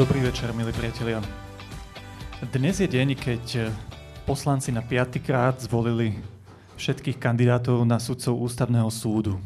Dobrý 0.00 0.24
večer, 0.24 0.48
milí 0.56 0.72
priatelia. 0.72 1.20
Dnes 2.48 2.80
je 2.80 2.88
deň, 2.88 3.20
keď 3.20 3.68
poslanci 4.24 4.72
na 4.72 4.80
piatýkrát 4.80 5.60
zvolili 5.60 6.16
všetkých 6.80 7.20
kandidátov 7.20 7.84
na 7.84 8.00
sudcov 8.00 8.40
ústavného 8.40 8.88
súdu. 8.88 9.36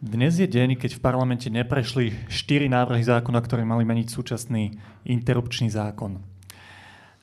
Dnes 0.00 0.40
je 0.40 0.48
deň, 0.48 0.80
keď 0.80 0.96
v 0.96 1.04
parlamente 1.04 1.52
neprešli 1.52 2.16
štyri 2.32 2.72
návrhy 2.72 3.04
zákona, 3.04 3.36
ktoré 3.44 3.68
mali 3.68 3.84
meniť 3.84 4.08
súčasný 4.08 4.80
interrupčný 5.04 5.68
zákon. 5.68 6.24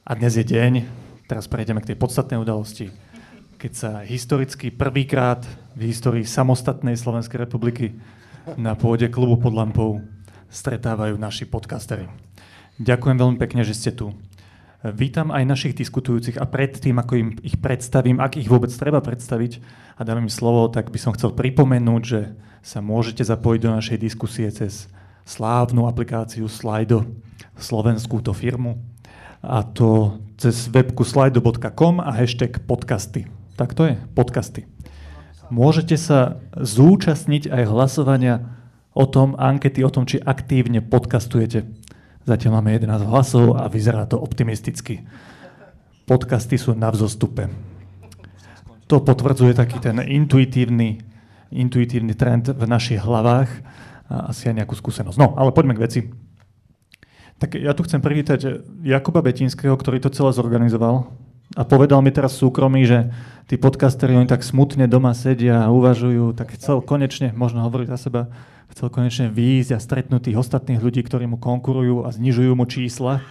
A 0.05 0.13
dnes 0.13 0.37
je 0.37 0.45
deň, 0.45 0.85
teraz 1.25 1.49
prejdeme 1.49 1.81
k 1.81 1.89
tej 1.89 1.97
podstatnej 1.97 2.37
udalosti, 2.37 2.93
keď 3.57 3.71
sa 3.73 3.91
historicky 4.05 4.69
prvýkrát 4.69 5.41
v 5.73 5.89
histórii 5.89 6.21
samostatnej 6.21 7.01
Slovenskej 7.01 7.49
republiky 7.49 7.97
na 8.61 8.77
pôde 8.77 9.09
klubu 9.09 9.41
pod 9.41 9.57
lampou 9.57 10.05
stretávajú 10.51 11.19
naši 11.19 11.47
podcastery. 11.47 12.07
Ďakujem 12.77 13.17
veľmi 13.17 13.37
pekne, 13.41 13.65
že 13.65 13.73
ste 13.73 13.91
tu. 13.91 14.13
Vítam 14.85 15.33
aj 15.33 15.43
našich 15.49 15.73
diskutujúcich 15.73 16.37
a 16.37 16.45
predtým, 16.45 17.01
ako 17.01 17.13
im 17.17 17.29
ich 17.41 17.57
predstavím, 17.57 18.21
ak 18.21 18.37
ich 18.37 18.47
vôbec 18.47 18.69
treba 18.69 19.01
predstaviť 19.01 19.59
a 19.97 20.05
dám 20.05 20.23
im 20.23 20.31
slovo, 20.31 20.69
tak 20.69 20.93
by 20.93 20.99
som 21.01 21.17
chcel 21.17 21.33
pripomenúť, 21.33 22.01
že 22.05 22.37
sa 22.61 22.79
môžete 22.79 23.25
zapojiť 23.25 23.59
do 23.65 23.71
našej 23.73 23.97
diskusie 23.97 24.47
cez 24.53 24.85
slávnu 25.25 25.89
aplikáciu 25.89 26.45
Slido, 26.45 27.09
slovenskú 27.57 28.21
to 28.21 28.37
firmu, 28.37 28.77
a 29.41 29.61
to 29.65 30.17
cez 30.37 30.69
webku 30.69 31.05
slido.com 31.05 32.01
a 32.01 32.09
hashtag 32.13 32.61
podcasty. 32.65 33.29
Tak 33.57 33.73
to 33.73 33.89
je, 33.89 33.95
podcasty. 34.13 34.69
Môžete 35.49 35.95
sa 35.97 36.37
zúčastniť 36.53 37.49
aj 37.49 37.63
hlasovania 37.71 38.56
o 38.97 39.05
tom, 39.05 39.37
ankety 39.37 39.85
o 39.85 39.93
tom, 39.93 40.09
či 40.09 40.17
aktívne 40.17 40.81
podcastujete. 40.81 41.69
Zatiaľ 42.25 42.59
máme 42.59 42.73
11 42.73 43.05
hlasov 43.05 43.53
a 43.53 43.69
vyzerá 43.69 44.09
to 44.09 44.17
optimisticky. 44.17 45.05
Podcasty 46.09 46.57
sú 46.57 46.73
na 46.73 46.89
vzostupe. 46.89 47.45
To 48.89 48.97
potvrdzuje 48.97 49.53
taký 49.53 49.77
ten 49.77 50.01
intuitívny, 50.01 50.97
intuitívny 51.53 52.17
trend 52.17 52.49
v 52.49 52.63
našich 52.65 52.97
hlavách 52.97 53.51
a 54.09 54.33
asi 54.33 54.49
aj 54.49 54.65
nejakú 54.65 54.73
skúsenosť. 54.73 55.17
No, 55.21 55.37
ale 55.37 55.53
poďme 55.53 55.77
k 55.77 55.83
veci. 55.83 56.01
Tak 57.37 57.53
ja 57.53 57.77
tu 57.77 57.85
chcem 57.85 58.01
privítať 58.01 58.65
Jakuba 58.81 59.21
Betinského, 59.21 59.77
ktorý 59.77 60.01
to 60.01 60.09
celé 60.09 60.33
zorganizoval 60.33 61.13
a 61.57 61.65
povedal 61.65 62.05
mi 62.05 62.13
teraz 62.13 62.37
súkromí, 62.37 62.85
že 62.85 63.09
tí 63.49 63.57
podcasteri, 63.57 64.13
oni 64.13 64.29
tak 64.29 64.45
smutne 64.45 64.85
doma 64.85 65.17
sedia 65.17 65.65
a 65.65 65.73
uvažujú, 65.73 66.37
tak 66.37 66.53
chcel 66.53 66.85
konečne, 66.85 67.33
možno 67.33 67.65
hovoriť 67.65 67.87
za 67.89 67.97
seba, 67.97 68.29
chcel 68.69 68.93
konečne 68.93 69.33
výjsť 69.33 69.73
a 69.73 69.81
stretnúť 69.81 70.29
tých 70.29 70.37
ostatných 70.37 70.77
ľudí, 70.77 71.01
ktorí 71.01 71.25
mu 71.25 71.41
konkurujú 71.41 72.05
a 72.05 72.13
znižujú 72.13 72.53
mu 72.53 72.69
čísla. 72.69 73.25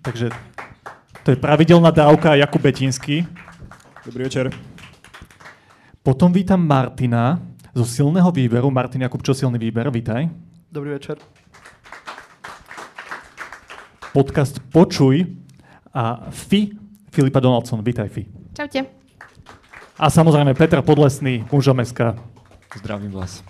Takže 0.00 0.32
to 1.28 1.36
je 1.36 1.38
pravidelná 1.38 1.92
dávka 1.92 2.32
Jakub 2.40 2.64
Betinský. 2.64 3.28
Dobrý 4.08 4.32
večer. 4.32 4.48
Potom 6.00 6.32
vítam 6.32 6.64
Martina 6.64 7.36
zo 7.76 7.84
silného 7.84 8.32
výberu. 8.32 8.72
Martin 8.72 9.04
Jakub, 9.04 9.20
čo 9.20 9.36
silný 9.36 9.60
výber? 9.60 9.92
Vítaj. 9.92 10.32
Dobrý 10.72 10.96
večer. 10.96 11.20
Podcast 14.16 14.56
Počuj 14.72 15.45
a 15.96 16.28
FI, 16.28 16.76
Filipa 17.08 17.40
Donaldson. 17.40 17.80
Vítaj, 17.80 18.12
FI. 18.12 18.28
Čaute. 18.52 18.84
A 19.96 20.12
samozrejme 20.12 20.52
Petra 20.52 20.84
Podlesný, 20.84 21.48
mužomeska. 21.48 22.20
Zdravím 22.76 23.16
vás. 23.16 23.40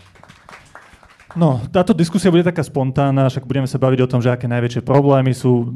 No, 1.34 1.58
táto 1.74 1.90
diskusia 1.90 2.30
bude 2.30 2.46
taká 2.46 2.62
spontánna, 2.62 3.26
však 3.26 3.44
budeme 3.44 3.66
sa 3.66 3.82
baviť 3.82 4.00
o 4.06 4.10
tom, 4.10 4.22
že 4.22 4.30
aké 4.30 4.46
najväčšie 4.46 4.86
problémy 4.86 5.34
sú, 5.34 5.74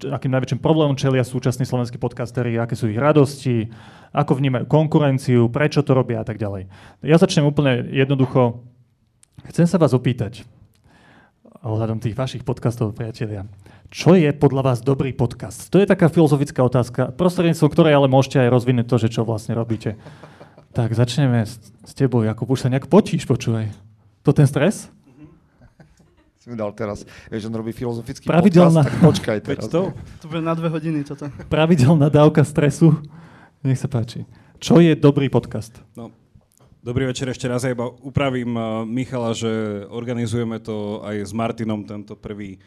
akým 0.00 0.32
najväčším 0.32 0.64
problémom 0.64 0.96
čelia 0.96 1.22
súčasní 1.22 1.68
slovenskí 1.68 2.00
podcastery, 2.00 2.56
aké 2.56 2.72
sú 2.72 2.88
ich 2.88 2.96
radosti, 2.96 3.68
ako 4.16 4.40
vnímajú 4.40 4.64
konkurenciu, 4.66 5.52
prečo 5.52 5.84
to 5.84 5.92
robia 5.92 6.24
a 6.24 6.26
tak 6.26 6.40
ďalej. 6.40 6.72
Ja 7.04 7.20
začnem 7.20 7.44
úplne 7.44 7.84
jednoducho. 7.92 8.64
Chcem 9.52 9.68
sa 9.68 9.76
vás 9.76 9.92
opýtať, 9.92 10.48
ohľadom 11.62 12.02
tých 12.02 12.18
vašich 12.18 12.42
podcastov, 12.42 12.90
priatelia. 12.90 13.46
Čo 13.86 14.18
je 14.18 14.26
podľa 14.34 14.72
vás 14.72 14.78
dobrý 14.82 15.14
podcast? 15.14 15.70
To 15.70 15.78
je 15.78 15.86
taká 15.86 16.10
filozofická 16.10 16.58
otázka, 16.66 17.14
prostredníctvom 17.14 17.70
ktorej 17.70 17.94
ale 17.94 18.10
môžete 18.10 18.42
aj 18.42 18.50
rozvinúť 18.50 18.86
to, 18.90 18.96
že 18.98 19.08
čo 19.14 19.22
vlastne 19.22 19.54
robíte. 19.54 19.94
Tak 20.74 20.90
začneme 20.90 21.46
s, 21.46 21.62
s 21.86 21.92
tebou, 21.94 22.26
Jakub. 22.26 22.50
Už 22.50 22.66
sa 22.66 22.68
nejak 22.72 22.90
potíš, 22.90 23.28
počúvaj. 23.30 23.70
To 24.26 24.34
ten 24.34 24.50
stres? 24.50 24.90
Si 26.42 26.50
mi 26.50 26.58
dal 26.58 26.74
teraz, 26.74 27.06
vieš, 27.30 27.46
on 27.46 27.54
robí 27.54 27.70
filozofický 27.70 28.26
Pravidelná... 28.26 28.82
podcast, 28.82 28.98
tak 28.98 29.06
počkaj 29.06 29.38
teraz. 29.46 29.62
To, 29.70 29.94
to 29.94 30.26
bude 30.26 30.42
na 30.42 30.58
dve 30.58 30.74
hodiny 30.74 31.06
toto. 31.06 31.30
Pravidelná 31.46 32.10
dávka 32.10 32.42
stresu. 32.42 32.98
Nech 33.62 33.78
sa 33.78 33.86
páči. 33.86 34.26
Čo 34.58 34.82
je 34.82 34.98
dobrý 34.98 35.30
podcast? 35.30 35.78
No, 35.94 36.10
dobrý 36.82 37.06
večer 37.06 37.30
ešte 37.30 37.46
raz. 37.46 37.62
Ja 37.62 37.70
iba 37.70 37.86
upravím 38.02 38.58
uh, 38.58 38.82
Michala, 38.82 39.30
že 39.32 39.86
organizujeme 39.86 40.58
to 40.58 40.98
aj 41.06 41.30
s 41.30 41.32
Martinom, 41.32 41.86
tento 41.86 42.18
prvý 42.18 42.58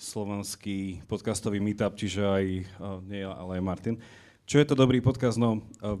slovenský 0.00 1.04
podcastový 1.04 1.60
meetup, 1.60 1.92
čiže 1.92 2.24
aj, 2.24 2.44
uh, 2.80 2.98
nie 3.04 3.20
ja, 3.20 3.36
ale 3.36 3.60
aj 3.60 3.62
Martin. 3.62 3.94
Čo 4.48 4.64
je 4.64 4.66
to 4.66 4.74
dobrý 4.74 5.04
podcast? 5.04 5.36
No, 5.36 5.60
uh, 5.84 6.00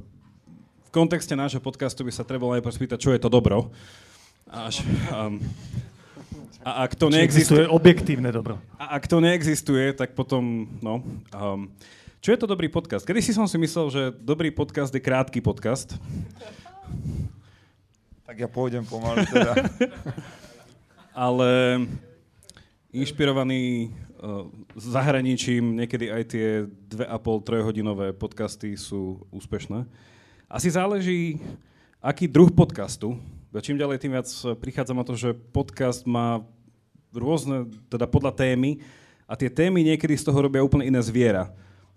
v 0.88 0.90
kontexte 0.90 1.36
nášho 1.36 1.60
podcastu 1.60 2.00
by 2.02 2.10
sa 2.16 2.24
trebalo 2.24 2.56
najprv 2.56 2.72
spýtať, 2.72 2.98
čo 2.98 3.12
je 3.12 3.20
to 3.20 3.28
dobro. 3.28 3.68
Až, 4.48 4.80
um, 5.12 5.36
a 6.64 6.88
ak 6.88 6.96
to 6.96 7.12
neexistuje... 7.12 7.60
existuje 7.60 7.64
objektívne 7.68 8.32
dobro. 8.32 8.56
A 8.80 8.96
ak 8.98 9.04
to 9.04 9.20
neexistuje, 9.20 9.92
tak 9.94 10.16
potom, 10.16 10.66
no... 10.80 11.04
Um, 11.30 11.68
čo 12.20 12.36
je 12.36 12.40
to 12.44 12.44
dobrý 12.44 12.68
podcast? 12.68 13.08
Kedy 13.08 13.24
si 13.24 13.32
som 13.32 13.48
si 13.48 13.56
myslel, 13.56 13.86
že 13.88 14.02
dobrý 14.12 14.52
podcast 14.52 14.92
je 14.92 15.00
krátky 15.00 15.40
podcast. 15.40 15.96
Tak 18.30 18.38
ja 18.38 18.46
pôjdem 18.46 18.86
pomaly 18.86 19.26
teda. 19.26 19.58
Ale 21.26 21.82
inšpirovaný 22.94 23.90
uh, 24.22 24.46
zahraničím, 24.78 25.74
niekedy 25.74 26.14
aj 26.14 26.22
tie 26.30 26.62
2,5-3 26.94 27.66
hodinové 27.66 28.06
podcasty 28.14 28.78
sú 28.78 29.26
úspešné. 29.34 29.82
Asi 30.46 30.70
záleží, 30.70 31.42
aký 31.98 32.30
druh 32.30 32.54
podcastu. 32.54 33.18
A 33.50 33.58
čím 33.58 33.82
ďalej, 33.82 33.98
tým 33.98 34.14
viac 34.14 34.30
prichádzam 34.62 35.02
na 35.02 35.06
to, 35.10 35.18
že 35.18 35.34
podcast 35.34 36.06
má 36.06 36.46
rôzne, 37.10 37.66
teda 37.90 38.06
podľa 38.06 38.46
témy, 38.46 38.78
a 39.26 39.34
tie 39.34 39.50
témy 39.50 39.82
niekedy 39.82 40.14
z 40.14 40.30
toho 40.30 40.38
robia 40.38 40.62
úplne 40.62 40.86
iné 40.86 41.02
zviera. 41.02 41.50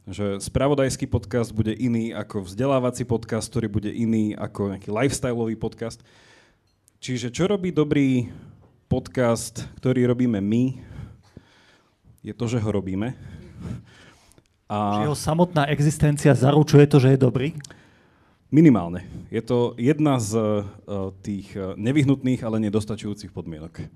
Že 0.03 0.44
spravodajský 0.44 1.08
podcast 1.08 1.56
bude 1.56 1.72
iný 1.72 2.12
ako 2.12 2.44
vzdelávací 2.44 3.08
podcast, 3.08 3.47
ktorý 3.47 3.72
bude 3.72 3.88
iný 3.88 4.36
ako 4.36 4.75
nejaký 4.75 4.91
lifestyleový 4.91 5.56
podcast. 5.56 6.03
Čiže 7.00 7.31
čo 7.31 7.47
robí 7.47 7.72
dobrý 7.72 8.28
podcast, 8.92 9.63
ktorý 9.80 10.12
robíme 10.12 10.44
my, 10.44 10.75
je 12.24 12.31
to, 12.36 12.47
že 12.47 12.59
ho 12.59 12.69
robíme. 12.72 13.16
A... 14.68 15.03
Že 15.03 15.12
jeho 15.12 15.19
samotná 15.19 15.68
existencia 15.72 16.31
zaručuje 16.36 16.88
to, 16.88 17.00
že 17.00 17.16
je 17.16 17.19
dobrý? 17.19 17.56
Minimálne. 18.51 19.07
Je 19.31 19.42
to 19.44 19.75
jedna 19.75 20.19
z 20.19 20.36
uh, 20.36 21.12
tých 21.19 21.51
uh, 21.56 21.75
nevyhnutných, 21.80 22.44
ale 22.44 22.63
nedostačujúcich 22.63 23.33
podmienok. 23.33 23.88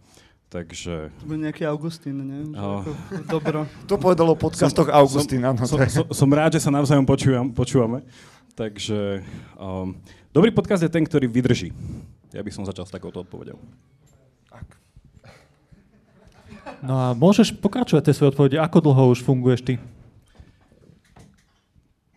Takže... 0.47 1.11
To 1.11 1.25
bude 1.27 1.43
nejaký 1.43 1.67
Augustín, 1.67 2.23
nie? 2.23 2.39
Že 2.47 2.55
Oh. 2.55 2.79
ako 2.79 3.23
dobro. 3.27 3.59
To 3.91 3.95
povedalo 3.99 4.31
v 4.31 4.39
podcastoch 4.41 4.87
Augustín, 4.87 5.43
áno. 5.43 5.59
Som, 5.63 5.79
je- 5.79 5.91
som, 5.91 6.05
som 6.07 6.29
rád, 6.31 6.55
že 6.55 6.63
sa 6.63 6.71
navzájom 6.71 7.03
počúvam, 7.03 7.51
počúvame. 7.51 8.07
Takže 8.55 9.21
um, 9.55 9.93
dobrý 10.31 10.49
podcast 10.49 10.81
je 10.81 10.89
ten, 10.89 11.03
ktorý 11.03 11.27
vydrží. 11.27 11.75
Ja 12.31 12.41
by 12.41 12.49
som 12.49 12.63
začal 12.63 12.83
s 12.83 12.91
takouto 12.91 13.21
odpovedou. 13.21 13.59
No 16.77 16.93
a 16.93 17.05
môžeš 17.11 17.55
pokračovať 17.57 18.03
tej 18.03 18.13
svojej 18.13 18.31
odpovede. 18.31 18.57
Ako 18.57 18.77
dlho 18.81 19.03
už 19.09 19.23
funguješ 19.23 19.61
ty? 19.63 19.73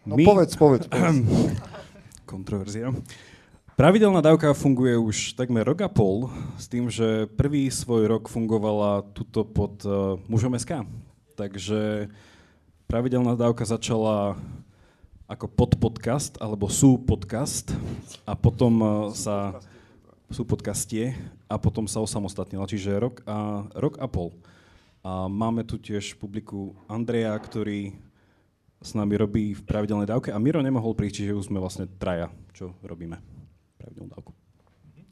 No 0.02 0.16
povedz, 0.16 0.54
povedz. 0.54 0.84
povedz. 0.86 1.22
Kontroverzia. 2.30 2.90
Pravidelná 3.80 4.20
dávka 4.20 4.52
funguje 4.52 4.92
už 4.92 5.40
takmer 5.40 5.64
rok 5.64 5.80
a 5.80 5.88
pol, 5.88 6.28
s 6.60 6.68
tým, 6.68 6.92
že 6.92 7.24
prvý 7.32 7.72
svoj 7.72 8.12
rok 8.12 8.28
fungovala 8.28 9.08
tuto 9.16 9.40
pod 9.40 9.80
uh, 9.88 10.20
mužom 10.28 10.52
SK. 10.52 10.84
Takže 11.32 12.12
pravidelná 12.84 13.32
dávka 13.40 13.64
začala 13.64 14.36
ako 15.24 15.48
podpodcast, 15.48 16.36
alebo 16.44 16.68
sú 16.68 17.00
podcast 17.00 17.72
a 18.28 18.36
potom 18.36 18.84
uh, 18.84 18.90
sa 19.16 19.56
sú 20.28 20.44
podcastie 20.44 21.16
a 21.48 21.56
potom 21.56 21.88
sa 21.88 22.04
osamostatnila, 22.04 22.68
čiže 22.68 23.00
rok 23.00 23.24
a, 23.24 23.64
rok 23.80 23.96
a 23.96 24.04
pol. 24.04 24.36
A 25.00 25.24
máme 25.24 25.64
tu 25.64 25.80
tiež 25.80 26.20
publiku 26.20 26.76
Andreja, 26.84 27.32
ktorý 27.32 27.96
s 28.84 28.92
nami 28.92 29.16
robí 29.16 29.56
v 29.56 29.64
pravidelnej 29.64 30.04
dávke 30.04 30.28
a 30.28 30.36
Miro 30.36 30.60
nemohol 30.60 30.92
prísť, 30.92 31.24
čiže 31.24 31.32
už 31.32 31.48
sme 31.48 31.64
vlastne 31.64 31.88
traja, 31.96 32.28
čo 32.52 32.76
robíme 32.84 33.39
pravidelnú 33.90 34.14
dávku. 34.14 34.32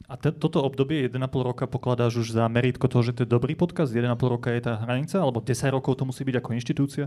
A 0.09 0.17
te, 0.17 0.33
toto 0.33 0.65
obdobie 0.65 1.05
1,5 1.05 1.21
roka 1.45 1.69
pokladáš 1.69 2.25
už 2.25 2.27
za 2.33 2.49
meritko 2.49 2.89
toho, 2.89 3.05
že 3.05 3.13
to 3.13 3.27
je 3.27 3.29
dobrý 3.29 3.53
podcast? 3.53 3.93
1,5 3.93 4.09
roka 4.25 4.49
je 4.49 4.65
tá 4.65 4.79
hranica? 4.81 5.21
Alebo 5.21 5.43
10 5.43 5.69
rokov 5.69 5.99
to 5.99 6.07
musí 6.07 6.25
byť 6.25 6.35
ako 6.41 6.49
inštitúcia? 6.57 7.05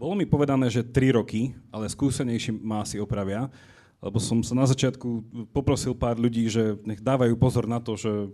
Bolo 0.00 0.16
mi 0.16 0.24
povedané, 0.24 0.72
že 0.72 0.80
3 0.80 1.20
roky, 1.20 1.52
ale 1.68 1.90
skúsenejší 1.92 2.56
ma 2.56 2.80
asi 2.80 2.96
opravia, 2.96 3.52
lebo 4.00 4.16
som 4.16 4.40
sa 4.40 4.56
na 4.56 4.64
začiatku 4.64 5.28
poprosil 5.52 5.92
pár 5.92 6.16
ľudí, 6.16 6.48
že 6.48 6.80
nech 6.88 7.04
dávajú 7.04 7.36
pozor 7.36 7.68
na 7.68 7.76
to, 7.76 8.00
že 8.00 8.32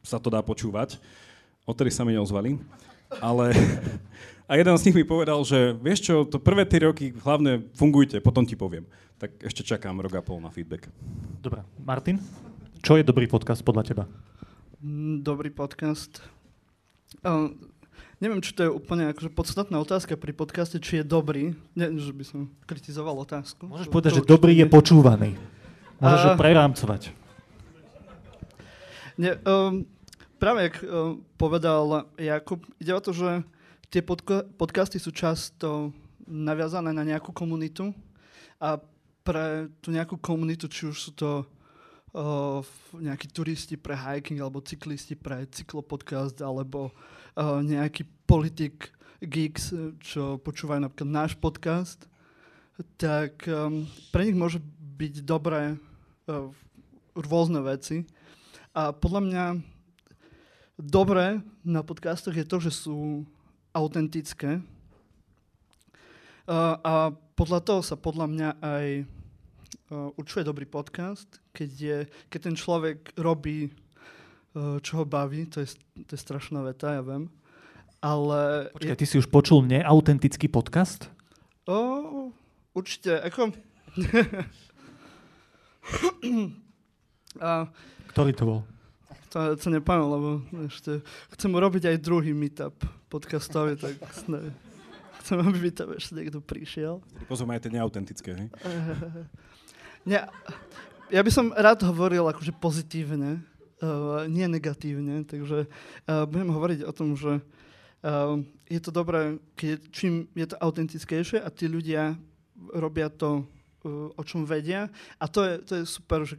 sa 0.00 0.16
to 0.16 0.32
dá 0.32 0.40
počúvať. 0.40 0.96
Odtedy 1.68 1.92
sa 1.92 2.08
mi 2.08 2.16
neozvali. 2.16 2.56
Ale 3.20 3.52
a 4.52 4.60
jeden 4.60 4.76
z 4.76 4.84
nich 4.84 4.96
mi 5.00 5.08
povedal, 5.08 5.40
že 5.40 5.72
vieš 5.80 6.04
čo, 6.04 6.28
to 6.28 6.36
prvé 6.36 6.68
3 6.68 6.92
roky 6.92 7.08
hlavne 7.16 7.64
fungujte, 7.72 8.20
potom 8.20 8.44
ti 8.44 8.52
poviem. 8.52 8.84
Tak 9.16 9.40
ešte 9.40 9.64
čakám 9.64 9.96
rok 9.96 10.12
a 10.12 10.20
pol 10.20 10.44
na 10.44 10.52
feedback. 10.52 10.92
Dobre. 11.40 11.64
Martin? 11.80 12.20
Čo 12.84 13.00
je 13.00 13.06
dobrý 13.06 13.24
podcast 13.24 13.64
podľa 13.64 13.80
teba? 13.88 14.04
Mm, 14.84 15.24
Dobrý 15.24 15.48
podcast. 15.48 16.20
Uh, 17.24 17.48
neviem, 18.20 18.44
či 18.44 18.52
to 18.52 18.68
je 18.68 18.70
úplne 18.70 19.08
akože 19.08 19.32
podstatná 19.32 19.80
otázka 19.80 20.20
pri 20.20 20.36
podcaste, 20.36 20.76
či 20.84 21.00
je 21.00 21.04
dobrý. 21.08 21.56
Nie, 21.72 21.88
že 21.96 22.12
by 22.12 22.24
som 22.26 22.40
kritizoval 22.68 23.16
otázku. 23.24 23.64
Môžeš 23.72 23.88
To- 23.88 23.94
povedať, 23.96 24.10
to 24.12 24.16
že 24.20 24.28
dobrý 24.28 24.52
je 24.52 24.66
počúvaný. 24.68 25.30
Môžeš 25.96 26.22
ho 26.28 26.32
A- 26.34 26.36
prerámcovať. 26.36 27.02
Nie, 29.16 29.40
um, 29.48 29.88
práve 30.36 30.68
jak 30.68 30.76
um, 30.84 31.24
povedal 31.40 32.04
Jakub, 32.20 32.60
ide 32.76 32.92
o 32.92 33.00
to, 33.00 33.16
že 33.16 33.48
tie 33.92 34.00
podka- 34.00 34.48
podcasty 34.56 34.96
sú 34.96 35.12
často 35.12 35.92
naviazané 36.24 36.96
na 36.96 37.04
nejakú 37.04 37.28
komunitu 37.36 37.92
a 38.56 38.80
pre 39.20 39.68
tú 39.84 39.92
nejakú 39.92 40.16
komunitu, 40.16 40.66
či 40.66 40.88
už 40.88 40.96
sú 40.96 41.10
to 41.12 41.44
uh, 42.16 42.64
nejakí 42.96 43.28
turisti 43.28 43.76
pre 43.76 43.92
hiking 43.92 44.40
alebo 44.40 44.64
cyklisti 44.64 45.14
pre 45.14 45.44
cyklopodcast 45.44 46.40
alebo 46.40 46.90
uh, 47.36 47.60
nejaký 47.60 48.08
politik 48.24 48.90
geeks, 49.22 49.70
čo 50.02 50.40
počúvajú 50.40 50.82
napríklad 50.82 51.06
náš 51.06 51.32
podcast, 51.38 52.10
tak 52.98 53.46
um, 53.46 53.86
pre 54.10 54.26
nich 54.26 54.34
môže 54.34 54.58
byť 54.98 55.22
dobré 55.22 55.76
uh, 55.76 56.50
rôzne 57.14 57.62
veci. 57.62 58.08
A 58.72 58.90
podľa 58.90 59.20
mňa 59.22 59.44
dobré 60.80 61.44
na 61.62 61.86
podcastoch 61.86 62.34
je 62.34 62.42
to, 62.48 62.58
že 62.58 62.72
sú 62.72 63.28
autentické. 63.72 64.60
A 66.48 66.94
podľa 67.38 67.60
toho 67.64 67.80
sa 67.80 67.96
podľa 67.96 68.26
mňa 68.28 68.48
aj 68.60 68.86
uh, 69.02 70.10
určuje 70.18 70.44
dobrý 70.44 70.66
podcast, 70.68 71.40
keď, 71.54 71.70
je, 71.70 71.98
keď 72.28 72.40
ten 72.50 72.56
človek 72.58 73.14
robí, 73.16 73.70
uh, 73.70 74.76
čo 74.82 75.02
ho 75.02 75.04
baví, 75.08 75.46
to 75.48 75.64
je, 75.64 75.74
to 76.04 76.12
je 76.12 76.20
strašná 76.20 76.60
veta, 76.60 76.98
ja 76.98 77.02
viem. 77.02 77.30
Ale... 78.02 78.68
Počkaj, 78.74 78.98
ty 78.98 79.06
si 79.06 79.16
už 79.16 79.30
počul 79.30 79.62
neautentický 79.62 80.50
podcast? 80.50 81.06
O, 81.70 82.34
určite, 82.74 83.22
ako... 83.22 83.54
a, 87.38 87.70
Ktorý 88.10 88.32
to 88.34 88.44
bol? 88.44 88.60
to, 89.32 89.56
to 89.56 89.66
nepamätám, 89.72 90.12
lebo 90.12 90.30
ešte 90.68 91.00
chcem 91.32 91.50
urobiť 91.56 91.88
aj 91.88 92.04
druhý 92.04 92.36
meetup 92.36 92.76
podcastový, 93.12 93.76
tak 93.76 94.00
ne, 94.32 94.56
chcem, 95.20 95.36
aby 95.36 95.58
mi 95.60 95.68
tam 95.68 95.92
ešte 95.92 96.16
niekto 96.16 96.40
prišiel. 96.40 97.04
Pozor, 97.28 97.44
aj 97.52 97.68
tie 97.68 97.76
neautentické, 97.76 98.32
hej? 98.32 98.48
Nie, 100.08 100.26
ja 101.12 101.20
by 101.22 101.30
som 101.30 101.54
rád 101.54 101.84
hovoril 101.86 102.26
akože 102.26 102.56
pozitívne, 102.58 103.38
uh, 103.84 104.26
nie 104.26 104.48
negatívne, 104.50 105.22
takže 105.22 105.68
uh, 105.68 106.26
budem 106.26 106.50
hovoriť 106.50 106.80
o 106.82 106.90
tom, 106.90 107.14
že 107.14 107.38
uh, 107.38 108.34
je 108.66 108.80
to 108.82 108.90
dobré, 108.90 109.38
keď, 109.54 109.78
čím 109.94 110.26
je 110.34 110.50
to 110.50 110.56
autentickejšie 110.58 111.38
a 111.38 111.52
tí 111.54 111.70
ľudia 111.70 112.18
robia 112.74 113.12
to, 113.12 113.46
o 113.90 114.22
čom 114.22 114.46
vedia. 114.46 114.86
A 115.18 115.26
to 115.26 115.42
je, 115.42 115.54
to 115.62 115.72
je 115.82 115.84
super, 115.86 116.22
že 116.22 116.38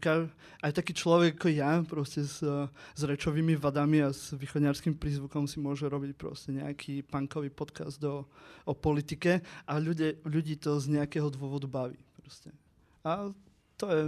aj 0.64 0.72
taký 0.72 0.96
človek 0.96 1.36
ako 1.36 1.50
ja, 1.52 1.84
proste 1.84 2.24
s, 2.24 2.40
uh, 2.40 2.72
s 2.96 3.02
rečovými 3.04 3.60
vadami 3.60 4.04
a 4.04 4.16
s 4.16 4.32
východňarským 4.32 4.96
prízvukom 4.96 5.48
si 5.48 5.60
môže 5.60 5.84
robiť 5.88 6.16
proste 6.16 6.56
nejaký 6.56 7.04
punkový 7.04 7.52
podcast 7.52 8.00
do, 8.00 8.24
o 8.64 8.74
politike 8.74 9.44
a 9.68 9.74
ľudia, 9.76 10.16
ľudí 10.24 10.56
to 10.56 10.80
z 10.80 11.00
nejakého 11.00 11.28
dôvodu 11.28 11.68
baví. 11.68 12.00
Proste. 12.16 12.56
A 13.04 13.32
to 13.76 13.86
je, 13.92 14.04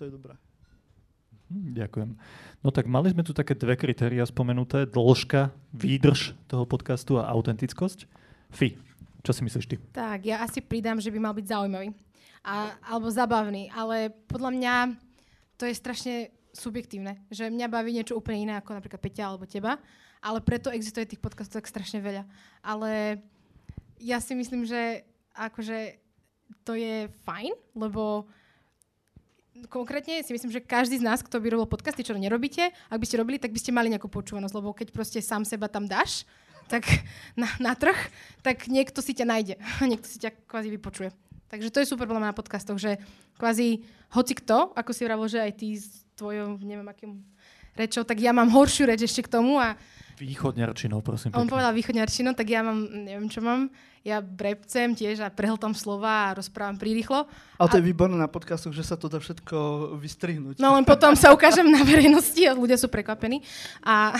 je 0.08 0.10
dobré. 0.10 0.34
Hm, 1.52 1.76
Ďakujem. 1.76 2.10
No 2.64 2.68
tak 2.72 2.88
mali 2.88 3.12
sme 3.12 3.24
tu 3.24 3.36
také 3.36 3.52
dve 3.52 3.76
kritéria 3.76 4.24
spomenuté. 4.24 4.88
Dĺžka, 4.88 5.52
výdrž 5.76 6.36
toho 6.48 6.64
podcastu 6.64 7.20
a 7.20 7.28
autentickosť. 7.28 8.08
Fi, 8.48 8.80
čo 9.20 9.32
si 9.36 9.44
myslíš 9.44 9.66
ty? 9.68 9.76
Tak, 9.92 10.24
ja 10.24 10.40
asi 10.40 10.64
pridám, 10.64 10.96
že 11.00 11.12
by 11.12 11.18
mal 11.20 11.36
byť 11.36 11.46
zaujímavý. 11.48 11.92
A, 12.46 12.74
alebo 12.86 13.12
zabavný, 13.12 13.68
ale 13.74 14.14
podľa 14.30 14.50
mňa 14.54 14.74
to 15.58 15.66
je 15.66 15.74
strašne 15.74 16.14
subjektívne, 16.54 17.18
že 17.28 17.50
mňa 17.50 17.66
baví 17.68 17.92
niečo 17.92 18.16
úplne 18.16 18.48
iné 18.48 18.54
ako 18.56 18.78
napríklad 18.78 19.02
Peťa 19.02 19.24
alebo 19.30 19.44
teba, 19.44 19.76
ale 20.18 20.42
preto 20.42 20.72
existuje 20.72 21.14
tých 21.14 21.22
podcastov 21.22 21.62
tak 21.62 21.70
strašne 21.70 22.02
veľa. 22.02 22.24
Ale 22.62 23.22
ja 24.02 24.18
si 24.18 24.34
myslím, 24.34 24.66
že 24.66 25.06
akože 25.34 25.98
to 26.66 26.74
je 26.74 27.06
fajn, 27.26 27.52
lebo 27.76 28.26
konkrétne 29.66 30.22
si 30.22 30.30
myslím, 30.30 30.54
že 30.54 30.62
každý 30.62 31.02
z 31.02 31.06
nás, 31.06 31.22
kto 31.22 31.42
by 31.42 31.50
robil 31.50 31.66
podcasty, 31.66 32.06
čo 32.06 32.14
nerobíte, 32.14 32.70
ak 32.70 32.98
by 32.98 33.06
ste 33.06 33.18
robili, 33.18 33.42
tak 33.42 33.50
by 33.50 33.58
ste 33.58 33.74
mali 33.74 33.90
nejakú 33.90 34.06
počúvanosť, 34.06 34.54
lebo 34.54 34.70
keď 34.70 34.88
proste 34.94 35.18
sám 35.18 35.42
seba 35.42 35.66
tam 35.66 35.90
dáš, 35.90 36.22
tak 36.70 36.86
na, 37.40 37.50
na 37.58 37.72
trh, 37.74 37.96
tak 38.42 38.70
niekto 38.70 39.02
si 39.02 39.14
ťa 39.14 39.26
nájde 39.26 39.54
niekto 39.90 40.06
si 40.06 40.22
ťa 40.22 40.30
kvázi 40.46 40.70
vypočuje. 40.70 41.10
Takže 41.48 41.72
to 41.72 41.80
je 41.80 41.90
super 41.90 42.04
podľa 42.04 42.28
mňa 42.28 42.30
na 42.32 42.36
podcastoch, 42.36 42.76
že 42.76 43.00
kvázi 43.40 43.82
hoci 44.12 44.32
kto, 44.36 44.76
ako 44.76 44.90
si 44.92 45.02
vravil, 45.04 45.28
že 45.28 45.40
aj 45.40 45.52
ty 45.56 45.76
s 45.76 46.04
tvojou, 46.16 46.60
neviem 46.60 46.84
akým 46.88 47.24
rečou, 47.78 48.02
tak 48.04 48.18
ja 48.20 48.34
mám 48.34 48.50
horšiu 48.50 48.90
reč 48.90 49.06
ešte 49.06 49.24
k 49.24 49.32
tomu 49.38 49.56
a 49.56 49.78
Východňarčinou, 50.18 50.98
prosím. 50.98 51.30
on 51.30 51.46
pekne. 51.46 51.52
povedal 51.54 51.72
východňarčinu, 51.78 52.34
tak 52.34 52.50
ja 52.50 52.66
mám, 52.66 52.90
neviem 52.90 53.30
čo 53.30 53.38
mám, 53.38 53.70
ja 54.02 54.18
brepcem 54.18 54.98
tiež 54.98 55.22
a 55.22 55.30
prehltam 55.30 55.78
slova 55.78 56.30
a 56.30 56.34
rozprávam 56.34 56.74
prirýchlo. 56.74 57.30
Ale 57.54 57.68
to 57.70 57.78
je 57.78 57.86
výborné 57.86 58.18
na 58.18 58.26
podcastoch, 58.26 58.74
že 58.74 58.82
sa 58.82 58.98
to 58.98 59.06
dá 59.06 59.22
všetko 59.22 59.56
vystrihnúť. 59.94 60.58
No 60.58 60.74
len 60.74 60.82
potom 60.82 61.14
sa 61.14 61.30
ukážem 61.30 61.70
na 61.70 61.86
verejnosti 61.86 62.42
a 62.50 62.56
ľudia 62.56 62.74
sú 62.74 62.90
prekvapení. 62.90 63.46
A, 63.86 64.18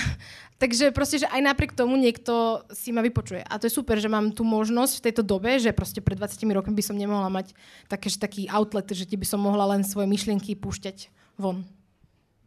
takže 0.58 0.90
proste, 0.90 1.22
že 1.22 1.30
aj 1.30 1.40
napriek 1.40 1.72
tomu 1.72 1.94
niekto 1.96 2.62
si 2.74 2.90
ma 2.90 3.00
vypočuje. 3.00 3.42
A 3.46 3.56
to 3.56 3.70
je 3.70 3.72
super, 3.72 3.96
že 3.96 4.10
mám 4.10 4.34
tú 4.34 4.42
možnosť 4.42 4.98
v 4.98 5.04
tejto 5.10 5.22
dobe, 5.22 5.56
že 5.56 5.70
proste 5.70 6.02
pred 6.02 6.18
20 6.18 6.38
rokmi 6.50 6.74
by 6.74 6.84
som 6.84 6.98
nemohla 6.98 7.30
mať 7.30 7.54
také, 7.86 8.10
že 8.10 8.18
taký 8.18 8.50
outlet, 8.50 8.90
že 8.90 9.06
ti 9.06 9.14
by 9.14 9.26
som 9.26 9.40
mohla 9.40 9.64
len 9.70 9.86
svoje 9.86 10.10
myšlienky 10.10 10.58
púšťať 10.58 11.08
von. 11.38 11.62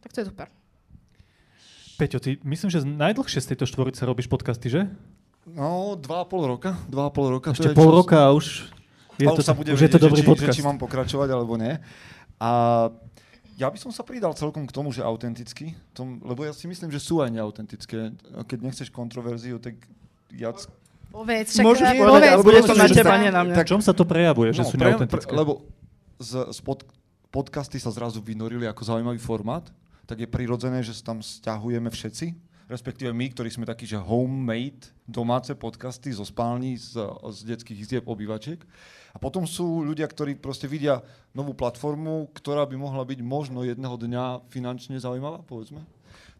Tak 0.04 0.12
to 0.12 0.18
je 0.22 0.26
super. 0.28 0.46
Peťo, 1.96 2.18
ty 2.18 2.40
myslím, 2.42 2.68
že 2.72 2.82
najdlhšie 2.82 3.40
z 3.40 3.48
tejto 3.54 3.64
štvorice 3.68 4.02
robíš 4.02 4.26
podcasty, 4.26 4.68
že? 4.68 4.90
No, 5.46 5.98
dva 5.98 6.22
a 6.22 6.26
pol 6.26 6.46
roka. 6.46 6.78
Dva 6.86 7.08
a 7.08 7.10
pol 7.10 7.30
roka. 7.30 7.50
Ešte 7.50 7.74
pol 7.74 7.90
čo- 7.90 7.96
roka 8.02 8.18
a 8.18 8.30
už 8.34 8.70
je 9.20 9.26
a 9.28 9.34
to, 9.34 9.42
sa 9.44 9.54
bude 9.54 9.70
už 9.70 9.78
je 9.78 9.90
to 9.90 9.98
vedieť, 10.00 10.06
dobrý 10.08 10.20
že, 10.20 10.24
či, 10.24 10.30
podcast. 10.30 10.54
že 10.54 10.58
či 10.58 10.66
mám 10.66 10.78
pokračovať 10.80 11.28
alebo 11.30 11.54
nie. 11.60 11.78
A 12.42 12.50
ja 13.62 13.70
by 13.70 13.78
som 13.78 13.94
sa 13.94 14.02
pridal 14.02 14.34
celkom 14.34 14.66
k 14.66 14.72
tomu, 14.72 14.90
že 14.90 15.00
autenticky, 15.00 15.70
tom, 15.92 16.18
lebo 16.20 16.42
ja 16.42 16.50
si 16.50 16.66
myslím, 16.66 16.90
že 16.90 16.98
sú 16.98 17.22
aj 17.22 17.30
neautentické. 17.30 18.10
A 18.34 18.42
Keď 18.42 18.58
nechceš 18.60 18.90
kontroverziu, 18.90 19.62
tak 19.62 19.78
viac... 20.28 20.66
Povedz, 21.08 21.54
však 21.54 21.62
Môžeš 21.62 21.86
eh, 21.86 21.94
povedať, 21.94 22.08
povedz, 22.08 22.32
ale 22.32 22.42
bude 22.42 22.60
to 22.64 22.74
na 22.74 22.88
teba, 22.88 23.14
sa- 23.14 23.20
nie 23.20 23.30
na 23.30 23.42
mňa. 23.44 23.54
V 23.54 23.68
čom 23.68 23.78
sa 23.78 23.92
to 23.92 24.02
prejavuje, 24.02 24.50
že 24.50 24.64
sú 24.64 24.74
No, 24.74 24.80
pre- 24.80 24.90
neautentické? 24.90 25.28
pre- 25.28 25.38
Lebo 25.38 25.52
z, 26.18 26.32
z 26.50 26.58
pod, 26.58 26.82
podcasty 27.28 27.76
sa 27.76 27.88
zrazu 27.88 28.18
vynorili 28.18 28.64
ako 28.64 28.82
zaujímavý 28.82 29.20
formát, 29.20 29.62
tak 30.02 30.18
je 30.18 30.26
prirodzené, 30.26 30.80
že 30.80 30.92
sa 30.92 31.12
tam 31.12 31.20
stiahujeme 31.20 31.86
všetci, 31.86 32.32
respektíve 32.72 33.12
my, 33.12 33.28
ktorí 33.36 33.52
sme 33.52 33.68
takí, 33.68 33.84
že 33.84 34.00
homemade, 34.00 34.88
domáce 35.04 35.52
podcasty 35.52 36.08
zo 36.08 36.24
spální, 36.24 36.80
z, 36.80 36.96
z 37.28 37.38
detských 37.52 37.80
izieb 37.84 38.04
obývačiek. 38.08 38.64
A 39.12 39.20
potom 39.20 39.44
sú 39.44 39.84
ľudia, 39.84 40.08
ktorí 40.08 40.40
proste 40.40 40.64
vidia 40.64 41.04
novú 41.36 41.52
platformu, 41.52 42.32
ktorá 42.32 42.64
by 42.64 42.80
mohla 42.80 43.04
byť 43.04 43.20
možno 43.20 43.60
jedného 43.60 44.00
dňa 44.00 44.48
finančne 44.48 44.96
zaujímavá, 44.96 45.44
povedzme 45.44 45.84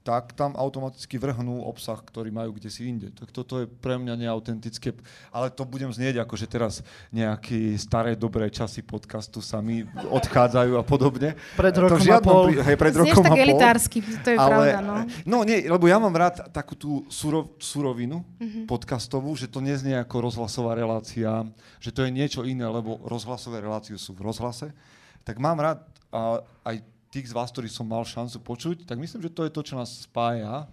tak 0.03 0.33
tam 0.33 0.53
automaticky 0.53 1.15
vrhnú 1.15 1.63
obsah, 1.63 1.97
ktorý 1.97 2.29
majú 2.29 2.53
kde 2.53 2.67
si 2.67 2.85
inde. 2.85 3.09
Tak 3.09 3.31
toto 3.31 3.57
je 3.57 3.67
pre 3.67 3.95
mňa 3.95 4.19
neautentické, 4.19 4.91
ale 5.29 5.47
to 5.47 5.63
budem 5.63 5.89
znieť 5.89 6.19
ako, 6.19 6.35
že 6.35 6.47
teraz 6.47 6.83
nejaké 7.09 7.55
staré 7.77 8.13
dobré 8.13 8.47
časy 8.49 8.83
podcastu 8.83 9.39
sa 9.39 9.59
mi 9.59 9.83
odchádzajú 9.87 10.73
a 10.75 10.83
podobne. 10.83 11.39
Pred 11.55 11.73
To 11.73 11.81
rokom 11.81 11.97
a 11.97 12.05
žiadnom 12.05 12.27
pol. 12.29 12.45
prí- 12.49 12.61
hej, 12.61 12.77
pred 12.77 12.93
Znieš 12.93 13.03
rokom 13.09 13.23
tak 13.23 13.31
a 13.31 13.37
pol. 13.37 13.45
elitársky, 13.45 13.99
to 14.03 14.29
je 14.29 14.39
pravda, 14.39 14.79
no. 14.81 14.95
No 15.23 15.37
nie, 15.43 15.63
lebo 15.65 15.87
ja 15.87 15.97
mám 15.97 16.13
rád 16.13 16.51
takú 16.51 16.75
tú 16.75 16.91
surov, 17.07 17.55
surovinu 17.57 18.27
Mhm. 18.33 18.37
mm-hmm. 18.37 18.65
podcastovú, 18.67 19.31
že 19.33 19.47
to 19.47 19.59
neznie 19.59 19.95
ako 19.95 20.27
rozhlasová 20.27 20.75
relácia, 20.75 21.47
že 21.79 21.89
to 21.89 22.03
je 22.03 22.11
niečo 22.11 22.43
iné, 22.43 22.65
lebo 22.65 22.99
rozhlasové 23.03 23.61
relácie 23.61 23.95
sú 23.95 24.13
v 24.13 24.25
rozhlase. 24.25 24.75
Tak 25.23 25.39
mám 25.39 25.57
rád 25.57 25.79
a, 26.09 26.43
aj 26.65 26.83
tých 27.13 27.29
z 27.29 27.37
vás, 27.37 27.53
ktorí 27.53 27.69
som 27.69 27.85
mal 27.85 28.09
šancu 28.09 28.41
počuť, 28.41 28.89
tak 28.89 28.97
myslím, 28.97 29.21
že 29.21 29.31
to 29.31 29.45
je 29.45 29.53
to, 29.53 29.61
čo 29.61 29.77
nás 29.77 29.93
spája, 30.09 30.65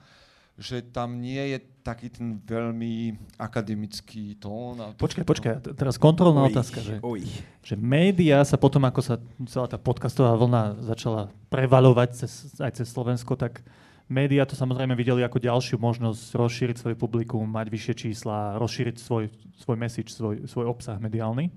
že 0.60 0.84
tam 0.84 1.20
nie 1.20 1.56
je 1.56 1.60
taký 1.84 2.12
ten 2.12 2.36
veľmi 2.40 3.16
akademický 3.40 4.36
tón. 4.40 4.80
A 4.80 4.92
to 4.96 5.04
Počkaj, 5.04 5.24
počkaj, 5.24 5.52
teraz 5.76 5.96
kontrolná 5.96 6.48
Oj, 6.48 6.52
otázka, 6.52 6.80
že, 6.84 6.96
Oj. 7.00 7.24
že 7.64 7.76
médiá 7.80 8.44
sa 8.44 8.60
potom, 8.60 8.84
ako 8.88 9.00
sa 9.04 9.16
celá 9.48 9.68
tá 9.72 9.80
podcastová 9.80 10.36
vlna 10.36 10.84
začala 10.84 11.32
prevalovať 11.48 12.10
cez, 12.24 12.32
aj 12.60 12.76
cez 12.76 12.88
Slovensko, 12.92 13.40
tak 13.40 13.64
médiá 14.12 14.44
to 14.44 14.60
samozrejme 14.60 14.96
videli 15.00 15.24
ako 15.24 15.40
ďalšiu 15.40 15.80
možnosť 15.80 16.36
rozšíriť 16.36 16.76
svoje 16.76 16.96
publikum, 17.00 17.48
mať 17.48 17.68
vyššie 17.72 17.96
čísla, 17.96 18.60
rozšíriť 18.60 18.96
svoj, 19.00 19.32
svoj 19.64 19.78
message, 19.80 20.12
svoj, 20.12 20.44
svoj 20.44 20.68
obsah 20.68 21.00
mediálny. 21.00 21.52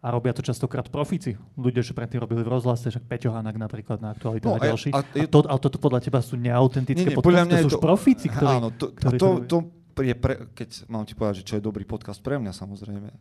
A 0.00 0.08
robia 0.08 0.32
to 0.32 0.40
častokrát 0.40 0.88
profíci. 0.88 1.36
Ľudia, 1.54 1.80
čo 1.80 1.92
predtým 1.92 2.18
robili 2.18 2.40
v 2.40 2.48
rozhlase, 2.50 2.88
však 2.88 3.04
Peťo 3.04 3.30
Hanak 3.30 3.52
napríklad 3.54 4.00
na 4.00 4.10
aktualite 4.10 4.44
No, 4.44 4.54
a, 4.54 4.58
a- 4.58 4.64
ďalší. 4.64 4.88
a 4.90 4.96
A, 4.96 5.04
je- 5.04 5.28
to, 5.28 5.44
ale 5.44 5.60
toto 5.60 5.76
podľa 5.76 6.00
teba 6.00 6.18
sú 6.18 6.34
neautentické 6.34 7.04
Nie, 7.04 7.12
nie, 7.12 7.20
podcasty, 7.20 7.52
to 7.58 7.68
sú 7.68 7.72
to- 7.74 7.82
profíci, 7.82 8.26
ktorí... 8.26 8.54
Áno, 8.54 8.68
to, 8.70 8.88
a 8.88 8.96
ktorí 8.96 9.16
to, 9.16 9.28
robia. 9.30 9.46
to 9.46 9.58
je 10.00 10.14
pre, 10.14 10.34
keď 10.50 10.68
mám 10.86 11.04
ti 11.04 11.12
povedať, 11.12 11.36
že 11.36 11.46
čo 11.46 11.54
je 11.54 11.62
dobrý 11.62 11.84
podcast 11.84 12.18
pre 12.18 12.34
mňa 12.34 12.48
samozrejme. 12.50 13.12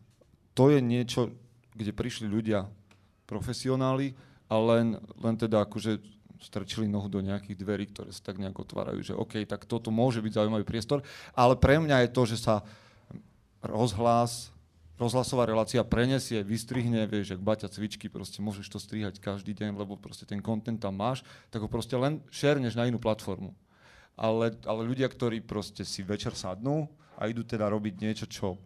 To 0.53 0.71
je 0.71 0.79
niečo, 0.79 1.36
kde 1.74 1.91
prišli 1.91 2.25
ľudia 2.25 2.63
profesionáli 3.25 4.15
a 4.48 4.55
len, 4.55 4.95
len 5.17 5.36
teda 5.36 5.62
akože 5.62 6.00
strčili 6.39 6.88
nohu 6.88 7.05
do 7.05 7.19
nejakých 7.19 7.53
dverí, 7.53 7.86
ktoré 7.86 8.09
sa 8.09 8.24
tak 8.24 8.39
nejak 8.39 8.55
otvárajú, 8.55 9.03
že 9.03 9.12
OK, 9.12 9.43
tak 9.43 9.67
toto 9.67 9.91
môže 9.91 10.24
byť 10.24 10.31
zaujímavý 10.33 10.63
priestor, 10.63 11.03
ale 11.36 11.59
pre 11.59 11.75
mňa 11.75 12.07
je 12.07 12.09
to, 12.09 12.24
že 12.24 12.39
sa 12.39 12.63
rozhlas, 13.59 14.48
rozhlasová 14.99 15.47
relácia 15.47 15.79
prenesie, 15.87 16.43
vystrihne, 16.43 17.07
vieš, 17.07 17.33
jak 17.33 17.41
baťa 17.41 17.71
cvičky, 17.71 18.11
proste 18.11 18.43
môžeš 18.43 18.67
to 18.67 18.77
strihať 18.83 19.23
každý 19.23 19.55
deň, 19.55 19.79
lebo 19.79 19.95
proste 19.95 20.27
ten 20.27 20.43
content 20.43 20.75
tam 20.75 20.99
máš, 20.99 21.23
tak 21.47 21.63
ho 21.63 21.71
proste 21.71 21.95
len 21.95 22.19
šerneš 22.27 22.75
na 22.75 22.91
inú 22.91 22.99
platformu. 22.99 23.55
Ale, 24.19 24.51
ale 24.67 24.81
ľudia, 24.83 25.07
ktorí 25.07 25.39
proste 25.39 25.87
si 25.87 26.03
večer 26.03 26.35
sadnú 26.35 26.91
a 27.15 27.31
idú 27.31 27.47
teda 27.47 27.71
robiť 27.71 27.95
niečo, 28.03 28.27
čo 28.27 28.59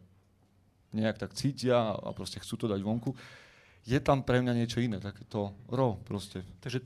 nejak 0.97 1.21
tak 1.21 1.37
cítia 1.37 1.93
a 1.93 2.09
proste 2.17 2.41
chcú 2.41 2.65
to 2.65 2.65
dať 2.65 2.81
vonku, 2.81 3.13
je 3.83 3.99
tam 3.99 4.23
pre 4.23 4.39
mňa 4.39 4.53
niečo 4.55 4.79
iné, 4.79 4.97
takéto 5.03 5.51
ro 5.67 5.99
proste. 6.07 6.39
Takže 6.63 6.79
e, 6.79 6.85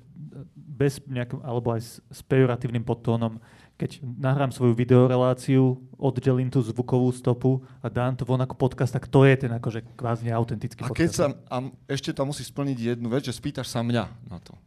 bez 0.56 0.98
nejakým, 1.06 1.46
alebo 1.46 1.78
aj 1.78 1.82
s, 1.86 1.92
s 2.10 2.26
pejoratívnym 2.26 2.82
podtónom, 2.82 3.38
keď 3.78 4.02
nahrám 4.02 4.50
svoju 4.50 4.74
videoreláciu, 4.74 5.78
oddelím 6.02 6.50
tú 6.50 6.66
zvukovú 6.66 7.14
stopu 7.14 7.62
a 7.78 7.94
dám 7.94 8.18
to 8.18 8.26
von 8.26 8.42
ako 8.42 8.58
podcast, 8.58 8.90
tak 8.90 9.06
to 9.06 9.22
je 9.22 9.46
ten 9.46 9.54
akože 9.54 9.86
kvázi 9.94 10.34
neautentický 10.34 10.82
A 10.82 10.90
podcast. 10.90 10.98
keď 10.98 11.10
sa, 11.14 11.26
a 11.46 11.56
ešte 11.86 12.10
tam 12.10 12.34
musíš 12.34 12.50
splniť 12.50 12.98
jednu 12.98 13.08
vec, 13.14 13.30
že 13.30 13.38
spýtaš 13.38 13.70
sa 13.70 13.86
mňa 13.86 14.04
na 14.26 14.42
to. 14.42 14.58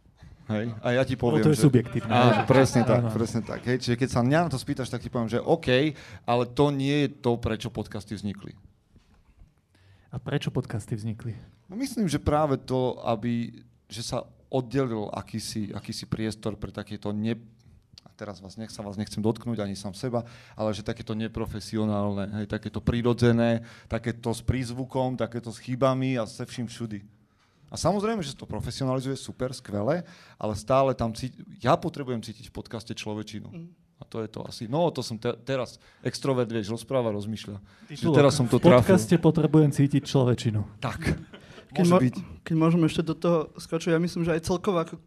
Hej? 0.51 0.71
A 0.83 0.95
ja 0.95 1.03
ti 1.03 1.15
Lebo 1.19 1.27
poviem, 1.27 1.43
to 1.47 1.55
je 1.55 1.59
že... 1.59 1.67
subjektívne. 1.67 2.11
Á, 2.11 2.47
presne 2.47 2.83
tak, 2.87 3.03
Áno. 3.03 3.11
presne 3.11 3.43
tak. 3.43 3.67
Hej? 3.67 3.83
Čiže 3.83 3.97
keď 3.99 4.09
sa 4.15 4.21
mňa 4.23 4.39
na 4.47 4.51
to 4.51 4.59
spýtaš, 4.59 4.91
tak 4.91 5.03
ti 5.03 5.11
poviem, 5.11 5.31
že 5.31 5.43
OK, 5.43 5.95
ale 6.27 6.43
to 6.47 6.71
nie 6.71 7.07
je 7.07 7.09
to, 7.19 7.39
prečo 7.39 7.71
podcasty 7.71 8.15
vznikli. 8.15 8.55
A 10.11 10.19
prečo 10.19 10.51
podcasty 10.51 10.99
vznikli? 10.99 11.39
No 11.71 11.79
myslím, 11.79 12.11
že 12.11 12.19
práve 12.19 12.59
to, 12.59 12.99
aby, 13.07 13.63
že 13.87 14.03
sa 14.03 14.27
oddelil 14.51 15.07
akýsi, 15.15 15.71
akýsi 15.71 16.11
priestor 16.11 16.59
pre 16.59 16.75
takéto 16.75 17.15
ne, 17.15 17.39
teraz 18.21 18.37
vás 18.45 18.61
nech 18.61 18.69
sa 18.69 18.85
vás 18.85 19.01
nechcem 19.01 19.25
dotknúť 19.25 19.65
ani 19.65 19.73
sám 19.73 19.97
seba, 19.97 20.29
ale 20.53 20.77
že 20.77 20.85
takéto 20.85 21.17
neprofesionálne, 21.17 22.45
hej, 22.45 22.47
takéto 22.53 22.85
prirodzené, 22.85 23.65
takéto 23.89 24.29
s 24.37 24.45
prízvukom, 24.45 25.17
takéto 25.17 25.49
s 25.49 25.57
chybami 25.65 26.21
a 26.21 26.29
se 26.29 26.45
vším 26.45 26.69
všudy. 26.69 27.01
A 27.71 27.79
samozrejme, 27.81 28.21
že 28.21 28.37
to 28.37 28.51
profesionalizuje 28.51 29.15
super, 29.17 29.55
skvelé, 29.57 30.03
ale 30.37 30.53
stále 30.59 30.93
tam 30.93 31.15
cíti, 31.17 31.41
ja 31.65 31.79
potrebujem 31.81 32.21
cítiť 32.21 32.51
v 32.51 32.55
podcaste 32.61 32.93
človečinu. 32.93 33.49
A 34.01 34.05
to 34.09 34.25
je 34.25 34.29
to 34.33 34.41
asi. 34.49 34.65
No, 34.65 34.89
to 34.91 35.05
som 35.05 35.21
te, 35.21 35.29
teraz 35.45 35.77
extrovert, 36.01 36.49
vieš, 36.49 36.73
rozpráva, 36.73 37.13
rozmýšľa. 37.13 37.61
Že 37.93 38.17
teraz 38.17 38.33
som 38.33 38.49
to 38.49 38.57
v 38.57 38.73
podcaste 38.73 39.13
trafil. 39.13 39.23
potrebujem 39.23 39.71
cítiť 39.71 40.03
človečinu. 40.09 40.65
Tak. 40.81 41.21
Keď, 41.71 41.85
Môže 41.87 41.93
mo- 41.95 42.01
byť. 42.03 42.15
keď 42.43 42.55
môžem 42.59 42.83
ešte 42.91 43.03
do 43.07 43.15
toho 43.15 43.39
skočiť, 43.55 43.95
ja 43.95 44.01
myslím, 44.03 44.27
že 44.27 44.35
aj 44.35 44.43
celková 44.43 44.83
ako 44.83 45.07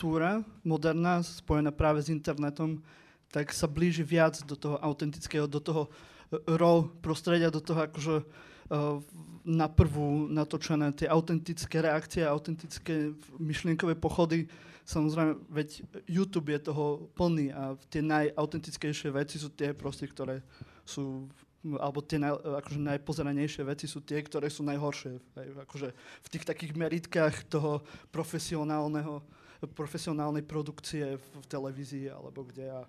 kultúra 0.00 0.40
moderná, 0.64 1.20
spojená 1.20 1.68
práve 1.68 2.00
s 2.00 2.08
internetom, 2.08 2.80
tak 3.28 3.52
sa 3.52 3.68
blíži 3.68 4.00
viac 4.00 4.40
do 4.48 4.56
toho 4.56 4.80
autentického, 4.80 5.44
do 5.44 5.60
toho 5.60 5.92
e, 6.32 6.40
raw 6.56 6.88
prostredia, 7.04 7.52
do 7.52 7.60
toho 7.60 7.84
akože 7.84 8.24
uh, 8.24 8.96
na 9.44 9.68
prvú 9.68 10.24
natočené 10.24 10.96
tie 10.96 11.04
autentické 11.04 11.84
reakcie, 11.84 12.24
autentické 12.24 13.12
myšlienkové 13.36 13.92
pochody. 13.92 14.48
Samozrejme, 14.88 15.36
veď 15.52 15.84
YouTube 16.08 16.48
je 16.48 16.72
toho 16.72 17.12
plný 17.12 17.52
a 17.52 17.76
tie 17.92 18.00
najautentickejšie 18.00 19.12
veci 19.12 19.36
sú 19.36 19.52
tie 19.52 19.76
proste, 19.76 20.08
ktoré 20.08 20.40
sú 20.80 21.28
alebo 21.76 22.00
tie 22.00 22.16
naj, 22.16 22.40
akože 22.40 22.80
najpozeranejšie 22.80 23.68
veci 23.68 23.84
sú 23.84 24.00
tie, 24.00 24.24
ktoré 24.24 24.48
sú 24.48 24.64
najhoršie. 24.64 25.20
Aj, 25.36 25.48
akože 25.68 25.92
v 25.92 26.28
tých 26.32 26.48
takých 26.48 26.72
meritkách 26.72 27.52
toho 27.52 27.84
profesionálneho, 28.08 29.20
profesionálnej 29.68 30.44
produkcie 30.46 31.20
v, 31.20 31.24
v 31.40 31.46
televízii 31.48 32.06
alebo 32.08 32.46
kde. 32.48 32.70
A, 32.70 32.80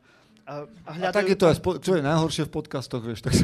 a, 0.48 0.54
a, 0.54 0.54
A 0.88 0.92
hľadajú 0.96 1.16
tak 1.16 1.25
je 1.28 1.38
to 1.38 1.46
aj, 1.51 1.56
spo- 1.60 1.80
čo 1.80 1.92
je 2.00 2.04
najhoršie 2.04 2.44
v 2.48 2.51
podcastoch, 2.51 3.04
vieš, 3.04 3.28
tak 3.28 3.36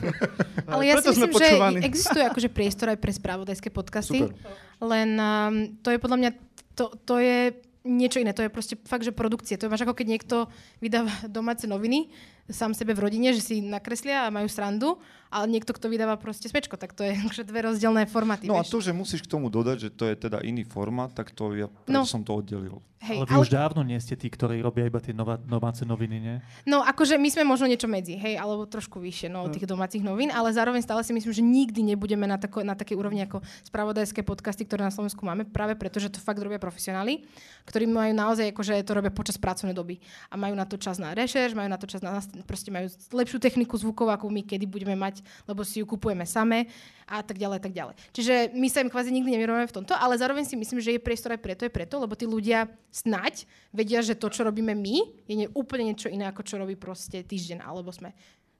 Ale 0.70 0.82
ja 0.86 0.98
si 0.98 1.14
myslím, 1.14 1.30
že 1.36 1.46
existuje 1.86 2.22
akože 2.26 2.48
priestor 2.50 2.90
aj 2.90 2.98
pre 2.98 3.12
spravodajské 3.14 3.68
podcasty. 3.70 4.26
super. 4.26 4.34
Len 4.82 5.10
um, 5.16 5.54
to 5.80 5.94
je 5.94 5.98
podľa 6.02 6.18
mňa, 6.18 6.30
to, 6.74 6.84
to 7.06 7.14
je 7.22 7.54
niečo 7.86 8.18
iné. 8.18 8.34
To 8.34 8.42
je 8.42 8.50
proste 8.50 8.74
fakt, 8.82 9.06
že 9.06 9.14
produkcie. 9.14 9.54
To 9.56 9.66
je 9.66 9.72
máš 9.72 9.86
ako 9.86 9.94
keď 9.94 10.06
niekto 10.10 10.36
vydáva 10.82 11.14
domáce 11.30 11.64
noviny 11.64 12.10
sám 12.46 12.78
sebe 12.78 12.94
v 12.94 13.02
rodine, 13.10 13.34
že 13.34 13.42
si 13.42 13.54
nakreslia 13.58 14.26
a 14.26 14.34
majú 14.34 14.46
srandu, 14.46 15.02
ale 15.34 15.50
niekto, 15.50 15.74
kto 15.74 15.90
vydáva 15.90 16.14
proste 16.14 16.46
smečko, 16.46 16.78
tak 16.78 16.94
to 16.94 17.02
je 17.02 17.18
akože 17.22 17.42
dve 17.42 17.66
rozdielne 17.66 18.06
formáty. 18.06 18.46
No 18.46 18.54
a 18.54 18.62
vieš. 18.62 18.70
to, 18.70 18.78
že 18.82 18.92
musíš 18.94 19.26
k 19.26 19.30
tomu 19.30 19.50
dodať, 19.50 19.76
že 19.78 19.90
to 19.90 20.06
je 20.06 20.14
teda 20.14 20.38
iný 20.46 20.62
formát, 20.62 21.10
tak 21.10 21.34
to 21.34 21.50
ja 21.58 21.66
No. 21.90 22.06
som 22.06 22.22
to 22.22 22.34
oddelil. 22.38 22.78
Hej, 22.96 23.22
ale 23.22 23.26
vy 23.28 23.34
už 23.38 23.52
dávno 23.52 23.86
nie 23.86 23.98
ste 24.00 24.16
tí, 24.16 24.26
ktorí 24.26 24.58
robia 24.58 24.88
iba 24.88 24.98
tie 24.98 25.14
nová, 25.14 25.36
domáce 25.38 25.84
noviny, 25.86 26.16
nie? 26.16 26.36
No 26.66 26.82
akože 26.82 27.20
my 27.20 27.28
sme 27.28 27.44
možno 27.46 27.68
niečo 27.68 27.86
medzi, 27.86 28.16
hej, 28.18 28.34
alebo 28.34 28.66
trošku 28.66 28.98
vyššie 28.98 29.28
no, 29.30 29.46
tých 29.46 29.68
domácich 29.68 30.02
novín, 30.02 30.32
ale 30.32 30.50
zároveň 30.50 30.82
stále 30.82 31.04
si 31.06 31.14
myslím, 31.14 31.30
že 31.30 31.42
nikdy 31.44 31.80
nebudeme 31.94 32.26
na, 32.26 32.34
tako, 32.40 32.66
na 32.66 32.74
takej 32.74 32.96
úrovni 32.98 33.22
ako 33.22 33.44
spravodajské 33.68 34.26
podcasty, 34.26 34.64
ktoré 34.66 34.82
na 34.82 34.90
Slovensku 34.90 35.22
máme, 35.22 35.46
práve 35.46 35.76
preto, 35.78 36.02
že 36.02 36.10
to 36.10 36.18
fakt 36.18 36.40
robia 36.40 36.58
profesionáli, 36.58 37.22
ktorí 37.76 37.92
majú 37.92 38.16
naozaj, 38.16 38.56
akože 38.56 38.80
to 38.88 38.96
robia 38.96 39.12
počas 39.12 39.36
pracovnej 39.36 39.76
doby 39.76 40.00
a 40.32 40.40
majú 40.40 40.56
na 40.56 40.64
to 40.64 40.80
čas 40.80 40.96
na 40.96 41.12
rešerš, 41.12 41.52
majú 41.52 41.68
na 41.68 41.76
to 41.76 41.84
čas 41.84 42.00
na, 42.00 42.24
proste 42.48 42.72
majú 42.72 42.88
lepšiu 43.12 43.36
techniku 43.36 43.76
zvukov, 43.76 44.08
ako 44.08 44.32
my 44.32 44.40
kedy 44.48 44.64
budeme 44.64 44.96
mať, 44.96 45.20
lebo 45.44 45.60
si 45.60 45.84
ju 45.84 45.86
kupujeme 45.86 46.24
same 46.24 46.72
a 47.04 47.20
tak 47.20 47.36
ďalej, 47.36 47.60
tak 47.60 47.76
ďalej. 47.76 48.00
Čiže 48.16 48.56
my 48.56 48.66
sa 48.72 48.80
im 48.80 48.88
kvázi 48.88 49.12
nikdy 49.12 49.28
nevyrobíme 49.36 49.68
v 49.68 49.76
tomto, 49.76 49.92
ale 49.92 50.16
zároveň 50.16 50.48
si 50.48 50.56
myslím, 50.56 50.80
že 50.80 50.96
je 50.96 51.04
priestor 51.04 51.36
aj 51.36 51.44
preto, 51.44 51.68
je 51.68 51.76
preto, 51.76 52.00
lebo 52.00 52.16
tí 52.16 52.24
ľudia 52.24 52.64
snať 52.96 53.44
vedia, 53.76 54.00
že 54.00 54.16
to, 54.16 54.32
čo 54.32 54.48
robíme 54.48 54.72
my, 54.72 54.96
je 55.28 55.36
ne, 55.36 55.46
úplne 55.52 55.92
niečo 55.92 56.08
iné, 56.08 56.24
ako 56.32 56.48
čo 56.48 56.56
robí 56.56 56.80
proste 56.80 57.20
týždeň, 57.20 57.60
alebo 57.60 57.92
sme. 57.92 58.16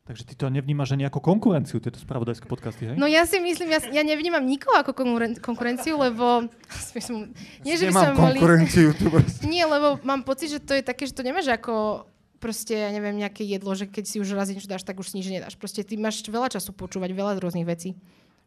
Takže 0.07 0.23
ty 0.23 0.39
to 0.39 0.47
nevnímaš 0.47 0.95
ani 0.95 1.03
ako 1.11 1.19
konkurenciu, 1.19 1.83
tieto 1.83 1.99
spravodajské 1.99 2.47
podcasty, 2.47 2.95
hej? 2.95 2.95
No 2.95 3.11
ja 3.11 3.27
si 3.27 3.43
myslím, 3.43 3.75
ja, 3.75 3.83
ja 3.91 4.03
nevnímam 4.07 4.47
nikoho 4.47 4.79
ako 4.79 4.95
konkuren- 4.95 5.35
konkurenciu, 5.43 5.99
lebo... 5.99 6.47
Som, 7.03 7.35
nie, 7.67 7.75
že 7.75 7.91
by 7.91 8.15
mali... 8.15 8.39
konkurenciu 8.39 8.95
proste. 9.03 9.43
Nie, 9.51 9.67
lebo 9.67 9.99
mám 10.07 10.23
pocit, 10.23 10.55
že 10.55 10.63
to 10.63 10.79
je 10.79 10.87
také, 10.87 11.11
že 11.11 11.15
to 11.15 11.27
nemáš 11.27 11.51
ako 11.51 12.07
proste, 12.39 12.79
ja 12.79 12.95
neviem, 12.95 13.19
nejaké 13.19 13.43
jedlo, 13.43 13.75
že 13.75 13.91
keď 13.91 14.05
si 14.07 14.23
už 14.23 14.39
raz 14.39 14.47
niečo 14.47 14.71
dáš, 14.71 14.87
tak 14.87 14.95
už 14.95 15.11
si 15.11 15.19
nič 15.19 15.27
nedáš. 15.27 15.59
Proste 15.59 15.83
ty 15.83 15.99
máš 15.99 16.23
veľa 16.23 16.55
času 16.55 16.71
počúvať 16.71 17.11
veľa 17.11 17.43
rôznych 17.43 17.67
vecí. 17.67 17.99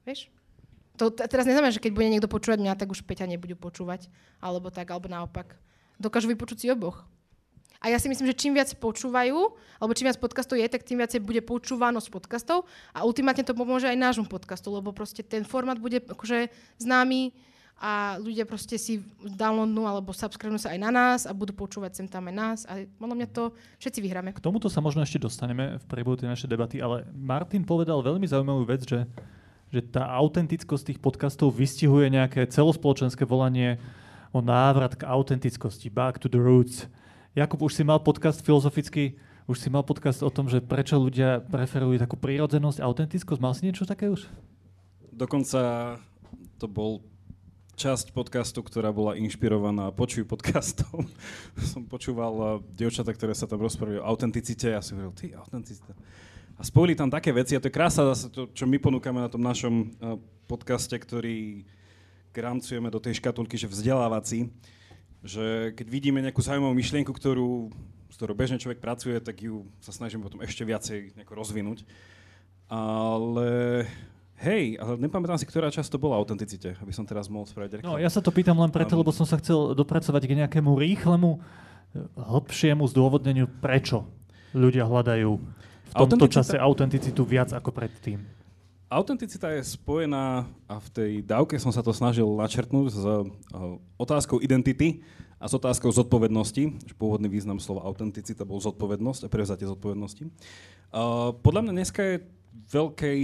Vieš? 0.07 0.31
To 0.95 1.11
t- 1.11 1.27
teraz 1.27 1.43
neznamená, 1.43 1.75
že 1.75 1.83
keď 1.83 1.91
bude 1.91 2.07
niekto 2.07 2.31
počúvať 2.31 2.63
mňa, 2.63 2.79
tak 2.79 2.87
už 2.87 3.03
Peťa 3.03 3.27
nebudú 3.27 3.59
počúvať. 3.59 4.07
Alebo 4.39 4.71
tak, 4.71 4.87
alebo 4.91 5.11
naopak. 5.11 5.59
Dokážu 5.99 6.31
vypočuť 6.31 6.57
si 6.63 6.67
oboch. 6.71 7.03
A 7.79 7.87
ja 7.87 7.95
si 7.95 8.11
myslím, 8.11 8.27
že 8.27 8.35
čím 8.35 8.59
viac 8.59 8.67
počúvajú, 8.75 9.55
alebo 9.79 9.95
čím 9.95 10.11
viac 10.11 10.19
podcastov 10.19 10.59
je, 10.59 10.67
tak 10.67 10.83
tým 10.83 10.99
viacej 10.99 11.23
bude 11.23 11.39
počúvanosť 11.39 12.11
podcastov 12.11 12.67
a 12.91 13.07
ultimátne 13.07 13.47
to 13.47 13.55
pomôže 13.55 13.87
aj 13.87 13.95
nášmu 13.95 14.27
podcastu, 14.27 14.67
lebo 14.67 14.91
proste 14.91 15.23
ten 15.23 15.47
formát 15.47 15.79
bude 15.79 16.03
akože 16.03 16.51
známy 16.75 17.31
a 17.79 18.19
ľudia 18.19 18.43
proste 18.43 18.75
si 18.75 18.99
downloadnú 19.23 19.87
alebo 19.87 20.11
subscribenú 20.11 20.59
sa 20.59 20.75
aj 20.75 20.79
na 20.83 20.91
nás 20.91 21.19
a 21.23 21.31
budú 21.31 21.55
počúvať 21.55 22.03
sem 22.03 22.07
tam 22.11 22.27
aj 22.27 22.35
nás 22.35 22.59
a 22.67 22.83
podľa 22.99 23.15
mňa 23.15 23.27
to 23.31 23.55
všetci 23.79 23.99
vyhráme. 24.03 24.35
K 24.35 24.43
tomuto 24.43 24.67
sa 24.67 24.83
možno 24.83 24.99
ešte 24.99 25.15
dostaneme 25.15 25.79
v 25.79 25.85
priebehu 25.87 26.19
tej 26.19 26.27
našej 26.27 26.51
debaty, 26.51 26.83
ale 26.83 27.07
Martin 27.15 27.63
povedal 27.63 28.03
veľmi 28.03 28.27
zaujímavú 28.27 28.67
vec, 28.67 28.83
že, 28.83 29.07
že 29.71 29.79
tá 29.79 30.11
autentickosť 30.11 30.91
tých 30.91 30.99
podcastov 30.99 31.55
vystihuje 31.55 32.11
nejaké 32.11 32.43
celospoločenské 32.51 33.23
volanie 33.23 33.79
o 34.35 34.43
návrat 34.43 34.99
k 34.99 35.07
autentickosti, 35.07 35.87
back 35.87 36.19
to 36.19 36.27
the 36.27 36.37
roots. 36.37 36.91
Jakub, 37.37 37.61
už 37.61 37.77
si 37.77 37.83
mal 37.85 38.01
podcast 38.01 38.41
filozoficky, 38.41 39.13
už 39.45 39.57
si 39.61 39.69
mal 39.69 39.85
podcast 39.85 40.25
o 40.25 40.33
tom, 40.33 40.49
že 40.49 40.65
prečo 40.65 40.97
ľudia 40.97 41.45
preferujú 41.45 42.01
takú 42.01 42.17
prírodzenosť, 42.17 42.81
autentickosť. 42.81 43.41
Mal 43.41 43.53
si 43.53 43.69
niečo 43.69 43.85
také 43.85 44.09
už? 44.09 44.25
Dokonca 45.13 45.61
to 46.57 46.65
bol 46.65 47.05
časť 47.79 48.11
podcastu, 48.11 48.59
ktorá 48.59 48.91
bola 48.91 49.15
inšpirovaná 49.15 49.93
počuj 49.95 50.25
podcastom. 50.25 51.07
som 51.71 51.85
počúval 51.85 52.33
uh, 52.35 52.47
dievčata, 52.75 53.13
ktoré 53.13 53.37
sa 53.37 53.45
tam 53.45 53.61
rozprávajú 53.61 54.01
o 54.01 54.07
autenticite 54.09 54.73
a 54.73 54.77
ja 54.77 54.81
si 54.83 54.97
hovoril, 54.97 55.15
ty, 55.15 55.31
autenticita. 55.31 55.95
A 56.59 56.61
spojili 56.65 56.97
tam 56.97 57.07
také 57.07 57.31
veci 57.31 57.55
a 57.55 57.63
to 57.63 57.71
je 57.71 57.77
krása 57.77 58.03
zase 58.11 58.27
to, 58.33 58.51
čo 58.51 58.67
my 58.67 58.75
ponúkame 58.83 59.23
na 59.23 59.31
tom 59.31 59.39
našom 59.39 59.95
uh, 60.01 60.19
podcaste, 60.49 60.97
ktorý 60.97 61.63
gramcujeme 62.33 62.89
do 62.91 62.99
tej 62.99 63.21
škatulky, 63.21 63.55
že 63.55 63.71
vzdelávací, 63.71 64.51
že 65.23 65.75
keď 65.75 65.87
vidíme 65.87 66.23
nejakú 66.23 66.39
zaujímavú 66.39 66.75
myšlienku, 66.75 67.11
ktorú, 67.11 67.73
s 68.07 68.15
ktorou 68.15 68.35
bežne 68.35 68.59
človek 68.59 68.79
pracuje, 68.79 69.19
tak 69.19 69.39
ju 69.43 69.67
sa 69.83 69.91
snažíme 69.91 70.23
potom 70.23 70.39
ešte 70.43 70.63
viacej 70.63 71.15
rozvinúť. 71.27 71.83
Ale 72.69 73.83
Hej, 74.39 74.79
ale 74.79 74.95
nepamätám 74.95 75.35
si, 75.35 75.43
ktorá 75.43 75.67
časť 75.67 75.91
to 75.91 75.99
bola 75.99 76.15
autenticite, 76.15 76.79
aby 76.79 76.95
som 76.95 77.03
teraz 77.03 77.27
mohol 77.27 77.43
spraviť 77.43 77.83
reklamu. 77.83 77.91
No, 77.91 77.99
ja 77.99 78.07
sa 78.07 78.23
to 78.23 78.31
pýtam 78.31 78.55
len 78.55 78.71
preto, 78.71 78.95
um, 78.95 79.03
lebo 79.03 79.11
som 79.11 79.27
sa 79.27 79.35
chcel 79.35 79.75
dopracovať 79.75 80.23
k 80.23 80.31
nejakému 80.39 80.79
rýchlemu, 80.79 81.43
hlbšiemu 82.15 82.87
zdôvodneniu, 82.87 83.51
prečo 83.59 84.07
ľudia 84.55 84.87
hľadajú 84.87 85.31
v 85.89 85.93
tomto 85.93 86.31
čase 86.31 86.55
autenticitu 86.55 87.27
viac 87.27 87.51
ako 87.51 87.75
predtým. 87.75 88.23
Autenticita 88.89 89.53
je 89.53 89.77
spojená, 89.77 90.49
a 90.65 90.75
v 90.81 90.89
tej 90.89 91.11
dávke 91.21 91.53
som 91.61 91.69
sa 91.69 91.85
to 91.85 91.93
snažil 91.93 92.25
načrtnúť, 92.25 92.89
s 92.89 92.97
uh, 92.97 93.21
otázkou 94.01 94.41
identity 94.41 95.05
a 95.37 95.45
s 95.45 95.53
otázkou 95.53 95.93
zodpovednosti. 95.93 96.73
Pôvodný 96.97 97.29
význam 97.29 97.61
slova 97.61 97.85
autenticita 97.85 98.41
bol 98.49 98.57
zodpovednosť 98.57 99.29
a 99.29 99.29
prevzatie 99.29 99.69
zodpovednosti. 99.69 100.25
Uh, 100.25 101.37
podľa 101.37 101.69
mňa 101.69 101.73
dneska 101.77 102.01
je 102.01 102.15
veľký, 102.73 103.17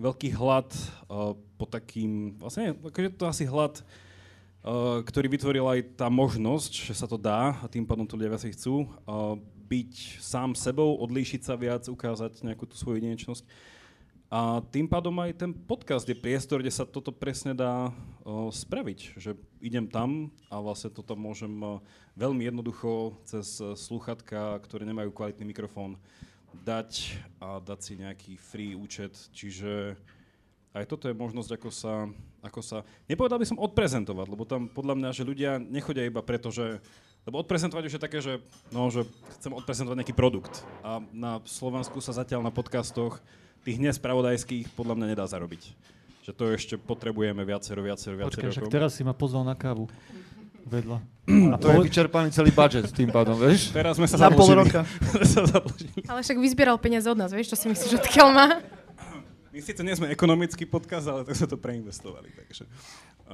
veľký 0.00 0.28
hlad 0.32 0.72
uh, 0.72 1.36
po 1.60 1.68
takým, 1.68 2.40
vlastne 2.40 2.72
akože 2.72 3.12
to 3.12 3.28
asi 3.28 3.44
hlad, 3.44 3.84
ktorý 5.04 5.26
vytvoril 5.26 5.66
aj 5.66 5.98
tá 5.98 6.06
možnosť, 6.06 6.88
že 6.88 6.94
sa 6.94 7.10
to 7.10 7.18
dá 7.18 7.58
a 7.60 7.66
tým 7.66 7.82
pádom 7.82 8.06
to 8.06 8.14
ľudia 8.14 8.30
viacej 8.30 8.54
chcú, 8.54 8.86
byť 9.66 10.22
sám 10.22 10.54
sebou, 10.54 11.02
odlíšiť 11.02 11.42
sa 11.42 11.58
viac, 11.58 11.82
ukázať 11.90 12.46
nejakú 12.46 12.70
tú 12.70 12.78
svoju 12.78 13.02
jedinečnosť. 13.02 13.42
A 14.32 14.64
tým 14.72 14.88
pádom 14.88 15.12
aj 15.20 15.44
ten 15.44 15.52
podcast 15.52 16.08
je 16.08 16.16
priestor, 16.16 16.64
kde 16.64 16.72
sa 16.72 16.88
toto 16.88 17.12
presne 17.12 17.52
dá 17.52 17.92
uh, 17.92 18.48
spraviť. 18.48 19.20
Že 19.20 19.36
idem 19.60 19.84
tam 19.84 20.32
a 20.48 20.56
vlastne 20.56 20.88
toto 20.88 21.12
môžem 21.12 21.52
uh, 21.60 21.84
veľmi 22.16 22.48
jednoducho 22.48 23.12
cez 23.28 23.60
uh, 23.60 23.76
sluchatka, 23.76 24.56
ktoré 24.64 24.88
nemajú 24.88 25.12
kvalitný 25.12 25.52
mikrofón, 25.52 26.00
dať 26.64 27.20
a 27.44 27.60
dať 27.60 27.78
si 27.84 27.92
nejaký 28.00 28.32
free 28.40 28.72
účet. 28.72 29.12
Čiže 29.36 30.00
aj 30.72 30.88
toto 30.88 31.12
je 31.12 31.20
možnosť, 31.20 31.50
ako 31.52 31.68
sa, 31.68 32.08
ako 32.40 32.60
sa... 32.64 32.88
Nepovedal 33.12 33.36
by 33.36 33.52
som 33.52 33.60
odprezentovať, 33.60 34.26
lebo 34.32 34.48
tam 34.48 34.64
podľa 34.72 34.96
mňa, 34.96 35.10
že 35.12 35.28
ľudia 35.28 35.60
nechodia 35.60 36.08
iba 36.08 36.24
preto, 36.24 36.48
že... 36.48 36.80
Lebo 37.28 37.36
odprezentovať 37.44 37.84
už 37.84 37.94
je 38.00 38.02
také, 38.02 38.18
že, 38.24 38.40
no, 38.72 38.88
že 38.88 39.04
chcem 39.36 39.52
odprezentovať 39.52 40.00
nejaký 40.00 40.16
produkt. 40.16 40.64
A 40.80 41.04
na 41.12 41.38
Slovensku 41.44 42.00
sa 42.00 42.16
zatiaľ 42.16 42.40
na 42.40 42.50
podcastoch 42.50 43.20
tých 43.62 43.78
nespravodajských 43.78 44.74
podľa 44.74 44.94
mňa 44.98 45.06
nedá 45.14 45.24
zarobiť. 45.26 45.62
Že 46.22 46.32
to 46.34 46.44
ešte 46.54 46.74
potrebujeme 46.78 47.42
viacero, 47.42 47.82
viacero, 47.82 48.14
viacero 48.14 48.30
Počkej, 48.30 48.50
však 48.54 48.70
teraz 48.70 48.94
si 48.94 49.02
ma 49.02 49.10
pozval 49.10 49.42
na 49.42 49.58
kávu 49.58 49.90
vedľa. 50.66 50.98
A 51.54 51.56
to 51.58 51.70
je 51.70 51.78
vyčerpaný 51.86 52.30
celý 52.30 52.54
budget 52.54 52.86
tým 52.94 53.10
pádom, 53.10 53.34
vieš? 53.38 53.74
Teraz 53.74 53.98
sme 53.98 54.06
sa 54.06 54.18
Za 54.18 54.30
pol 54.30 54.54
roka. 54.54 54.86
Ale 56.10 56.20
však 56.22 56.38
vyzbieral 56.38 56.78
peniaze 56.78 57.06
od 57.10 57.18
nás, 57.18 57.34
vieš, 57.34 57.54
čo 57.54 57.56
si 57.58 57.66
myslíš, 57.70 57.98
odkiaľ 58.02 58.28
má? 58.30 58.46
My 59.52 59.60
síce 59.60 59.84
nie 59.84 59.92
sme 59.92 60.08
ekonomický 60.08 60.64
podkaz, 60.64 61.12
ale 61.12 61.28
tak 61.28 61.36
sme 61.36 61.44
to 61.44 61.60
preinvestovali. 61.60 62.32
Takže. 62.32 62.64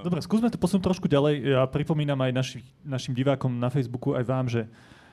Dobre, 0.03 0.19
skúsme 0.19 0.51
to 0.51 0.59
posunúť 0.59 0.91
trošku 0.91 1.07
ďalej. 1.07 1.47
Ja 1.47 1.63
pripomínam 1.71 2.19
aj 2.19 2.33
naši, 2.35 2.59
našim 2.83 3.15
divákom 3.15 3.55
na 3.55 3.71
Facebooku, 3.71 4.19
aj 4.19 4.25
vám, 4.27 4.51
že 4.51 4.67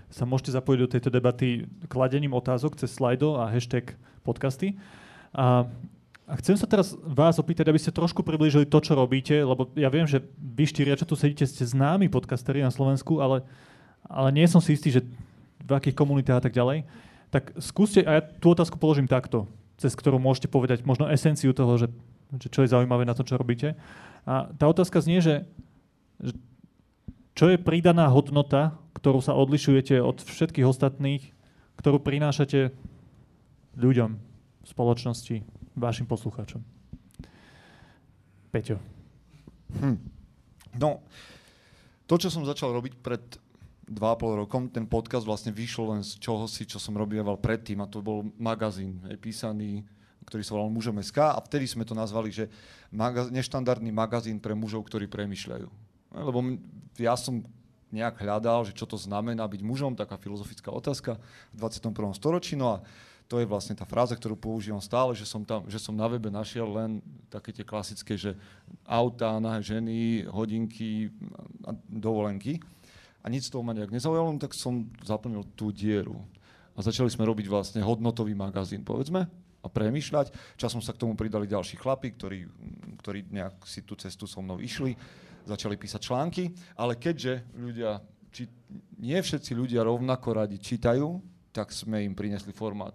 sa 0.10 0.26
môžete 0.26 0.58
zapojiť 0.58 0.80
do 0.82 0.90
tejto 0.90 1.10
debaty 1.14 1.70
kladením 1.94 2.34
otázok 2.34 2.82
cez 2.82 2.90
Slido 2.90 3.38
a 3.38 3.46
hashtag 3.54 3.94
podcasty. 4.26 4.74
A 5.36 5.68
a 6.26 6.34
chcem 6.42 6.58
sa 6.58 6.66
teraz 6.66 6.98
vás 7.06 7.38
opýtať, 7.38 7.70
aby 7.70 7.78
ste 7.78 7.94
trošku 7.94 8.26
priblížili 8.26 8.66
to, 8.66 8.82
čo 8.82 8.98
robíte, 8.98 9.38
lebo 9.46 9.70
ja 9.78 9.94
viem, 9.94 10.10
že 10.10 10.26
vy 10.42 10.66
štyria, 10.66 10.98
čo 10.98 11.06
tu 11.06 11.14
sedíte, 11.14 11.46
ste 11.46 11.62
známi 11.62 12.10
podcasteri 12.10 12.66
na 12.66 12.74
Slovensku, 12.74 13.22
ale, 13.22 13.46
ale 14.10 14.34
nie 14.34 14.50
som 14.50 14.58
si 14.58 14.74
istý, 14.74 14.90
že 14.90 15.06
v 15.62 15.72
akých 15.78 15.94
komunitách 15.94 16.42
a 16.42 16.46
tak 16.50 16.58
ďalej. 16.58 16.82
Tak 17.30 17.54
skúste, 17.62 18.02
a 18.02 18.18
ja 18.18 18.22
tú 18.26 18.58
otázku 18.58 18.82
položím 18.82 19.06
takto, 19.06 19.46
cez 19.78 19.94
ktorú 19.94 20.18
môžete 20.18 20.50
povedať 20.50 20.82
možno 20.82 21.06
esenciu 21.14 21.54
toho, 21.54 21.78
že, 21.78 21.94
že 22.42 22.50
čo 22.50 22.66
je 22.66 22.74
zaujímavé 22.74 23.06
na 23.06 23.14
to, 23.14 23.22
čo 23.22 23.38
robíte. 23.38 23.78
A 24.26 24.50
tá 24.58 24.66
otázka 24.66 25.06
znie, 25.06 25.22
že, 25.22 25.46
že 26.26 26.34
čo 27.38 27.54
je 27.54 27.62
pridaná 27.62 28.10
hodnota, 28.10 28.74
ktorú 28.98 29.22
sa 29.22 29.38
odlišujete 29.38 30.02
od 30.02 30.26
všetkých 30.26 30.66
ostatných, 30.66 31.22
ktorú 31.78 32.02
prinášate 32.02 32.74
ľuďom, 33.78 34.18
spoločnosti, 34.66 35.46
vašim 35.78 36.10
poslucháčom. 36.10 36.62
Peťo. 38.50 38.82
Hm. 39.78 39.98
No, 40.76 41.06
to, 42.06 42.20
čo 42.20 42.34
som 42.34 42.44
začal 42.44 42.74
robiť 42.76 42.94
pred 43.00 43.24
2,5 43.86 44.42
rokom, 44.42 44.66
ten 44.68 44.90
podcast 44.90 45.30
vlastne 45.30 45.54
vyšiel 45.54 45.94
len 45.94 46.02
z 46.02 46.18
čoho 46.18 46.50
si, 46.50 46.66
čo 46.66 46.82
som 46.82 46.98
robieval 46.98 47.38
predtým 47.38 47.80
a 47.86 47.90
to 47.90 48.02
bol 48.02 48.26
magazín, 48.42 48.98
je 49.06 49.18
písaný, 49.18 49.86
ktorý 50.26 50.42
sa 50.42 50.58
volal 50.58 50.74
Mužom 50.74 50.98
SK 50.98 51.38
a 51.38 51.40
vtedy 51.46 51.70
sme 51.70 51.86
to 51.86 51.94
nazvali, 51.94 52.34
že 52.34 52.50
magaz- 52.90 53.30
neštandardný 53.30 53.94
magazín 53.94 54.42
pre 54.42 54.58
mužov, 54.58 54.90
ktorí 54.90 55.06
premyšľajú. 55.06 55.70
Lebo 56.18 56.40
ja 56.98 57.14
som 57.14 57.46
nejak 57.94 58.26
hľadal, 58.26 58.66
že 58.66 58.74
čo 58.74 58.90
to 58.90 58.98
znamená 58.98 59.46
byť 59.46 59.62
mužom, 59.62 59.94
taká 59.94 60.18
filozofická 60.18 60.74
otázka 60.74 61.22
v 61.54 61.58
21. 61.62 62.18
storočí. 62.18 62.58
No 62.58 62.76
a 62.76 62.78
to 63.26 63.42
je 63.42 63.50
vlastne 63.50 63.74
tá 63.74 63.90
fráza, 63.90 64.14
ktorú 64.14 64.38
používam 64.38 64.82
stále, 64.82 65.18
že 65.18 65.26
som, 65.26 65.42
tam, 65.42 65.66
že 65.66 65.82
som 65.82 65.98
na 65.98 66.06
webe 66.06 66.30
našiel 66.30 66.70
len 66.70 67.02
také 67.34 67.50
tie 67.50 67.66
klasické, 67.66 68.14
že 68.14 68.38
auta, 68.86 69.42
nahé 69.42 69.66
ženy, 69.66 70.30
hodinky 70.30 71.10
a 71.66 71.74
dovolenky. 71.90 72.62
A 73.26 73.34
nič 73.34 73.50
z 73.50 73.58
toho 73.58 73.66
ma 73.66 73.74
nejak 73.74 73.90
nezaujalo, 73.90 74.38
tak 74.38 74.54
som 74.54 74.86
zaplnil 75.02 75.42
tú 75.58 75.74
dieru. 75.74 76.22
A 76.78 76.86
začali 76.86 77.10
sme 77.10 77.26
robiť 77.26 77.50
vlastne 77.50 77.82
hodnotový 77.82 78.38
magazín, 78.38 78.86
povedzme, 78.86 79.26
a 79.66 79.68
premýšľať. 79.68 80.30
Časom 80.62 80.86
sa 80.86 80.94
k 80.94 81.02
tomu 81.02 81.18
pridali 81.18 81.50
ďalší 81.50 81.82
chlapi, 81.82 82.14
ktorí, 82.14 82.46
ktorí 83.02 83.26
nejak 83.34 83.66
si 83.66 83.82
tú 83.82 83.98
cestu 83.98 84.30
so 84.30 84.46
mnou 84.46 84.62
išli, 84.62 84.94
začali 85.50 85.74
písať 85.82 86.02
články, 86.06 86.54
ale 86.78 86.94
keďže 87.02 87.42
ľudia, 87.58 87.98
či, 88.30 88.46
nie 89.02 89.18
všetci 89.18 89.58
ľudia 89.58 89.82
rovnako 89.82 90.46
radi 90.46 90.62
čítajú, 90.62 91.18
tak 91.50 91.74
sme 91.74 92.06
im 92.06 92.14
prinesli 92.14 92.54
formát 92.54 92.94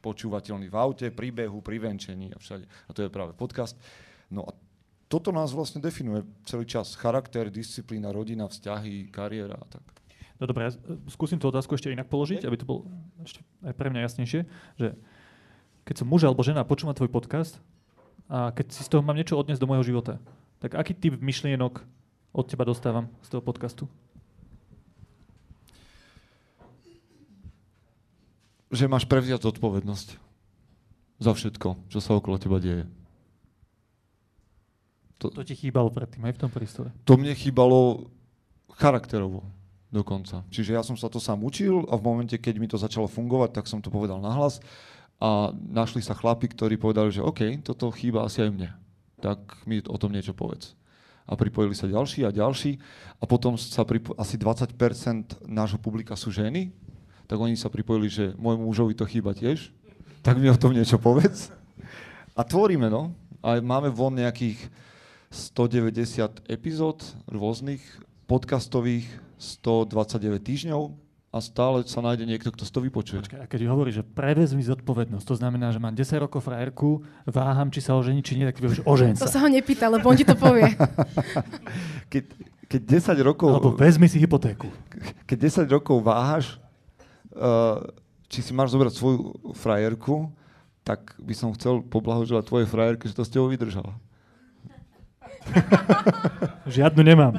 počúvateľný 0.00 0.72
v 0.72 0.76
aute, 0.76 1.06
pri 1.12 1.28
behu, 1.30 1.60
pri 1.60 1.76
venčení 1.78 2.32
a 2.32 2.38
všade. 2.40 2.64
A 2.64 2.90
to 2.96 3.04
je 3.04 3.12
práve 3.12 3.36
podcast. 3.36 3.76
No 4.32 4.48
a 4.48 4.52
toto 5.10 5.34
nás 5.34 5.50
vlastne 5.50 5.82
definuje 5.82 6.24
celý 6.46 6.64
čas. 6.64 6.94
Charakter, 6.94 7.50
disciplína, 7.50 8.14
rodina, 8.14 8.46
vzťahy, 8.46 9.10
kariéra 9.12 9.58
a 9.58 9.66
tak. 9.66 9.84
No 10.40 10.48
dobré, 10.48 10.70
ja 10.70 10.72
skúsim 11.12 11.36
tú 11.36 11.52
otázku 11.52 11.76
ešte 11.76 11.92
inak 11.92 12.08
položiť, 12.08 12.48
aby 12.48 12.56
to 12.56 12.64
bolo 12.64 12.88
ešte 13.20 13.44
aj 13.60 13.76
pre 13.76 13.92
mňa 13.92 14.08
jasnejšie, 14.08 14.40
že 14.80 14.88
keď 15.84 15.94
som 16.00 16.08
muž 16.08 16.24
alebo 16.24 16.40
žena 16.40 16.64
počúva 16.64 16.96
tvoj 16.96 17.12
podcast 17.12 17.60
a 18.24 18.48
keď 18.48 18.72
si 18.72 18.80
z 18.80 18.88
toho 18.88 19.04
mám 19.04 19.18
niečo 19.18 19.36
odniesť 19.36 19.60
do 19.60 19.68
môjho 19.68 19.84
života, 19.84 20.16
tak 20.62 20.80
aký 20.80 20.96
typ 20.96 21.20
myšlienok 21.20 21.84
od 22.32 22.44
teba 22.48 22.64
dostávam 22.64 23.10
z 23.20 23.28
toho 23.36 23.42
podcastu? 23.44 23.84
Že 28.70 28.86
máš 28.86 29.04
prevziať 29.04 29.42
zodpovednosť 29.42 30.08
za 31.20 31.32
všetko, 31.34 31.90
čo 31.90 31.98
sa 31.98 32.16
okolo 32.16 32.38
teba 32.38 32.62
deje. 32.62 32.86
To, 35.20 35.28
to 35.28 35.44
ti 35.44 35.52
chýbalo 35.52 35.92
predtým 35.92 36.24
aj 36.24 36.32
v 36.32 36.40
tom 36.40 36.50
prístore? 36.50 36.88
To 37.04 37.20
mne 37.20 37.36
chýbalo 37.36 38.08
charakterovo 38.72 39.44
dokonca. 39.92 40.46
Čiže 40.48 40.78
ja 40.78 40.82
som 40.86 40.96
sa 40.96 41.12
to 41.12 41.20
sám 41.20 41.44
učil 41.44 41.84
a 41.90 41.98
v 41.98 42.06
momente, 42.06 42.38
keď 42.40 42.54
mi 42.56 42.70
to 42.70 42.80
začalo 42.80 43.10
fungovať, 43.10 43.60
tak 43.60 43.68
som 43.68 43.84
to 43.84 43.92
povedal 43.92 44.22
nahlas 44.22 44.62
a 45.20 45.52
našli 45.52 46.00
sa 46.00 46.16
chlapi, 46.16 46.48
ktorí 46.48 46.80
povedali, 46.80 47.12
že 47.12 47.20
OK, 47.20 47.60
toto 47.60 47.92
chýba 47.92 48.24
asi 48.24 48.40
aj 48.40 48.50
mne. 48.54 48.70
Tak 49.20 49.68
mi 49.68 49.84
o 49.84 49.98
tom 50.00 50.16
niečo 50.16 50.32
povedz. 50.32 50.72
A 51.28 51.36
pripojili 51.36 51.76
sa 51.76 51.84
ďalší 51.84 52.24
a 52.24 52.32
ďalší 52.32 52.80
a 53.20 53.24
potom 53.28 53.60
sa 53.60 53.84
pripo- 53.84 54.16
asi 54.16 54.40
20% 54.40 55.44
nášho 55.44 55.76
publika 55.76 56.16
sú 56.16 56.32
ženy, 56.32 56.72
tak 57.30 57.38
oni 57.38 57.54
sa 57.54 57.70
pripojili, 57.70 58.10
že 58.10 58.24
môjmu 58.34 58.66
mužovi 58.66 58.98
to 58.98 59.06
chýba 59.06 59.30
tiež, 59.30 59.70
tak 60.26 60.42
mi 60.42 60.50
o 60.50 60.58
tom 60.58 60.74
niečo 60.74 60.98
povedz. 60.98 61.54
A 62.34 62.42
tvoríme, 62.42 62.90
no. 62.90 63.14
A 63.38 63.62
máme 63.62 63.86
von 63.86 64.10
nejakých 64.10 64.58
190 65.30 66.50
epizód 66.50 67.06
rôznych, 67.30 67.78
podcastových 68.26 69.06
129 69.38 70.42
týždňov, 70.42 70.90
a 71.30 71.38
stále 71.38 71.86
sa 71.86 72.02
nájde 72.02 72.26
niekto, 72.26 72.50
kto 72.50 72.66
si 72.66 72.72
to 72.74 72.82
vypočuje. 72.82 73.22
Počkaj, 73.22 73.38
a 73.38 73.46
keď 73.46 73.70
hovorí, 73.70 73.94
že 73.94 74.02
prevezmi 74.02 74.66
zodpovednosť, 74.66 75.22
to 75.22 75.38
znamená, 75.38 75.70
že 75.70 75.78
mám 75.78 75.94
10 75.94 76.26
rokov 76.26 76.42
frajerku, 76.42 77.06
váham, 77.22 77.70
či 77.70 77.78
sa 77.78 77.94
ožení, 77.94 78.18
či 78.18 78.34
nie, 78.34 78.50
tak 78.50 78.58
ty 78.58 78.66
povieš, 78.66 78.82
ožen 78.82 79.14
To 79.14 79.30
sa. 79.30 79.38
sa 79.38 79.46
ho 79.46 79.48
nepýta, 79.48 79.86
lebo 79.86 80.10
on 80.10 80.18
ti 80.18 80.26
to 80.26 80.34
povie. 80.34 80.66
Keď, 82.12 82.24
keď 82.66 82.80
10 83.14 83.22
rokov... 83.22 83.54
Alebo 83.54 83.78
vezmi 83.78 84.10
si 84.10 84.18
hypotéku. 84.18 84.66
keď 85.30 85.62
10 85.62 85.70
rokov 85.70 86.02
váhaš, 86.02 86.58
či 88.30 88.38
si 88.42 88.52
máš 88.54 88.74
zobrať 88.74 88.92
svoju 88.94 89.18
frajerku, 89.54 90.30
tak 90.86 91.14
by 91.20 91.34
som 91.34 91.54
chcel 91.54 91.82
poblahoželať 91.82 92.46
tvojej 92.46 92.68
frajerke, 92.70 93.06
že 93.06 93.14
to 93.14 93.26
s 93.26 93.30
tebou 93.30 93.50
vydržala. 93.50 93.94
Žiadnu 96.66 97.02
nemám. 97.02 97.34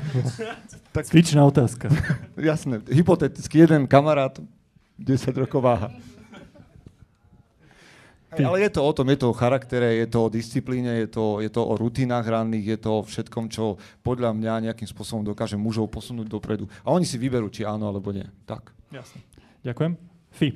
Tak- 0.91 1.08
Cvičná 1.08 1.47
otázka. 1.47 1.88
Jasné, 2.36 2.84
hypoteticky 2.91 3.63
jeden 3.63 3.88
kamarát 3.88 4.36
10 4.99 5.32
rokov 5.38 5.63
váha. 5.63 5.89
Hej, 8.32 8.47
ale 8.47 8.63
je 8.63 8.71
to 8.71 8.80
o 8.80 8.91
tom, 8.95 9.12
je 9.12 9.19
to 9.19 9.27
o 9.27 9.36
charaktere, 9.36 9.99
je 9.99 10.08
to 10.08 10.23
o 10.23 10.32
disciplíne, 10.32 11.04
je 11.04 11.08
to, 11.12 11.43
je 11.43 11.51
to 11.51 11.67
o 11.67 11.75
rutinách 11.75 12.23
ranných, 12.23 12.63
je 12.63 12.80
to 12.80 12.89
o 12.95 13.01
všetkom, 13.04 13.51
čo 13.51 13.75
podľa 14.08 14.32
mňa 14.32 14.71
nejakým 14.71 14.88
spôsobom 14.88 15.27
dokáže 15.27 15.60
mužov 15.60 15.91
posunúť 15.91 16.32
dopredu. 16.32 16.71
A 16.88 16.95
oni 16.95 17.04
si 17.04 17.19
vyberú, 17.19 17.51
či 17.51 17.67
áno 17.67 17.91
alebo 17.91 18.15
nie. 18.15 18.23
Tak. 18.47 18.71
Jasne. 18.88 19.19
Ďakujem. 19.62 19.93
Fi, 20.32 20.47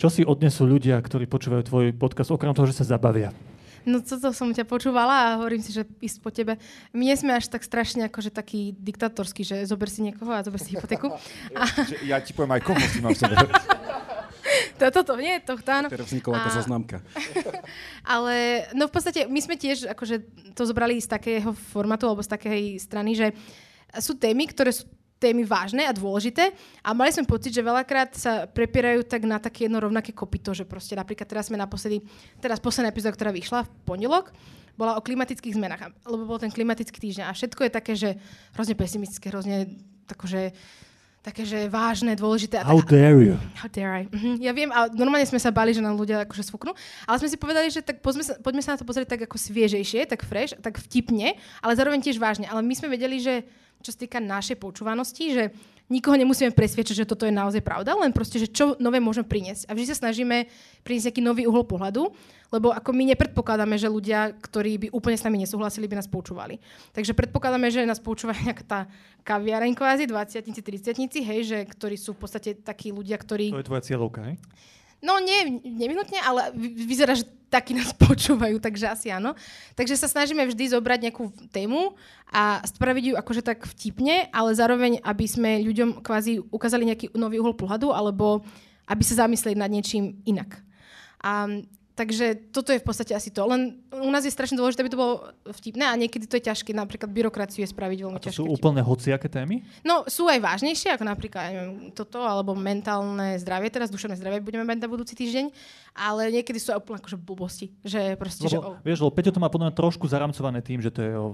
čo 0.00 0.08
si 0.08 0.24
odnesú 0.24 0.64
ľudia, 0.64 0.96
ktorí 0.96 1.28
počúvajú 1.28 1.62
tvoj 1.68 1.86
podcast, 1.92 2.32
okrem 2.32 2.56
toho, 2.56 2.64
že 2.64 2.80
sa 2.80 2.96
zabavia? 2.96 3.36
No 3.84 4.00
toto 4.00 4.32
som 4.32 4.48
ťa 4.48 4.64
počúvala 4.64 5.12
a 5.12 5.36
hovorím 5.36 5.60
si, 5.60 5.68
že 5.68 5.84
ísť 6.00 6.18
po 6.24 6.32
tebe. 6.32 6.56
My 6.96 7.12
nie 7.12 7.16
sme 7.20 7.36
až 7.36 7.52
tak 7.52 7.60
strašne 7.60 8.08
akože 8.08 8.32
taký 8.32 8.72
diktatorský, 8.80 9.44
že 9.44 9.56
zober 9.68 9.92
si 9.92 10.00
niekoho 10.00 10.32
a 10.32 10.40
zober 10.40 10.56
si 10.56 10.72
hypotéku. 10.72 11.12
A 11.60 11.68
Ja 12.00 12.16
ti 12.24 12.32
poviem 12.32 12.56
aj 12.56 12.62
koho 12.64 12.80
si 12.80 13.04
mám 13.04 13.12
v 13.12 13.20
sebe. 13.20 13.36
to, 14.80 14.84
toto, 14.88 15.20
nie, 15.20 15.36
tohto 15.44 15.68
áno. 15.68 15.92
Teraz 15.92 16.08
vznikla 16.08 16.32
taká 16.40 16.50
zoznamka. 16.56 16.96
Ale 18.16 18.64
no 18.72 18.88
v 18.88 18.92
podstate 18.96 19.28
my 19.28 19.40
sme 19.44 19.60
tiež 19.60 19.84
akože 19.92 20.24
to 20.56 20.64
zobrali 20.64 20.96
z 20.96 21.12
takého 21.12 21.52
formátu 21.52 22.08
alebo 22.08 22.24
z 22.24 22.32
takej 22.40 22.62
strany, 22.80 23.12
že 23.12 23.36
sú 24.00 24.16
témy, 24.16 24.48
ktoré 24.48 24.72
sú 24.72 24.88
témy 25.16 25.46
vážne 25.46 25.86
a 25.86 25.92
dôležité 25.94 26.52
a 26.84 26.92
mali 26.92 27.08
sme 27.08 27.24
pocit, 27.24 27.54
že 27.54 27.64
veľakrát 27.64 28.12
sa 28.12 28.44
prepierajú 28.44 29.06
tak 29.06 29.24
na 29.24 29.40
také 29.40 29.64
jedno 29.70 29.80
rovnaké 29.80 30.12
kopito, 30.12 30.52
že 30.52 30.68
proste 30.68 30.92
napríklad 30.92 31.24
teraz 31.24 31.48
sme 31.48 31.56
naposledy, 31.56 32.04
teraz 32.42 32.60
posledná 32.60 32.92
epizóda, 32.92 33.14
ktorá 33.16 33.30
vyšla 33.32 33.64
v 33.64 33.70
pondelok, 33.88 34.34
bola 34.74 34.98
o 34.98 35.04
klimatických 35.06 35.54
zmenách, 35.54 35.94
lebo 36.04 36.26
bol 36.26 36.42
ten 36.42 36.50
klimatický 36.50 36.98
týždeň 36.98 37.30
a 37.30 37.32
všetko 37.32 37.60
je 37.62 37.70
také, 37.70 37.92
že 37.94 38.18
hrozne 38.58 38.74
pesimistické, 38.74 39.30
hrozne 39.30 39.70
takože, 40.10 40.50
také, 41.24 41.46
že 41.48 41.70
vážne, 41.72 42.12
dôležité. 42.18 42.60
A 42.60 42.68
How 42.68 42.82
dare 42.84 43.16
you? 43.22 43.38
How 43.56 43.70
dare 43.70 44.02
I? 44.02 44.04
Mhm, 44.10 44.42
Ja 44.44 44.52
viem, 44.52 44.68
a 44.74 44.90
normálne 44.92 45.24
sme 45.24 45.40
sa 45.40 45.54
bali, 45.54 45.72
že 45.72 45.80
nám 45.80 45.96
ľudia 45.96 46.26
akože 46.28 46.42
sfúknú, 46.44 46.74
ale 47.08 47.16
sme 47.22 47.30
si 47.32 47.38
povedali, 47.40 47.70
že 47.72 47.80
tak 47.80 48.02
poďme 48.04 48.26
sa, 48.26 48.34
poďme 48.42 48.60
sa 48.60 48.74
na 48.74 48.78
to 48.82 48.84
pozrieť 48.84 49.14
tak 49.14 49.24
ako 49.30 49.38
sviežejšie, 49.40 50.04
tak 50.10 50.26
fresh, 50.26 50.52
tak 50.58 50.76
vtipne, 50.76 51.38
ale 51.64 51.72
zároveň 51.78 52.02
tiež 52.04 52.20
vážne. 52.20 52.44
Ale 52.44 52.60
my 52.60 52.74
sme 52.76 52.92
vedeli, 52.92 53.22
že 53.22 53.46
čo 53.84 53.92
sa 53.92 54.00
týka 54.00 54.16
našej 54.16 54.56
počúvanosti, 54.56 55.36
že 55.36 55.52
nikoho 55.92 56.16
nemusíme 56.16 56.56
presviečať, 56.56 57.04
že 57.04 57.08
toto 57.08 57.28
je 57.28 57.34
naozaj 57.36 57.60
pravda, 57.60 57.92
len 57.92 58.16
proste, 58.16 58.40
že 58.40 58.48
čo 58.48 58.72
nové 58.80 58.96
môžeme 59.04 59.28
priniesť. 59.28 59.68
A 59.68 59.76
vždy 59.76 59.92
sa 59.92 60.08
snažíme 60.08 60.48
priniesť 60.80 61.12
nejaký 61.12 61.22
nový 61.22 61.44
uhol 61.44 61.68
pohľadu, 61.68 62.08
lebo 62.48 62.72
ako 62.72 62.96
my 62.96 63.12
nepredpokladáme, 63.12 63.76
že 63.76 63.92
ľudia, 63.92 64.32
ktorí 64.40 64.88
by 64.88 64.88
úplne 64.96 65.20
s 65.20 65.26
nami 65.28 65.44
nesúhlasili, 65.44 65.84
by 65.84 66.00
nás 66.00 66.08
počúvali. 66.08 66.56
Takže 66.96 67.12
predpokladáme, 67.12 67.68
že 67.68 67.84
nás 67.84 68.00
počúva 68.00 68.32
nejaká 68.48 68.64
tá 68.64 68.80
kaviareň 69.28 69.76
kvázi, 69.76 70.08
20 70.08 70.48
30 70.48 71.20
hej, 71.20 71.40
že 71.44 71.58
ktorí 71.68 72.00
sú 72.00 72.16
v 72.16 72.24
podstate 72.24 72.56
takí 72.56 72.88
ľudia, 72.88 73.20
ktorí... 73.20 73.52
To 73.52 73.60
je 73.60 73.68
tvoja 73.68 73.84
cieľovka, 73.84 74.24
hej? 74.24 74.40
No 75.04 75.20
nie, 75.20 75.60
nevyhnutne, 75.60 76.16
ale 76.24 76.48
vy- 76.56 76.88
vyzerá, 76.88 77.12
že 77.12 77.28
takí 77.54 77.70
nás 77.78 77.94
počúvajú, 78.10 78.58
takže 78.58 78.90
asi 78.90 79.14
áno. 79.14 79.38
Takže 79.78 79.94
sa 79.94 80.10
snažíme 80.10 80.42
vždy 80.42 80.74
zobrať 80.74 80.98
nejakú 81.06 81.30
tému 81.54 81.94
a 82.34 82.58
spraviť 82.66 83.04
ju 83.06 83.14
akože 83.14 83.42
tak 83.46 83.62
vtipne, 83.62 84.26
ale 84.34 84.58
zároveň, 84.58 84.98
aby 85.06 85.24
sme 85.30 85.62
ľuďom 85.62 86.02
kvázi 86.02 86.42
ukázali 86.50 86.90
nejaký 86.90 87.14
nový 87.14 87.38
uhol 87.38 87.54
pohľadu, 87.54 87.94
alebo 87.94 88.42
aby 88.90 89.02
sa 89.06 89.24
zamysleli 89.24 89.54
nad 89.54 89.70
niečím 89.70 90.18
inak. 90.26 90.58
A, 91.22 91.62
takže 91.94 92.24
toto 92.50 92.70
je 92.70 92.78
v 92.78 92.84
podstate 92.84 93.10
asi 93.10 93.30
to. 93.30 93.42
Len 93.42 93.74
u 93.90 94.08
nás 94.08 94.20
je 94.20 94.30
strašne 94.30 94.54
dôležité, 94.54 94.82
aby 94.82 94.90
to 94.90 94.98
bolo 94.98 95.14
vtipné 95.48 95.84
a 95.84 95.94
niekedy 95.94 96.24
to 96.24 96.36
je 96.36 96.44
ťažké. 96.44 96.70
Napríklad 96.70 97.08
byrokraciu 97.08 97.62
je 97.62 97.70
spraviť 97.70 97.98
veľmi 98.00 98.18
ťažké. 98.20 98.34
sú 98.34 98.44
úplne 98.44 98.80
hociaké 98.80 99.26
témy? 99.26 99.62
No, 99.80 100.02
sú 100.04 100.26
aj 100.26 100.38
vážnejšie, 100.38 100.90
ako 100.90 101.04
napríklad 101.04 101.42
ja 101.44 101.50
neviem, 101.56 101.90
toto, 101.90 102.20
alebo 102.20 102.52
mentálne 102.52 103.38
zdravie, 103.38 103.68
teraz 103.68 103.88
duševné 103.88 104.14
zdravie 104.14 104.38
budeme 104.40 104.62
mať 104.62 104.78
na 104.80 104.88
budúci 104.88 105.14
týždeň, 105.14 105.54
ale 105.92 106.28
niekedy 106.30 106.58
sú 106.58 106.70
aj 106.70 106.80
úplne 106.80 106.98
akože 106.98 107.16
blbosti, 107.16 107.66
že 107.80 108.14
proste, 108.14 108.44
že... 108.44 108.58
Lebo, 108.58 108.76
vieš, 108.80 108.98
lebo 109.00 109.10
Peťo 109.10 109.30
to 109.30 109.38
má 109.38 109.46
podľa 109.46 109.70
mňa 109.70 109.76
trošku 109.76 110.04
zaramcované 110.04 110.58
tým, 110.58 110.78
že 110.78 110.90
to 110.90 111.00
je 111.00 111.12
o 111.12 111.26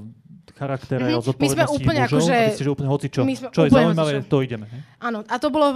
charaktere, 0.53 1.01
Mhm. 1.01 1.15
o 1.15 1.17
My 1.17 1.17
sme 1.17 1.29
zodpovednosti 1.31 1.77
úplne 1.79 2.01
mužov, 2.03 2.19
akože- 2.19 2.35
a 2.35 2.59
že 2.59 2.71
úplne 2.71 2.91
hocičo. 2.91 3.21
my 3.23 3.35
sme 3.35 3.47
Čo 3.49 3.63
je 3.63 3.71
zaujímavé, 3.71 4.13
hocičo. 4.15 4.29
to 4.29 4.37
ideme. 4.41 4.67
Hej? 4.67 4.81
Áno, 5.01 5.19
a 5.25 5.35
to 5.39 5.49
bolo 5.49 5.67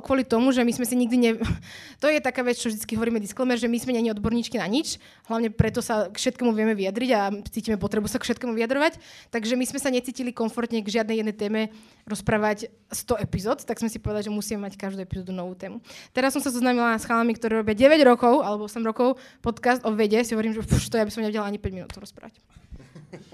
kvôli, 0.00 0.22
tomu, 0.22 0.48
že 0.48 0.62
my 0.62 0.72
sme 0.72 0.86
si 0.86 0.94
nikdy 0.94 1.16
ne... 1.18 1.30
To 2.00 2.06
je 2.06 2.16
taká 2.18 2.40
vec, 2.40 2.54
čo 2.54 2.70
vždy 2.70 2.80
hovoríme 2.90 3.18
disclaimer, 3.18 3.58
že 3.58 3.66
my 3.66 3.76
sme 3.76 3.92
není 3.92 4.08
odborníčky 4.30 4.62
na 4.62 4.70
nič, 4.70 5.02
hlavne 5.26 5.50
preto 5.50 5.82
sa 5.82 6.06
k 6.06 6.14
všetkému 6.14 6.54
vieme 6.54 6.78
vyjadriť 6.78 7.10
a 7.18 7.34
cítime 7.50 7.74
potrebu 7.74 8.06
sa 8.06 8.22
k 8.22 8.30
všetkému 8.30 8.54
vyjadrovať. 8.54 9.02
Takže 9.34 9.58
my 9.58 9.66
sme 9.66 9.82
sa 9.82 9.90
necítili 9.90 10.30
komfortne 10.30 10.78
k 10.86 11.02
žiadnej 11.02 11.18
jednej 11.18 11.34
téme 11.34 11.60
rozprávať 12.06 12.70
100 12.94 13.26
epizód, 13.26 13.58
tak 13.66 13.82
sme 13.82 13.90
si 13.90 13.98
povedali, 13.98 14.30
že 14.30 14.30
musíme 14.30 14.62
mať 14.62 14.78
každú 14.78 15.02
epizódu 15.02 15.34
novú 15.34 15.58
tému. 15.58 15.82
Teraz 16.14 16.30
som 16.30 16.38
sa 16.38 16.54
zoznámila 16.54 16.94
s 16.94 17.02
chalami, 17.02 17.34
ktorí 17.34 17.58
robia 17.58 17.74
9 17.74 17.98
rokov 18.06 18.46
alebo 18.46 18.70
8 18.70 18.78
rokov 18.86 19.18
podcast 19.42 19.82
o 19.82 19.90
vede, 19.90 20.22
si 20.22 20.38
hovorím, 20.38 20.54
že 20.54 20.62
pš, 20.62 20.86
to 20.86 21.02
ja 21.02 21.02
by 21.02 21.10
som 21.10 21.26
nevedela 21.26 21.50
ani 21.50 21.58
5 21.58 21.74
minút 21.74 21.90
rozprávať. 21.98 22.38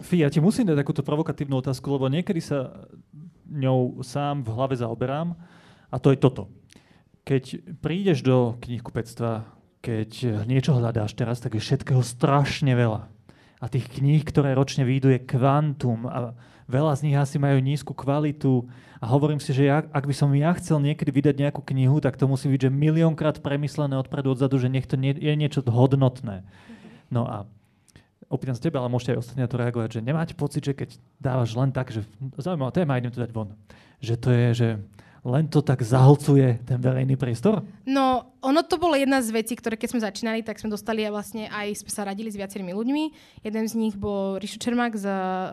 Fi, 0.01 0.25
ja 0.25 0.33
ti 0.33 0.41
musím 0.41 0.73
dať 0.73 0.81
takúto 0.81 1.05
provokatívnu 1.05 1.61
otázku, 1.61 1.93
lebo 1.93 2.09
niekedy 2.09 2.41
sa 2.41 2.73
ňou 3.45 4.01
sám 4.01 4.41
v 4.41 4.49
hlave 4.57 4.75
zaoberám 4.81 5.37
a 5.93 5.97
to 6.01 6.17
je 6.17 6.19
toto. 6.19 6.49
Keď 7.27 7.77
prídeš 7.83 8.23
do 8.23 8.57
knihkupectva, 8.63 9.56
keď 9.81 10.43
niečo 10.45 10.75
hľadáš 10.75 11.15
teraz, 11.15 11.39
tak 11.39 11.57
je 11.57 11.63
všetkého 11.63 12.03
strašne 12.03 12.73
veľa. 12.75 13.07
A 13.57 13.65
tých 13.73 13.89
kníh, 13.89 14.21
ktoré 14.21 14.53
ročne 14.53 14.85
výjdu, 14.85 15.13
je 15.17 15.25
kvantum 15.25 16.05
a 16.11 16.37
veľa 16.69 16.93
z 16.99 17.09
nich 17.09 17.17
asi 17.17 17.41
majú 17.41 17.57
nízku 17.63 17.97
kvalitu 17.97 18.69
a 19.01 19.05
hovorím 19.09 19.41
si, 19.41 19.53
že 19.53 19.69
ja, 19.69 19.81
ak 19.81 20.05
by 20.05 20.15
som 20.17 20.33
ja 20.35 20.53
chcel 20.57 20.83
niekedy 20.83 21.11
vydať 21.13 21.35
nejakú 21.41 21.63
knihu, 21.63 22.01
tak 22.03 22.21
to 22.21 22.29
musí 22.29 22.51
byť, 22.51 22.69
že 22.69 22.71
miliónkrát 22.73 23.41
premyslené 23.41 23.97
odpredu 23.97 24.35
odzadu, 24.35 24.61
že 24.61 24.73
nech 24.73 24.89
to 24.89 25.01
nie, 25.01 25.15
je 25.17 25.33
niečo 25.37 25.63
hodnotné. 25.65 26.45
No 27.13 27.25
a 27.25 27.47
opýtam 28.27 28.59
sa 28.59 28.67
teba, 28.67 28.83
ale 28.83 28.91
môžete 28.91 29.15
aj 29.15 29.21
ostatní 29.23 29.47
na 29.47 29.51
to 29.51 29.61
reagovať, 29.61 29.89
že 30.01 30.05
nemáte 30.05 30.35
pocit, 30.35 30.65
že 30.67 30.75
keď 30.75 30.89
dávaš 31.23 31.55
len 31.55 31.71
tak, 31.71 31.95
že 31.95 32.03
zaujímavá 32.41 32.75
téma, 32.75 32.99
idem 32.99 33.15
to 33.15 33.23
dať 33.23 33.31
von, 33.31 33.55
že 34.03 34.15
to 34.19 34.29
je, 34.35 34.47
že 34.53 34.69
len 35.27 35.51
to 35.51 35.59
tak 35.59 35.83
zahlcuje 35.83 36.63
ten 36.63 36.79
verejný 36.79 37.19
priestor? 37.19 37.67
No, 37.83 38.31
ono 38.39 38.63
to 38.63 38.79
bolo 38.79 38.95
jedna 38.95 39.19
z 39.19 39.35
vecí, 39.35 39.59
ktoré 39.59 39.75
keď 39.75 39.89
sme 39.91 40.07
začínali, 40.07 40.47
tak 40.47 40.63
sme 40.63 40.71
dostali 40.71 41.03
a 41.03 41.11
vlastne 41.11 41.51
aj 41.51 41.83
sme 41.83 41.91
sa 41.91 42.07
radili 42.07 42.31
s 42.31 42.39
viacerými 42.39 42.71
ľuďmi. 42.71 43.05
Jeden 43.43 43.65
z 43.67 43.75
nich 43.75 43.99
bol 43.99 44.39
Rišu 44.39 44.63
Čermák 44.63 44.95
z 44.95 45.07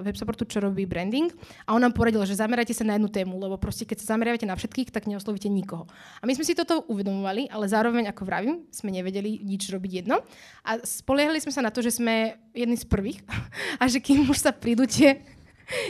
web 0.06 0.14
supportu, 0.14 0.46
čo 0.46 0.62
robí 0.62 0.86
branding. 0.86 1.34
A 1.66 1.74
on 1.74 1.82
nám 1.82 1.98
poradil, 1.98 2.22
že 2.30 2.38
zamerajte 2.38 2.78
sa 2.78 2.86
na 2.86 3.02
jednu 3.02 3.10
tému, 3.10 3.34
lebo 3.42 3.58
proste 3.58 3.90
keď 3.90 4.06
sa 4.06 4.14
zameriavate 4.14 4.46
na 4.46 4.54
všetkých, 4.54 4.94
tak 4.94 5.10
neoslovíte 5.10 5.50
nikoho. 5.50 5.90
A 6.22 6.30
my 6.30 6.38
sme 6.38 6.46
si 6.46 6.54
toto 6.54 6.86
uvedomovali, 6.86 7.50
ale 7.50 7.66
zároveň, 7.66 8.14
ako 8.14 8.30
vravím, 8.30 8.56
sme 8.70 8.94
nevedeli 8.94 9.42
nič 9.42 9.74
robiť 9.74 10.06
jedno. 10.06 10.22
A 10.62 10.78
spoliehali 10.86 11.42
sme 11.42 11.50
sa 11.50 11.66
na 11.66 11.74
to, 11.74 11.82
že 11.82 11.98
sme 11.98 12.38
jedni 12.54 12.78
z 12.78 12.86
prvých 12.86 13.26
a 13.82 13.90
že 13.90 13.98
kým 13.98 14.30
už 14.30 14.38
sa 14.38 14.54
prídu 14.54 14.86
tie 14.86 15.18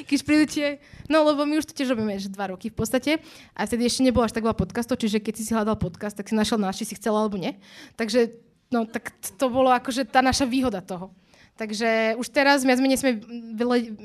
keď 0.07 0.19
prídu 0.23 0.45
tie... 0.47 0.67
No, 1.09 1.25
lebo 1.27 1.43
my 1.43 1.59
už 1.59 1.69
to 1.69 1.77
tiež 1.77 1.93
robíme, 1.93 2.15
že 2.17 2.31
dva 2.31 2.53
roky 2.53 2.71
v 2.71 2.77
podstate. 2.77 3.11
A 3.53 3.65
vtedy 3.67 3.87
ešte 3.87 4.05
nebolo 4.05 4.23
až 4.23 4.33
tak 4.33 4.45
veľa 4.45 4.57
podcastov, 4.57 4.99
čiže 4.99 5.19
keď 5.19 5.33
si 5.35 5.51
hľadal 5.51 5.77
podcast, 5.77 6.15
tak 6.15 6.29
si 6.29 6.35
našiel 6.37 6.61
náš, 6.61 6.81
či 6.83 6.93
si 6.93 6.97
chcel 6.97 7.13
alebo 7.13 7.35
nie. 7.35 7.57
Takže, 7.99 8.33
no, 8.71 8.85
tak 8.87 9.11
to 9.37 9.45
bolo 9.51 9.73
akože 9.73 10.07
tá 10.07 10.23
naša 10.23 10.47
výhoda 10.47 10.79
toho. 10.79 11.11
Takže 11.53 12.17
už 12.17 12.27
teraz 12.33 12.65
viac 12.65 12.81
menej 12.81 12.97
sme, 12.97 13.11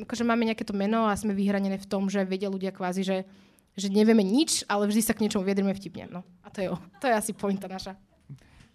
akože 0.04 0.20
máme 0.20 0.44
nejaké 0.44 0.68
to 0.68 0.76
meno 0.76 1.08
a 1.08 1.16
sme 1.16 1.32
vyhranené 1.32 1.80
v 1.80 1.88
tom, 1.88 2.12
že 2.12 2.20
vedia 2.28 2.52
ľudia 2.52 2.76
kvázi, 2.76 3.00
že, 3.00 3.24
že 3.72 3.88
nevieme 3.88 4.20
nič, 4.20 4.68
ale 4.68 4.84
vždy 4.84 5.00
sa 5.00 5.16
k 5.16 5.24
niečomu 5.24 5.48
vyjadrime 5.48 5.72
vtipne. 5.72 6.12
No. 6.12 6.20
A 6.44 6.52
to 6.52 6.60
je, 6.60 6.68
to 7.00 7.08
je 7.08 7.14
asi 7.16 7.32
pointa 7.32 7.64
naša. 7.64 7.96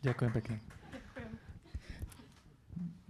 Ďakujem 0.02 0.32
pekne. 0.34 0.73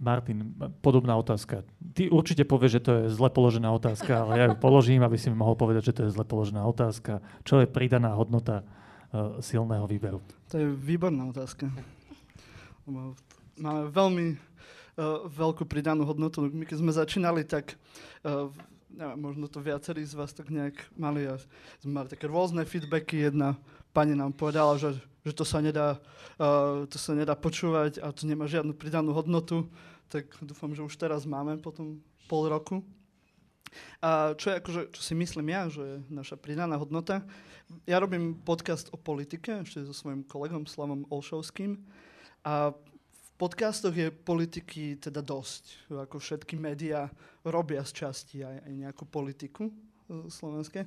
Martin, 0.04 0.52
podobná 0.84 1.16
otázka. 1.16 1.64
Ty 1.96 2.12
určite 2.12 2.44
povieš, 2.44 2.72
že 2.76 2.84
to 2.84 2.90
je 2.92 3.02
zle 3.16 3.32
položená 3.32 3.72
otázka, 3.72 4.28
ale 4.28 4.32
ja 4.36 4.44
ju 4.52 4.56
položím, 4.60 5.00
aby 5.00 5.16
si 5.16 5.32
mi 5.32 5.40
mohol 5.40 5.56
povedať, 5.56 5.88
že 5.88 5.94
to 5.96 6.02
je 6.04 6.12
zle 6.12 6.28
položená 6.28 6.60
otázka. 6.68 7.24
Čo 7.40 7.64
je 7.64 7.66
pridaná 7.66 8.12
hodnota 8.12 8.60
uh, 8.60 9.40
silného 9.40 9.88
výberu? 9.88 10.20
To 10.52 10.60
je 10.60 10.68
výborná 10.68 11.24
otázka. 11.32 11.72
Máme 13.56 13.88
veľmi 13.88 14.36
uh, 14.36 15.24
veľkú 15.32 15.64
pridanú 15.64 16.04
hodnotu. 16.04 16.44
My 16.52 16.68
keď 16.68 16.84
sme 16.84 16.92
začínali, 16.92 17.40
tak 17.48 17.80
uh, 18.28 18.52
neviem, 18.92 19.18
možno 19.18 19.48
to 19.48 19.64
viacerí 19.64 20.04
z 20.04 20.14
vás 20.14 20.36
tak 20.36 20.52
nejak 20.52 20.76
mali 20.94 21.26
a 21.26 21.40
sme 21.80 22.04
mali 22.04 22.12
také 22.12 22.28
rôzne 22.28 22.62
feedbacky. 22.68 23.24
Jedna 23.24 23.56
pani 23.96 24.12
nám 24.12 24.36
povedala, 24.36 24.76
že, 24.76 25.00
že 25.24 25.32
to, 25.32 25.48
sa 25.48 25.64
nedá, 25.64 25.96
uh, 26.36 26.84
to 26.90 26.98
sa 26.98 27.16
nedá 27.16 27.32
počúvať 27.32 28.04
a 28.04 28.12
to 28.12 28.28
nemá 28.28 28.44
žiadnu 28.44 28.76
pridanú 28.76 29.14
hodnotu. 29.14 29.70
Tak 30.14 30.30
dúfam, 30.46 30.70
že 30.70 30.86
už 30.86 30.94
teraz 30.94 31.26
máme 31.26 31.58
potom 31.58 31.98
pol 32.30 32.46
roku. 32.46 32.86
A 33.98 34.38
čo, 34.38 34.54
je 34.54 34.62
akože, 34.62 34.82
čo 34.94 35.02
si 35.02 35.14
myslím 35.18 35.50
ja, 35.50 35.66
že 35.66 35.82
je 35.82 35.96
naša 36.06 36.38
pridaná 36.38 36.78
hodnota, 36.78 37.26
ja 37.82 37.98
robím 37.98 38.38
podcast 38.38 38.94
o 38.94 38.98
politike, 39.00 39.66
ešte 39.66 39.82
so 39.82 39.90
svojím 39.90 40.22
kolegom 40.22 40.70
Slavom 40.70 41.02
Olšovským. 41.10 41.82
A 42.46 42.70
v 43.10 43.28
podcastoch 43.34 43.90
je 43.90 44.14
politiky 44.14 45.02
teda 45.02 45.18
dosť. 45.18 45.90
Ako 45.90 46.22
všetky 46.22 46.54
médiá 46.54 47.10
robia 47.42 47.82
z 47.82 48.06
časti 48.06 48.46
aj, 48.46 48.70
aj 48.70 48.72
nejakú 48.86 49.10
politiku 49.10 49.66
uh, 49.66 50.30
slovenské. 50.30 50.86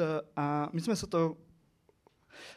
Uh, 0.00 0.24
a 0.32 0.44
my 0.72 0.80
sme 0.80 0.96
sa 0.96 1.04
to 1.04 1.36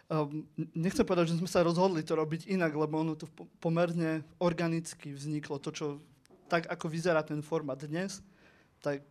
Um, 0.09 0.47
nechcem 0.73 1.05
povedať, 1.05 1.33
že 1.33 1.39
sme 1.39 1.49
sa 1.49 1.65
rozhodli 1.65 2.01
to 2.05 2.15
robiť 2.17 2.47
inak, 2.49 2.73
lebo 2.73 3.01
ono 3.01 3.17
to 3.17 3.25
pomerne 3.59 4.23
organicky 4.39 5.13
vzniklo. 5.13 5.59
To, 5.61 5.69
čo 5.73 5.85
tak 6.45 6.69
ako 6.69 6.89
vyzerá 6.89 7.25
ten 7.25 7.41
format 7.41 7.81
dnes, 7.81 8.21
tak 8.79 9.01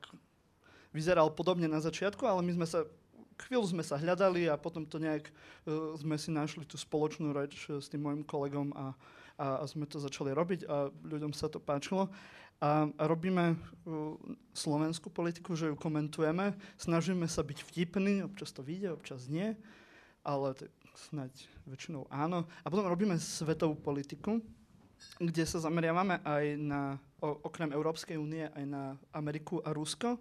vyzeral 0.95 1.35
podobne 1.35 1.67
na 1.67 1.83
začiatku, 1.83 2.23
ale 2.23 2.47
my 2.47 2.53
sme 2.55 2.67
sa 2.67 2.87
chvíľu 3.35 3.67
sme 3.67 3.83
sa 3.83 3.99
hľadali 3.99 4.47
a 4.47 4.55
potom 4.55 4.87
to 4.87 5.03
nejak 5.03 5.27
uh, 5.67 5.95
sme 5.99 6.15
si 6.15 6.31
našli 6.31 6.63
tú 6.63 6.79
spoločnú 6.79 7.35
reč 7.35 7.67
uh, 7.67 7.83
s 7.83 7.91
tým 7.91 8.07
môjim 8.07 8.23
kolegom 8.23 8.71
a, 8.79 8.95
a, 9.35 9.47
a 9.63 9.65
sme 9.67 9.91
to 9.91 9.99
začali 9.99 10.31
robiť 10.31 10.71
a 10.71 10.91
ľuďom 11.03 11.35
sa 11.35 11.51
to 11.51 11.59
páčilo. 11.59 12.07
A, 12.63 12.87
a 12.87 13.03
robíme 13.11 13.59
uh, 13.59 14.15
slovenskú 14.55 15.11
politiku, 15.11 15.59
že 15.59 15.75
ju 15.75 15.77
komentujeme, 15.77 16.55
snažíme 16.79 17.27
sa 17.27 17.43
byť 17.43 17.59
vtipní, 17.67 18.23
občas 18.23 18.55
to 18.55 18.63
vyjde, 18.63 18.95
občas 18.95 19.27
nie, 19.27 19.59
ale 20.25 20.57
to 20.57 20.65
snáď 20.97 21.31
väčšinou 21.69 22.09
áno. 22.09 22.49
A 22.65 22.71
potom 22.73 22.89
robíme 22.89 23.15
svetovú 23.21 23.77
politiku, 23.77 24.41
kde 25.21 25.45
sa 25.45 25.61
zameriavame 25.61 26.25
aj 26.25 26.45
na, 26.59 26.97
okrem 27.21 27.71
Európskej 27.71 28.17
únie, 28.17 28.49
aj 28.49 28.65
na 28.65 28.97
Ameriku 29.13 29.61
a 29.61 29.71
Rusko. 29.77 30.17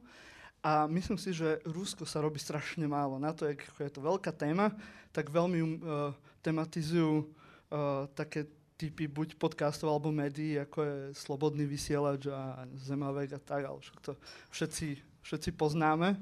A 0.63 0.87
myslím 0.87 1.19
si, 1.19 1.35
že 1.35 1.59
Rusko 1.67 2.07
sa 2.07 2.23
robí 2.23 2.39
strašne 2.39 2.87
málo. 2.87 3.19
Na 3.19 3.35
to, 3.35 3.47
ako 3.47 3.79
je 3.83 3.91
to 3.91 3.99
veľká 3.99 4.31
téma, 4.31 4.71
tak 5.11 5.27
veľmi 5.27 5.59
uh, 5.59 6.15
tematizujú 6.39 7.23
uh, 7.23 8.07
také 8.15 8.47
typy 8.79 9.05
buď 9.07 9.35
podcastov 9.35 9.91
alebo 9.91 10.09
médií, 10.09 10.57
ako 10.59 10.77
je 10.83 10.95
Slobodný 11.15 11.67
vysielač 11.67 12.27
a 12.31 12.63
Zemavek 12.79 13.37
a 13.37 13.39
tak, 13.39 13.67
ale 13.67 13.79
však 13.79 13.97
to 14.01 14.11
všetci, 14.55 14.87
všetci 15.23 15.49
poznáme. 15.55 16.15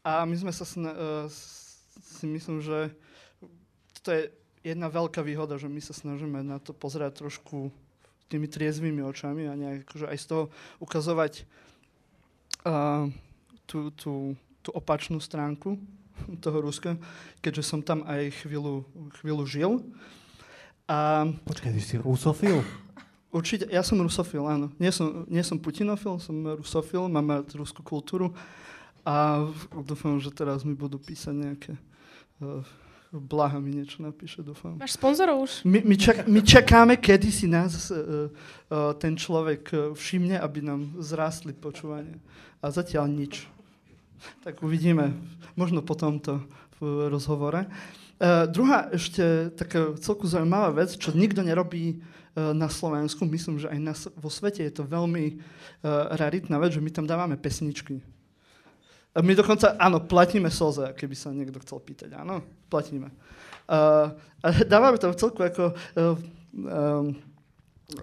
A 0.00 0.24
my 0.24 0.36
sme 0.40 0.52
sa 0.56 0.64
sna- 0.64 0.96
uh, 0.96 1.28
si 2.00 2.26
myslím, 2.26 2.64
že 2.64 2.90
to 4.00 4.08
je 4.10 4.22
jedna 4.64 4.88
veľká 4.88 5.20
výhoda, 5.24 5.60
že 5.60 5.68
my 5.68 5.80
sa 5.80 5.92
snažíme 5.96 6.40
na 6.44 6.60
to 6.60 6.72
pozerať 6.72 7.24
trošku 7.24 7.72
tými 8.30 8.46
triezvými 8.46 9.02
očami 9.04 9.48
a 9.50 9.58
nejak 9.58 9.88
akože 9.88 10.06
aj 10.06 10.18
z 10.20 10.26
toho 10.28 10.44
ukazovať 10.78 11.44
uh, 12.64 13.10
tú, 13.66 13.90
tú, 13.92 14.38
tú 14.62 14.70
opačnú 14.72 15.18
stránku 15.18 15.80
toho 16.44 16.58
Ruska, 16.60 17.00
keďže 17.40 17.64
som 17.64 17.80
tam 17.80 18.04
aj 18.04 18.44
chvíľu, 18.44 18.84
chvíľu 19.20 19.44
žil. 19.48 19.72
A, 20.84 21.26
Počkaj, 21.46 21.72
ty 21.72 21.82
si 21.82 21.96
rusofil? 21.96 22.60
Určite, 23.30 23.70
ja 23.70 23.86
som 23.86 24.02
rusofil, 24.02 24.42
áno. 24.42 24.74
Nie 24.82 24.90
som, 24.90 25.22
nie 25.30 25.40
som 25.46 25.54
putinofil, 25.54 26.18
som 26.18 26.34
rusofil, 26.58 27.06
mám 27.06 27.30
rád 27.30 27.54
ruskú 27.54 27.80
kultúru 27.86 28.34
a 29.04 29.46
dúfam, 29.84 30.20
že 30.20 30.30
teraz 30.32 30.64
mi 30.64 30.76
budú 30.76 31.00
písať 31.00 31.34
nejaké 31.34 31.72
uh, 32.44 32.64
Blaha 33.10 33.58
mi 33.58 33.74
niečo 33.74 34.06
napíše, 34.06 34.38
dúfam. 34.38 34.78
Máš 34.78 34.94
sponzorov 34.94 35.42
už? 35.42 35.66
My, 35.66 35.82
my, 35.82 35.96
čak, 35.98 36.30
my 36.30 36.40
čakáme, 36.46 36.94
kedy 36.94 37.28
si 37.34 37.50
nás 37.50 37.90
uh, 37.90 38.30
uh, 38.30 38.94
ten 38.94 39.18
človek 39.18 39.66
všimne, 39.98 40.38
aby 40.38 40.62
nám 40.62 40.94
zrástli 41.02 41.50
počúvanie. 41.50 42.22
A 42.62 42.70
zatiaľ 42.70 43.10
nič. 43.10 43.50
Tak 44.46 44.62
uvidíme, 44.62 45.10
možno 45.58 45.82
po 45.82 45.98
tomto 45.98 46.38
rozhovore. 47.10 47.66
Uh, 48.22 48.46
druhá 48.46 48.86
ešte 48.94 49.50
taká 49.58 49.96
celku 49.98 50.30
zaujímavá 50.30 50.70
vec, 50.70 50.94
čo 50.94 51.10
nikto 51.10 51.42
nerobí 51.42 51.98
uh, 51.98 52.54
na 52.54 52.70
Slovensku, 52.70 53.26
myslím, 53.26 53.58
že 53.58 53.74
aj 53.74 53.78
na, 53.80 53.94
vo 54.14 54.30
svete 54.30 54.62
je 54.62 54.70
to 54.70 54.86
veľmi 54.86 55.34
uh, 55.34 56.14
raritná 56.14 56.62
vec, 56.62 56.78
že 56.78 56.84
my 56.84 56.94
tam 56.94 57.10
dávame 57.10 57.34
pesničky. 57.34 57.98
My 59.18 59.34
dokonca, 59.34 59.74
áno, 59.74 59.98
platíme 59.98 60.54
Soze, 60.54 60.94
keby 60.94 61.14
sa 61.18 61.34
niekto 61.34 61.58
chcel 61.66 61.82
pýtať. 61.82 62.14
Áno, 62.14 62.46
platíme. 62.70 63.10
Uh, 63.66 64.14
a 64.38 64.46
dávame 64.62 65.02
tam 65.02 65.10
celku 65.18 65.42
ako 65.42 65.74
uh, 65.74 66.14
um, 66.54 67.18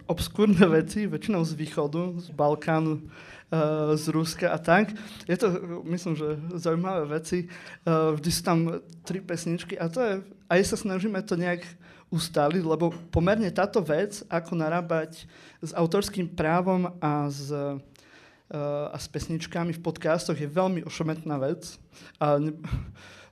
obskúrne 0.03 0.59
veci, 0.67 1.07
väčšinou 1.07 1.47
z 1.47 1.55
východu, 1.55 2.19
z 2.19 2.27
Balkánu, 2.35 2.99
uh, 2.99 3.95
z 3.95 4.05
Ruska 4.11 4.51
a 4.51 4.59
tak. 4.59 4.91
Je 5.31 5.39
to, 5.39 5.47
myslím, 5.87 6.19
že 6.19 6.27
zaujímavé 6.59 7.07
veci. 7.23 7.47
Uh, 7.87 8.11
vždy 8.19 8.29
sú 8.31 8.41
tam 8.43 8.59
tri 9.07 9.23
pesničky 9.23 9.79
a 9.79 9.87
to 9.87 10.03
je, 10.03 10.13
aj 10.51 10.59
sa 10.67 10.75
snažíme 10.75 11.23
to 11.23 11.39
nejak 11.39 11.63
ustáliť, 12.11 12.63
lebo 12.63 12.91
pomerne 13.11 13.47
táto 13.51 13.83
vec, 13.83 14.23
ako 14.27 14.55
narábať 14.55 15.27
s 15.59 15.71
autorským 15.75 16.27
právom 16.31 16.91
a 17.03 17.27
s, 17.27 17.51
a 18.47 18.95
s 18.95 19.11
pesničkami 19.11 19.75
v 19.75 19.83
podcastoch 19.83 20.39
je 20.39 20.47
veľmi 20.47 20.87
ošometná 20.87 21.35
vec. 21.39 21.75
A 22.23 22.39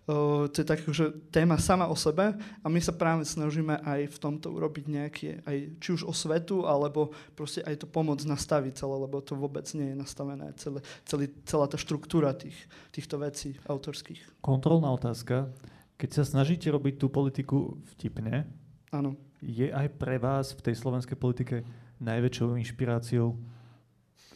Uh, 0.05 0.45
to 0.53 0.61
je 0.61 0.67
tak, 0.69 0.85
že 0.85 1.17
téma 1.33 1.57
sama 1.57 1.89
o 1.89 1.97
sebe 1.97 2.37
a 2.37 2.67
my 2.69 2.77
sa 2.77 2.93
práve 2.93 3.25
snažíme 3.25 3.81
aj 3.81 4.13
v 4.13 4.17
tomto 4.21 4.53
urobiť 4.53 4.85
nejaké, 4.85 5.29
aj 5.41 5.57
či 5.81 5.89
už 5.97 6.05
o 6.05 6.13
svetu, 6.13 6.61
alebo 6.69 7.09
proste 7.33 7.65
aj 7.65 7.81
to 7.81 7.87
pomôcť 7.89 8.29
nastaviť 8.29 8.85
celé, 8.85 8.95
lebo 9.01 9.17
to 9.25 9.33
vôbec 9.33 9.65
nie 9.73 9.89
je 9.89 9.97
nastavené, 9.97 10.53
celé, 10.61 10.85
celý, 11.09 11.25
celá 11.49 11.65
tá 11.65 11.81
štruktúra 11.81 12.37
tých, 12.37 12.53
týchto 12.93 13.17
vecí 13.17 13.57
autorských. 13.65 14.45
Kontrolná 14.45 14.93
otázka. 14.93 15.49
Keď 15.97 16.09
sa 16.21 16.23
snažíte 16.27 16.69
robiť 16.69 17.01
tú 17.01 17.09
politiku 17.09 17.73
vtipne, 17.97 18.45
Áno. 18.93 19.17
je 19.41 19.73
aj 19.73 19.89
pre 19.97 20.21
vás 20.21 20.53
v 20.53 20.69
tej 20.69 20.75
slovenskej 20.77 21.17
politike 21.17 21.65
najväčšou 21.97 22.61
inšpiráciou 22.61 23.54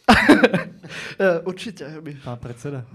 určite. 1.49 1.85
My. 2.01 2.13
pán 2.23 2.39
predseda? 2.39 2.85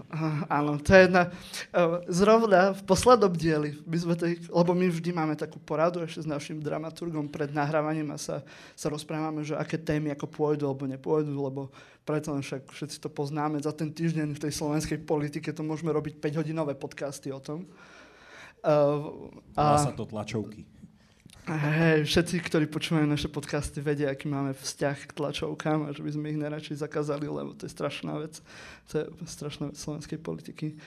Áno, 0.51 0.81
to 0.81 0.91
je 0.95 1.07
jedna... 1.07 1.31
e, 1.71 1.81
Zrovna 2.11 2.75
v 2.75 2.83
poslednom 2.83 3.33
dieli, 3.33 3.79
my 3.87 3.97
sme 3.97 4.15
to, 4.19 4.25
lebo 4.31 4.73
my 4.75 4.87
vždy 4.91 5.11
máme 5.15 5.35
takú 5.39 5.61
poradu 5.63 6.03
ešte 6.03 6.25
s 6.25 6.29
našim 6.29 6.59
dramaturgom 6.59 7.31
pred 7.31 7.53
nahrávaním 7.55 8.15
a 8.15 8.19
sa, 8.19 8.43
sa 8.75 8.87
rozprávame, 8.91 9.47
že 9.47 9.55
aké 9.55 9.79
témy 9.79 10.11
ako 10.15 10.27
pôjdu 10.27 10.65
alebo 10.67 10.89
nepôjdu, 10.89 11.33
lebo 11.33 11.71
preto 12.05 12.37
len 12.37 12.45
však 12.45 12.69
všetci 12.69 12.97
to 13.01 13.09
poznáme. 13.09 13.63
Za 13.63 13.73
ten 13.73 13.89
týždeň 13.89 14.37
v 14.37 14.43
tej 14.49 14.53
slovenskej 14.53 15.01
politike 15.05 15.55
to 15.57 15.65
môžeme 15.65 15.89
robiť 15.95 16.21
5-hodinové 16.21 16.77
podcasty 16.77 17.33
o 17.33 17.41
tom. 17.41 17.65
Uh, 18.65 19.29
Volá 19.53 19.77
sa 19.77 19.93
to 19.93 20.09
tlačovky. 20.09 20.65
Hej, 21.45 22.09
všetci, 22.09 22.41
ktorí 22.41 22.65
počúvajú 22.73 23.05
naše 23.05 23.29
podcasty, 23.29 23.85
vedia, 23.85 24.09
aký 24.09 24.33
máme 24.33 24.57
vzťah 24.57 24.97
k 25.05 25.13
tlačovkám 25.13 25.85
a 25.85 25.93
že 25.93 26.01
by 26.01 26.11
sme 26.17 26.33
ich 26.33 26.41
najradšej 26.41 26.81
zakázali, 26.81 27.29
lebo 27.29 27.53
to 27.53 27.69
je 27.69 27.77
strašná 27.77 28.17
vec. 28.17 28.41
To 28.89 29.05
je 29.05 29.05
strašná 29.29 29.69
vec 29.69 29.77
slovenskej 29.77 30.25
politiky. 30.25 30.81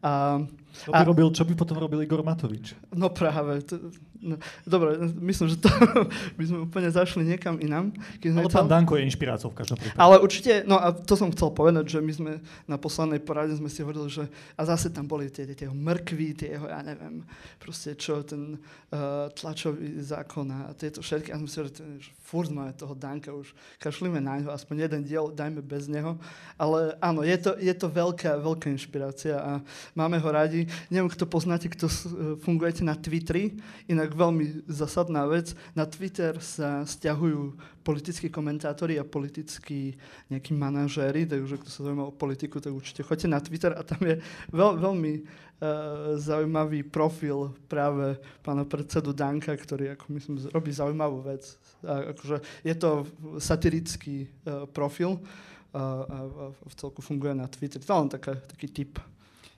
A, 0.00 0.40
Čo 0.74 0.90
by, 0.90 0.98
a, 0.98 1.06
robil, 1.06 1.28
čo 1.30 1.46
by 1.46 1.54
potom 1.54 1.78
robil 1.78 2.02
Igor 2.02 2.26
Matovič? 2.26 2.74
No 2.90 3.06
práve. 3.06 3.62
To, 3.70 3.94
no, 4.18 4.34
dobre, 4.66 4.98
myslím, 5.22 5.46
že 5.54 5.56
to 5.62 5.70
by 6.38 6.44
sme 6.44 6.58
úplne 6.66 6.90
zašli 6.90 7.22
niekam 7.22 7.62
inám. 7.62 7.94
Keď 8.18 8.28
sme 8.34 8.40
Ale 8.42 8.50
pán 8.50 8.66
Danko 8.66 8.98
je 8.98 9.06
inšpiráciou 9.06 9.54
v 9.54 9.62
každom 9.62 9.78
prípade. 9.78 10.00
Ale 10.00 10.18
určite, 10.18 10.66
no 10.66 10.80
a 10.80 10.90
to 10.90 11.14
som 11.14 11.30
chcel 11.30 11.54
povedať, 11.54 11.94
že 11.94 11.98
my 12.02 12.12
sme 12.12 12.32
na 12.66 12.74
poslednej 12.74 13.22
porade 13.22 13.54
sme 13.54 13.70
si 13.70 13.86
hovorili, 13.86 14.10
že 14.10 14.26
a 14.58 14.62
zase 14.66 14.90
tam 14.90 15.06
boli 15.06 15.30
tie, 15.30 15.46
tie, 15.46 15.70
jeho 15.70 15.76
mrkvy, 15.76 16.28
tie 16.34 16.58
jeho, 16.58 16.66
ja 16.66 16.82
neviem, 16.82 17.22
proste 17.62 17.94
čo, 17.94 18.26
ten 18.26 18.58
uh, 18.90 19.30
tlačový 19.30 20.02
zákon 20.02 20.50
a 20.50 20.74
tieto 20.74 21.04
všetky. 21.04 21.30
A 21.30 21.38
sme 21.38 21.46
si 21.46 21.62
hovorili, 21.62 22.02
že 22.02 22.10
furt 22.18 22.50
máme 22.50 22.74
toho 22.74 22.98
Danka, 22.98 23.30
už 23.30 23.54
kašlíme 23.78 24.18
na 24.18 24.42
ňo, 24.42 24.50
aspoň 24.50 24.90
jeden 24.90 25.02
diel 25.06 25.30
dajme 25.30 25.62
bez 25.62 25.86
neho. 25.86 26.18
Ale 26.58 26.98
áno, 26.98 27.22
je 27.22 27.36
to, 27.38 27.54
je 27.60 27.74
to 27.76 27.86
veľká, 27.86 28.42
veľká 28.42 28.66
inšpirácia 28.74 29.38
a 29.38 29.52
máme 29.94 30.18
ho 30.18 30.28
radi. 30.32 30.63
Neviem, 30.88 31.10
kto 31.10 31.24
poznáte, 31.28 31.68
kto 31.70 31.86
fungujete 32.42 32.82
na 32.82 32.98
Twitteri, 32.98 33.56
inak 33.88 34.12
veľmi 34.12 34.66
zasadná 34.68 35.24
vec. 35.28 35.52
Na 35.72 35.84
Twitter 35.88 36.36
sa 36.40 36.82
stiahujú 36.82 37.56
politickí 37.84 38.32
komentátori 38.32 38.96
a 38.96 39.04
politickí 39.04 39.92
nejakí 40.32 40.56
manažéri, 40.56 41.28
takže 41.28 41.60
kto 41.60 41.68
sa 41.68 41.80
zaujíma 41.84 42.08
o 42.08 42.16
politiku, 42.16 42.58
tak 42.58 42.72
určite 42.72 43.04
choďte 43.04 43.28
na 43.28 43.40
Twitter 43.44 43.76
a 43.76 43.84
tam 43.84 44.00
je 44.00 44.16
veľ, 44.50 44.80
veľmi 44.80 45.12
uh, 45.20 46.16
zaujímavý 46.16 46.80
profil 46.88 47.52
práve 47.68 48.16
pána 48.40 48.64
predsedu 48.64 49.12
Danka, 49.12 49.52
ktorý, 49.52 49.94
ako 49.94 50.04
myslím, 50.16 50.34
robí 50.48 50.72
zaujímavú 50.72 51.20
vec. 51.28 51.44
A, 51.84 52.16
akože 52.16 52.40
je 52.64 52.74
to 52.74 53.04
satirický 53.36 54.32
uh, 54.48 54.64
profil, 54.64 55.20
a, 55.74 56.06
a 56.06 56.18
v 56.54 56.74
celku 56.78 57.02
funguje 57.02 57.34
na 57.34 57.50
Twitter. 57.50 57.82
To 57.82 57.98
len 57.98 58.08
taká, 58.08 58.38
taký 58.38 58.70
tip. 58.70 58.94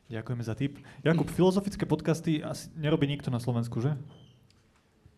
Ďakujeme 0.07 0.43
za 0.47 0.55
tip. 0.55 0.79
Jakub, 1.03 1.27
filozofické 1.27 1.83
podcasty 1.83 2.39
asi 2.39 2.71
nerobí 2.79 3.11
nikto 3.11 3.27
na 3.27 3.43
Slovensku, 3.43 3.83
že? 3.83 3.99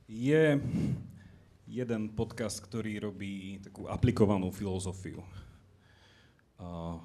Je 0.09 0.57
jeden 1.69 2.09
podcast, 2.17 2.57
ktorý 2.65 2.97
robí 2.97 3.61
takú 3.61 3.85
aplikovanú 3.85 4.49
filozofiu. 4.49 5.21
A 6.57 6.97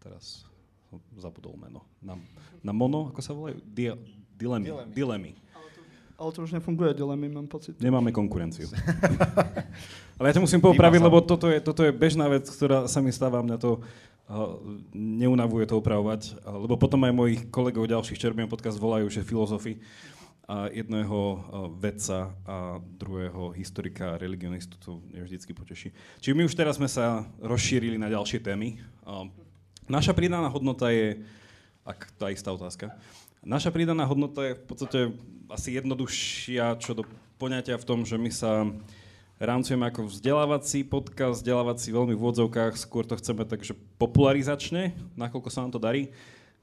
teraz 0.00 0.48
som 0.88 0.96
zabudol 1.20 1.60
meno. 1.60 1.84
Na, 2.00 2.16
na 2.64 2.72
mono, 2.72 3.12
ako 3.12 3.20
sa 3.20 3.36
volajú? 3.36 3.60
Di, 3.68 3.92
dilemy. 4.40 4.72
Dilemy. 4.72 4.92
dilemy. 4.96 5.32
Ale 6.16 6.30
to 6.32 6.40
už 6.40 6.56
nefunguje 6.56 6.96
dilemy, 6.96 7.28
mám 7.28 7.52
pocit. 7.52 7.76
Nemáme 7.84 8.16
konkurenciu. 8.16 8.72
Ale 10.16 10.32
ja 10.32 10.40
ťa 10.40 10.44
musím 10.46 10.64
popraviť, 10.64 11.04
lebo 11.04 11.20
toto 11.20 11.52
je, 11.52 11.60
toto 11.60 11.84
je 11.84 11.92
bežná 11.92 12.32
vec, 12.32 12.48
ktorá 12.48 12.88
sa 12.88 13.04
mi 13.04 13.12
stáva, 13.12 13.44
mňa 13.44 13.58
to 13.60 13.76
uh, 13.76 14.13
neunavuje 14.94 15.68
to 15.68 15.76
opravovať, 15.76 16.22
uh, 16.40 16.56
lebo 16.64 16.80
potom 16.80 17.04
aj 17.04 17.12
mojich 17.12 17.40
kolegov 17.52 17.84
ďalších 17.84 18.16
Čerbian 18.16 18.48
podcast 18.48 18.80
volajú, 18.80 19.08
že 19.12 19.26
filozofi 19.26 19.80
a 20.44 20.68
jedného 20.68 21.16
uh, 21.16 21.38
vedca 21.72 22.32
a 22.44 22.76
druhého 22.80 23.52
historika 23.56 24.16
a 24.16 24.20
religionistu, 24.20 24.76
to 24.80 25.00
mňa 25.12 25.24
vždycky 25.24 25.52
poteší. 25.56 25.88
Čiže 26.20 26.36
my 26.36 26.42
už 26.44 26.56
teraz 26.56 26.76
sme 26.76 26.88
sa 26.88 27.24
rozšírili 27.40 27.96
na 27.96 28.12
ďalšie 28.12 28.40
témy. 28.44 28.80
Uh, 29.04 29.28
naša 29.88 30.12
pridaná 30.16 30.48
hodnota 30.48 30.92
je, 30.92 31.24
ak 31.84 32.12
tá 32.16 32.28
istá 32.28 32.52
otázka, 32.52 32.92
naša 33.44 33.72
pridaná 33.72 34.08
hodnota 34.08 34.40
je 34.40 34.52
v 34.56 34.64
podstate 34.64 35.00
asi 35.52 35.76
jednoduchšia 35.76 36.80
čo 36.80 36.96
do 36.96 37.04
poňatia 37.36 37.76
v 37.76 37.88
tom, 37.88 38.08
že 38.08 38.16
my 38.16 38.32
sa 38.32 38.64
rámcujeme 39.44 39.84
ako 39.88 40.08
vzdelávací 40.08 40.88
podcast, 40.88 41.44
vzdelávací 41.44 41.92
veľmi 41.92 42.16
v 42.16 42.20
úvodzovkách, 42.20 42.80
skôr 42.80 43.04
to 43.04 43.20
chceme 43.20 43.44
takže 43.44 43.76
popularizačne, 44.00 44.96
nakoľko 45.14 45.48
sa 45.52 45.62
nám 45.62 45.72
to 45.76 45.80
darí. 45.80 46.08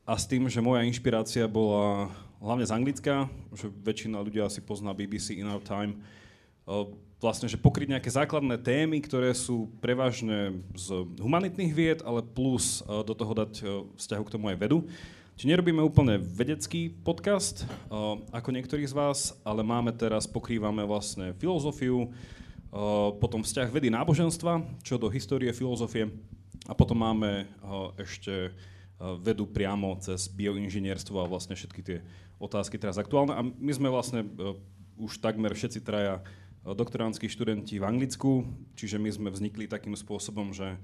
A 0.01 0.17
s 0.17 0.25
tým, 0.25 0.49
že 0.49 0.65
moja 0.65 0.81
inšpirácia 0.81 1.45
bola 1.45 2.09
hlavne 2.41 2.65
z 2.65 2.73
Anglicka, 2.73 3.29
že 3.53 3.69
väčšina 3.69 4.17
ľudí 4.17 4.41
asi 4.41 4.59
pozná 4.65 4.97
BBC 4.97 5.37
In 5.37 5.45
Our 5.45 5.61
Time, 5.61 6.01
vlastne, 7.21 7.45
že 7.45 7.61
pokryť 7.61 7.93
nejaké 7.93 8.09
základné 8.09 8.57
témy, 8.65 8.97
ktoré 9.05 9.29
sú 9.37 9.69
prevažne 9.77 10.57
z 10.73 11.05
humanitných 11.21 11.73
vied, 11.73 11.99
ale 12.01 12.25
plus 12.25 12.81
do 12.81 13.13
toho 13.13 13.33
dať 13.37 13.53
vzťahu 13.93 14.23
k 14.25 14.33
tomu 14.33 14.49
aj 14.49 14.57
vedu. 14.57 14.89
Čiže 15.37 15.53
nerobíme 15.53 15.81
úplne 15.85 16.17
vedecký 16.17 16.89
podcast, 16.89 17.65
ako 18.33 18.49
niektorí 18.49 18.85
z 18.89 18.97
vás, 18.97 19.37
ale 19.45 19.61
máme 19.61 19.93
teraz, 19.93 20.25
pokrývame 20.25 20.81
vlastne 20.81 21.37
filozofiu, 21.37 22.09
potom 23.19 23.43
vzťah 23.43 23.67
vedy 23.67 23.91
náboženstva, 23.91 24.63
čo 24.79 24.95
do 24.95 25.11
histórie, 25.11 25.51
filozofie 25.51 26.07
a 26.65 26.73
potom 26.73 27.03
máme 27.03 27.45
ešte 27.99 28.55
vedu 29.19 29.43
priamo 29.49 29.99
cez 29.99 30.31
bioinžinierstvo 30.31 31.19
a 31.19 31.27
vlastne 31.27 31.57
všetky 31.57 31.81
tie 31.83 31.99
otázky 32.39 32.79
teraz 32.79 32.95
aktuálne. 32.95 33.33
A 33.35 33.41
my 33.43 33.71
sme 33.75 33.91
vlastne 33.91 34.23
už 34.95 35.19
takmer 35.19 35.51
všetci 35.51 35.83
traja 35.83 36.23
doktoránski 36.61 37.25
študenti 37.25 37.81
v 37.81 37.87
Anglicku, 37.89 38.45
čiže 38.77 39.01
my 39.01 39.09
sme 39.09 39.29
vznikli 39.33 39.65
takým 39.65 39.97
spôsobom, 39.97 40.53
že 40.53 40.77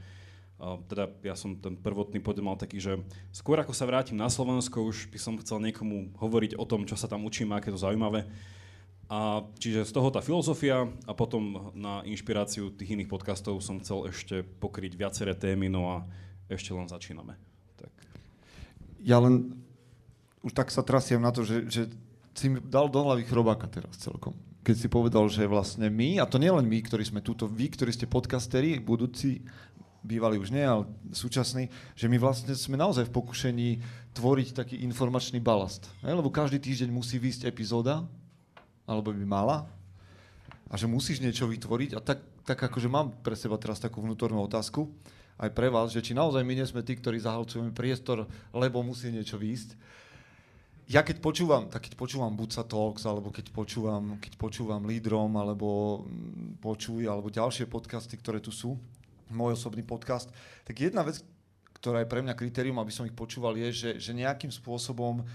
teda 0.89 1.13
ja 1.21 1.37
som 1.37 1.53
ten 1.53 1.77
prvotný 1.77 2.17
podiel 2.17 2.41
mal 2.41 2.57
taký, 2.57 2.81
že 2.81 2.97
skôr 3.29 3.61
ako 3.61 3.77
sa 3.77 3.85
vrátim 3.85 4.17
na 4.17 4.25
Slovensko, 4.25 4.81
už 4.81 5.05
by 5.13 5.19
som 5.21 5.37
chcel 5.37 5.61
niekomu 5.61 6.17
hovoriť 6.17 6.57
o 6.57 6.65
tom, 6.65 6.81
čo 6.89 6.97
sa 6.97 7.05
tam 7.05 7.29
učím, 7.29 7.53
aké 7.53 7.69
to 7.69 7.77
zaujímavé. 7.77 8.25
A 9.07 9.39
čiže 9.55 9.87
z 9.87 9.91
toho 9.95 10.11
tá 10.11 10.19
filozofia 10.19 10.83
a 11.07 11.13
potom 11.15 11.71
na 11.71 12.03
inšpiráciu 12.03 12.75
tých 12.75 12.91
iných 12.91 13.07
podcastov 13.07 13.63
som 13.63 13.79
chcel 13.79 14.11
ešte 14.11 14.43
pokryť 14.43 14.99
viaceré 14.99 15.31
témy, 15.31 15.71
no 15.71 15.87
a 15.87 15.97
ešte 16.51 16.75
len 16.75 16.91
začíname. 16.91 17.39
Tak. 17.79 17.91
Ja 18.99 19.23
len 19.23 19.63
už 20.43 20.51
tak 20.51 20.67
sa 20.75 20.83
trasiem 20.83 21.23
na 21.23 21.31
to, 21.31 21.47
že, 21.47 21.71
že 21.71 21.81
si 22.35 22.51
mi 22.51 22.59
dal 22.59 22.91
do 22.91 22.99
hlavy 22.99 23.23
chrobáka 23.23 23.71
teraz 23.71 23.95
celkom. 23.95 24.35
Keď 24.67 24.75
si 24.75 24.87
povedal, 24.91 25.23
že 25.31 25.47
vlastne 25.47 25.87
my, 25.87 26.19
a 26.19 26.27
to 26.27 26.35
nie 26.35 26.51
len 26.51 26.67
my, 26.67 26.79
ktorí 26.83 27.07
sme 27.07 27.23
túto, 27.23 27.47
vy, 27.47 27.71
ktorí 27.71 27.95
ste 27.95 28.11
podcasteri, 28.11 28.83
budúci, 28.83 29.39
bývali 30.03 30.35
už 30.35 30.51
nie, 30.51 30.63
ale 30.63 30.83
súčasní, 31.15 31.71
že 31.95 32.11
my 32.11 32.19
vlastne 32.19 32.51
sme 32.55 32.75
naozaj 32.75 33.07
v 33.07 33.15
pokušení 33.15 33.69
tvoriť 34.15 34.47
taký 34.51 34.75
informačný 34.83 35.39
balast. 35.39 35.87
Ne? 36.03 36.11
Lebo 36.11 36.27
každý 36.27 36.59
týždeň 36.59 36.91
musí 36.91 37.15
výjsť 37.15 37.47
epizóda, 37.47 38.03
alebo 38.87 39.11
by 39.11 39.27
mala, 39.27 39.67
a 40.67 40.75
že 40.75 40.87
musíš 40.87 41.23
niečo 41.23 41.47
vytvoriť. 41.47 41.95
A 41.95 41.99
tak, 42.03 42.19
tak 42.43 42.59
akože 42.59 42.91
mám 42.91 43.15
pre 43.23 43.35
seba 43.35 43.55
teraz 43.59 43.79
takú 43.79 44.03
vnútornú 44.03 44.39
otázku, 44.43 44.87
aj 45.37 45.53
pre 45.53 45.69
vás, 45.69 45.93
že 45.93 46.01
či 46.01 46.17
naozaj 46.17 46.41
my 46.41 46.53
nie 46.57 46.65
sme 46.65 46.81
tí, 46.81 46.97
ktorí 46.97 47.21
zahalcujeme 47.21 47.69
priestor, 47.69 48.25
lebo 48.51 48.81
musí 48.81 49.13
niečo 49.13 49.37
výjsť. 49.37 49.77
Ja 50.87 51.03
keď 51.03 51.19
počúvam, 51.19 51.67
tak 51.67 51.83
keď 51.83 51.93
počúvam 51.99 52.33
Buca 52.33 52.63
Talks, 52.63 53.03
alebo 53.05 53.29
keď 53.29 53.51
počúvam, 53.51 54.17
keď 54.17 54.33
počúvam 54.39 54.87
Lídrom, 54.87 55.35
alebo 55.35 56.01
mm, 56.07 56.63
Počuj, 56.63 57.05
alebo 57.05 57.29
ďalšie 57.29 57.69
podcasty, 57.69 58.17
ktoré 58.17 58.41
tu 58.41 58.49
sú, 58.49 58.79
môj 59.29 59.59
osobný 59.59 59.83
podcast, 59.83 60.31
tak 60.63 60.79
jedna 60.79 61.03
vec, 61.03 61.21
ktorá 61.75 62.01
je 62.01 62.09
pre 62.09 62.23
mňa 62.23 62.33
kritérium, 62.33 62.79
aby 62.81 62.89
som 62.89 63.05
ich 63.05 63.13
počúval, 63.13 63.59
je, 63.59 63.69
že, 63.69 63.91
že 63.99 64.11
nejakým 64.15 64.49
spôsobom 64.49 65.21
uh, 65.21 65.25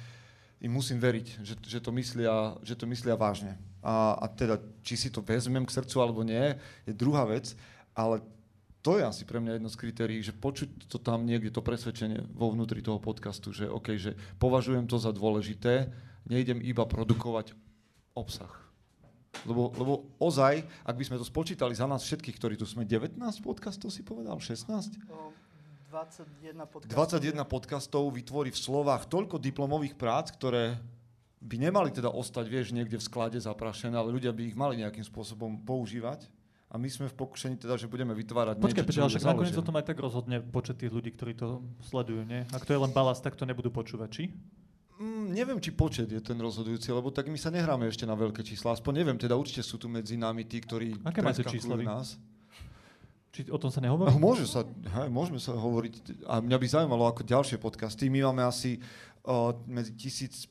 im 0.62 0.70
musím 0.70 1.03
veriť, 1.03 1.42
že, 1.42 1.55
že, 1.59 1.79
to, 1.83 1.90
myslia, 1.90 2.55
že 2.62 2.79
to 2.79 2.87
myslia 2.87 3.18
vážne. 3.18 3.59
A, 3.83 4.14
a 4.14 4.31
teda, 4.31 4.62
či 4.87 4.94
si 4.94 5.09
to 5.11 5.18
vezmem 5.18 5.66
k 5.66 5.75
srdcu 5.75 5.96
alebo 5.98 6.22
nie, 6.22 6.55
je 6.87 6.94
druhá 6.94 7.27
vec, 7.27 7.59
ale 7.98 8.22
to 8.83 8.98
je 8.98 9.03
asi 9.03 9.22
pre 9.27 9.42
mňa 9.42 9.59
jedno 9.59 9.70
z 9.70 9.79
kritérií, 9.79 10.20
že 10.22 10.35
počuť 10.35 10.87
to 10.87 11.03
tam 11.03 11.27
niekde, 11.27 11.51
to 11.51 11.62
presvedčenie 11.62 12.22
vo 12.31 12.55
vnútri 12.55 12.79
toho 12.79 13.03
podcastu, 13.03 13.51
že 13.51 13.66
OK, 13.66 13.98
že 13.98 14.14
považujem 14.38 14.87
to 14.87 15.03
za 15.03 15.11
dôležité, 15.11 15.90
nejdem 16.31 16.62
iba 16.62 16.87
produkovať 16.87 17.59
obsah. 18.14 18.51
Lebo, 19.48 19.72
lebo 19.75 19.92
ozaj, 20.22 20.62
ak 20.87 20.94
by 20.94 21.05
sme 21.09 21.16
to 21.18 21.27
spočítali 21.27 21.75
za 21.75 21.88
nás 21.90 22.07
všetkých, 22.07 22.37
ktorí 22.38 22.55
tu 22.55 22.68
sme, 22.68 22.87
19 22.87 23.18
podcastov 23.42 23.90
si 23.90 24.07
povedal, 24.07 24.38
16? 24.38 24.98
21 25.92 26.57
podcastov. 26.64 27.20
21 27.20 27.44
podcastov 27.44 28.02
vytvorí 28.16 28.48
v 28.48 28.57
slovách 28.57 29.12
toľko 29.12 29.37
diplomových 29.37 29.92
prác, 30.00 30.33
ktoré 30.33 30.81
by 31.44 31.57
nemali 31.68 31.92
teda 31.92 32.09
ostať, 32.09 32.48
vieš, 32.48 32.72
niekde 32.72 32.96
v 32.96 33.05
sklade 33.05 33.37
zaprašené, 33.37 33.92
ale 33.92 34.09
ľudia 34.09 34.33
by 34.33 34.42
ich 34.48 34.57
mali 34.57 34.81
nejakým 34.81 35.05
spôsobom 35.05 35.61
používať. 35.61 36.33
A 36.72 36.81
my 36.81 36.88
sme 36.88 37.12
v 37.12 37.16
pokušení 37.20 37.61
teda, 37.61 37.76
že 37.76 37.85
budeme 37.85 38.16
vytvárať 38.16 38.57
Počkej, 38.57 38.88
niečo, 38.88 39.05
čo 39.05 39.20
však 39.20 39.28
nakoniec 39.37 39.52
o 39.52 39.61
tom 39.61 39.76
aj 39.76 39.92
tak 39.92 40.00
rozhodne 40.00 40.40
počet 40.40 40.81
tých 40.81 40.88
ľudí, 40.88 41.12
ktorí 41.12 41.37
to 41.37 41.61
sledujú, 41.85 42.24
nie? 42.24 42.48
Ak 42.57 42.64
to 42.64 42.72
je 42.72 42.81
len 42.81 42.88
balast, 42.96 43.20
tak 43.20 43.37
to 43.37 43.44
nebudú 43.44 43.68
počúvať, 43.68 44.09
či? 44.09 44.24
Mm, 44.96 45.37
neviem, 45.37 45.61
či 45.61 45.76
počet 45.76 46.09
je 46.09 46.24
ten 46.24 46.40
rozhodujúci, 46.40 46.88
lebo 46.88 47.12
tak 47.12 47.28
my 47.28 47.37
sa 47.37 47.52
nehráme 47.52 47.85
ešte 47.92 48.09
na 48.09 48.16
veľké 48.16 48.40
čísla. 48.40 48.72
Aspoň 48.72 49.05
neviem, 49.05 49.20
teda 49.20 49.37
určite 49.37 49.61
sú 49.61 49.76
tu 49.76 49.92
medzi 49.92 50.16
nami 50.16 50.48
tí, 50.48 50.57
ktorí 50.64 51.05
Aké 51.05 51.20
máte 51.20 51.44
čísla 51.44 51.76
nás. 51.85 52.16
Či 53.33 53.49
o 53.49 53.57
tom 53.57 53.73
sa 53.73 53.81
nehovorí? 53.81 54.12
No, 54.12 54.21
môže 54.21 54.45
sa, 54.45 54.61
hej, 54.68 55.09
môžeme 55.09 55.40
sa 55.40 55.57
hovoriť. 55.57 56.29
A 56.29 56.45
mňa 56.45 56.57
by 56.61 56.66
zaujímalo 56.68 57.09
ako 57.09 57.25
ďalšie 57.25 57.57
podcasty. 57.57 58.12
My 58.12 58.29
máme 58.29 58.45
asi 58.45 58.77
uh, 59.25 59.57
medzi 59.64 59.97
tisíc, 59.97 60.45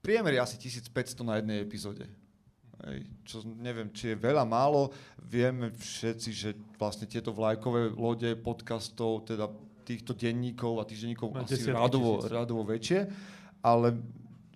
priemer 0.00 0.32
je 0.32 0.40
asi 0.40 0.56
1500 0.56 1.28
na 1.28 1.36
jednej 1.36 1.60
epizóde. 1.60 2.08
Hej, 2.88 3.04
čo 3.28 3.44
neviem, 3.44 3.92
či 3.92 4.12
je 4.12 4.16
veľa, 4.16 4.48
málo. 4.48 4.96
Vieme 5.20 5.76
všetci, 5.76 6.30
že 6.32 6.56
vlastne 6.80 7.04
tieto 7.04 7.36
vlajkové 7.36 7.92
lode 7.92 8.32
podcastov, 8.40 9.28
teda 9.28 9.52
týchto 9.84 10.16
denníkov 10.16 10.80
a 10.80 10.88
týždenníkov 10.88 11.36
asi 11.36 11.68
radovo, 11.68 12.24
radovo 12.24 12.66
väčšie, 12.66 13.06
ale 13.60 13.94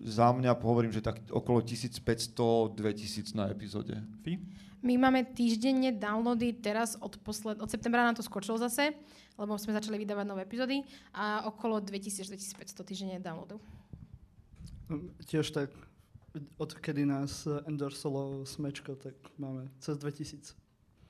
za 0.01 0.33
mňa 0.33 0.57
hovorím, 0.59 0.90
že 0.90 1.05
tak 1.05 1.20
okolo 1.29 1.61
1500-2000 1.61 3.37
na 3.37 3.53
epizóde. 3.53 4.01
Fí? 4.25 4.40
My 4.81 4.97
máme 4.97 5.29
týždenne 5.37 5.93
downloady 5.93 6.57
teraz 6.57 6.96
od, 6.96 7.21
posled, 7.21 7.61
od 7.61 7.69
septembra 7.69 8.00
nám 8.00 8.17
to 8.17 8.25
skočilo 8.25 8.57
zase, 8.57 8.96
lebo 9.37 9.61
sme 9.61 9.77
začali 9.77 10.00
vydávať 10.00 10.25
nové 10.25 10.48
epizódy 10.48 10.81
a 11.13 11.44
okolo 11.44 11.85
2000-2500 11.85 12.88
týždenne 12.88 13.21
downloadov. 13.21 13.61
Hm, 14.88 15.13
tiež 15.29 15.52
tak, 15.52 15.69
odkedy 16.57 17.04
nás 17.04 17.44
endorsolo 17.69 18.48
Smečko, 18.48 18.96
tak 18.96 19.15
máme 19.37 19.69
cez 19.79 19.98
2000. 20.00 20.57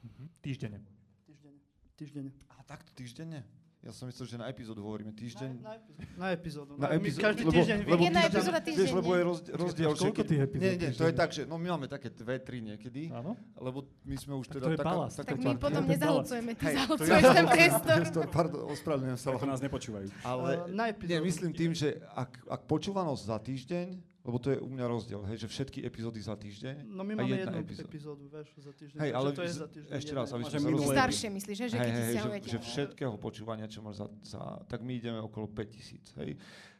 Mhm. 0.02 0.24
Týždenne. 0.40 0.80
Týždenne. 1.26 1.60
Týždenne. 1.94 2.30
A 2.50 2.62
takto 2.66 2.90
týždenne? 2.96 3.46
Ja 3.80 3.96
som 3.96 4.12
myslel, 4.12 4.28
že 4.28 4.36
na 4.36 4.44
epizódu 4.52 4.84
hovoríme 4.84 5.08
týždeň. 5.16 5.64
Na, 5.64 5.80
na 6.20 6.26
epizódu. 6.36 6.76
Na 6.76 6.92
epizódu. 6.92 7.24
Každý 7.32 7.48
lebo, 7.48 7.52
týždeň 7.56 7.78
lebo, 7.88 8.02
epizóda 8.12 8.60
týždeň. 8.60 8.80
Vieš, 8.84 8.92
lebo 8.92 9.10
je 9.16 9.22
rozdiel, 9.56 9.90
koľko 9.96 10.22
tých 10.28 10.40
epizód? 10.44 10.60
Nie, 10.60 10.72
nie, 10.76 10.90
to 10.92 11.04
je 11.08 11.14
tak, 11.16 11.32
že 11.32 11.48
no 11.48 11.56
my 11.56 11.72
máme 11.72 11.88
také 11.88 12.12
dve, 12.12 12.36
tri 12.44 12.60
niekedy, 12.60 13.08
Áno? 13.08 13.40
lebo 13.56 13.88
my 14.04 14.16
sme 14.20 14.36
už 14.36 14.52
Tak 14.52 14.54
teda 14.60 14.64
to 14.64 14.68
je 14.68 14.78
taká, 14.78 14.90
balast. 14.92 15.16
taká 15.16 15.32
Tak 15.32 15.38
my 15.40 15.52
potom 15.56 15.82
nezahlcujeme, 15.88 16.50
ty 16.52 16.64
zahlcuješ 16.76 17.24
ten 17.24 17.46
priestor. 17.48 17.96
priestor. 18.04 18.24
Pardon, 18.28 18.60
ospravedlňujem 18.68 19.16
sa. 19.16 19.26
Ako 19.32 19.46
nás 19.48 19.60
nepočúvajú. 19.64 20.06
Ale 20.28 20.48
Uh, 20.60 20.68
na 20.68 20.84
epizódu. 20.92 21.16
nie, 21.16 21.18
myslím 21.24 21.52
tým, 21.56 21.72
že 21.72 21.88
ak, 22.12 22.36
ak 22.52 22.60
počúvanosť 22.68 23.22
za 23.24 23.38
týždeň, 23.40 23.86
Lebo 24.30 24.38
to 24.38 24.54
je 24.54 24.62
u 24.62 24.70
mňa 24.70 24.86
rozdiel, 24.86 25.20
hej, 25.26 25.42
že 25.42 25.48
všetky 25.50 25.82
epizódy 25.82 26.22
za 26.22 26.38
týždeň 26.38 26.86
No 26.86 27.02
my 27.02 27.18
máme 27.18 27.34
jednu 27.34 27.58
epizóda. 27.58 27.88
epizódu, 27.90 28.24
vieš, 28.30 28.48
za 28.54 28.70
týždeň. 28.70 28.98
Hej, 29.02 29.10
ale 29.10 29.28
to 29.34 29.42
je 29.42 29.50
za 29.50 29.66
týždeň. 29.66 29.90
ešte 29.90 30.12
raz, 30.14 30.28
aby 30.30 30.44
sme 30.46 30.54
Že 30.54 30.62
sa 30.62 30.70
rozumeli. 30.70 30.96
Staršie 31.02 31.28
myslíš, 31.34 31.56
že, 31.58 31.66
že 31.66 31.76
Hej, 31.76 31.82
keď 31.82 31.94
hej, 31.98 32.14
že, 32.14 32.30
že 32.46 32.58
všetkého 32.62 33.14
počúvania, 33.18 33.66
čo 33.66 33.82
máš 33.82 33.96
za, 33.98 34.06
za, 34.22 34.40
tak 34.70 34.86
my 34.86 34.92
ideme 34.94 35.18
okolo 35.18 35.50
5000, 35.50 36.14
hej. 36.22 36.30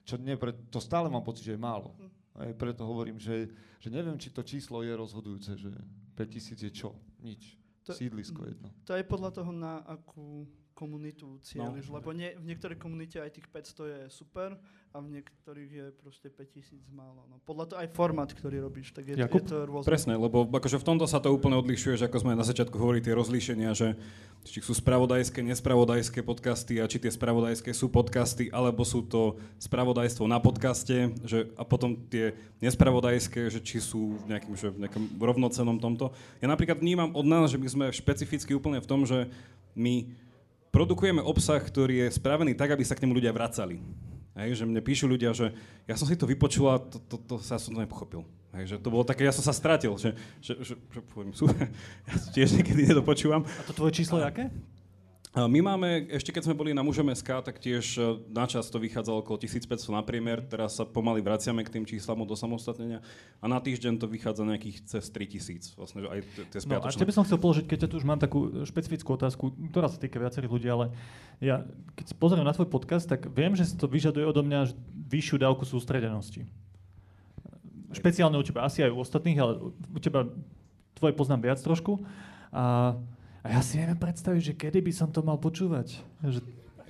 Čo 0.07 0.15
nie, 0.17 0.39
pre, 0.39 0.55
to 0.71 0.79
stále 0.79 1.11
mám 1.11 1.27
pocit, 1.27 1.43
že 1.43 1.59
je 1.59 1.61
málo. 1.61 1.91
Hej, 2.39 2.55
preto 2.55 2.87
hovorím, 2.87 3.19
že, 3.19 3.51
že 3.83 3.91
neviem, 3.91 4.15
či 4.15 4.31
to 4.31 4.47
číslo 4.47 4.87
je 4.87 4.95
rozhodujúce, 4.95 5.59
že 5.59 5.75
5000 6.15 6.55
je 6.63 6.71
čo? 6.71 6.95
Nič. 7.19 7.59
To- 7.83 7.97
Sídlisko 7.97 8.47
jedno. 8.47 8.71
To 8.87 8.95
je 8.95 9.03
podľa 9.03 9.31
toho, 9.35 9.51
na 9.51 9.83
akú 9.83 10.47
komunitu 10.81 11.37
cieľiš, 11.45 11.93
no. 11.93 12.01
lebo 12.01 12.17
nie, 12.17 12.33
v 12.41 12.49
niektorej 12.49 12.81
komunite 12.81 13.21
aj 13.21 13.37
tých 13.37 13.53
500 13.53 13.93
je 13.93 14.01
super 14.09 14.57
a 14.91 14.97
v 14.99 15.21
niektorých 15.21 15.71
je 15.71 15.87
proste 15.93 16.33
5000 16.33 16.81
málo. 16.91 17.23
No, 17.29 17.37
podľa 17.45 17.71
toho 17.71 17.79
aj 17.85 17.89
formát, 17.93 18.33
ktorý 18.33 18.65
robíš, 18.65 18.97
tak 18.97 19.13
je, 19.13 19.21
Jakub? 19.21 19.45
je 19.45 19.53
to 19.53 19.69
rôzne. 19.69 19.87
Presne, 19.87 20.15
lebo 20.17 20.49
akože 20.49 20.81
v 20.81 20.89
tomto 20.89 21.05
sa 21.05 21.21
to 21.21 21.31
úplne 21.31 21.61
odlišuje, 21.61 22.01
že 22.01 22.09
ako 22.09 22.25
sme 22.25 22.33
na 22.33 22.43
začiatku 22.49 22.75
hovorili, 22.81 23.05
tie 23.05 23.15
rozlíšenia, 23.15 23.71
že 23.77 23.95
či 24.41 24.65
sú 24.65 24.73
spravodajské, 24.73 25.45
nespravodajské 25.45 26.25
podcasty 26.25 26.81
a 26.81 26.89
či 26.89 26.97
tie 26.97 27.13
spravodajské 27.13 27.71
sú 27.77 27.93
podcasty, 27.93 28.49
alebo 28.49 28.83
sú 28.89 29.05
to 29.05 29.37
spravodajstvo 29.61 30.25
na 30.25 30.41
podcaste 30.41 31.13
že, 31.29 31.53
a 31.55 31.63
potom 31.63 31.95
tie 32.09 32.33
nespravodajské, 32.65 33.53
že 33.53 33.61
či 33.61 33.79
sú 33.85 34.17
v 34.25 34.33
nejakým, 34.33 34.55
že 34.57 34.73
v 34.73 34.89
nejakom 34.89 35.05
rovnocenom 35.21 35.77
tomto. 35.77 36.17
Ja 36.41 36.49
napríklad 36.49 36.81
vnímam 36.81 37.13
od 37.13 37.29
nás, 37.29 37.53
že 37.53 37.61
my 37.61 37.69
sme 37.69 37.85
špecificky 37.93 38.57
úplne 38.57 38.81
v 38.81 38.89
tom, 38.89 39.05
že 39.05 39.29
my 39.77 40.09
produkujeme 40.71 41.23
obsah, 41.23 41.61
ktorý 41.61 42.07
je 42.07 42.17
spravený 42.17 42.55
tak, 42.55 42.75
aby 42.75 42.83
sa 42.87 42.95
k 42.95 43.03
nemu 43.07 43.19
ľudia 43.19 43.35
vracali. 43.35 43.83
Hej, 44.39 44.63
že 44.63 44.65
mne 44.65 44.81
píšu 44.81 45.11
ľudia, 45.11 45.35
že 45.35 45.53
ja 45.85 45.99
som 45.99 46.07
si 46.07 46.15
to 46.15 46.25
vypočul 46.25 46.71
a 46.71 46.79
to, 46.79 47.03
to, 47.03 47.17
to 47.19 47.35
sa 47.43 47.59
som 47.59 47.75
to 47.75 47.83
nepochopil. 47.83 48.23
Hej, 48.55 48.75
že 48.75 48.77
to 48.83 48.89
bolo 48.91 49.03
také, 49.03 49.27
ja 49.27 49.35
som 49.35 49.43
sa 49.43 49.55
stratil, 49.55 49.95
že, 49.99 50.15
že, 50.43 50.55
že, 50.63 50.75
že 50.79 51.01
poviem, 51.11 51.35
super, 51.35 51.67
ja 52.09 52.15
tiež 52.35 52.57
niekedy 52.57 52.89
nedopočúvam. 52.89 53.43
A 53.43 53.63
to 53.67 53.75
tvoje 53.75 54.01
číslo 54.01 54.23
je 54.23 54.27
aké? 54.27 54.45
My 55.31 55.63
máme, 55.63 56.11
ešte 56.11 56.35
keď 56.35 56.51
sme 56.51 56.59
boli 56.59 56.75
na 56.75 56.83
Mužom 56.83 57.07
SK, 57.07 57.47
tak 57.47 57.63
tiež 57.63 58.03
e, 58.03 58.19
na 58.35 58.51
čas 58.51 58.67
to 58.67 58.83
vychádzalo 58.83 59.23
okolo 59.23 59.39
1500 59.39 59.95
na 59.95 60.03
priemer, 60.03 60.43
teraz 60.43 60.75
sa 60.75 60.83
pomaly 60.83 61.23
vraciame 61.23 61.63
k 61.63 61.71
tým 61.71 61.87
číslam 61.87 62.27
od 62.27 62.35
osamostatnenia 62.35 62.99
a 63.39 63.47
na 63.47 63.63
týždeň 63.63 64.03
to 64.03 64.11
vychádza 64.11 64.43
nejakých 64.43 64.91
cez 64.91 65.07
3000, 65.07 65.79
vlastne, 65.79 66.03
aj 66.03 66.27
tie 66.51 66.59
No 66.67 66.83
a 66.83 66.83
spiatočné. 66.83 66.99
tebe 66.99 67.15
som 67.15 67.23
chcel 67.23 67.39
položiť, 67.39 67.65
keď 67.71 67.79
ťa 67.87 67.89
tu 67.95 67.97
už 68.03 68.07
mám 68.11 68.19
takú 68.19 68.67
špecifickú 68.67 69.15
otázku, 69.15 69.55
ktorá 69.71 69.87
sa 69.87 70.03
týka 70.03 70.19
viacerých 70.19 70.51
ľudí, 70.51 70.67
ale 70.67 70.91
ja 71.39 71.63
keď 71.95 72.19
pozriem 72.19 72.43
na 72.43 72.51
tvoj 72.51 72.67
podcast, 72.67 73.07
tak 73.07 73.31
viem, 73.31 73.55
že 73.55 73.71
to 73.79 73.87
vyžaduje 73.87 74.27
odo 74.27 74.43
mňa 74.43 74.75
vyššiu 75.15 75.47
dávku 75.47 75.63
sústredenosti. 75.63 76.51
Špeciálne 77.95 78.35
u 78.35 78.43
teba, 78.43 78.67
asi 78.67 78.83
aj 78.83 78.91
u 78.91 78.99
ostatných, 78.99 79.39
ale 79.39 79.53
u 79.95 79.99
teba 80.03 80.27
tvoje 80.99 81.15
poznám 81.15 81.55
viac 81.55 81.63
trošku. 81.63 82.03
A, 82.51 82.99
a 83.41 83.47
ja 83.57 83.61
si 83.61 83.81
neviem 83.81 83.97
predstaviť, 83.97 84.43
že 84.43 84.53
kedy 84.53 84.79
by 84.85 84.93
som 84.93 85.09
to 85.09 85.25
mal 85.25 85.41
počúvať. 85.41 85.97
Že 86.21 86.41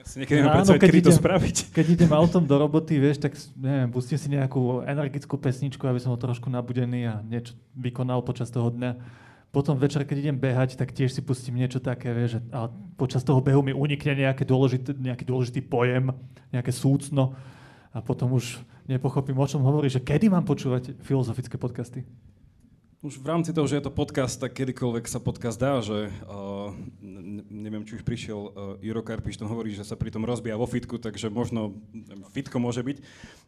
Ja 0.01 0.05
si 0.05 0.17
niekedy 0.19 0.41
neviem 0.41 0.57
predstaviť, 0.57 0.81
kedy 0.81 0.99
to 0.99 1.11
idem- 1.13 1.21
spraviť. 1.21 1.57
keď 1.71 1.87
idem 1.93 2.11
autom 2.11 2.43
do 2.49 2.57
roboty, 2.57 2.97
vieš, 2.97 3.21
tak 3.21 3.37
neviem, 3.55 3.89
pustím 3.93 4.19
si 4.19 4.29
nejakú 4.33 4.83
energickú 4.83 5.37
pesničku, 5.37 5.85
aby 5.85 6.01
som 6.01 6.11
bol 6.11 6.19
trošku 6.19 6.49
nabudený 6.49 7.07
a 7.07 7.21
niečo 7.23 7.55
vykonal 7.77 8.25
počas 8.25 8.51
toho 8.51 8.73
dňa. 8.73 8.97
Potom 9.51 9.75
večer, 9.75 10.07
keď 10.07 10.17
idem 10.31 10.39
behať, 10.39 10.79
tak 10.79 10.95
tiež 10.95 11.11
si 11.11 11.21
pustím 11.21 11.59
niečo 11.59 11.83
také, 11.83 12.15
vieš, 12.15 12.39
že, 12.39 12.41
a 12.55 12.71
počas 12.95 13.27
toho 13.27 13.43
behu 13.43 13.67
mi 13.67 13.75
unikne 13.75 14.15
nejaké 14.25 14.47
dôležité, 14.47 14.95
nejaký 14.95 15.27
dôležitý 15.27 15.61
pojem, 15.67 16.15
nejaké 16.55 16.71
súcno 16.71 17.35
a 17.91 17.99
potom 17.99 18.31
už 18.39 18.63
nepochopím, 18.87 19.39
o 19.39 19.47
čom 19.51 19.67
hovorí, 19.67 19.91
že 19.91 19.99
kedy 19.99 20.31
mám 20.31 20.47
počúvať 20.47 20.95
filozofické 21.03 21.59
podcasty. 21.59 22.07
Už 23.01 23.17
v 23.17 23.33
rámci 23.33 23.57
toho, 23.57 23.65
že 23.65 23.81
je 23.81 23.89
to 23.89 23.97
podcast, 23.97 24.37
tak 24.37 24.53
kedykoľvek 24.53 25.09
sa 25.09 25.17
podcast 25.17 25.57
dá, 25.57 25.81
že 25.81 26.13
uh, 26.29 26.69
ne- 27.01 27.49
neviem, 27.49 27.81
či 27.89 27.97
už 27.97 28.05
prišiel 28.05 28.37
uh, 28.37 28.53
Juro 28.85 29.01
Karpiš, 29.01 29.41
ten 29.41 29.49
hovorí, 29.49 29.73
že 29.73 29.89
sa 29.89 29.97
pri 29.97 30.13
tom 30.13 30.21
rozbíja 30.29 30.61
vo 30.61 30.69
fitku, 30.69 31.01
takže 31.01 31.33
možno 31.33 31.81
fitko 32.37 32.61
môže 32.61 32.85
byť. 32.85 33.01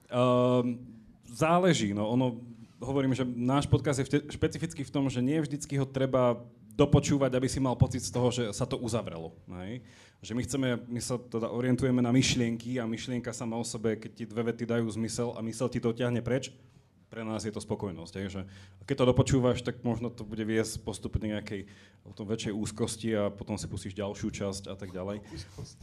Uh, 0.09 0.81
záleží, 1.29 1.93
no 1.93 2.09
ono, 2.09 2.41
hovorím, 2.81 3.13
že 3.13 3.29
náš 3.29 3.69
podcast 3.69 4.01
je 4.01 4.09
vte- 4.09 4.25
špecifický 4.33 4.89
v 4.89 4.95
tom, 4.97 5.13
že 5.13 5.21
nie 5.21 5.37
vždycky 5.45 5.77
ho 5.77 5.85
treba 5.85 6.41
dopočúvať, 6.73 7.37
aby 7.37 7.45
si 7.45 7.61
mal 7.61 7.77
pocit 7.77 8.01
z 8.01 8.09
toho, 8.09 8.33
že 8.33 8.49
sa 8.57 8.65
to 8.65 8.81
uzavrelo. 8.81 9.37
Hej? 9.53 9.85
Že 10.25 10.33
my 10.33 10.43
chceme, 10.49 10.69
my 10.89 11.01
sa 11.05 11.21
teda 11.21 11.53
orientujeme 11.53 12.01
na 12.01 12.09
myšlienky 12.09 12.81
a 12.81 12.89
myšlienka 12.89 13.37
sama 13.37 13.61
o 13.61 13.65
sebe, 13.69 14.01
keď 14.01 14.11
ti 14.17 14.25
dve 14.25 14.49
vety 14.49 14.65
dajú 14.65 14.89
zmysel 14.97 15.37
a 15.37 15.45
mysel 15.45 15.69
ti 15.69 15.77
to 15.77 15.93
ťahne 15.93 16.25
preč, 16.25 16.49
pre 17.13 17.29
nás 17.29 17.45
je 17.45 17.53
to 17.53 17.61
spokojnosť. 17.61 18.13
Hej, 18.17 18.27
že 18.33 18.41
keď 18.89 19.05
to 19.05 19.09
dopočúvaš, 19.13 19.61
tak 19.61 19.85
možno 19.85 20.09
to 20.09 20.25
bude 20.25 20.41
viesť 20.49 20.81
postupne 20.81 21.29
nejakej 21.29 21.69
o 22.09 22.17
tom 22.17 22.25
väčšej 22.25 22.57
úzkosti 22.57 23.13
a 23.13 23.29
potom 23.29 23.61
si 23.61 23.69
pustíš 23.69 23.93
ďalšiu 23.93 24.33
časť 24.33 24.73
a 24.73 24.75
tak 24.81 24.97
ďalej. 24.97 25.21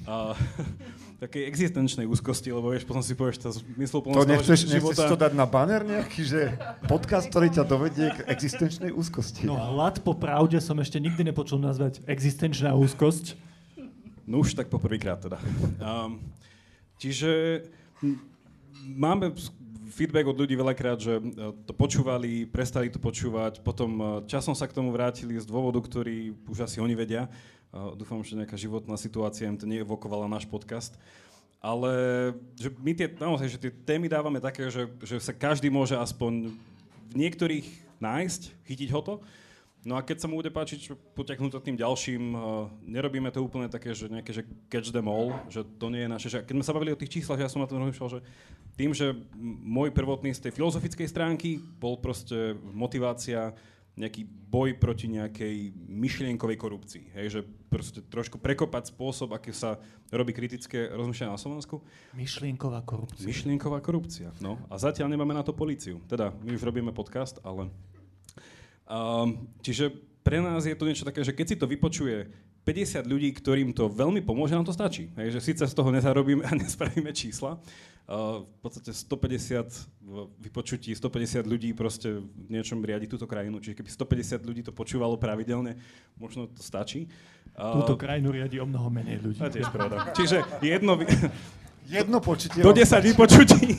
A 0.09 0.33
takej 1.23 1.45
existenčnej 1.45 2.09
úzkosti, 2.09 2.49
lebo 2.49 2.73
vieš, 2.73 2.89
potom 2.89 3.05
si 3.05 3.13
povieš, 3.13 3.45
to 3.45 3.53
zmysl 3.61 4.01
To 4.01 4.25
nechceš, 4.25 4.73
nechceš 4.73 4.97
to 4.97 5.13
dať 5.13 5.37
na 5.37 5.45
banner 5.45 5.85
nejaký, 5.85 6.25
že 6.25 6.41
podcast, 6.89 7.29
ktorý 7.29 7.53
ťa 7.53 7.63
dovedie 7.63 8.09
k 8.09 8.25
existenčnej 8.25 8.89
úzkosti. 8.89 9.45
No 9.45 9.53
hlad 9.53 10.01
po 10.01 10.17
pravde 10.17 10.57
som 10.57 10.81
ešte 10.81 10.97
nikdy 10.97 11.29
nepočul 11.29 11.61
nazvať 11.61 12.01
existenčná 12.09 12.73
úzkosť. 12.73 13.37
No 14.25 14.41
už 14.41 14.57
tak 14.57 14.73
poprvýkrát 14.73 15.21
teda. 15.21 15.37
Um, 15.77 16.25
čiže 16.97 17.63
máme 18.81 19.37
feedback 19.89 20.29
od 20.29 20.37
ľudí 20.37 20.55
veľakrát, 20.55 20.97
že 21.01 21.17
e, 21.17 21.21
to 21.65 21.73
počúvali, 21.73 22.45
prestali 22.45 22.87
to 22.87 23.01
počúvať, 23.01 23.59
potom 23.65 23.89
e, 23.97 24.03
časom 24.29 24.53
sa 24.53 24.69
k 24.69 24.77
tomu 24.77 24.93
vrátili 24.93 25.35
z 25.35 25.49
dôvodu, 25.49 25.81
ktorý 25.81 26.37
už 26.47 26.69
asi 26.69 26.77
oni 26.79 26.93
vedia. 26.95 27.27
Uh, 27.69 27.93
dúfam, 27.93 28.17
že 28.25 28.33
nejaká 28.33 28.57
životná 28.57 28.97
situácia 28.97 29.45
im 29.45 29.53
to 29.53 29.69
neevokovala 29.69 30.25
náš 30.25 30.49
podcast. 30.49 30.97
Ale 31.61 31.91
že 32.57 32.73
my 32.81 32.97
tie, 32.97 33.05
naozaj, 33.13 33.45
že 33.45 33.61
tie 33.61 33.69
témy 33.69 34.09
dávame 34.09 34.41
také, 34.41 34.73
že, 34.73 34.89
že 35.05 35.21
sa 35.21 35.37
každý 35.37 35.69
môže 35.69 35.93
aspoň 35.93 36.49
v 37.11 37.13
niektorých 37.13 37.67
nájsť, 38.01 38.41
chytiť 38.65 38.89
ho 38.89 39.01
to. 39.05 39.15
No 39.87 39.95
a 39.95 40.03
keď 40.03 40.19
sa 40.19 40.27
mu 40.27 40.35
bude 40.35 40.51
páčiť, 40.51 40.91
potiahnuť 41.15 41.63
tým 41.63 41.79
ďalším, 41.79 42.23
uh, 42.35 42.67
nerobíme 42.83 43.31
to 43.31 43.39
úplne 43.39 43.71
také, 43.71 43.95
že 43.95 44.11
nejaké, 44.11 44.35
že 44.35 44.43
catch 44.67 44.91
them 44.91 45.07
all, 45.07 45.31
že 45.47 45.63
to 45.63 45.87
nie 45.87 46.03
je 46.03 46.09
naše. 46.11 46.27
Že 46.27 46.43
keď 46.43 46.53
sme 46.59 46.67
sa 46.67 46.75
bavili 46.75 46.91
o 46.91 46.99
tých 46.99 47.15
číslach, 47.15 47.39
ja 47.39 47.47
som 47.47 47.63
na 47.63 47.69
tom 47.69 47.79
rozmýšľal, 47.79 48.19
že 48.19 48.21
tým, 48.75 48.91
že 48.91 49.15
môj 49.39 49.95
prvotný 49.95 50.35
z 50.35 50.43
tej 50.43 50.51
filozofickej 50.51 51.07
stránky 51.07 51.63
bol 51.79 51.95
proste 51.95 52.59
motivácia 52.75 53.55
nejaký 53.99 54.23
boj 54.27 54.79
proti 54.79 55.11
nejakej 55.11 55.75
myšlienkovej 55.75 56.55
korupcii. 56.59 57.03
Hej, 57.15 57.27
že 57.39 57.41
proste 57.67 57.99
trošku 57.99 58.39
prekopať 58.39 58.95
spôsob, 58.95 59.35
aký 59.35 59.51
sa 59.51 59.75
robí 60.07 60.31
kritické 60.31 60.87
rozmýšľanie 60.91 61.35
na 61.35 61.39
Slovensku. 61.39 61.83
Myšlienková 62.15 62.79
korupcia. 62.87 63.27
Myšlienková 63.27 63.83
korupcia. 63.83 64.31
No 64.39 64.55
a 64.71 64.79
zatiaľ 64.79 65.11
nemáme 65.11 65.35
na 65.35 65.43
to 65.43 65.51
políciu. 65.51 65.99
Teda 66.07 66.31
my 66.43 66.55
už 66.55 66.63
robíme 66.63 66.91
podcast, 66.91 67.39
ale... 67.43 67.71
Um, 68.89 69.45
čiže 69.61 69.93
pre 70.25 70.41
nás 70.41 70.65
je 70.65 70.73
to 70.73 70.83
niečo 70.83 71.05
také, 71.05 71.21
že 71.21 71.29
keď 71.29 71.45
si 71.45 71.55
to 71.55 71.69
vypočuje 71.69 72.25
50 72.65 73.05
ľudí, 73.05 73.29
ktorým 73.33 73.69
to 73.71 73.85
veľmi 73.87 74.21
pomôže, 74.21 74.53
nám 74.53 74.65
to 74.65 74.73
stačí. 74.73 75.09
Hej, 75.15 75.37
že 75.37 75.53
síce 75.53 75.63
z 75.65 75.73
toho 75.73 75.89
nezarobíme 75.89 76.41
a 76.41 76.51
nespravíme 76.59 77.09
čísla, 77.13 77.57
uh, 77.57 78.41
v 78.45 78.57
podstate 78.61 78.93
150 78.93 80.05
v 80.05 80.13
vypočutí, 80.41 80.89
150 80.93 81.45
ľudí 81.45 81.69
proste 81.73 82.17
v 82.21 82.49
niečom 82.49 82.81
riadi 82.81 83.05
túto 83.05 83.29
krajinu, 83.29 83.61
čiže 83.61 83.77
keby 83.77 83.89
150 83.89 84.41
ľudí 84.41 84.61
to 84.65 84.73
počúvalo 84.73 85.17
pravidelne, 85.17 85.77
možno 86.17 86.49
to 86.49 86.61
stačí. 86.61 87.05
Uh, 87.53 87.81
Túto 87.81 87.93
krajinu 87.93 88.33
riadi 88.33 88.57
o 88.57 88.65
mnoho 88.65 88.89
menej 88.89 89.21
ľudí. 89.21 89.37
to 89.37 89.49
je 89.49 89.61
tiež 89.61 89.69
pravda. 89.69 90.13
Čiže 90.13 90.37
jedno, 90.61 90.97
Jedno 91.89 92.21
počutie. 92.21 92.61
do 92.61 92.69
vám 92.69 92.77
10 92.77 92.85
stačí. 92.85 93.05
vypočutí. 93.13 93.69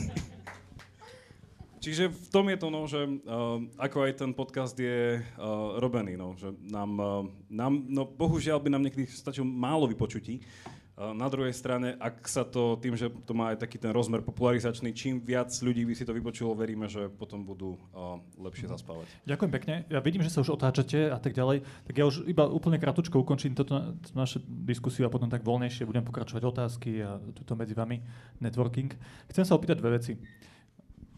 Čiže 1.81 2.13
v 2.13 2.27
tom 2.29 2.45
je 2.45 2.57
to, 2.61 2.67
no, 2.69 2.85
že 2.85 3.01
uh, 3.01 3.57
ako 3.81 4.05
aj 4.05 4.21
ten 4.21 4.31
podcast 4.37 4.77
je 4.77 5.17
uh, 5.17 5.81
robený, 5.81 6.13
no, 6.13 6.37
že 6.37 6.53
nám, 6.69 6.91
uh, 7.01 7.25
nám, 7.49 7.73
no 7.89 8.05
bohužiaľ 8.05 8.61
by 8.61 8.69
nám 8.69 8.85
niekedy 8.85 9.09
stačilo 9.09 9.49
málo 9.49 9.89
vypočutí. 9.89 10.45
Uh, 10.93 11.09
na 11.17 11.25
druhej 11.25 11.49
strane, 11.57 11.97
ak 11.97 12.21
sa 12.29 12.45
to 12.45 12.77
tým, 12.77 12.93
že 12.93 13.09
to 13.25 13.33
má 13.33 13.49
aj 13.49 13.65
taký 13.65 13.81
ten 13.81 13.89
rozmer 13.89 14.21
popularizačný, 14.21 14.93
čím 14.93 15.25
viac 15.25 15.49
ľudí 15.49 15.81
by 15.81 15.97
si 15.97 16.05
to 16.05 16.13
vypočulo, 16.13 16.53
veríme, 16.53 16.85
že 16.85 17.09
potom 17.09 17.41
budú 17.41 17.81
uh, 17.97 18.21
lepšie 18.37 18.69
zaspávať. 18.69 19.09
Ďakujem 19.25 19.49
pekne. 19.49 19.73
Ja 19.89 20.05
vidím, 20.05 20.21
že 20.21 20.29
sa 20.29 20.45
už 20.45 20.53
otáčate 20.53 21.09
a 21.09 21.17
tak 21.17 21.33
ďalej. 21.33 21.65
Tak 21.89 21.97
ja 21.97 22.05
už 22.05 22.29
iba 22.29 22.45
úplne 22.45 22.77
kratučko 22.77 23.25
ukončím 23.25 23.57
toto 23.57 23.73
na- 23.73 23.97
našu 24.13 24.37
diskusiu 24.45 25.09
a 25.09 25.13
potom 25.13 25.33
tak 25.33 25.41
voľnejšie 25.41 25.89
budem 25.89 26.05
pokračovať 26.05 26.45
otázky 26.45 27.01
a 27.01 27.17
tuto 27.33 27.57
medzi 27.57 27.73
vami 27.73 28.05
networking. 28.37 28.93
Chcem 29.33 29.49
sa 29.49 29.57
opýtať 29.57 29.81
dve 29.81 29.97
veci. 29.97 30.13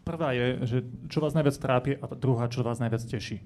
Prvá 0.04 0.36
je, 0.36 0.46
že 0.68 0.78
čo 1.08 1.24
vás 1.24 1.32
najviac 1.32 1.56
trápi 1.56 1.96
a 1.96 2.04
druhá, 2.12 2.44
čo 2.52 2.60
vás 2.60 2.76
najviac 2.76 3.08
teší 3.08 3.40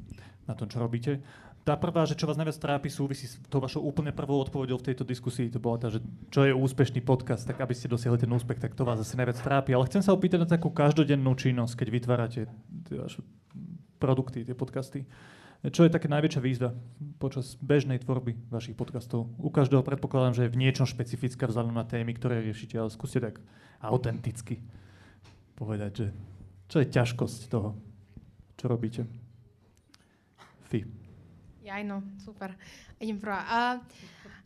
na 0.51 0.59
tom, 0.59 0.67
čo 0.67 0.83
robíte. 0.83 1.23
tá 1.63 1.77
prvá, 1.79 2.03
že 2.09 2.17
čo 2.17 2.25
vás 2.25 2.41
najviac 2.41 2.59
trápi, 2.59 2.89
súvisí 2.91 3.29
s 3.29 3.37
tou 3.53 3.61
vašou 3.61 3.85
úplne 3.85 4.11
prvou 4.11 4.41
odpovedou 4.41 4.81
v 4.81 4.91
tejto 4.91 5.05
diskusii. 5.05 5.53
To 5.53 5.61
bola 5.61 5.77
tá, 5.77 5.93
že 5.93 6.03
čo 6.33 6.49
je 6.49 6.57
úspešný 6.57 7.05
podcast, 7.05 7.45
tak 7.45 7.61
aby 7.61 7.77
ste 7.77 7.93
dosiahli 7.93 8.19
ten 8.19 8.33
úspech, 8.33 8.59
tak 8.59 8.73
to 8.75 8.83
vás 8.83 8.99
asi 8.99 9.15
najviac 9.15 9.39
trápi. 9.39 9.77
Ale 9.77 9.87
chcem 9.87 10.01
sa 10.03 10.17
opýtať 10.17 10.43
na 10.43 10.49
takú 10.49 10.73
každodennú 10.73 11.31
činnosť, 11.37 11.85
keď 11.85 11.89
vytvárate 11.93 12.41
tie 12.89 12.97
vaše 12.97 13.21
produkty, 14.01 14.49
tie 14.49 14.57
podcasty. 14.57 15.05
Čo 15.59 15.85
je 15.85 15.93
také 15.93 16.09
najväčšia 16.09 16.41
výzva 16.41 16.71
počas 17.21 17.59
bežnej 17.61 18.01
tvorby 18.01 18.49
vašich 18.49 18.79
podcastov? 18.79 19.29
U 19.37 19.53
každého 19.53 19.85
predpokladám, 19.85 20.35
že 20.39 20.43
je 20.49 20.55
v 20.55 20.61
niečom 20.65 20.89
špecifická 20.89 21.51
vzhľadom 21.51 21.75
na 21.75 21.85
témy, 21.85 22.15
ktoré 22.17 22.41
riešite, 22.41 22.79
ale 22.79 22.95
skúste 22.95 23.19
tak 23.21 23.43
autenticky 23.83 24.63
povedať, 25.59 25.93
že 25.93 26.07
čo 26.69 26.85
je 26.85 26.87
ťažkosť 26.93 27.41
toho, 27.49 27.75
čo 28.61 28.65
robíte. 28.69 29.03
Fy. 30.69 30.85
Jaj, 31.65 31.83
no, 31.85 32.05
super. 32.21 32.53
Idem 33.01 33.17
prvá. 33.17 33.45
A, 33.49 33.59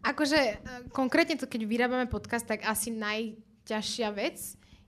akože 0.07 0.39
e, 0.39 0.55
konkrétne 0.95 1.35
to, 1.35 1.51
keď 1.51 1.67
vyrábame 1.67 2.07
podcast, 2.07 2.47
tak 2.47 2.63
asi 2.67 2.95
najťažšia 2.95 4.09
vec 4.15 4.39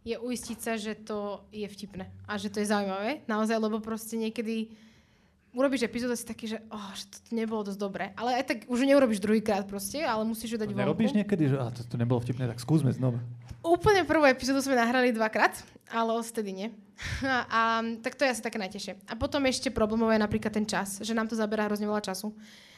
je 0.07 0.15
uistiť 0.15 0.59
sa, 0.61 0.79
že 0.79 0.95
to 0.95 1.43
je 1.51 1.65
vtipné 1.67 2.11
a 2.29 2.39
že 2.39 2.53
to 2.53 2.63
je 2.63 2.71
zaujímavé. 2.71 3.27
Naozaj, 3.27 3.57
lebo 3.57 3.83
proste 3.83 4.21
niekedy 4.21 4.71
urobíš 5.55 5.87
epizódu 5.87 6.19
si 6.19 6.27
taký, 6.27 6.51
že, 6.51 6.59
oh, 6.69 6.91
že 6.93 7.07
to 7.09 7.19
nebolo 7.31 7.63
dosť 7.63 7.79
dobré. 7.79 8.11
Ale 8.19 8.43
aj 8.43 8.45
tak 8.45 8.59
už 8.67 8.85
neurobíš 8.85 9.23
druhýkrát 9.23 9.65
proste, 9.65 10.03
ale 10.03 10.27
musíš 10.27 10.55
ju 10.55 10.59
dať 10.59 10.75
vonku. 10.75 10.83
Nerobíš 10.83 11.15
niekedy, 11.15 11.55
že 11.55 11.57
ah, 11.57 11.71
to, 11.71 11.87
to 11.87 11.97
nebolo 11.97 12.19
vtipné, 12.21 12.51
tak 12.51 12.59
skúsme 12.59 12.91
znova. 12.91 13.23
Úplne 13.65 14.05
prvú 14.05 14.29
epizódu 14.29 14.61
sme 14.61 14.77
nahrali 14.77 15.15
dvakrát, 15.15 15.57
ale 15.89 16.13
odtedy 16.13 16.53
nie. 16.53 16.69
A, 17.25 17.43
a, 17.51 17.61
tak 18.05 18.15
to 18.15 18.23
je 18.23 18.31
asi 18.31 18.43
také 18.45 18.55
najtežšie. 18.61 19.11
A 19.11 19.19
potom 19.19 19.43
ešte 19.51 19.73
problémové 19.75 20.15
je 20.15 20.23
napríklad 20.23 20.55
ten 20.55 20.63
čas, 20.63 21.03
že 21.03 21.11
nám 21.11 21.27
to 21.27 21.35
zaberá 21.35 21.67
hrozne 21.67 21.91
veľa 21.91 22.07
času. 22.07 22.31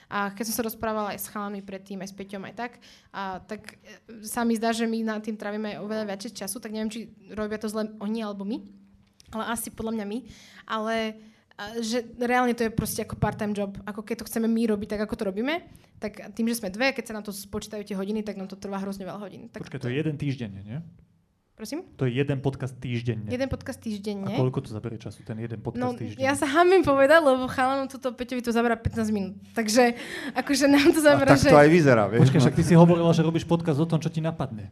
A 0.07 0.31
keď 0.31 0.45
som 0.49 0.55
sa 0.63 0.67
rozprávala 0.71 1.13
aj 1.13 1.21
s 1.21 1.31
chalami 1.35 1.61
predtým, 1.61 1.99
aj 1.99 2.15
s 2.15 2.17
Peťom, 2.17 2.47
aj 2.47 2.55
tak, 2.55 2.73
a, 3.11 3.43
tak 3.43 3.75
e, 3.83 4.23
sa 4.23 4.47
mi 4.47 4.55
zdá, 4.55 4.71
že 4.71 4.87
my 4.87 5.03
na 5.03 5.19
tým 5.19 5.35
trávime 5.35 5.83
oveľa 5.83 6.15
viacej 6.15 6.33
času, 6.33 6.63
tak 6.63 6.71
neviem, 6.71 6.89
či 6.89 7.11
robia 7.35 7.59
to 7.59 7.67
zle 7.67 7.91
oni 7.99 8.23
alebo 8.23 8.47
my, 8.47 8.63
ale 9.35 9.45
asi 9.51 9.75
podľa 9.75 9.99
mňa 9.99 10.07
my. 10.07 10.19
Ale 10.71 10.95
a, 10.97 11.36
že 11.81 12.05
reálne 12.21 12.53
to 12.53 12.69
je 12.69 12.71
proste 12.71 13.01
ako 13.01 13.17
part-time 13.17 13.57
job. 13.57 13.77
Ako 13.83 14.05
keď 14.05 14.23
to 14.23 14.29
chceme 14.29 14.45
my 14.45 14.63
robiť 14.69 14.89
tak, 14.93 15.01
ako 15.09 15.15
to 15.17 15.25
robíme, 15.25 15.65
tak 15.97 16.21
tým, 16.37 16.47
že 16.53 16.61
sme 16.61 16.69
dve, 16.69 16.93
keď 16.93 17.05
sa 17.09 17.15
na 17.17 17.23
to 17.25 17.33
spočítajú 17.33 17.81
tie 17.83 17.97
hodiny, 17.97 18.21
tak 18.21 18.37
nám 18.37 18.47
to 18.47 18.61
trvá 18.61 18.77
hrozne 18.77 19.09
veľa 19.09 19.21
hodín. 19.21 19.49
Tak 19.49 19.65
Počkaj, 19.65 19.81
to 19.81 19.89
je 19.89 19.97
jeden 19.97 20.17
týždeň, 20.17 20.51
nie? 20.53 20.79
Prosím? 21.57 21.89
To 21.97 22.05
je 22.05 22.13
jeden 22.13 22.45
podcast 22.45 22.77
týždenne. 22.77 23.33
Jeden 23.33 23.49
podcast 23.49 23.81
týždenne. 23.81 24.29
A 24.29 24.37
koľko 24.37 24.61
to 24.61 24.77
zaberie 24.77 25.01
času, 25.01 25.25
ten 25.25 25.41
jeden 25.41 25.57
podcast 25.65 25.81
No, 25.81 25.97
týždenne? 25.97 26.21
ja 26.21 26.37
sa 26.37 26.45
hamím 26.45 26.85
povedať, 26.85 27.25
lebo 27.25 27.49
chalanom 27.49 27.89
toto 27.89 28.13
Peťovi 28.13 28.45
to 28.45 28.53
zabera 28.53 28.77
15 28.77 29.09
minút. 29.09 29.41
Takže 29.57 29.97
akože 30.37 30.69
nám 30.69 30.93
to 30.93 31.01
A 31.01 31.07
zabera, 31.09 31.33
tak 31.33 31.41
že... 31.41 31.49
to 31.49 31.57
aj 31.57 31.71
vyzerá, 31.73 32.13
vieš. 32.13 32.29
Počkaj, 32.29 32.41
však 32.45 32.57
ty 32.61 32.63
si 32.63 32.75
hovorila, 32.77 33.09
že 33.09 33.25
robíš 33.25 33.49
podcast 33.49 33.81
o 33.81 33.89
tom, 33.89 33.97
čo 33.97 34.13
ti 34.13 34.21
napadne. 34.21 34.69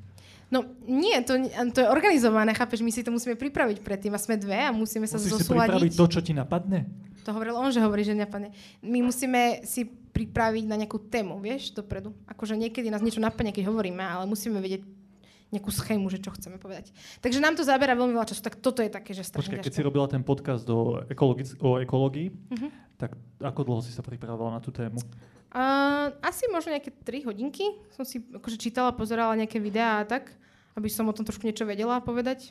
No 0.52 0.64
nie, 0.84 1.16
to, 1.24 1.40
to 1.72 1.78
je 1.82 1.88
organizované, 1.88 2.52
chápeš, 2.52 2.84
my 2.84 2.92
si 2.92 3.00
to 3.00 3.10
musíme 3.10 3.34
pripraviť 3.34 3.80
predtým 3.80 4.12
a 4.12 4.20
sme 4.20 4.36
dve 4.36 4.56
a 4.56 4.70
musíme 4.70 5.08
sa 5.08 5.16
Musíš 5.16 5.40
si 5.40 5.48
zosúľadiť. 5.48 5.72
pripraviť 5.72 5.92
to, 5.96 6.06
čo 6.08 6.20
ti 6.20 6.32
napadne? 6.36 6.84
To 7.24 7.32
hovoril 7.32 7.56
on, 7.56 7.72
že 7.72 7.80
hovorí, 7.80 8.04
že 8.04 8.12
napadne. 8.12 8.52
My 8.84 9.00
musíme 9.00 9.64
si 9.64 9.88
pripraviť 9.88 10.64
na 10.68 10.76
nejakú 10.76 11.00
tému, 11.08 11.40
vieš, 11.40 11.72
dopredu. 11.72 12.12
Akože 12.28 12.54
niekedy 12.54 12.92
nás 12.92 13.00
niečo 13.00 13.18
napadne, 13.18 13.50
keď 13.50 13.72
hovoríme, 13.72 14.04
ale 14.04 14.28
musíme 14.28 14.60
vedieť 14.60 14.84
nejakú 15.54 15.70
schému, 15.70 16.06
že 16.06 16.18
čo 16.18 16.30
chceme 16.30 16.58
povedať. 16.58 16.90
Takže 17.18 17.38
nám 17.38 17.54
to 17.54 17.62
zabera 17.62 17.94
veľmi 17.94 18.12
veľa 18.12 18.26
času, 18.26 18.42
tak 18.42 18.58
toto 18.58 18.78
je 18.78 18.90
také, 18.90 19.10
že 19.10 19.22
strašne 19.22 19.54
Počkaj, 19.54 19.62
keď 19.62 19.72
si 19.72 19.82
robila 19.82 20.06
ten 20.06 20.20
podcast 20.20 20.66
o, 20.66 21.00
ekologic- 21.06 21.54
o 21.58 21.78
ekológii, 21.78 22.28
Mhm. 22.50 22.68
tak 22.96 23.10
ako 23.38 23.60
dlho 23.62 23.80
si 23.80 23.90
sa 23.90 24.00
pripravovala 24.00 24.58
na 24.58 24.60
tú 24.60 24.68
tému? 24.68 24.98
Uh, 25.54 26.10
asi 26.18 26.50
možno 26.50 26.74
nejaké 26.74 26.90
3 26.90 27.22
hodinky. 27.22 27.78
Som 27.90 28.02
si 28.02 28.18
akože 28.20 28.58
čítala, 28.58 28.90
pozerala 28.90 29.38
nejaké 29.38 29.56
videá 29.56 30.02
a 30.02 30.04
tak, 30.04 30.34
aby 30.74 30.90
som 30.90 31.06
o 31.06 31.14
tom 31.14 31.22
trošku 31.22 31.46
niečo 31.46 31.62
vedela 31.62 31.98
povedať. 31.98 32.50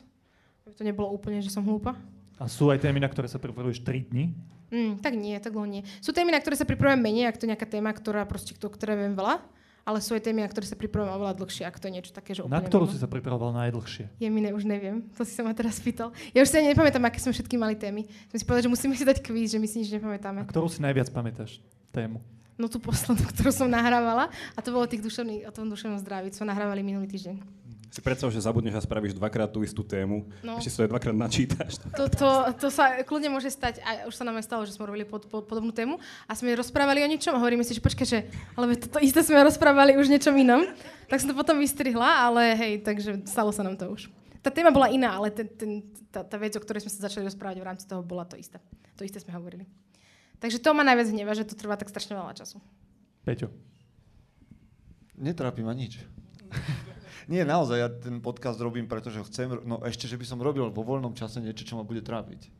Aby 0.64 0.72
to 0.72 0.82
nebolo 0.82 1.12
úplne, 1.12 1.38
že 1.38 1.52
som 1.52 1.60
hlúpa. 1.60 2.00
A 2.34 2.48
sú 2.48 2.72
aj 2.72 2.80
témy, 2.80 2.98
na 2.98 3.06
ktoré 3.06 3.28
sa 3.28 3.36
pripravuješ 3.36 3.84
3 3.84 4.08
dní? 4.08 4.32
Mm, 4.72 4.98
tak 4.98 5.12
nie, 5.14 5.36
tak 5.36 5.52
dlho 5.52 5.68
nie. 5.68 5.82
Sú 6.00 6.10
témy, 6.10 6.32
na 6.32 6.40
ktoré 6.40 6.56
sa 6.56 6.64
pripravujem 6.64 6.98
menej, 6.98 7.28
ak 7.28 7.36
to 7.36 7.44
je 7.44 7.52
nejaká 7.52 7.68
téma, 7.68 7.92
ktorá 7.92 8.24
proste, 8.24 8.56
o 8.56 8.72
ktorej 8.72 8.96
viem 8.98 9.14
veľa, 9.14 9.44
ale 9.84 10.00
sú 10.00 10.16
aj 10.16 10.24
témy, 10.24 10.40
na 10.40 10.48
ktoré 10.48 10.64
sa 10.64 10.74
pripravujem 10.74 11.12
oveľa 11.12 11.36
dlhšie, 11.36 11.62
ak 11.62 11.76
to 11.76 11.86
je 11.86 11.92
niečo 11.92 12.10
také, 12.10 12.32
že 12.32 12.40
Na 12.44 12.58
ktorú 12.58 12.88
mimo. 12.88 12.92
si 12.92 12.98
sa 12.98 13.04
pripravoval 13.04 13.52
najdlhšie? 13.54 14.16
Je 14.16 14.28
mi 14.28 14.40
ne, 14.40 14.50
už 14.50 14.64
neviem. 14.64 15.04
To 15.14 15.22
si 15.22 15.36
sa 15.36 15.44
ma 15.44 15.52
teraz 15.52 15.76
pýtal. 15.78 16.08
Ja 16.32 16.40
už 16.40 16.48
si 16.48 16.56
ani 16.56 16.72
nepamätám, 16.72 17.04
aké 17.04 17.20
sme 17.20 17.30
všetky 17.30 17.54
mali 17.54 17.76
témy. 17.76 18.08
Sme 18.32 18.38
si 18.40 18.44
povedali, 18.44 18.64
že 18.64 18.72
musíme 18.72 18.96
si 18.96 19.04
dať 19.04 19.20
kvíz, 19.20 19.52
že 19.52 19.60
my 19.60 19.68
si 19.68 19.84
nič 19.84 19.92
A 19.92 20.00
nepamätáme. 20.00 20.48
ktorú 20.48 20.66
si 20.66 20.80
najviac 20.80 21.12
pamätáš 21.12 21.60
tému? 21.92 22.24
No 22.56 22.70
tú 22.70 22.78
poslednú, 22.78 23.20
ktorú 23.36 23.50
som 23.50 23.68
nahrávala, 23.68 24.32
a 24.56 24.60
to 24.64 24.72
bolo 24.72 24.88
tých 24.88 25.02
duševný, 25.02 25.44
o 25.44 25.52
tom 25.52 25.68
duševnom 25.68 26.00
zdraví, 26.00 26.32
čo 26.32 26.46
nahrávali 26.46 26.80
minulý 26.80 27.04
týždeň. 27.06 27.63
Si 27.94 28.02
predstav, 28.02 28.26
že 28.26 28.42
zabudneš 28.42 28.74
a 28.74 28.82
spravíš 28.82 29.14
dvakrát 29.14 29.46
tú 29.46 29.62
istú 29.62 29.86
tému, 29.86 30.26
No. 30.42 30.58
ešte 30.58 30.66
si 30.66 30.76
to 30.76 30.82
aj 30.82 30.90
dvakrát 30.90 31.14
načítaš. 31.14 31.78
To, 31.94 32.10
to, 32.10 32.26
to 32.58 32.66
sa 32.66 33.06
kľudne 33.06 33.30
môže 33.30 33.46
stať, 33.46 33.78
a 33.86 34.10
už 34.10 34.18
sa 34.18 34.26
nám 34.26 34.34
aj 34.34 34.50
stalo, 34.50 34.66
že 34.66 34.74
sme 34.74 34.82
robili 34.82 35.06
pod, 35.06 35.30
pod, 35.30 35.46
podobnú 35.46 35.70
tému 35.70 36.02
a 36.26 36.32
sme 36.34 36.58
rozprávali 36.58 37.06
o 37.06 37.08
niečom 37.08 37.30
a 37.30 37.38
hovoríme 37.38 37.62
si, 37.62 37.70
že 37.70 37.78
počkaj, 37.78 38.02
že 38.02 38.26
ale 38.58 38.74
veď 38.74 38.90
toto 38.90 38.98
isté 38.98 39.22
sme 39.22 39.38
rozprávali 39.46 39.94
už 39.94 40.10
niečom 40.10 40.34
inom. 40.34 40.66
Tak 41.06 41.22
som 41.22 41.30
to 41.30 41.38
potom 41.38 41.54
vystrihla, 41.54 42.26
ale 42.26 42.58
hej, 42.58 42.72
takže 42.82 43.30
stalo 43.30 43.54
sa 43.54 43.62
nám 43.62 43.78
to 43.78 43.86
už. 43.86 44.10
Tá 44.42 44.50
téma 44.50 44.74
bola 44.74 44.90
iná, 44.90 45.14
ale 45.14 45.30
ten, 45.30 45.46
ten, 45.46 45.70
tá, 46.10 46.26
tá 46.26 46.34
vec, 46.34 46.50
o 46.58 46.62
ktorej 46.66 46.82
sme 46.82 46.90
sa 46.90 47.06
začali 47.06 47.30
rozprávať 47.30 47.62
v 47.62 47.66
rámci 47.70 47.86
toho, 47.86 48.02
bola 48.02 48.26
to 48.26 48.34
isté. 48.34 48.58
To 48.98 49.06
isté 49.06 49.22
sme 49.22 49.30
hovorili. 49.38 49.70
Takže 50.42 50.58
to 50.58 50.74
ma 50.74 50.82
najviac 50.82 51.14
hneva, 51.14 51.30
že 51.30 51.46
to 51.46 51.54
trvá 51.54 51.78
tak 51.78 51.94
strašne 51.94 52.18
veľa 52.18 52.34
času. 52.34 52.58
Peťo. 53.22 53.54
Netrápi 55.14 55.62
ma 55.62 55.70
nič. 55.70 56.02
Nie, 57.24 57.42
naozaj, 57.48 57.76
ja 57.80 57.88
ten 57.88 58.20
podcast 58.20 58.60
robím, 58.60 58.84
pretože 58.84 59.20
chcem, 59.28 59.48
no 59.64 59.80
ešte, 59.84 60.04
že 60.04 60.20
by 60.20 60.24
som 60.28 60.38
robil 60.40 60.68
vo 60.68 60.82
voľnom 60.84 61.16
čase 61.16 61.40
niečo, 61.40 61.64
čo 61.64 61.80
ma 61.80 61.84
bude 61.84 62.04
trápiť. 62.04 62.52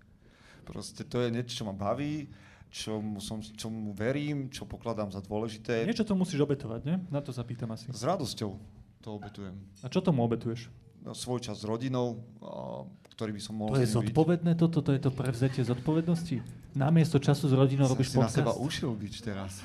Proste 0.65 1.05
to 1.05 1.21
je 1.21 1.29
niečo, 1.29 1.61
čo 1.61 1.65
ma 1.69 1.77
baví, 1.77 2.33
čomu, 2.73 3.21
som, 3.21 3.45
čomu 3.45 3.93
verím, 3.93 4.49
čo 4.49 4.65
pokladám 4.65 5.13
za 5.13 5.21
dôležité. 5.21 5.85
Niečo 5.85 6.09
to 6.09 6.17
musíš 6.17 6.41
obetovať, 6.43 6.81
nie? 6.89 6.97
Na 7.13 7.21
to 7.21 7.31
sa 7.31 7.45
pýtam 7.45 7.71
asi. 7.77 7.93
S 7.93 8.03
radosťou 8.03 8.57
to 9.05 9.09
obetujem. 9.21 9.55
A 9.85 9.93
čo 9.93 10.01
tomu 10.01 10.25
obetuješ? 10.25 10.73
No, 11.05 11.13
svoj 11.13 11.45
čas 11.45 11.61
s 11.61 11.69
rodinou, 11.69 12.25
ktorý 13.13 13.37
by 13.37 13.43
som 13.45 13.55
mohol 13.61 13.77
To 13.77 13.85
je 13.85 13.85
nimi 13.85 13.93
byť. 13.93 13.97
zodpovedné 14.09 14.53
toto? 14.57 14.81
To 14.81 14.91
je 14.97 15.01
to 15.05 15.13
prevzetie 15.13 15.61
zodpovednosti? 15.61 16.41
Namiesto 16.73 17.21
času 17.21 17.47
s 17.47 17.55
rodinou 17.55 17.85
Som 17.85 18.01
robíš 18.01 18.11
si 18.11 18.19
na 18.19 18.33
seba 18.33 18.57
ušil 18.57 18.97
byť 18.97 19.15
teraz. 19.21 19.61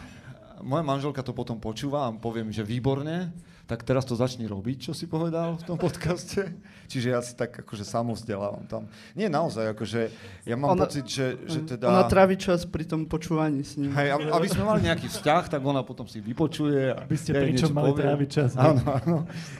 Moja 0.59 0.83
manželka 0.83 1.23
to 1.23 1.31
potom 1.31 1.55
počúva 1.55 2.05
a 2.05 2.13
poviem, 2.13 2.51
že 2.51 2.67
výborne, 2.67 3.31
tak 3.69 3.85
teraz 3.85 4.01
to 4.01 4.17
začni 4.17 4.49
robiť, 4.49 4.89
čo 4.89 4.97
si 4.97 5.05
povedal 5.05 5.53
v 5.53 5.63
tom 5.69 5.77
podcaste. 5.77 6.57
Čiže 6.89 7.07
ja 7.13 7.21
si 7.21 7.37
tak 7.37 7.53
akože 7.53 7.85
samovzdelávam 7.85 8.65
tam. 8.65 8.89
Nie, 9.13 9.29
naozaj, 9.29 9.77
akože 9.77 10.09
ja 10.41 10.57
mám 10.57 10.73
Ona- 10.73 10.89
pocit, 10.89 11.05
že, 11.05 11.37
že 11.45 11.61
teda... 11.69 11.85
Ona 11.85 12.09
trávi 12.09 12.33
čas 12.33 12.65
pri 12.65 12.89
tom 12.89 13.05
počúvaní 13.05 13.61
s 13.61 13.77
ním. 13.77 13.93
Hej, 13.93 14.17
ab- 14.17 14.41
aby 14.41 14.47
sme 14.49 14.65
mali 14.65 14.89
nejaký 14.89 15.05
vzťah, 15.05 15.53
tak 15.53 15.61
ona 15.61 15.85
potom 15.85 16.09
si 16.09 16.17
vypočuje. 16.17 16.97
A 16.97 17.05
Aby 17.05 17.13
ste 17.13 17.29
jej 17.29 17.45
pričom 17.45 17.69
mali 17.77 17.93
povie. 17.93 18.01
tráviť 18.09 18.29
čas. 18.33 18.57
Áno, 18.57 18.81
áno. 18.81 19.17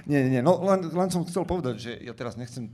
Nie, 0.10 0.26
nie. 0.26 0.42
No 0.42 0.58
len, 0.66 0.90
len 0.90 1.10
som 1.14 1.22
chcel 1.30 1.46
povedať, 1.46 1.78
že 1.78 1.92
ja 2.02 2.18
teraz 2.18 2.34
nechcem 2.34 2.74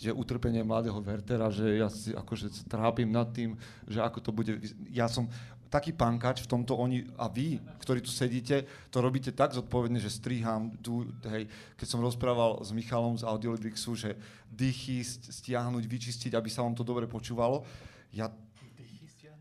že 0.00 0.16
utrpenie 0.16 0.64
mladého 0.64 0.96
Wertera, 1.04 1.52
že 1.52 1.76
ja 1.76 1.92
si 1.92 2.16
akože 2.16 2.48
trápim 2.72 3.04
nad 3.04 3.28
tým, 3.36 3.60
že 3.84 4.00
ako 4.00 4.18
to 4.24 4.30
bude... 4.32 4.56
Ja 4.88 5.12
som 5.12 5.28
taký 5.70 5.94
pankač 5.94 6.42
v 6.42 6.50
tomto 6.50 6.74
oni 6.74 7.06
a 7.14 7.30
vy, 7.30 7.62
ktorí 7.78 8.02
tu 8.02 8.10
sedíte, 8.10 8.66
to 8.90 8.98
robíte 8.98 9.30
tak 9.30 9.54
zodpovedne, 9.54 10.02
že 10.02 10.10
strihám 10.10 10.74
tu, 10.82 11.06
hej, 11.30 11.46
keď 11.78 11.86
som 11.86 12.02
rozprával 12.02 12.58
s 12.60 12.74
Michalom 12.74 13.14
z 13.14 13.22
Audiolibrixu, 13.22 13.94
že 13.94 14.18
dýchy 14.50 15.06
st- 15.06 15.30
stiahnuť, 15.30 15.86
vyčistiť, 15.86 16.34
aby 16.34 16.50
sa 16.50 16.66
vám 16.66 16.74
to 16.74 16.82
dobre 16.82 17.06
počúvalo. 17.06 17.62
Ja 18.10 18.28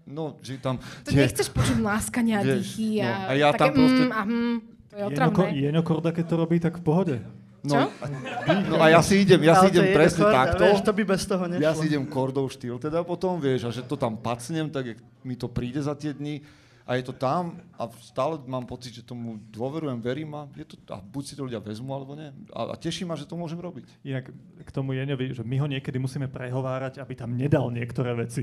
No, 0.09 0.33
že 0.41 0.57
tam... 0.57 0.81
To 1.05 1.13
nechceš 1.13 1.53
počuť 1.53 1.77
mláskania 1.85 2.41
a 2.41 2.43
dýchy 2.57 2.97
a, 2.97 3.05
no, 3.05 3.13
a 3.29 3.31
ja 3.37 3.49
také 3.53 3.61
tam 3.61 3.69
proste- 3.77 4.09
mm, 4.09 4.13
a 4.17 4.21
hm, 4.25 4.57
to 4.89 4.93
je 4.97 5.03
otravné. 5.05 5.45
Jeňo 5.53 5.81
Korda, 5.85 6.09
keď 6.09 6.25
to 6.25 6.35
robí, 6.35 6.57
tak 6.57 6.81
v 6.81 6.83
pohode. 6.83 7.15
No, 7.59 7.75
Čo? 7.75 7.83
no 8.71 8.75
a 8.79 8.87
ja 8.87 9.03
si 9.03 9.19
idem, 9.19 9.43
ja 9.43 9.59
si 9.59 9.67
idem 9.67 9.91
presne 9.91 10.23
rekord, 10.23 10.31
a 10.31 10.39
takto. 10.47 10.63
Vieš, 10.63 10.79
to 10.79 10.93
by 10.95 11.03
bez 11.03 11.21
toho 11.27 11.43
nešlo. 11.43 11.63
Ja 11.63 11.71
si 11.75 11.85
idem 11.91 12.03
kordov 12.07 12.47
štýl 12.55 12.79
teda 12.79 13.03
potom, 13.03 13.35
vieš, 13.35 13.67
a 13.67 13.69
že 13.75 13.83
to 13.83 13.99
tam 13.99 14.15
pacnem, 14.15 14.71
tak 14.71 14.95
jak 14.95 14.99
mi 15.27 15.35
to 15.35 15.51
príde 15.51 15.83
za 15.83 15.91
tie 15.91 16.15
dni 16.15 16.39
a 16.89 16.97
je 16.97 17.05
to 17.05 17.13
tam 17.13 17.61
a 17.77 17.85
stále 18.01 18.41
mám 18.49 18.65
pocit, 18.65 18.89
že 18.89 19.05
tomu 19.05 19.37
dôverujem, 19.53 20.01
verím 20.01 20.33
a, 20.33 20.49
je 20.57 20.73
to, 20.73 20.75
a 20.89 20.97
buď 20.97 21.23
si 21.27 21.33
to 21.37 21.45
ľudia 21.45 21.61
vezmu, 21.61 21.93
alebo 21.93 22.17
nie. 22.17 22.33
A, 22.49 22.73
a 22.73 22.75
teší 22.79 23.05
ma, 23.05 23.13
že 23.13 23.29
to 23.29 23.37
môžem 23.37 23.61
robiť. 23.61 23.85
Inak 24.01 24.33
k 24.65 24.69
tomu 24.73 24.97
Jeňovi, 24.97 25.37
že 25.37 25.45
my 25.45 25.55
ho 25.61 25.67
niekedy 25.69 26.01
musíme 26.01 26.25
prehovárať, 26.25 26.97
aby 26.97 27.13
tam 27.13 27.37
nedal 27.37 27.69
niektoré 27.69 28.17
veci. 28.17 28.41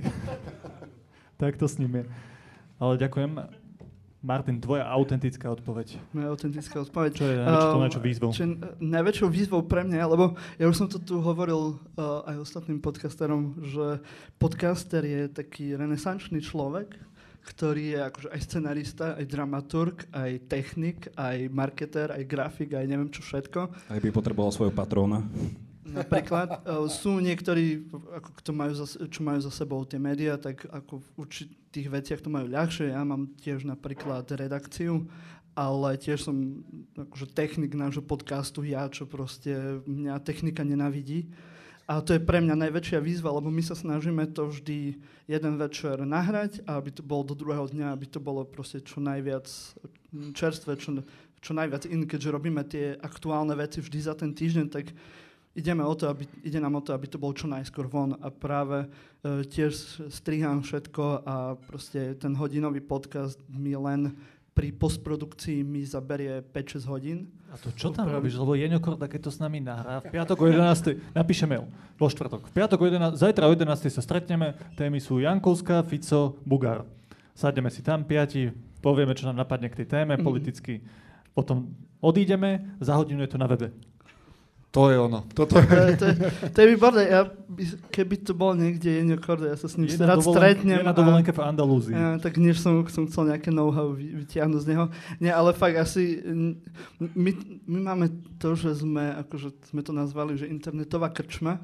tak 1.42 1.58
to 1.58 1.66
s 1.66 1.82
ním 1.82 1.98
je. 1.98 2.04
Ale 2.78 3.00
ďakujem. 3.02 3.65
Martin, 4.24 4.58
tvoja 4.58 4.88
autentická 4.88 5.52
odpoveď. 5.52 6.00
Moja 6.16 6.28
autentická 6.32 6.82
odpoveď. 6.82 7.12
Čo 7.14 7.26
je 7.30 7.36
najväčšou, 7.36 7.70
Um, 7.70 7.80
najväčšou 7.80 8.02
výzvou? 8.02 8.30
Čo 8.32 8.42
je 8.42 8.50
najväčšou 8.82 9.28
výzvou 9.30 9.60
pre 9.68 9.82
mňa, 9.86 10.02
lebo 10.08 10.24
ja 10.58 10.66
už 10.66 10.76
som 10.76 10.88
to 10.90 10.98
tu 10.98 11.20
hovoril 11.22 11.76
uh, 11.76 12.26
aj 12.26 12.36
ostatným 12.42 12.82
podcasterom, 12.82 13.60
že 13.62 14.00
podcaster 14.40 15.04
je 15.04 15.30
taký 15.30 15.76
renesančný 15.76 16.42
človek, 16.42 16.96
ktorý 17.46 17.94
je 17.94 18.00
akože 18.02 18.28
aj 18.34 18.40
scenarista, 18.42 19.06
aj 19.14 19.24
dramaturg, 19.30 19.96
aj 20.10 20.50
technik, 20.50 21.06
aj 21.14 21.46
marketer, 21.46 22.10
aj 22.10 22.26
grafik, 22.26 22.74
aj 22.74 22.86
neviem 22.90 23.06
čo 23.12 23.22
všetko. 23.22 23.86
Aj 23.86 24.00
by 24.02 24.10
potreboval 24.10 24.50
svojho 24.50 24.74
patróna. 24.74 25.22
Napríklad 25.86 26.66
uh, 26.66 26.90
sú 26.90 27.22
niektorí, 27.22 27.86
ako, 27.92 28.30
kto 28.42 28.50
majú 28.50 28.72
za, 28.74 28.86
čo 29.06 29.20
majú 29.22 29.40
za 29.44 29.52
sebou 29.54 29.86
tie 29.86 30.02
médiá, 30.02 30.34
tak 30.34 30.66
ako 30.66 30.98
v 30.98 31.08
určitých 31.22 31.86
veciach 31.86 32.20
to 32.22 32.30
majú 32.32 32.50
ľahšie. 32.50 32.90
Ja 32.90 33.06
mám 33.06 33.30
tiež 33.38 33.62
napríklad 33.62 34.26
redakciu, 34.34 35.06
ale 35.54 35.96
tiež 35.96 36.26
som 36.26 36.66
akože 36.98 37.32
technik 37.32 37.72
nášho 37.72 38.04
podcastu, 38.04 38.66
ja, 38.66 38.90
čo 38.90 39.08
proste 39.08 39.80
mňa 39.86 40.20
technika 40.20 40.66
nenavidí. 40.66 41.30
A 41.86 42.02
to 42.02 42.18
je 42.18 42.20
pre 42.20 42.42
mňa 42.42 42.66
najväčšia 42.66 42.98
výzva, 42.98 43.30
lebo 43.30 43.46
my 43.46 43.62
sa 43.62 43.78
snažíme 43.78 44.26
to 44.34 44.50
vždy 44.50 44.98
jeden 45.30 45.54
večer 45.54 46.02
nahrať 46.02 46.66
aby 46.66 46.90
to 46.90 47.06
bolo 47.06 47.22
do 47.22 47.38
druhého 47.38 47.70
dňa, 47.70 47.94
aby 47.94 48.10
to 48.10 48.18
bolo 48.18 48.42
proste 48.42 48.82
čo 48.82 48.98
najviac 48.98 49.46
čerstvé, 50.34 50.74
čo, 50.82 51.06
čo 51.38 51.54
najviac 51.54 51.86
in, 51.86 52.10
keďže 52.10 52.34
robíme 52.34 52.66
tie 52.66 52.98
aktuálne 52.98 53.54
veci 53.54 53.78
vždy 53.78 53.98
za 54.02 54.18
ten 54.18 54.34
týždeň, 54.34 54.66
tak 54.66 54.90
ideme 55.56 55.82
o 55.82 55.94
to, 55.96 56.12
aby, 56.12 56.28
ide 56.44 56.60
nám 56.60 56.76
o 56.78 56.84
to, 56.84 56.92
aby 56.92 57.08
to 57.08 57.16
bolo 57.16 57.32
čo 57.32 57.48
najskôr 57.48 57.88
von 57.88 58.12
a 58.20 58.28
práve 58.28 58.84
e, 58.84 58.88
tiež 59.48 60.04
strihám 60.12 60.60
všetko 60.60 61.04
a 61.24 61.56
proste 61.56 62.14
ten 62.20 62.36
hodinový 62.36 62.84
podcast 62.84 63.40
mi 63.48 63.72
len 63.72 64.12
pri 64.56 64.72
postprodukcii 64.72 65.60
mi 65.64 65.84
zaberie 65.84 66.40
5-6 66.40 66.88
hodín. 66.88 67.28
A 67.52 67.60
to 67.60 67.68
čo 67.76 67.92
tam 67.92 68.08
robíš? 68.08 68.40
Lebo 68.40 68.56
Jeňo 68.56 68.80
Korda, 68.80 69.04
keď 69.04 69.28
to 69.28 69.30
s 69.32 69.36
nami 69.36 69.60
nahrá, 69.60 70.00
v 70.00 70.16
piatok 70.16 70.36
o 70.40 70.46
11. 70.48 71.12
napíše 71.12 71.44
mail, 71.44 71.68
vo 72.00 72.08
štvrtok. 72.08 72.48
V 72.48 72.52
piatok 72.56 72.78
o 72.80 72.86
11. 72.88 73.20
Zajtra 73.20 73.44
o 73.48 73.52
11. 73.52 73.92
sa 73.92 74.00
stretneme, 74.00 74.56
témy 74.72 74.96
sú 74.96 75.20
Jankovská, 75.20 75.84
Fico, 75.84 76.40
Bugár. 76.48 76.88
Sadneme 77.36 77.68
si 77.68 77.84
tam 77.84 78.08
piati, 78.08 78.48
povieme, 78.80 79.12
čo 79.12 79.28
nám 79.28 79.44
napadne 79.44 79.68
k 79.68 79.84
tej 79.84 79.92
téme 79.92 80.16
mm. 80.16 80.24
politicky. 80.24 80.80
Potom 81.36 81.76
odídeme, 82.00 82.80
za 82.80 82.96
hodinu 82.96 83.28
je 83.28 83.36
to 83.36 83.36
na 83.36 83.44
webe. 83.44 83.76
To 84.76 84.92
je 84.92 84.96
ono. 85.00 85.24
Toto 85.32 85.56
je. 85.56 85.64
To, 85.64 85.84
je, 85.88 85.96
to, 85.96 86.04
je, 86.04 86.16
to 86.52 86.56
je 86.60 86.66
výborné. 86.68 87.02
Ja, 87.08 87.24
keby 87.88 88.20
to 88.20 88.36
bol 88.36 88.52
niekde 88.52 88.92
Jenio 88.92 89.16
Korde, 89.16 89.48
ja 89.48 89.56
sa 89.56 89.72
s 89.72 89.80
ním 89.80 89.88
je 89.88 89.96
rád 89.96 90.20
dovolen, 90.20 90.36
stretnem. 90.36 90.76
Je 90.76 90.84
na 90.84 90.92
dovolenke 90.92 91.32
v 91.32 91.40
Andalúzii. 91.40 91.96
Ja, 91.96 92.20
tak 92.20 92.36
než 92.36 92.60
som, 92.60 92.84
som 92.92 93.08
chcel 93.08 93.32
nejaké 93.32 93.48
know-how 93.48 93.96
vytiahnuť 93.96 94.60
z 94.60 94.68
neho. 94.76 94.84
Nie, 95.16 95.32
ale 95.32 95.56
fakt 95.56 95.80
asi 95.80 96.20
my, 97.00 97.30
my 97.64 97.78
máme 97.88 98.06
to, 98.36 98.52
že 98.52 98.84
sme, 98.84 99.16
akože 99.24 99.56
sme 99.72 99.80
to 99.80 99.96
nazvali, 99.96 100.36
že 100.36 100.44
internetová 100.44 101.08
krčma. 101.08 101.56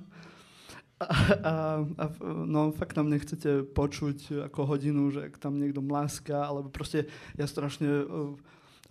A, 1.02 1.06
a, 1.12 1.54
a 1.84 2.04
no, 2.24 2.72
fakt 2.72 2.96
nám 2.96 3.12
nechcete 3.12 3.66
počuť 3.76 4.48
ako 4.48 4.72
hodinu, 4.72 5.12
že 5.12 5.28
ak 5.28 5.36
tam 5.36 5.60
niekto 5.60 5.84
mláska, 5.84 6.48
alebo 6.48 6.72
proste 6.72 7.10
ja 7.36 7.44
strašne 7.44 8.08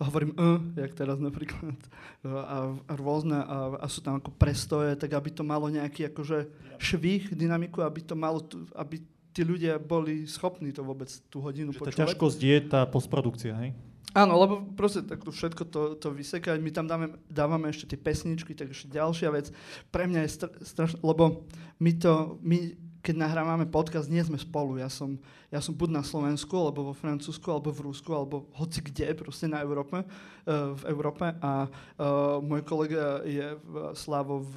hovorím 0.00 0.32
uh, 0.38 0.60
jak 0.78 0.94
teraz 0.96 1.20
napríklad, 1.20 1.76
a, 2.24 2.72
a 2.72 2.92
rôzne, 2.96 3.42
a, 3.42 3.76
a 3.82 3.86
sú 3.90 4.00
tam 4.00 4.16
ako 4.22 4.32
prestoje, 4.36 4.96
tak 4.96 5.12
aby 5.12 5.28
to 5.28 5.44
malo 5.44 5.68
nejaký 5.68 6.08
akože 6.08 6.48
švih, 6.80 7.34
dynamiku, 7.36 7.84
aby 7.84 8.00
to 8.00 8.14
malo, 8.16 8.40
aby 8.72 9.02
tí 9.32 9.42
ľudia 9.44 9.80
boli 9.80 10.28
schopní 10.28 10.72
to 10.72 10.84
vôbec 10.84 11.08
tú 11.32 11.40
hodinu 11.40 11.72
Že 11.72 11.78
počúvať. 11.80 11.96
Tá 11.96 12.02
ťažkosť 12.04 12.40
je 12.40 12.58
tá 12.68 12.80
postprodukcia, 12.84 13.52
hej? 13.56 13.72
Áno, 14.12 14.36
lebo 14.36 14.60
proste 14.76 15.00
tak 15.00 15.24
to 15.24 15.32
všetko 15.32 15.62
to, 15.72 15.82
to 15.96 16.12
vysekať, 16.12 16.60
my 16.60 16.68
tam 16.68 16.84
dáme, 16.84 17.16
dávame 17.32 17.72
ešte 17.72 17.96
tie 17.96 17.98
pesničky, 18.00 18.52
tak 18.52 18.76
ešte 18.76 18.92
ďalšia 18.92 19.32
vec. 19.32 19.48
Pre 19.88 20.04
mňa 20.04 20.20
je 20.28 20.30
str- 20.36 20.56
strašné, 20.60 21.00
lebo 21.00 21.48
my 21.80 21.92
to, 21.96 22.36
my 22.44 22.76
keď 23.02 23.14
nahrávame 23.18 23.66
podcast, 23.66 24.06
nie 24.06 24.22
sme 24.22 24.38
spolu. 24.38 24.78
Ja 24.78 24.86
som, 24.86 25.18
ja 25.50 25.58
som 25.58 25.74
buď 25.74 25.90
na 25.90 26.02
Slovensku, 26.06 26.54
alebo 26.54 26.90
vo 26.90 26.94
Francúzsku, 26.94 27.44
alebo 27.50 27.74
v 27.74 27.90
Rusku, 27.90 28.14
alebo 28.14 28.46
hoci 28.54 28.78
kde, 28.78 29.10
proste 29.18 29.50
na 29.50 29.58
Európe, 29.58 30.06
uh, 30.06 30.72
v 30.78 30.82
Európe. 30.86 31.34
A 31.42 31.66
uh, 31.66 32.38
môj 32.38 32.62
kolega 32.62 33.26
je 33.26 33.58
v 33.58 33.74
Slavo 33.98 34.46
v 34.46 34.56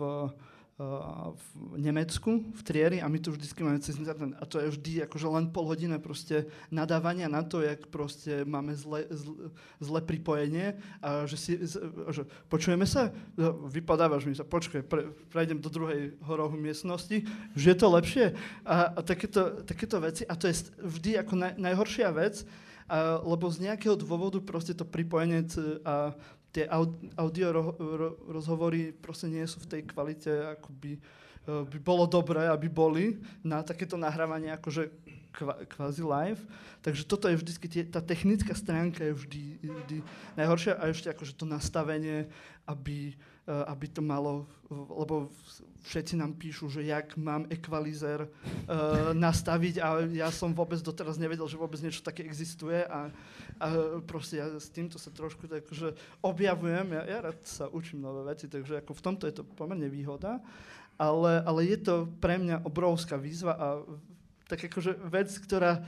v 0.75 1.79
Nemecku, 1.79 2.51
v 2.51 2.61
Trieri 2.67 2.99
a 2.99 3.07
my 3.07 3.15
tu 3.23 3.31
vždycky 3.31 3.63
máme 3.63 3.79
cez 3.79 3.95
internet. 3.95 4.35
A 4.35 4.43
to 4.43 4.59
je 4.59 4.75
vždy 4.75 5.07
akože 5.07 5.27
len 5.31 5.47
pol 5.47 5.71
hodina 5.71 6.03
proste 6.03 6.51
nadávania 6.67 7.31
na 7.31 7.47
to, 7.47 7.63
jak 7.63 7.87
proste 7.87 8.43
máme 8.43 8.75
zle, 8.75 9.07
zle, 9.07 9.55
zle 9.79 9.99
pripojenie 10.03 10.75
a 10.99 11.23
že 11.31 11.37
si, 11.39 11.51
že 12.11 12.27
počujeme 12.51 12.83
sa, 12.83 13.15
no, 13.39 13.55
vypadávaš 13.71 14.27
mi 14.27 14.35
sa, 14.35 14.43
počkaj, 14.43 14.83
pre, 14.83 15.15
prejdem 15.31 15.63
do 15.63 15.71
druhej 15.71 16.19
horohu 16.19 16.59
miestnosti, 16.59 17.23
že 17.55 17.67
je 17.71 17.77
to 17.79 17.87
lepšie? 17.95 18.25
A, 18.67 18.91
a 18.91 18.99
takéto, 18.99 19.63
takéto 19.63 20.03
veci. 20.03 20.27
A 20.27 20.35
to 20.35 20.51
je 20.51 20.75
vždy 20.83 21.23
ako 21.23 21.39
naj, 21.39 21.55
najhoršia 21.55 22.11
vec, 22.11 22.43
a, 22.91 23.23
lebo 23.23 23.47
z 23.47 23.71
nejakého 23.71 23.95
dôvodu 23.95 24.43
proste 24.43 24.75
to 24.75 24.83
pripojenie 24.83 25.47
a 25.87 26.19
tie 26.55 26.63
audio 27.19 27.47
ro- 27.51 27.75
ro- 27.75 28.15
rozhovory 28.31 28.95
proste 28.95 29.27
nie 29.27 29.43
sú 29.43 29.59
v 29.59 29.69
tej 29.75 29.81
kvalite, 29.83 30.31
ako 30.55 30.71
by, 30.79 30.91
uh, 30.95 31.63
by 31.67 31.77
bolo 31.83 32.07
dobré, 32.07 32.47
aby 32.47 32.71
boli 32.71 33.19
na 33.43 33.59
takéto 33.59 33.99
nahrávanie 33.99 34.55
akože 34.55 34.87
kva- 35.35 35.67
kvázi 35.67 35.99
live. 35.99 36.39
Takže 36.79 37.03
toto 37.03 37.27
je 37.27 37.35
vždy, 37.35 37.51
tie, 37.67 37.83
tá 37.83 37.99
technická 37.99 38.55
stránka 38.55 39.03
je 39.03 39.13
vždy, 39.19 39.43
vždy 39.59 39.97
najhoršia 40.39 40.79
a 40.79 40.87
ešte 40.87 41.11
akože 41.11 41.35
to 41.35 41.43
nastavenie, 41.43 42.31
aby 42.63 43.19
Eh, 43.45 43.63
aby 43.69 43.85
to 43.85 44.01
malo, 44.01 44.49
lebo 44.73 45.29
všetci 45.85 46.17
nám 46.17 46.33
píšu, 46.35 46.67
že 46.67 46.81
jak 46.81 47.13
mám 47.17 47.45
ekvalizer 47.47 48.25
uh, 48.25 48.29
nastaviť 49.13 49.75
a 49.79 49.87
ja 50.09 50.29
som 50.33 50.51
vôbec 50.51 50.81
doteraz 50.81 51.21
nevedel, 51.21 51.45
že 51.45 51.61
vôbec 51.61 51.77
niečo 51.79 52.01
také 52.01 52.25
existuje 52.25 52.81
a, 52.85 53.13
a 53.61 53.67
proste 54.03 54.41
ja 54.41 54.49
s 54.57 54.73
týmto 54.73 54.97
sa 54.97 55.13
trošku 55.13 55.45
tak, 55.45 55.69
že 55.69 55.93
objavujem, 56.25 56.97
ja, 56.97 57.03
ja 57.05 57.17
rád 57.29 57.39
sa 57.45 57.69
učím 57.69 58.01
nové 58.01 58.25
veci, 58.33 58.49
takže 58.49 58.81
ako 58.81 58.91
v 58.97 59.03
tomto 59.05 59.23
je 59.29 59.35
to 59.41 59.43
pomerne 59.45 59.85
výhoda, 59.85 60.41
ale, 60.97 61.45
ale 61.45 61.59
je 61.69 61.77
to 61.77 61.95
pre 62.17 62.41
mňa 62.41 62.65
obrovská 62.65 63.15
výzva 63.15 63.53
a 63.53 63.67
tak 64.45 64.65
akože 64.69 64.97
vec, 65.09 65.29
ktorá 65.41 65.85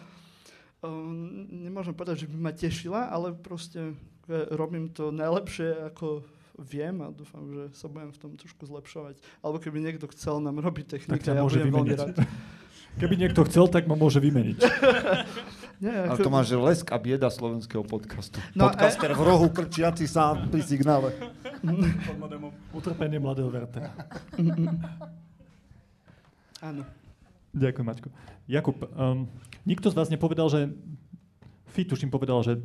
um, 0.81 1.45
nemôžem 1.49 1.93
povedať, 1.93 2.25
že 2.25 2.29
by 2.29 2.37
ma 2.37 2.53
tešila, 2.53 3.09
ale 3.09 3.33
proste 3.33 3.93
robím 4.27 4.91
to 4.91 5.09
najlepšie, 5.09 5.87
ako 5.87 6.25
viem 6.57 6.95
a 7.05 7.13
dúfam, 7.13 7.45
že 7.53 7.63
sa 7.77 7.85
budem 7.85 8.09
v 8.09 8.19
tom 8.19 8.31
trošku 8.33 8.65
zlepšovať. 8.65 9.21
Alebo 9.45 9.57
keby 9.61 9.77
niekto 9.81 10.09
chcel 10.09 10.41
nám 10.41 10.57
robiť 10.57 10.97
technika, 10.97 11.33
ja 11.33 11.45
môže 11.45 11.61
budem 11.61 11.73
veľmi 11.73 11.95
rád. 11.95 12.17
Keby 12.97 13.13
niekto 13.13 13.45
chcel, 13.45 13.69
tak 13.69 13.85
ma 13.85 13.93
môže 13.93 14.17
vymeniť. 14.17 14.57
Nie, 15.85 16.09
ako... 16.09 16.09
Ale 16.09 16.25
to 16.25 16.31
máš 16.33 16.49
lesk 16.57 16.89
a 16.89 16.97
bieda 16.97 17.29
slovenského 17.29 17.85
podcastu. 17.85 18.41
No, 18.57 18.65
Podcaster 18.65 19.13
e... 19.13 19.13
v 19.13 19.21
rohu 19.21 19.53
krčiaci 19.53 20.09
sa 20.09 20.33
pri 20.33 20.65
signále. 20.65 21.13
Utrpenie 22.73 23.21
mladého 23.21 23.53
Vertera. 23.53 23.93
Áno. 26.67 26.81
Ďakujem, 27.53 27.85
Maťko. 27.85 28.09
Jakub, 28.49 28.81
um, 28.97 29.29
nikto 29.69 29.93
z 29.93 29.97
vás 30.01 30.09
nepovedal, 30.09 30.49
že 30.49 30.73
Fit 31.69 31.85
tuším 31.85 32.09
povedal, 32.09 32.41
že 32.41 32.57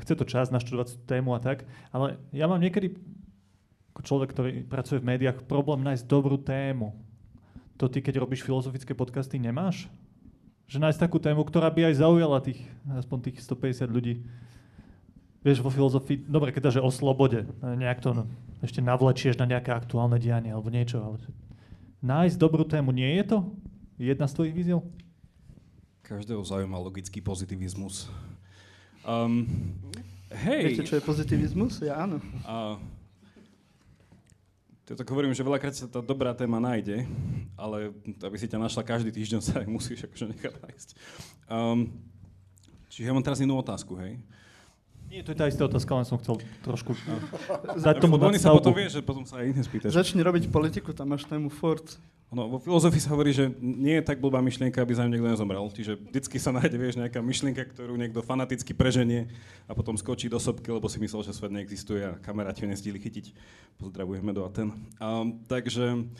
chce 0.00 0.16
to 0.16 0.24
čas 0.24 0.48
naštudovať 0.48 1.04
tému 1.04 1.36
a 1.36 1.40
tak, 1.44 1.68
ale 1.92 2.16
ja 2.32 2.48
mám 2.48 2.64
niekedy 2.64 2.96
ako 3.94 4.00
človek, 4.02 4.34
ktorý 4.34 4.50
pracuje 4.66 4.98
v 4.98 5.14
médiách, 5.14 5.46
problém 5.46 5.86
nájsť 5.86 6.10
dobrú 6.10 6.34
tému. 6.34 6.98
To 7.78 7.86
ty, 7.86 8.02
keď 8.02 8.18
robíš 8.18 8.42
filozofické 8.42 8.90
podcasty, 8.90 9.38
nemáš? 9.38 9.86
Že 10.66 10.82
nájsť 10.82 10.98
takú 10.98 11.22
tému, 11.22 11.46
ktorá 11.46 11.70
by 11.70 11.94
aj 11.94 12.02
zaujala 12.02 12.42
tých, 12.42 12.58
aspoň 12.90 13.30
tých 13.30 13.46
150 13.46 13.86
ľudí. 13.94 14.26
Vieš, 15.46 15.62
vo 15.62 15.70
filozofii, 15.70 16.26
dobre, 16.26 16.50
keď 16.50 16.74
že 16.74 16.82
o 16.82 16.90
slobode, 16.90 17.46
nejak 17.62 18.02
to 18.02 18.10
no, 18.18 18.24
ešte 18.66 18.82
navlečieš 18.82 19.38
na 19.38 19.46
nejaké 19.46 19.70
aktuálne 19.70 20.18
dianie 20.18 20.50
alebo 20.50 20.74
niečo, 20.74 20.98
ale 20.98 21.22
nájsť 22.02 22.34
dobrú 22.34 22.66
tému, 22.66 22.90
nie 22.90 23.14
je 23.22 23.24
to 23.30 23.38
jedna 24.00 24.26
z 24.26 24.34
tvojich 24.34 24.56
víziev? 24.56 24.82
Každého 26.02 26.42
zaujíma 26.42 26.82
logický 26.82 27.22
pozitivizmus. 27.22 28.10
Um, 29.06 29.46
hej. 30.34 30.74
Viete, 30.74 30.88
čo 30.88 30.96
je 30.98 31.02
pozitivizmus? 31.04 31.78
Ja 31.84 32.08
áno. 32.08 32.18
Uh, 32.42 32.80
to 34.84 34.92
tak 34.92 35.08
hovorím, 35.08 35.32
že 35.32 35.40
veľakrát 35.40 35.72
sa 35.72 35.88
tá 35.88 36.04
dobrá 36.04 36.36
téma 36.36 36.60
nájde, 36.60 37.08
ale 37.56 37.88
aby 38.20 38.36
si 38.36 38.44
ťa 38.44 38.60
našla 38.60 38.84
každý 38.84 39.08
týždeň, 39.08 39.40
sa 39.46 39.64
aj 39.64 39.68
musíš 39.68 40.04
akože 40.04 40.28
nechať 40.36 40.54
nájsť. 40.60 40.88
Um, 41.48 41.88
čiže 42.92 43.08
ja 43.08 43.14
mám 43.16 43.24
teraz 43.24 43.40
inú 43.40 43.56
otázku, 43.56 43.96
hej. 43.96 44.20
Nie, 45.14 45.22
to 45.22 45.30
je 45.30 45.38
tá 45.38 45.46
istá 45.46 45.62
otázka, 45.62 45.94
len 45.94 46.02
som 46.02 46.18
chcel 46.18 46.42
trošku 46.66 46.90
dať 47.86 48.02
tomu 48.02 48.18
Oni 48.18 48.34
sa 48.34 48.50
potom 48.50 48.74
vie, 48.74 48.90
že 48.90 48.98
potom 48.98 49.22
sa 49.22 49.38
aj 49.38 49.54
iné 49.54 49.62
spýtaš. 49.62 49.94
Začni 49.94 50.26
robiť 50.26 50.50
politiku, 50.50 50.90
tam 50.90 51.14
máš 51.14 51.22
tému 51.30 51.54
Ford. 51.54 51.86
No, 52.34 52.50
vo 52.50 52.58
filozofii 52.58 52.98
sa 52.98 53.14
hovorí, 53.14 53.30
že 53.30 53.46
nie 53.62 53.94
je 53.94 54.02
tak 54.02 54.18
blbá 54.18 54.42
myšlienka, 54.42 54.82
aby 54.82 54.90
za 54.90 55.06
ňu 55.06 55.14
niekto 55.14 55.30
nezomrel. 55.30 55.70
Čiže 55.70 56.02
vždycky 56.02 56.42
sa 56.42 56.50
nájde, 56.50 56.74
vieš, 56.82 56.98
nejaká 56.98 57.22
myšlienka, 57.22 57.62
ktorú 57.62 57.94
niekto 57.94 58.26
fanaticky 58.26 58.74
preženie 58.74 59.30
a 59.70 59.72
potom 59.78 59.94
skočí 59.94 60.26
do 60.26 60.42
sopky, 60.42 60.66
lebo 60.74 60.90
si 60.90 60.98
myslel, 60.98 61.22
že 61.22 61.30
svet 61.30 61.54
neexistuje 61.54 62.02
a 62.02 62.18
kamaráti 62.18 62.66
ho 62.66 62.68
nestihli 62.74 62.98
chytiť. 62.98 63.30
Pozdravujeme 63.78 64.34
do 64.34 64.42
Aten. 64.42 64.74
Um, 64.98 65.46
takže 65.46 66.10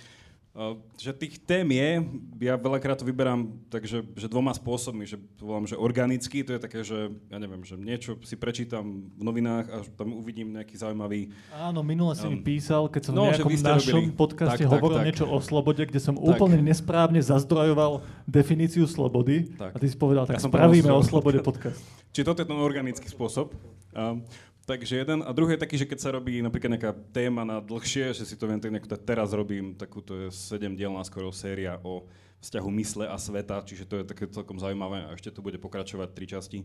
že 0.95 1.11
tých 1.11 1.43
tém 1.43 1.67
je, 1.67 2.07
ja 2.47 2.55
veľakrát 2.55 2.95
to 2.95 3.03
vyberám 3.03 3.51
takže 3.75 4.07
že 4.15 4.31
dvoma 4.31 4.55
spôsobmi, 4.55 5.03
že 5.03 5.19
to 5.35 5.51
volám, 5.51 5.67
že 5.67 5.75
organicky, 5.75 6.47
to 6.47 6.55
je 6.55 6.61
také, 6.63 6.87
že 6.87 7.11
ja 7.27 7.39
neviem, 7.43 7.67
že 7.67 7.75
niečo 7.75 8.23
si 8.23 8.39
prečítam 8.39 9.11
v 9.19 9.23
novinách 9.27 9.67
a 9.75 9.77
tam 9.99 10.15
uvidím 10.15 10.55
nejaký 10.55 10.79
zaujímavý... 10.79 11.35
Áno, 11.59 11.83
minule 11.83 12.15
si 12.15 12.31
um, 12.31 12.39
mi 12.39 12.39
písal, 12.39 12.87
keď 12.87 13.03
som 13.03 13.13
no, 13.19 13.27
v 13.27 13.35
nejakom 13.35 13.51
našom 13.51 14.03
robili. 14.07 14.15
podcaste 14.15 14.63
tak, 14.63 14.71
hovoril 14.71 14.99
tak, 15.03 15.07
niečo 15.11 15.25
o 15.27 15.39
slobode, 15.43 15.83
kde 15.91 15.99
som 15.99 16.15
tak. 16.15 16.23
úplne 16.23 16.63
nesprávne 16.63 17.19
zazdrojoval 17.19 18.07
definíciu 18.31 18.87
slobody 18.87 19.51
tak. 19.59 19.75
a 19.75 19.77
ty 19.83 19.91
si 19.91 19.99
povedal, 19.99 20.31
tak 20.31 20.39
ja 20.39 20.47
spravíme 20.47 20.95
o 20.95 21.03
slobode 21.03 21.43
podcast. 21.43 21.83
Čiže 22.15 22.31
toto 22.31 22.47
je 22.47 22.49
ten 22.55 22.61
organický 22.63 23.11
spôsob. 23.11 23.51
Um, 23.91 24.23
Takže 24.65 24.97
jeden. 24.97 25.21
A 25.21 25.31
druhý 25.37 25.55
je 25.55 25.65
taký, 25.65 25.77
že 25.77 25.85
keď 25.85 25.99
sa 26.01 26.15
robí 26.17 26.41
napríklad 26.41 26.73
nejaká 26.77 26.93
téma 27.13 27.45
na 27.45 27.61
dlhšie, 27.61 28.17
že 28.17 28.25
si 28.25 28.33
to 28.33 28.49
viem 28.49 28.57
tak 28.57 28.73
nejako 28.73 28.97
teraz 28.97 29.37
robím, 29.37 29.77
takúto 29.77 30.17
je 30.17 30.29
7 30.33 30.73
dielná 30.73 31.05
skoro 31.05 31.29
séria 31.37 31.77
o 31.85 32.09
vzťahu 32.41 32.69
mysle 32.81 33.05
a 33.05 33.17
sveta, 33.21 33.61
čiže 33.61 33.85
to 33.85 34.01
je 34.01 34.09
také 34.09 34.25
celkom 34.29 34.57
zaujímavé 34.57 35.05
a 35.05 35.13
ešte 35.13 35.33
to 35.33 35.45
bude 35.45 35.61
pokračovať 35.61 36.09
tri 36.17 36.25
časti, 36.25 36.59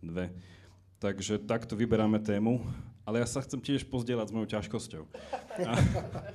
dve. 0.00 0.32
Takže 0.96 1.44
takto 1.44 1.76
vyberáme 1.76 2.24
tému, 2.24 2.64
ale 3.04 3.20
ja 3.20 3.26
sa 3.28 3.44
chcem 3.44 3.60
tiež 3.60 3.84
pozdieľať 3.84 4.28
s 4.28 4.32
mojou 4.32 4.48
ťažkosťou. 4.48 5.02
A, 5.68 5.72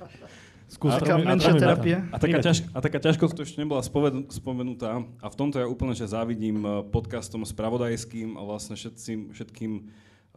Skús 0.74 0.92
a, 0.92 1.00
taká 1.00 1.16
menšia 1.16 1.56
terapia. 1.56 1.98
A 2.12 2.20
taká, 2.20 2.38
ťaž, 2.44 2.68
a 2.76 2.78
taká 2.84 2.98
ťažkosť 3.00 3.32
to 3.32 3.42
ešte 3.42 3.58
nebola 3.58 3.80
spomenutá 4.28 5.00
a 5.00 5.26
v 5.32 5.38
tomto 5.38 5.56
ja 5.56 5.64
úplne 5.64 5.96
že 5.96 6.04
závidím 6.04 6.60
eh, 6.60 6.70
podcastom 6.92 7.40
spravodajským 7.42 8.36
a 8.36 8.42
vlastne 8.44 8.76
všetkým, 8.76 9.32
všetkým 9.32 9.72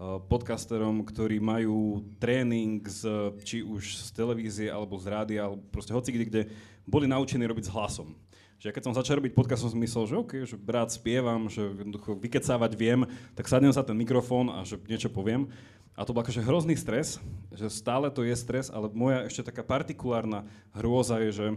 podcasterom, 0.02 1.06
ktorí 1.06 1.38
majú 1.38 2.02
tréning 2.18 2.82
z, 2.88 3.06
či 3.46 3.58
už 3.62 4.02
z 4.02 4.10
televízie, 4.16 4.68
alebo 4.72 4.98
z 4.98 5.06
rádia, 5.06 5.46
alebo 5.46 5.62
proste 5.70 5.94
hoci 5.94 6.10
kde, 6.10 6.26
kde 6.26 6.42
boli 6.89 7.06
naučení 7.06 7.46
robiť 7.46 7.70
s 7.70 7.74
hlasom. 7.74 8.18
Že 8.62 8.74
keď 8.78 8.84
som 8.86 8.98
začal 8.98 9.18
robiť 9.22 9.34
podcast, 9.34 9.66
som 9.66 9.74
si 9.74 9.78
myslel, 9.78 10.06
že 10.06 10.16
OK, 10.18 10.34
že 10.46 10.58
rád 10.70 10.94
spievam, 10.94 11.50
že 11.50 11.66
jednoducho 11.66 12.18
vykecávať 12.18 12.72
viem, 12.78 13.10
tak 13.34 13.50
sadnem 13.50 13.74
sa 13.74 13.82
ten 13.82 13.98
mikrofón 13.98 14.54
a 14.54 14.62
že 14.66 14.78
niečo 14.86 15.10
poviem. 15.10 15.50
A 15.98 16.06
to 16.06 16.14
bol 16.14 16.24
akože 16.24 16.46
hrozný 16.46 16.78
stres, 16.78 17.20
že 17.52 17.68
stále 17.68 18.10
to 18.14 18.24
je 18.26 18.34
stres, 18.38 18.70
ale 18.70 18.89
moja 18.94 19.28
ešte 19.28 19.50
taká 19.50 19.62
partikulárna 19.66 20.48
hrôza 20.74 21.20
je, 21.26 21.32
že 21.36 21.48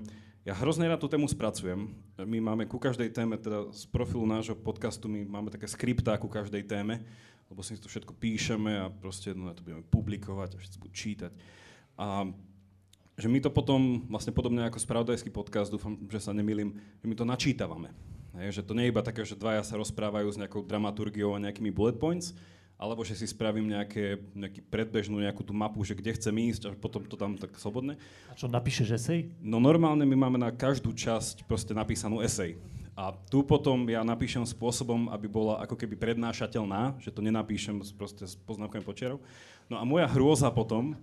ja 0.45 0.53
hrozne 0.53 0.85
rád 0.85 1.01
tú 1.01 1.09
tému 1.09 1.25
spracujem. 1.25 1.97
My 2.21 2.39
máme 2.41 2.69
ku 2.69 2.77
každej 2.77 3.09
téme, 3.17 3.41
teda 3.41 3.73
z 3.73 3.89
profilu 3.89 4.29
nášho 4.29 4.53
podcastu, 4.53 5.09
my 5.09 5.25
máme 5.25 5.49
také 5.49 5.65
skriptá 5.65 6.21
ku 6.21 6.29
každej 6.29 6.69
téme 6.69 7.01
lebo 7.51 7.61
si 7.61 7.77
to 7.77 7.91
všetko 7.91 8.17
píšeme 8.17 8.73
a 8.81 8.87
proste 8.91 9.33
no, 9.37 9.53
to 9.53 9.65
budeme 9.65 9.85
publikovať 9.89 10.57
a 10.57 10.61
všetci 10.61 10.77
budú 10.81 10.93
čítať. 10.93 11.33
A 12.01 12.29
že 13.15 13.31
my 13.31 13.39
to 13.39 13.51
potom, 13.51 14.11
vlastne 14.11 14.35
podobne 14.35 14.67
ako 14.67 14.83
spravodajský 14.83 15.31
podcast, 15.31 15.71
dúfam, 15.71 15.95
že 16.11 16.19
sa 16.19 16.35
nemýlim, 16.35 16.75
že 16.75 17.07
my 17.07 17.15
to 17.15 17.23
načítavame. 17.23 17.95
Hej, 18.35 18.59
že 18.59 18.67
to 18.67 18.75
nie 18.75 18.91
je 18.91 18.93
iba 18.93 19.07
také, 19.07 19.23
že 19.23 19.39
dvaja 19.39 19.63
sa 19.63 19.79
rozprávajú 19.79 20.27
s 20.35 20.41
nejakou 20.43 20.67
dramaturgiou 20.67 21.39
a 21.39 21.43
nejakými 21.43 21.71
bullet 21.71 21.95
points, 21.95 22.35
alebo 22.75 23.07
že 23.07 23.15
si 23.15 23.31
spravím 23.31 23.71
nejaké, 23.71 24.19
nejaký 24.35 24.67
predbežnú 24.67 25.23
nejakú 25.23 25.47
tú 25.47 25.55
mapu, 25.55 25.79
že 25.87 25.95
kde 25.95 26.11
chcem 26.19 26.35
ísť 26.51 26.63
a 26.67 26.71
potom 26.75 27.07
to 27.07 27.15
tam 27.15 27.39
tak 27.39 27.55
slobodne. 27.55 27.95
A 28.27 28.35
čo, 28.35 28.51
napíšeš 28.51 28.99
esej? 28.99 29.31
No 29.39 29.63
normálne 29.63 30.03
my 30.03 30.17
máme 30.19 30.39
na 30.43 30.51
každú 30.51 30.91
časť 30.91 31.47
proste 31.47 31.71
napísanú 31.71 32.19
esej. 32.19 32.59
A 32.95 33.11
tu 33.11 33.43
potom 33.43 33.83
ja 33.91 34.07
napíšem 34.07 34.47
spôsobom, 34.47 35.11
aby 35.11 35.27
bola 35.27 35.59
ako 35.67 35.75
keby 35.75 35.99
prednášateľná, 35.99 37.03
že 37.03 37.11
to 37.11 37.19
nenapíšem 37.27 37.83
proste 37.99 38.23
s 38.23 38.39
poznámkami 38.47 38.87
počiarov. 38.87 39.19
No 39.67 39.79
a 39.79 39.83
moja 39.83 40.07
hrôza 40.07 40.47
potom... 40.55 40.95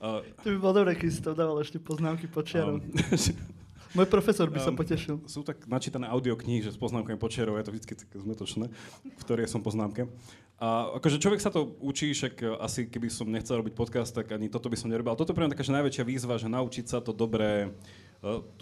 Uh, 0.00 0.24
to 0.40 0.56
by 0.56 0.58
bolo 0.58 0.74
dobré, 0.80 0.96
keď 0.96 1.08
si 1.12 1.20
to 1.20 1.36
dával 1.36 1.60
ešte 1.60 1.76
poznámky 1.76 2.28
počiarov. 2.32 2.80
Um, 2.80 3.54
Môj 3.94 4.10
profesor 4.10 4.50
by 4.50 4.58
um, 4.58 4.66
sa 4.66 4.72
potešil. 4.74 5.22
Sú 5.30 5.46
tak 5.46 5.70
načítané 5.70 6.10
audioknihy, 6.10 6.66
že 6.66 6.74
s 6.74 6.78
poznámkami 6.80 7.14
počiarov 7.14 7.60
je 7.60 7.64
to 7.68 7.72
vždy 7.76 7.86
také 7.94 8.16
zmetočné, 8.18 8.66
v 9.06 9.22
ktorej 9.22 9.46
som 9.46 9.62
poznámke. 9.62 10.10
A 10.58 10.96
akože 10.98 11.22
človek 11.22 11.38
sa 11.38 11.54
to 11.54 11.78
učí, 11.78 12.10
však 12.10 12.58
asi 12.58 12.90
keby 12.90 13.06
som 13.06 13.30
nechcel 13.30 13.62
robiť 13.62 13.74
podcast, 13.74 14.10
tak 14.10 14.34
ani 14.34 14.50
toto 14.50 14.66
by 14.66 14.74
som 14.74 14.90
nerobil. 14.90 15.14
Ale 15.14 15.20
toto 15.20 15.30
je 15.30 15.36
pre 15.38 15.46
mňa 15.46 15.54
taká 15.54 15.66
najväčšia 15.66 16.04
výzva, 16.08 16.40
že 16.40 16.50
naučiť 16.50 16.90
sa 16.90 16.98
to 16.98 17.14
dobré 17.14 17.70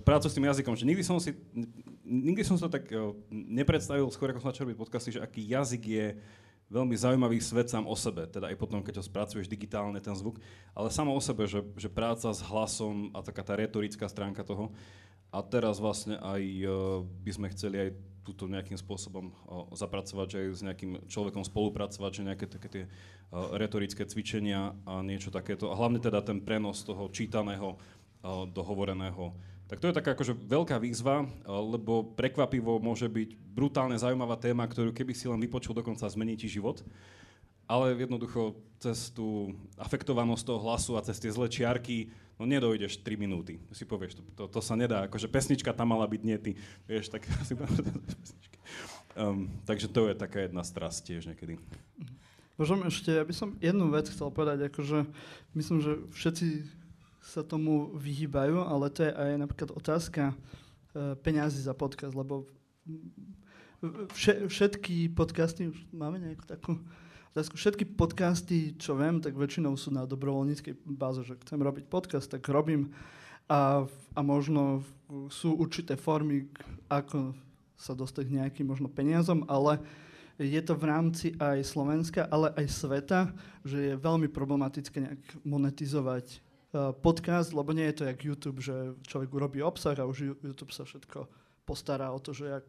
prácu 0.02 0.26
s 0.26 0.34
tým 0.34 0.46
jazykom, 0.50 0.74
že 0.74 0.88
nikdy 0.88 1.02
som 1.06 1.22
si, 1.22 1.32
nikdy 2.02 2.42
som 2.42 2.58
sa 2.58 2.66
tak 2.66 2.90
nepredstavil, 3.30 4.10
skôr 4.10 4.34
ako 4.34 4.42
som 4.42 4.50
začal 4.50 4.66
robiť 4.66 4.78
podcasty, 4.78 5.10
že 5.14 5.22
aký 5.22 5.46
jazyk 5.46 5.82
je 5.86 6.06
veľmi 6.72 6.96
zaujímavý 6.96 7.36
svet 7.36 7.68
sám 7.68 7.84
o 7.84 7.92
sebe, 7.92 8.24
teda 8.24 8.48
aj 8.48 8.56
potom, 8.56 8.80
keď 8.80 8.98
ho 8.98 9.04
spracuješ 9.04 9.44
digitálne, 9.44 10.00
ten 10.00 10.16
zvuk, 10.16 10.40
ale 10.72 10.88
samo 10.88 11.12
o 11.12 11.20
sebe, 11.20 11.44
že, 11.44 11.60
že 11.76 11.92
práca 11.92 12.32
s 12.32 12.40
hlasom 12.40 13.12
a 13.12 13.20
taká 13.20 13.44
tá 13.44 13.54
retorická 13.54 14.08
stránka 14.08 14.40
toho. 14.40 14.72
A 15.32 15.40
teraz 15.40 15.80
vlastne 15.80 16.20
aj 16.20 16.42
by 17.24 17.30
sme 17.32 17.48
chceli 17.56 17.76
aj 17.76 17.90
túto 18.20 18.44
nejakým 18.44 18.76
spôsobom 18.76 19.32
zapracovať, 19.72 20.26
že 20.28 20.36
aj 20.38 20.48
s 20.52 20.62
nejakým 20.64 20.92
človekom 21.08 21.40
spolupracovať, 21.40 22.10
že 22.12 22.26
nejaké 22.28 22.46
také 22.52 22.68
tie 22.68 22.84
retorické 23.32 24.04
cvičenia 24.04 24.76
a 24.84 25.00
niečo 25.00 25.32
takéto. 25.32 25.72
A 25.72 25.76
hlavne 25.76 26.04
teda 26.04 26.20
ten 26.20 26.40
prenos 26.40 26.84
toho 26.84 27.08
čítaného 27.08 27.80
do 28.52 28.62
hovoreného 28.62 29.32
tak 29.72 29.80
to 29.80 29.88
je 29.88 29.96
taká 29.96 30.12
akože 30.12 30.36
veľká 30.36 30.76
výzva, 30.76 31.24
lebo 31.48 32.04
prekvapivo 32.12 32.76
môže 32.76 33.08
byť 33.08 33.56
brutálne 33.56 33.96
zaujímavá 33.96 34.36
téma, 34.36 34.68
ktorú 34.68 34.92
keby 34.92 35.16
si 35.16 35.24
len 35.24 35.40
vypočul, 35.40 35.72
dokonca 35.72 36.04
zmení 36.04 36.36
ti 36.36 36.44
život. 36.44 36.84
Ale 37.64 37.96
jednoducho 37.96 38.52
cez 38.76 39.08
tú 39.08 39.56
afektovanosť 39.80 40.44
toho 40.44 40.60
hlasu 40.60 40.92
a 41.00 41.04
cez 41.08 41.16
tie 41.16 41.32
zlé 41.32 41.48
čiarky, 41.48 42.12
no 42.36 42.44
nedojdeš 42.44 43.00
3 43.00 43.16
minúty. 43.16 43.64
Si 43.72 43.88
povieš, 43.88 44.20
to, 44.20 44.44
to, 44.44 44.44
to 44.52 44.60
sa 44.60 44.76
nedá, 44.76 45.08
akože 45.08 45.32
pesnička 45.32 45.72
tam 45.72 45.96
mala 45.96 46.04
byť, 46.04 46.20
nie 46.20 46.36
ty. 46.36 46.52
Vieš, 46.84 47.08
tak 47.08 47.24
si 47.48 47.56
um, 49.16 49.48
Takže 49.64 49.88
to 49.88 50.12
je 50.12 50.20
taká 50.20 50.44
jedna 50.44 50.68
strast 50.68 51.08
tiež 51.08 51.32
niekedy. 51.32 51.56
Môžem 52.60 52.84
ešte, 52.92 53.08
ja 53.08 53.24
by 53.24 53.32
som 53.32 53.56
jednu 53.56 53.88
vec 53.88 54.04
chcel 54.12 54.28
povedať, 54.28 54.68
akože 54.68 55.08
myslím, 55.56 55.80
že 55.80 55.96
všetci 56.12 56.46
sa 57.22 57.46
tomu 57.46 57.94
vyhýbajú, 57.94 58.66
ale 58.66 58.90
to 58.90 59.06
je 59.06 59.12
aj 59.14 59.38
napríklad 59.38 59.70
otázka 59.72 60.34
uh, 60.34 61.14
peňazí 61.22 61.62
za 61.62 61.72
podcast, 61.72 62.18
lebo 62.18 62.50
všetky 64.46 65.10
podcasty, 65.10 65.70
už 65.70 65.78
máme 65.90 66.22
nejakú 66.22 66.44
takú 66.46 66.78
otázku, 67.34 67.58
všetky 67.58 67.84
podcasty, 67.98 68.78
čo 68.78 68.94
viem, 68.94 69.18
tak 69.18 69.34
väčšinou 69.34 69.74
sú 69.74 69.90
na 69.90 70.06
dobrovoľníckej 70.06 70.86
báze, 70.86 71.26
že 71.26 71.38
chcem 71.42 71.58
robiť 71.58 71.90
podcast, 71.90 72.30
tak 72.30 72.46
robím. 72.46 72.94
A, 73.50 73.82
a 74.14 74.20
možno 74.22 74.86
sú 75.28 75.58
určité 75.58 75.98
formy, 75.98 76.46
ako 76.86 77.34
sa 77.74 77.98
dostať 77.98 78.30
nejakým 78.30 78.70
možno 78.70 78.86
peniazom, 78.86 79.42
ale 79.50 79.82
je 80.38 80.62
to 80.62 80.78
v 80.78 80.84
rámci 80.86 81.26
aj 81.42 81.66
Slovenska, 81.66 82.30
ale 82.30 82.54
aj 82.54 82.66
sveta, 82.70 83.20
že 83.66 83.92
je 83.92 83.94
veľmi 83.98 84.30
problematické 84.30 84.96
nejak 85.02 85.22
monetizovať 85.42 86.38
podcast, 87.04 87.52
lebo 87.52 87.76
nie 87.76 87.84
je 87.92 87.96
to 88.00 88.04
jak 88.08 88.24
YouTube, 88.24 88.60
že 88.64 88.96
človek 89.04 89.28
urobí 89.28 89.60
obsah 89.60 89.96
a 90.00 90.08
už 90.08 90.40
YouTube 90.40 90.72
sa 90.72 90.88
všetko 90.88 91.28
postará 91.68 92.10
o 92.10 92.18
to, 92.18 92.32
že 92.34 92.48
jak 92.48 92.66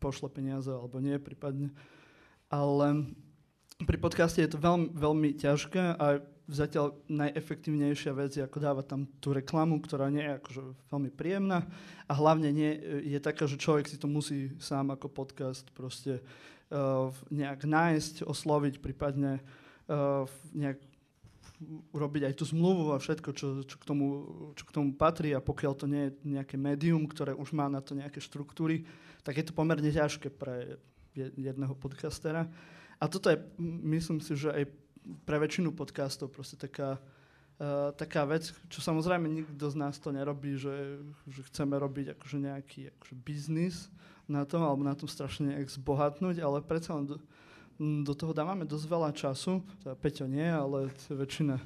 pošle 0.00 0.30
peniaze 0.32 0.70
alebo 0.70 1.02
nie 1.02 1.18
prípadne. 1.20 1.74
Ale 2.48 3.10
pri 3.82 3.98
podcaste 3.98 4.38
je 4.38 4.50
to 4.54 4.62
veľmi, 4.62 4.94
veľmi 4.94 5.30
ťažké 5.34 5.98
a 5.98 6.22
zatiaľ 6.46 6.94
najefektívnejšia 7.08 8.12
vec 8.12 8.36
je 8.36 8.44
ako 8.44 8.58
dávať 8.60 8.84
tam 8.86 9.00
tú 9.18 9.32
reklamu, 9.32 9.80
ktorá 9.80 10.12
nie 10.12 10.22
je 10.22 10.36
akože 10.38 10.60
veľmi 10.92 11.10
príjemná 11.10 11.64
a 12.04 12.12
hlavne 12.12 12.52
nie 12.52 12.72
je 13.02 13.18
taká, 13.18 13.48
že 13.48 13.60
človek 13.60 13.88
si 13.88 13.96
to 13.96 14.06
musí 14.06 14.52
sám 14.60 14.92
ako 14.92 15.08
podcast 15.08 15.64
proste 15.72 16.20
uh, 16.20 17.08
nejak 17.32 17.64
nájsť, 17.64 18.28
osloviť, 18.28 18.78
prípadne 18.84 19.40
uh, 19.88 20.28
nejak 20.52 20.78
urobiť 21.92 22.30
aj 22.30 22.34
tú 22.38 22.44
zmluvu 22.48 22.94
a 22.94 23.02
všetko, 23.02 23.30
čo, 23.34 23.46
čo, 23.64 23.76
k 23.80 23.84
tomu, 23.84 24.06
čo 24.54 24.64
k 24.66 24.74
tomu 24.74 24.94
patrí 24.94 25.32
a 25.32 25.44
pokiaľ 25.44 25.72
to 25.74 25.86
nie 25.90 26.08
je 26.08 26.38
nejaké 26.38 26.56
médium, 26.60 27.04
ktoré 27.08 27.32
už 27.34 27.52
má 27.56 27.66
na 27.66 27.82
to 27.82 27.96
nejaké 27.96 28.20
štruktúry, 28.22 28.86
tak 29.24 29.40
je 29.40 29.44
to 29.48 29.56
pomerne 29.56 29.88
ťažké 29.88 30.28
pre 30.28 30.78
jedného 31.16 31.74
podcastera. 31.78 32.46
A 32.98 33.04
toto 33.06 33.30
je, 33.30 33.38
myslím 33.86 34.20
si, 34.20 34.34
že 34.34 34.50
aj 34.50 34.64
pre 35.24 35.36
väčšinu 35.36 35.74
podcastov 35.76 36.32
proste 36.32 36.56
taká, 36.56 36.96
uh, 37.60 37.92
taká 37.94 38.24
vec, 38.24 38.50
čo 38.72 38.80
samozrejme 38.80 39.28
nikto 39.28 39.68
z 39.68 39.76
nás 39.76 40.00
to 40.00 40.10
nerobí, 40.14 40.56
že, 40.56 41.00
že 41.28 41.40
chceme 41.52 41.76
robiť 41.76 42.16
akože 42.16 42.38
nejaký 42.40 42.80
akože 42.96 43.14
biznis 43.20 43.92
na 44.24 44.48
tom, 44.48 44.64
alebo 44.64 44.80
na 44.84 44.96
tom 44.96 45.04
strašne 45.04 45.52
nejak 45.52 45.68
zbohatnúť, 45.68 46.40
ale 46.40 46.64
predsa 46.64 46.96
len 46.96 47.04
do, 47.04 47.16
do 47.78 48.12
toho 48.14 48.30
dávame 48.30 48.62
dosť 48.62 48.86
veľa 48.86 49.10
času, 49.10 49.62
teda 49.82 49.94
Peťo 49.98 50.30
nie, 50.30 50.46
ale 50.46 50.94
väčšina, 51.10 51.58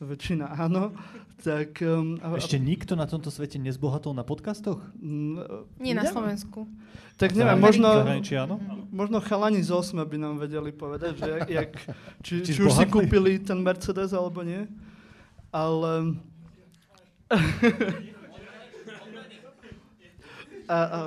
väčšina 0.00 0.46
áno. 0.56 0.92
Tak, 1.40 1.80
um, 1.80 2.20
a, 2.20 2.36
Ešte 2.36 2.60
nikto 2.60 3.00
na 3.00 3.08
tomto 3.08 3.32
svete 3.32 3.56
nezbohatol 3.56 4.12
na 4.12 4.20
podcastoch? 4.20 4.76
Mm, 5.00 5.64
nie 5.80 5.96
na 5.96 6.04
Slovensku. 6.04 6.68
Tak 7.16 7.32
neviem, 7.32 7.56
možno, 7.56 8.04
možno 8.92 9.24
chalani 9.24 9.64
z 9.64 9.72
Osma 9.72 10.04
by 10.04 10.20
nám 10.20 10.36
vedeli 10.36 10.68
povedať, 10.68 11.16
že 11.16 11.28
jak, 11.32 11.48
jak, 11.48 11.70
či, 12.24 12.44
či, 12.44 12.52
či 12.56 12.60
už 12.60 12.76
si 12.76 12.84
kúpili 12.92 13.40
ten 13.40 13.64
Mercedes 13.64 14.12
alebo 14.12 14.44
nie. 14.44 14.68
Ale... 15.48 16.20
A, 20.70 20.78
a, 20.86 20.98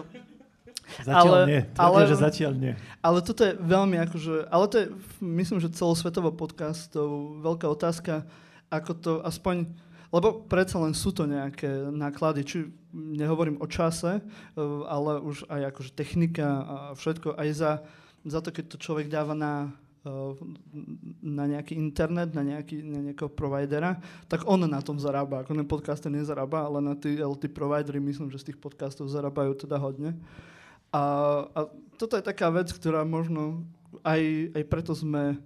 Zatiaľ 1.01 1.33
Ale- 1.33 1.47
nie. 1.49 1.61
Tvrdia, 1.65 1.81
ale- 1.81 2.05
že 2.05 2.17
zatiaľ 2.21 2.53
nie. 2.53 2.73
ale 3.01 3.17
toto 3.25 3.41
je 3.41 3.53
veľmi 3.57 3.97
akože, 4.05 4.33
ale 4.53 4.65
to 4.69 4.75
je, 4.77 4.85
myslím, 5.19 5.57
že 5.57 5.73
celosvetovo 5.73 6.29
podcastov 6.29 7.41
veľká 7.41 7.65
otázka, 7.65 8.29
ako 8.69 8.91
to 8.93 9.11
aspoň, 9.25 9.65
lebo 10.13 10.45
predsa 10.45 10.77
len 10.77 10.93
sú 10.93 11.09
to 11.09 11.25
nejaké 11.25 11.89
náklady, 11.89 12.41
či 12.45 12.57
nehovorím 12.93 13.57
o 13.57 13.65
čase, 13.65 14.21
eh, 14.21 14.61
ale 14.85 15.17
už 15.21 15.49
aj 15.49 15.73
akože 15.73 15.91
technika 15.97 16.47
a 16.61 16.75
všetko, 16.93 17.33
aj 17.33 17.49
za, 17.57 17.71
za 18.21 18.39
to, 18.41 18.53
keď 18.53 18.65
to 18.69 18.77
človek 18.77 19.09
dáva 19.09 19.33
na, 19.33 19.73
eh, 20.05 20.33
na 21.25 21.49
nejaký 21.49 21.73
internet, 21.73 22.37
na, 22.37 22.45
nejaký, 22.45 22.85
na 22.85 23.01
nejakého 23.01 23.33
providera, 23.33 23.97
tak 24.29 24.45
on 24.45 24.61
na 24.69 24.81
tom 24.85 25.01
zarába. 25.01 25.41
Ako 25.41 25.57
ten 25.57 25.65
podcaster 25.65 26.13
nezarába, 26.13 26.69
ale 26.69 26.79
na 26.81 26.93
tí, 26.93 27.17
tí 27.17 27.47
providery 27.49 27.97
myslím, 27.97 28.29
že 28.29 28.37
z 28.37 28.53
tých 28.53 28.61
podcastov 28.61 29.09
zarábajú 29.09 29.57
teda 29.57 29.81
hodne. 29.81 30.13
A, 30.93 31.03
a 31.49 31.59
toto 31.97 32.13
je 32.13 32.23
taká 32.23 32.53
vec, 32.53 32.69
ktorá 32.69 33.01
možno 33.01 33.65
aj, 34.05 34.53
aj 34.53 34.63
preto 34.69 34.93
sme, 34.93 35.41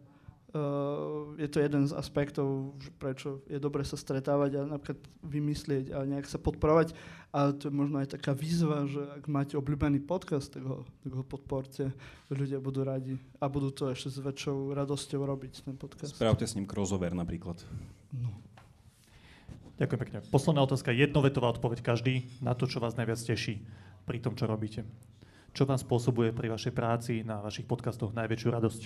uh, 0.52 1.32
je 1.40 1.48
to 1.48 1.64
jeden 1.64 1.88
z 1.88 1.96
aspektov, 1.96 2.76
že 2.84 2.92
prečo 3.00 3.40
je 3.48 3.56
dobre 3.56 3.88
sa 3.88 3.96
stretávať 3.96 4.60
a 4.60 4.62
napríklad 4.68 5.00
vymyslieť 5.24 5.96
a 5.96 6.04
nejak 6.04 6.28
sa 6.28 6.36
podporovať. 6.36 6.92
A 7.32 7.56
to 7.56 7.72
je 7.72 7.74
možno 7.76 8.04
aj 8.04 8.20
taká 8.20 8.36
výzva, 8.36 8.88
že 8.88 9.04
ak 9.04 9.28
máte 9.32 9.56
obľúbený 9.56 10.04
podcast, 10.04 10.52
tak 10.52 10.68
ho, 10.68 10.84
tak 11.04 11.12
ho 11.16 11.24
podporte. 11.24 11.96
Ľudia 12.28 12.60
budú 12.60 12.84
radi 12.84 13.16
a 13.40 13.48
budú 13.48 13.72
to 13.72 13.88
ešte 13.92 14.16
s 14.16 14.20
väčšou 14.20 14.76
radosťou 14.76 15.22
robiť, 15.24 15.64
ten 15.64 15.76
podcast. 15.80 16.16
Spravte 16.16 16.48
s 16.48 16.56
ním 16.60 16.68
crossover 16.68 17.16
napríklad. 17.16 17.60
Ďakujem 19.78 20.00
pekne. 20.02 20.18
Posledná 20.34 20.66
otázka, 20.66 20.90
jednovetová 20.90 21.54
odpoveď 21.54 21.86
každý 21.86 22.26
na 22.42 22.58
to, 22.58 22.66
čo 22.66 22.82
vás 22.82 22.98
najviac 22.98 23.22
teší 23.22 23.62
pri 24.10 24.18
tom, 24.18 24.34
čo 24.34 24.50
robíte. 24.50 24.82
Čo 25.58 25.66
vám 25.66 25.82
spôsobuje 25.82 26.38
pri 26.38 26.54
vašej 26.54 26.70
práci 26.70 27.26
na 27.26 27.42
vašich 27.42 27.66
podcastoch 27.66 28.14
najväčšiu 28.14 28.50
radosť? 28.54 28.82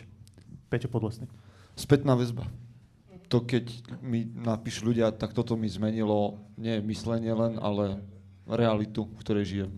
Peťo 0.71 0.87
Podlesný. 0.87 1.27
Spätná 1.75 2.15
väzba. 2.15 2.47
To, 3.27 3.43
keď 3.43 3.67
mi 3.99 4.23
napíšu 4.23 4.87
ľudia, 4.87 5.11
tak 5.11 5.35
toto 5.35 5.59
mi 5.59 5.67
zmenilo 5.67 6.39
nie 6.55 6.79
myslenie 6.79 7.35
len, 7.35 7.59
ale 7.59 7.99
realitu, 8.47 9.03
v 9.03 9.19
ktorej 9.19 9.45
žijem. 9.51 9.71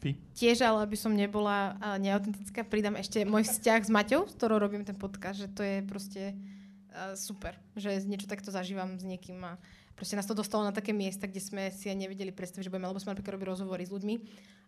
Vy? 0.00 0.16
Tiež, 0.32 0.64
ale 0.64 0.88
aby 0.88 0.96
som 0.96 1.12
nebola 1.12 1.76
neautentická, 2.00 2.64
pridám 2.64 2.96
ešte 2.96 3.20
môj 3.28 3.44
vzťah 3.44 3.80
s 3.84 3.92
Maťou, 3.92 4.24
s 4.24 4.40
ktorou 4.40 4.56
robím 4.56 4.88
ten 4.88 4.96
podcast, 4.96 5.36
že 5.36 5.52
to 5.52 5.60
je 5.60 5.84
proste 5.84 6.32
a, 6.96 7.12
super, 7.12 7.60
že 7.76 7.92
niečo 8.08 8.24
takto 8.24 8.48
zažívam 8.48 8.96
s 8.96 9.04
niekým 9.04 9.36
a 9.44 9.60
proste 10.00 10.16
nás 10.16 10.24
to 10.24 10.32
dostalo 10.32 10.64
na 10.64 10.72
také 10.72 10.96
miesta, 10.96 11.28
kde 11.28 11.44
sme 11.44 11.68
si 11.76 11.92
aj 11.92 12.08
nevedeli 12.08 12.32
predstaviť, 12.32 12.68
že 12.68 12.72
budeme, 12.72 12.88
lebo 12.88 13.04
sme 13.04 13.12
napríklad 13.12 13.36
robili 13.36 13.52
rozhovory 13.52 13.84
s 13.84 13.92
ľuďmi 13.92 14.16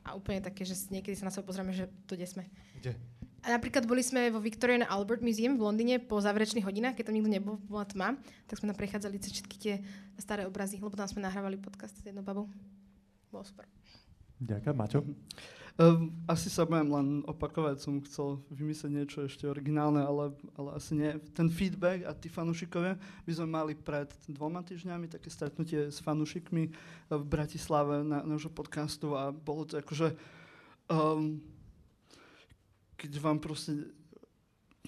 a 0.05 0.15
úplne 0.17 0.43
také, 0.43 0.65
že 0.65 0.75
niekedy 0.89 1.15
sa 1.19 1.29
na 1.29 1.33
seba 1.35 1.47
pozrieme, 1.49 1.75
že 1.75 1.91
to 2.09 2.15
kde 2.15 2.27
sme. 2.27 2.45
Kde? 2.81 2.97
A 3.47 3.55
napríklad 3.55 3.87
boli 3.87 4.03
sme 4.03 4.35
vo 4.35 4.43
Victorian 4.43 4.83
Albert 4.83 5.23
Museum 5.23 5.55
v 5.55 5.63
Londýne 5.63 6.03
po 6.03 6.19
záverečných 6.19 6.67
hodinách, 6.67 6.99
keď 6.99 7.09
tam 7.09 7.15
nikto 7.15 7.31
nebol, 7.31 7.55
bola 7.71 7.87
tma, 7.87 8.19
tak 8.51 8.59
sme 8.59 8.75
tam 8.75 8.79
prechádzali 8.79 9.17
cez 9.23 9.31
všetky 9.39 9.57
tie 9.57 9.75
staré 10.19 10.43
obrazy, 10.43 10.83
lebo 10.83 10.99
tam 10.99 11.07
sme 11.07 11.23
nahrávali 11.23 11.55
podcast 11.55 11.95
s 11.95 12.03
jednou 12.03 12.27
babou. 12.27 12.51
Bolo 13.31 13.47
super. 13.47 13.71
Ďakujem. 14.39 14.77
Maťo? 14.77 15.01
Um, 15.79 16.11
asi 16.27 16.51
sa 16.51 16.67
budem 16.67 16.91
len 16.91 17.09
opakovať, 17.23 17.79
som 17.79 18.03
chcel 18.03 18.43
vymyslieť 18.51 18.91
niečo 18.91 19.19
ešte 19.31 19.47
originálne, 19.47 20.03
ale, 20.03 20.35
ale 20.59 20.75
asi 20.75 20.99
nie. 20.99 21.15
Ten 21.39 21.47
feedback 21.47 22.03
a 22.03 22.19
tí 22.19 22.27
fanúšikovia, 22.27 22.99
my 22.99 23.31
sme 23.31 23.47
mali 23.47 23.73
pred 23.79 24.11
dvoma 24.27 24.67
týždňami 24.67 25.07
také 25.07 25.31
stretnutie 25.31 25.95
s 25.95 26.03
fanúšikmi 26.03 26.75
v 27.15 27.23
Bratislave 27.23 28.03
na 28.03 28.27
nášho 28.27 28.51
podcastu 28.51 29.15
a 29.15 29.31
bolo 29.31 29.71
to 29.71 29.79
akože, 29.79 30.19
um, 30.91 31.39
keď 32.99 33.11
vám 33.23 33.39
proste 33.39 33.95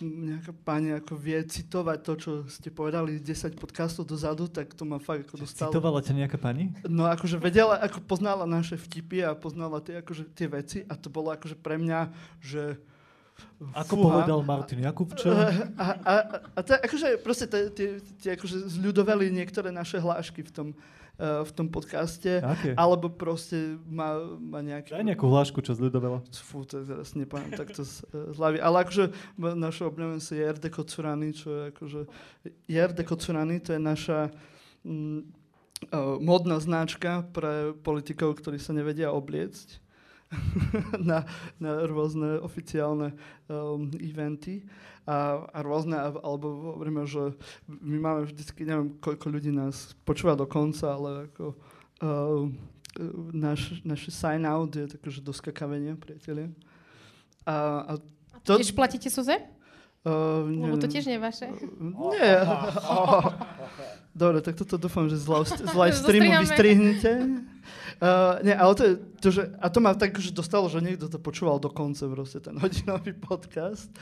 nejaká 0.01 0.53
pani 0.64 0.96
ako 0.96 1.12
vie 1.14 1.38
citovať 1.44 1.98
to, 2.01 2.12
čo 2.16 2.30
ste 2.48 2.72
povedali 2.72 3.20
10 3.20 3.61
podcastov 3.61 4.09
dozadu, 4.09 4.48
tak 4.48 4.72
to 4.72 4.88
ma 4.88 4.96
fakt 4.96 5.28
ako 5.28 5.44
dostalo. 5.44 5.70
Citovala 5.70 6.01
ťa 6.01 6.14
nejaká 6.16 6.38
pani? 6.40 6.72
No 6.88 7.05
akože 7.07 7.36
vedela, 7.36 7.76
ako 7.78 8.01
poznala 8.05 8.48
naše 8.48 8.80
vtipy 8.80 9.22
a 9.22 9.36
poznala 9.36 9.84
tie, 9.84 10.01
akože, 10.01 10.24
tie 10.32 10.48
veci 10.48 10.78
a 10.88 10.96
to 10.96 11.12
bolo 11.12 11.30
akože 11.30 11.55
pre 11.61 11.76
mňa, 11.76 12.01
že 12.40 12.80
Ako 13.76 13.96
fúha. 13.96 14.05
povedal 14.24 14.40
Martin 14.44 14.80
Jakubčo? 14.84 15.28
A, 15.32 15.48
a, 15.76 15.86
a, 16.01 16.12
a 16.57 16.61
to, 16.61 16.76
akože 16.76 17.20
proste 17.20 17.46
tie, 17.48 17.62
tie, 17.72 17.88
tie 18.20 18.30
akože 18.36 18.68
zľudovali 18.80 19.28
niektoré 19.32 19.68
naše 19.72 20.01
hlášky 20.01 20.44
v 20.44 20.53
tom, 20.53 20.68
uh, 21.20 21.44
v 21.44 21.50
tom 21.52 21.68
podcaste, 21.68 22.40
Aké? 22.40 22.72
alebo 22.72 23.12
proste 23.12 23.76
má, 23.84 24.16
má 24.40 24.64
nejaké... 24.64 24.96
Daj 24.96 25.04
nejakú 25.04 25.28
hlášku, 25.28 25.60
čo 25.60 25.76
zľudovela. 25.76 26.24
Fú, 26.32 26.64
to 26.64 26.80
teraz 26.80 27.12
nepoviem 27.12 27.52
takto 27.52 27.84
z, 27.84 28.08
z 28.08 28.36
hlavy. 28.40 28.58
Ale 28.64 28.88
akože 28.88 29.12
naša 29.36 29.92
obľúbená 29.92 30.18
si 30.24 30.40
je 30.40 30.48
Jerde 30.48 30.72
Kocurany, 30.72 31.28
čo 31.36 31.48
je 31.52 31.62
akože... 31.76 32.00
Jerde 32.64 33.02
Kocurany, 33.04 33.60
to 33.60 33.76
je 33.76 33.80
naša 33.80 34.32
mm, 34.82 35.20
uh, 35.92 36.16
modná 36.16 36.56
značka 36.56 37.28
pre 37.36 37.76
politikov, 37.84 38.40
ktorí 38.40 38.56
sa 38.56 38.72
nevedia 38.72 39.12
obliecť 39.12 39.89
na, 41.11 41.26
na 41.59 41.70
rôzne 41.91 42.39
oficiálne 42.39 43.12
um, 43.51 43.91
eventy 43.99 44.62
a, 45.03 45.43
a 45.51 45.59
rôzne, 45.66 45.99
alebo 45.99 46.74
hovoríme, 46.78 47.03
že 47.03 47.35
my 47.66 47.99
máme 47.99 48.20
vždycky, 48.31 48.62
neviem, 48.62 48.95
koľko 49.03 49.26
ľudí 49.26 49.51
nás 49.51 49.99
počúva 50.07 50.39
do 50.39 50.47
konca, 50.47 50.95
ale 50.95 51.26
ako 51.33 51.45
uh, 52.03 52.47
náš, 53.35 53.83
naše 53.83 54.14
sign 54.14 54.47
out 54.47 54.70
je 54.70 54.87
také, 54.87 55.11
že 55.11 55.18
doskakavenie, 55.18 55.99
priatelia. 55.99 56.51
A, 57.43 57.55
a 57.87 57.93
To- 58.47 58.59
tiež 58.59 58.70
platíte 58.70 59.11
Suze? 59.11 59.35
uh, 59.35 60.47
Lebo 60.47 60.78
to 60.78 60.87
tiež 60.87 61.11
nie 61.11 61.18
je 61.18 61.22
vaše. 61.22 61.47
Nie. 61.81 62.47
Dobre, 64.20 64.43
tak 64.43 64.59
toto 64.59 64.74
dúfam, 64.78 65.07
že 65.07 65.18
z 65.18 65.26
live, 65.26 65.49
z 65.49 65.74
live 65.74 65.97
streamu 66.03 66.31
vystrihnete. 66.43 67.12
Uh, 68.01 68.40
nie, 68.40 68.57
ale 68.57 68.72
to 68.72 68.82
je 68.88 68.94
to, 69.20 69.28
že, 69.28 69.42
a 69.61 69.68
to 69.68 69.78
ma 69.84 69.92
tak 69.92 70.16
že 70.16 70.32
dostalo, 70.32 70.72
že 70.72 70.80
niekto 70.80 71.12
to 71.12 71.20
počúval 71.20 71.61
do 71.61 71.68
konca, 71.68 72.09
proste 72.09 72.40
ten 72.40 72.57
hodinový 72.57 73.12
podcast. 73.12 73.92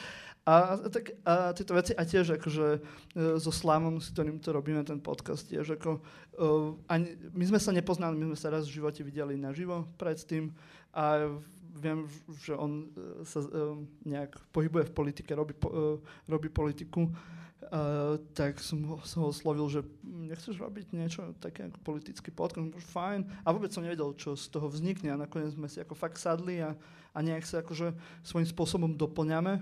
A, 0.47 0.79
a, 0.79 0.89
tak, 0.89 1.19
a 1.27 1.51
tieto 1.51 1.75
veci, 1.75 1.93
a 1.99 2.07
tiež 2.07 2.39
akože 2.39 2.67
uh, 2.79 3.37
so 3.43 3.51
Slámom, 3.51 3.99
s 3.99 4.15
ktorým 4.15 4.39
to 4.39 4.55
robíme, 4.55 4.87
ten 4.87 5.03
podcast, 5.03 5.51
tiež 5.51 5.77
ako, 5.77 5.99
uh, 6.39 6.79
ani, 6.87 7.19
my 7.35 7.45
sme 7.51 7.59
sa 7.59 7.75
nepoznali, 7.75 8.15
my 8.15 8.33
sme 8.33 8.39
sa 8.39 8.55
raz 8.55 8.71
v 8.71 8.79
živote 8.79 9.03
videli 9.03 9.35
naživo 9.35 9.91
predtým 9.99 10.55
a 10.95 11.35
viem, 11.83 12.07
že 12.47 12.55
on 12.55 12.87
uh, 12.95 13.27
sa 13.27 13.43
uh, 13.43 13.77
nejak 14.07 14.39
pohybuje 14.55 14.89
v 14.89 14.95
politike, 14.95 15.35
robí, 15.35 15.59
po, 15.59 16.01
robí 16.31 16.49
politiku 16.49 17.11
Uh, 17.59 18.23
tak 18.39 18.63
som 18.63 18.79
ho, 18.87 18.97
som 19.03 19.27
ho 19.27 19.35
oslovil, 19.35 19.67
že 19.67 19.83
"Mm, 20.07 20.31
nechceš 20.31 20.63
robiť 20.63 20.95
niečo 20.95 21.35
také 21.43 21.67
ako 21.67 21.83
politický 21.83 22.31
podcast, 22.31 22.71
už 22.71 22.87
fajn. 22.87 23.27
A 23.43 23.51
vôbec 23.51 23.75
som 23.75 23.83
nevedel, 23.83 24.15
čo 24.15 24.39
z 24.39 24.47
toho 24.47 24.71
vznikne 24.71 25.11
a 25.11 25.19
nakoniec 25.19 25.59
sme 25.59 25.67
si 25.67 25.83
ako 25.83 25.99
fakt 25.99 26.23
sadli 26.23 26.63
a, 26.63 26.79
a 27.11 27.19
nejak 27.19 27.43
sa 27.43 27.59
akože 27.67 27.99
svojím 28.23 28.47
spôsobom 28.47 28.95
doplňame. 28.95 29.59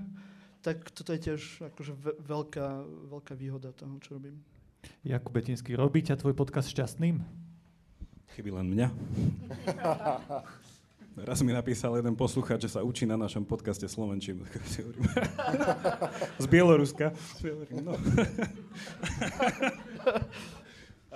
Tak 0.60 0.92
toto 0.92 1.16
je 1.16 1.24
tiež 1.24 1.40
akože 1.72 1.92
ve- 1.96 2.18
veľká, 2.20 2.66
veľká 3.16 3.32
výhoda 3.32 3.72
toho, 3.72 3.96
čo 4.04 4.20
robím. 4.20 4.44
Jakub 5.00 5.32
Betinský, 5.32 5.72
robí 5.72 6.04
ťa 6.04 6.20
tvoj 6.20 6.36
podcast 6.36 6.68
šťastným? 6.68 7.24
Chyby 8.36 8.50
len 8.52 8.66
mňa. 8.76 8.88
Raz 11.16 11.40
mi 11.40 11.48
napísal 11.48 11.96
jeden 11.96 12.12
poslucháč, 12.12 12.68
že 12.68 12.76
sa 12.76 12.84
učí 12.84 13.08
na 13.08 13.16
našom 13.16 13.40
podcaste 13.48 13.88
Slovenčinu. 13.88 14.44
Z 16.42 16.46
Bieloruska. 16.52 17.16
No. 17.80 17.96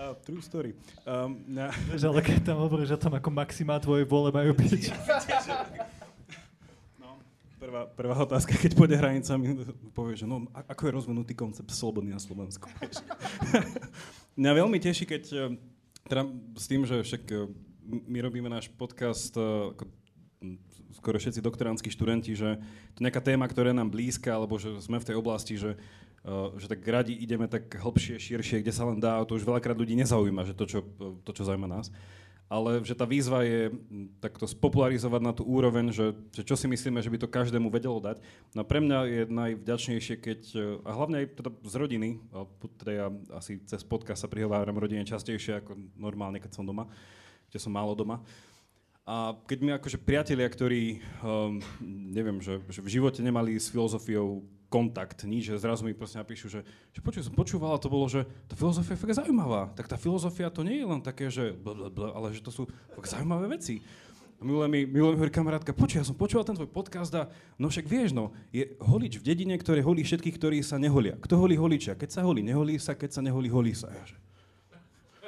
Uh, 0.01 0.17
true 0.25 0.41
story. 0.41 0.73
Um, 1.05 1.45
na, 1.45 1.69
Vieš, 1.93 2.09
ale 2.09 2.25
keď 2.25 2.41
tam 2.41 2.65
hovoríš 2.65 2.97
o 2.97 3.01
tom, 3.05 3.13
ako 3.21 3.29
maximá 3.37 3.77
tvojej 3.77 4.09
vole 4.09 4.33
majú 4.33 4.57
byť. 4.57 4.97
no, 7.05 7.21
prvá, 7.61 7.85
prvá 7.85 8.17
otázka, 8.17 8.57
keď 8.57 8.81
pôjde 8.81 8.97
hranicami, 8.97 9.61
povie, 9.93 10.17
že 10.17 10.25
no, 10.25 10.49
ako 10.57 10.89
je 10.89 10.93
rozvinutý 10.97 11.33
koncept 11.37 11.69
slobody 11.77 12.09
na 12.09 12.17
Slovensku. 12.17 12.65
Mňa 14.41 14.51
veľmi 14.57 14.81
teší, 14.81 15.05
keď 15.05 15.53
teda 16.09 16.23
s 16.57 16.65
tým, 16.65 16.83
že 16.89 17.05
však 17.05 17.23
eh, 17.31 17.47
my 17.91 18.18
robíme 18.22 18.47
náš 18.47 18.70
podcast 18.70 19.34
eh, 19.34 19.74
ako 19.74 19.84
skoro 20.97 21.16
všetci 21.16 21.41
doktorantskí 21.45 21.88
študenti, 21.93 22.32
že 22.34 22.59
to 22.97 22.99
je 23.01 23.05
nejaká 23.07 23.22
téma, 23.22 23.47
ktorá 23.47 23.70
nám 23.70 23.93
blízka, 23.93 24.34
alebo 24.34 24.61
že 24.61 24.74
sme 24.82 24.99
v 24.99 25.09
tej 25.12 25.16
oblasti, 25.16 25.55
že, 25.57 25.76
eh, 26.24 26.49
že 26.57 26.66
tak 26.68 26.80
radi 26.84 27.14
ideme 27.16 27.47
tak 27.47 27.68
hlbšie, 27.70 28.20
širšie, 28.20 28.64
kde 28.64 28.72
sa 28.72 28.88
len 28.88 28.99
dá, 28.99 29.20
a 29.20 29.26
to 29.26 29.36
už 29.36 29.47
veľakrát 29.47 29.76
ľudí 29.76 29.97
nezaujíma, 29.97 30.49
že 30.49 30.57
to, 30.57 30.64
čo, 30.66 30.80
to, 31.24 31.30
čo 31.32 31.47
zaujíma 31.47 31.68
nás. 31.68 31.93
Ale 32.51 32.82
že 32.82 32.99
tá 32.99 33.07
výzva 33.07 33.47
je 33.47 33.70
takto 34.18 34.43
spopularizovať 34.43 35.22
na 35.22 35.30
tú 35.30 35.47
úroveň, 35.47 35.95
že, 35.95 36.18
že 36.34 36.43
čo 36.43 36.59
si 36.59 36.66
myslíme, 36.66 36.99
že 36.99 37.07
by 37.07 37.22
to 37.22 37.30
každému 37.30 37.70
vedelo 37.70 38.03
dať. 38.03 38.18
No 38.59 38.66
pre 38.66 38.82
mňa 38.82 38.99
je 39.07 39.22
najvďačnejšie, 39.30 40.14
keď, 40.18 40.41
eh, 40.59 40.62
a 40.82 40.91
hlavne 40.91 41.22
aj 41.22 41.26
teda 41.38 41.51
z 41.62 41.74
rodiny, 41.78 42.09
teda 42.82 42.93
ja 42.93 43.07
asi 43.38 43.62
cez 43.68 43.86
podcast 43.86 44.26
sa 44.26 44.32
prihováram 44.32 44.74
rodine 44.74 45.07
častejšie 45.07 45.62
ako 45.62 45.78
normálne, 45.95 46.43
keď 46.43 46.59
som 46.59 46.66
doma, 46.66 46.91
kde 47.51 47.59
som 47.59 47.75
málo 47.75 47.99
doma. 47.99 48.23
A 49.11 49.35
keď 49.51 49.59
mi 49.59 49.71
akože 49.75 49.99
priatelia, 49.99 50.47
ktorí, 50.47 51.03
um, 51.19 51.59
neviem, 51.91 52.39
že, 52.39 52.63
že 52.71 52.79
v 52.79 52.95
živote 52.95 53.19
nemali 53.27 53.59
s 53.59 53.67
filozofiou 53.67 54.47
kontakt, 54.71 55.27
nič, 55.27 55.51
že 55.51 55.59
zrazu 55.59 55.83
mi 55.83 55.99
proste 55.99 56.23
napíšu, 56.23 56.47
že, 56.47 56.63
že 56.95 57.01
počuj, 57.03 57.27
som 57.27 57.35
počúval 57.35 57.75
a 57.75 57.83
to 57.83 57.91
bolo, 57.91 58.07
že 58.07 58.23
tá 58.47 58.55
filozofia 58.55 58.95
je 58.95 59.03
fakt 59.03 59.19
zaujímavá. 59.19 59.75
Tak 59.75 59.91
tá 59.91 59.99
filozofia 59.99 60.47
to 60.47 60.63
nie 60.63 60.79
je 60.79 60.87
len 60.87 61.03
také, 61.03 61.27
že 61.27 61.51
blablabla, 61.59 62.15
ale 62.15 62.31
že 62.31 62.39
to 62.39 62.55
sú 62.55 62.71
fakt 62.95 63.11
zaujímavé 63.11 63.51
veci. 63.51 63.83
A 64.39 64.47
milé 64.47 64.71
mi, 64.71 64.81
milé 64.87 65.11
mi 65.13 65.19
hovorí 65.19 65.35
kamarátka, 65.35 65.75
počuj, 65.75 66.01
ja 66.01 66.07
som 66.07 66.17
počúval 66.17 66.47
ten 66.47 66.57
tvoj 66.57 66.71
podcast 66.71 67.13
a 67.13 67.29
no 67.61 67.69
však 67.69 67.85
vieš, 67.85 68.15
no, 68.17 68.33
je 68.55 68.73
holič 68.81 69.21
v 69.21 69.27
dedine, 69.27 69.59
ktorý 69.59 69.85
holí 69.85 70.07
všetkých, 70.07 70.39
ktorí 70.39 70.63
sa 70.63 70.79
neholia. 70.79 71.19
Kto 71.19 71.37
holí 71.37 71.59
holičia? 71.59 71.99
Keď 71.99 72.09
sa 72.09 72.21
holí, 72.25 72.41
neholí 72.41 72.79
sa, 72.81 72.97
keď 72.97 73.11
sa 73.11 73.21
neholí, 73.21 73.51
holí 73.53 73.75
sa. 73.77 73.91
Ja, 73.93 74.05
že... 74.07 74.17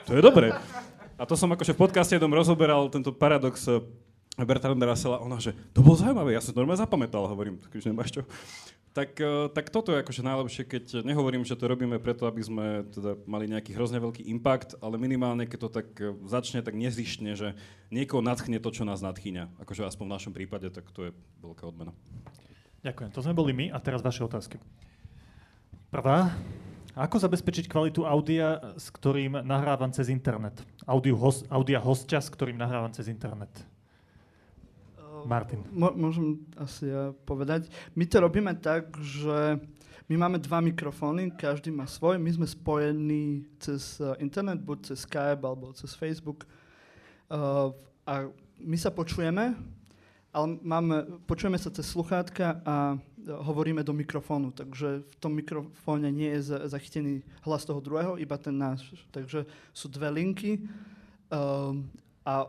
To 0.06 0.16
je 0.16 0.22
dobré. 0.22 0.54
A 1.22 1.26
to 1.26 1.38
som 1.38 1.54
akože 1.54 1.78
v 1.78 1.82
podcaste 1.86 2.18
jednom 2.18 2.34
rozoberal 2.34 2.90
tento 2.90 3.14
paradox 3.14 3.70
eh, 3.70 3.78
Bertranda 4.42 4.90
Russella, 4.90 5.22
ona, 5.22 5.38
že 5.38 5.54
to 5.70 5.78
bolo 5.78 5.94
zaujímavé, 5.94 6.34
ja 6.34 6.42
som 6.42 6.50
to 6.50 6.58
normálne 6.58 6.82
zapamätal, 6.82 7.30
hovorím, 7.30 7.62
takže 7.62 7.94
nemáš 7.94 8.10
čo. 8.10 8.22
Tak, 8.90 9.14
eh, 9.22 9.46
tak 9.54 9.70
toto 9.70 9.94
je 9.94 10.02
akože 10.02 10.26
najlepšie, 10.26 10.62
keď 10.66 10.84
nehovorím, 11.06 11.46
že 11.46 11.54
to 11.54 11.70
robíme 11.70 12.02
preto, 12.02 12.26
aby 12.26 12.42
sme 12.42 12.66
teda 12.90 13.14
mali 13.30 13.46
nejaký 13.46 13.70
hrozne 13.70 14.02
veľký 14.02 14.26
impact, 14.34 14.74
ale 14.82 14.98
minimálne, 14.98 15.46
keď 15.46 15.58
to 15.62 15.70
tak 15.70 15.88
eh, 16.02 16.10
začne 16.26 16.58
tak 16.58 16.74
nezištne, 16.74 17.38
že 17.38 17.54
niekoho 17.94 18.18
nadchne 18.18 18.58
to, 18.58 18.74
čo 18.74 18.82
nás 18.82 18.98
nadchýňa. 18.98 19.62
Akože 19.62 19.86
aspoň 19.86 20.06
v 20.10 20.14
našom 20.18 20.32
prípade, 20.34 20.74
tak 20.74 20.90
to 20.90 21.06
je 21.06 21.10
veľká 21.38 21.70
odmena. 21.70 21.94
Ďakujem. 22.82 23.10
To 23.14 23.22
sme 23.22 23.38
boli 23.38 23.54
my 23.54 23.70
a 23.70 23.78
teraz 23.78 24.02
vaše 24.02 24.26
otázky. 24.26 24.58
Prvá. 25.94 26.34
Ako 26.92 27.16
zabezpečiť 27.16 27.72
kvalitu 27.72 28.04
audia, 28.04 28.60
s 28.76 28.92
ktorým 28.92 29.40
nahrávam 29.48 29.88
cez 29.96 30.12
internet? 30.12 30.60
Audio 30.84 31.16
host, 31.16 31.48
audia 31.48 31.80
hostia, 31.80 32.20
s 32.20 32.28
ktorým 32.28 32.60
nahrávam 32.60 32.92
cez 32.92 33.08
internet. 33.08 33.48
Martin. 35.24 35.64
Mo- 35.72 35.94
môžem 35.94 36.42
asi 36.58 36.90
ja 36.90 37.16
povedať. 37.24 37.70
My 37.96 38.04
to 38.04 38.16
robíme 38.20 38.52
tak, 38.60 38.92
že 39.00 39.56
my 40.10 40.14
máme 40.20 40.36
dva 40.42 40.60
mikrofóny, 40.60 41.32
každý 41.32 41.72
má 41.72 41.88
svoj. 41.88 42.20
My 42.20 42.28
sme 42.28 42.44
spojení 42.44 43.48
cez 43.56 43.96
eh, 43.96 44.12
internet, 44.20 44.60
buď 44.60 44.92
cez 44.92 45.08
Skype 45.08 45.40
alebo 45.40 45.72
cez 45.72 45.96
Facebook. 45.96 46.44
Uh, 47.32 47.72
a 48.04 48.28
my 48.60 48.76
sa 48.76 48.92
počujeme, 48.92 49.56
ale 50.32 50.56
máme, 50.64 51.20
počujeme 51.28 51.60
sa 51.60 51.68
cez 51.68 51.84
sluchátka 51.92 52.64
a 52.64 52.96
hovoríme 53.28 53.84
do 53.84 53.92
mikrofónu, 53.92 54.48
takže 54.50 55.04
v 55.04 55.14
tom 55.20 55.36
mikrofóne 55.36 56.08
nie 56.08 56.32
je 56.40 56.56
zachytený 56.72 57.20
hlas 57.44 57.68
toho 57.68 57.84
druhého, 57.84 58.16
iba 58.16 58.40
ten 58.40 58.56
náš. 58.56 58.80
Takže 59.12 59.44
sú 59.76 59.86
dve 59.92 60.08
linky 60.08 60.64
um, 61.28 61.84
a 62.24 62.48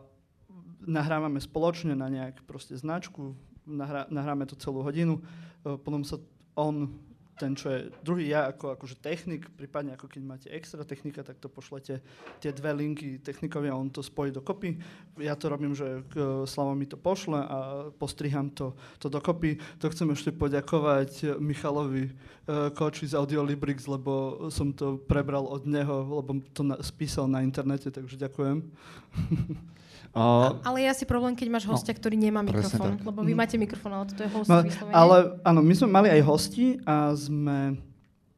nahrávame 0.80 1.44
spoločne 1.44 1.92
na 1.92 2.08
nejak 2.08 2.48
proste 2.48 2.74
značku, 2.80 3.36
nahrá, 3.68 4.08
nahráme 4.08 4.48
to 4.48 4.56
celú 4.56 4.80
hodinu, 4.80 5.20
uh, 5.20 5.76
potom 5.76 6.08
sa 6.08 6.16
on 6.56 6.88
ten, 7.34 7.58
čo 7.58 7.70
je 7.70 7.80
druhý 8.06 8.30
ja 8.30 8.54
ako 8.54 8.78
akože 8.78 9.02
technik, 9.02 9.50
prípadne 9.58 9.98
ako 9.98 10.06
keď 10.06 10.22
máte 10.22 10.48
extra 10.54 10.86
technika, 10.86 11.26
tak 11.26 11.42
to 11.42 11.50
pošlete 11.50 12.00
tie 12.40 12.52
dve 12.54 12.72
linky 12.78 13.18
technikovi 13.20 13.74
a 13.74 13.78
on 13.78 13.90
to 13.90 14.06
spojí 14.06 14.30
dokopy. 14.30 14.78
Ja 15.18 15.34
to 15.34 15.50
robím, 15.50 15.74
že 15.74 16.06
Slavo 16.46 16.78
mi 16.78 16.86
to 16.86 16.98
pošle 16.98 17.40
a 17.42 17.58
postriham 17.98 18.54
to, 18.54 18.78
to 19.02 19.10
dokopy. 19.10 19.58
To 19.82 19.90
chcem 19.90 20.14
ešte 20.14 20.30
poďakovať 20.30 21.42
Michalovi 21.42 22.14
uh, 22.14 22.70
Koči 22.70 23.10
z 23.10 23.18
Audiolibrix, 23.18 23.90
lebo 23.90 24.46
som 24.54 24.70
to 24.74 25.02
prebral 25.02 25.50
od 25.50 25.66
neho, 25.66 26.06
lebo 26.22 26.38
to 26.54 26.62
na, 26.62 26.78
spísal 26.86 27.26
na 27.26 27.42
internete, 27.42 27.90
takže 27.90 28.18
ďakujem. 28.18 28.58
Uh, 30.14 30.61
ale 30.61 30.86
je 30.86 30.88
asi 30.93 31.05
problém, 31.09 31.34
keď 31.34 31.49
máš 31.49 31.66
hostia, 31.66 31.89
no, 31.89 31.97
ktorý 31.97 32.14
nemá 32.22 32.45
mikrofón, 32.45 33.01
lebo 33.01 33.26
vy 33.26 33.34
máte 33.34 33.57
mikrofón, 33.57 33.97
ale 33.97 34.05
toto 34.14 34.22
je 34.22 34.30
host 34.30 34.45
no, 34.45 34.61
Ale 34.93 35.41
áno, 35.41 35.66
my 35.66 35.74
sme 35.74 35.89
mali 35.89 36.07
aj 36.14 36.22
hosti 36.22 36.78
a 36.86 37.18
sme, 37.18 37.82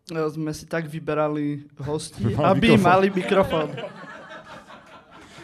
sme 0.07 0.51
si 0.55 0.63
tak 0.71 0.87
vyberali 0.87 1.67
hosti, 1.83 2.31
aby 2.31 2.79
mikrofón. 2.79 2.79
mali 2.79 3.07
mikrofón. 3.11 3.69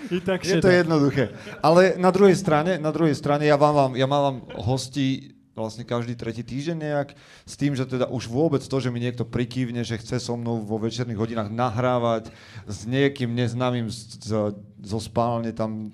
I 0.07 0.23
tak 0.23 0.47
je 0.47 0.63
to 0.63 0.71
jednoduché. 0.71 1.36
Ale 1.59 1.99
na 1.99 2.15
druhej 2.15 2.36
strane, 2.39 2.79
na 2.79 2.95
druhej 2.95 3.15
strane 3.15 3.51
ja, 3.51 3.59
vám, 3.59 3.99
ja 3.99 4.07
mám 4.07 4.43
hosti 4.55 5.36
vlastne 5.51 5.84
každý 5.84 6.15
tretí 6.15 6.47
týždeň 6.47 6.77
nejak, 6.79 7.09
s 7.43 7.53
tým, 7.59 7.75
že 7.75 7.84
teda 7.84 8.07
už 8.07 8.32
vôbec 8.32 8.63
to, 8.63 8.77
že 8.79 8.88
mi 8.88 9.03
niekto 9.03 9.27
prikývne, 9.27 9.84
že 9.84 9.99
chce 9.99 10.23
so 10.23 10.39
mnou 10.39 10.63
vo 10.63 10.79
večerných 10.79 11.19
hodinách 11.19 11.51
nahrávať 11.51 12.32
s 12.65 12.88
niekým 12.88 13.36
neznámym 13.36 13.91
z, 13.91 14.15
z, 14.15 14.32
zo 14.79 14.99
spálne 15.03 15.51
tam 15.51 15.91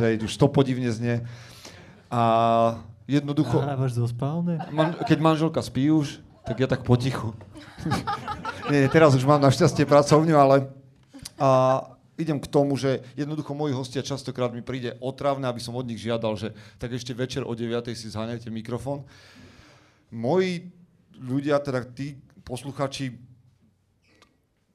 Hej, 0.00 0.28
už 0.28 0.32
to 0.36 0.46
podivne 0.52 0.88
znie. 0.92 1.24
A 2.12 2.22
jednoducho... 3.08 3.60
Nahrávaš 3.60 3.96
zo 3.96 4.08
spálne? 4.08 4.60
Man, 4.68 4.96
keď 5.04 5.18
manželka 5.18 5.60
spí 5.64 5.88
už, 5.88 6.20
tak 6.44 6.60
ja 6.60 6.68
tak 6.68 6.84
potichu. 6.84 7.32
Nie, 8.70 8.86
teraz 8.86 9.16
už 9.16 9.26
mám 9.26 9.42
našťastie 9.42 9.88
pracovňu, 9.88 10.36
ale 10.38 10.70
a 11.42 11.82
idem 12.14 12.38
k 12.38 12.46
tomu, 12.46 12.78
že 12.78 13.02
jednoducho 13.18 13.50
moji 13.56 13.74
hostia 13.74 14.04
častokrát 14.04 14.54
mi 14.54 14.62
príde 14.62 14.94
otravné, 15.02 15.48
aby 15.50 15.58
som 15.58 15.74
od 15.74 15.82
nich 15.82 15.98
žiadal, 15.98 16.38
že 16.38 16.54
tak 16.78 16.94
ešte 16.94 17.10
večer 17.16 17.42
o 17.42 17.50
9. 17.50 17.90
si 17.98 18.06
zháňajte 18.06 18.46
mikrofón. 18.52 19.02
Moji 20.12 20.70
ľudia, 21.18 21.58
teda 21.58 21.82
tí 21.82 22.20
posluchači, 22.46 23.16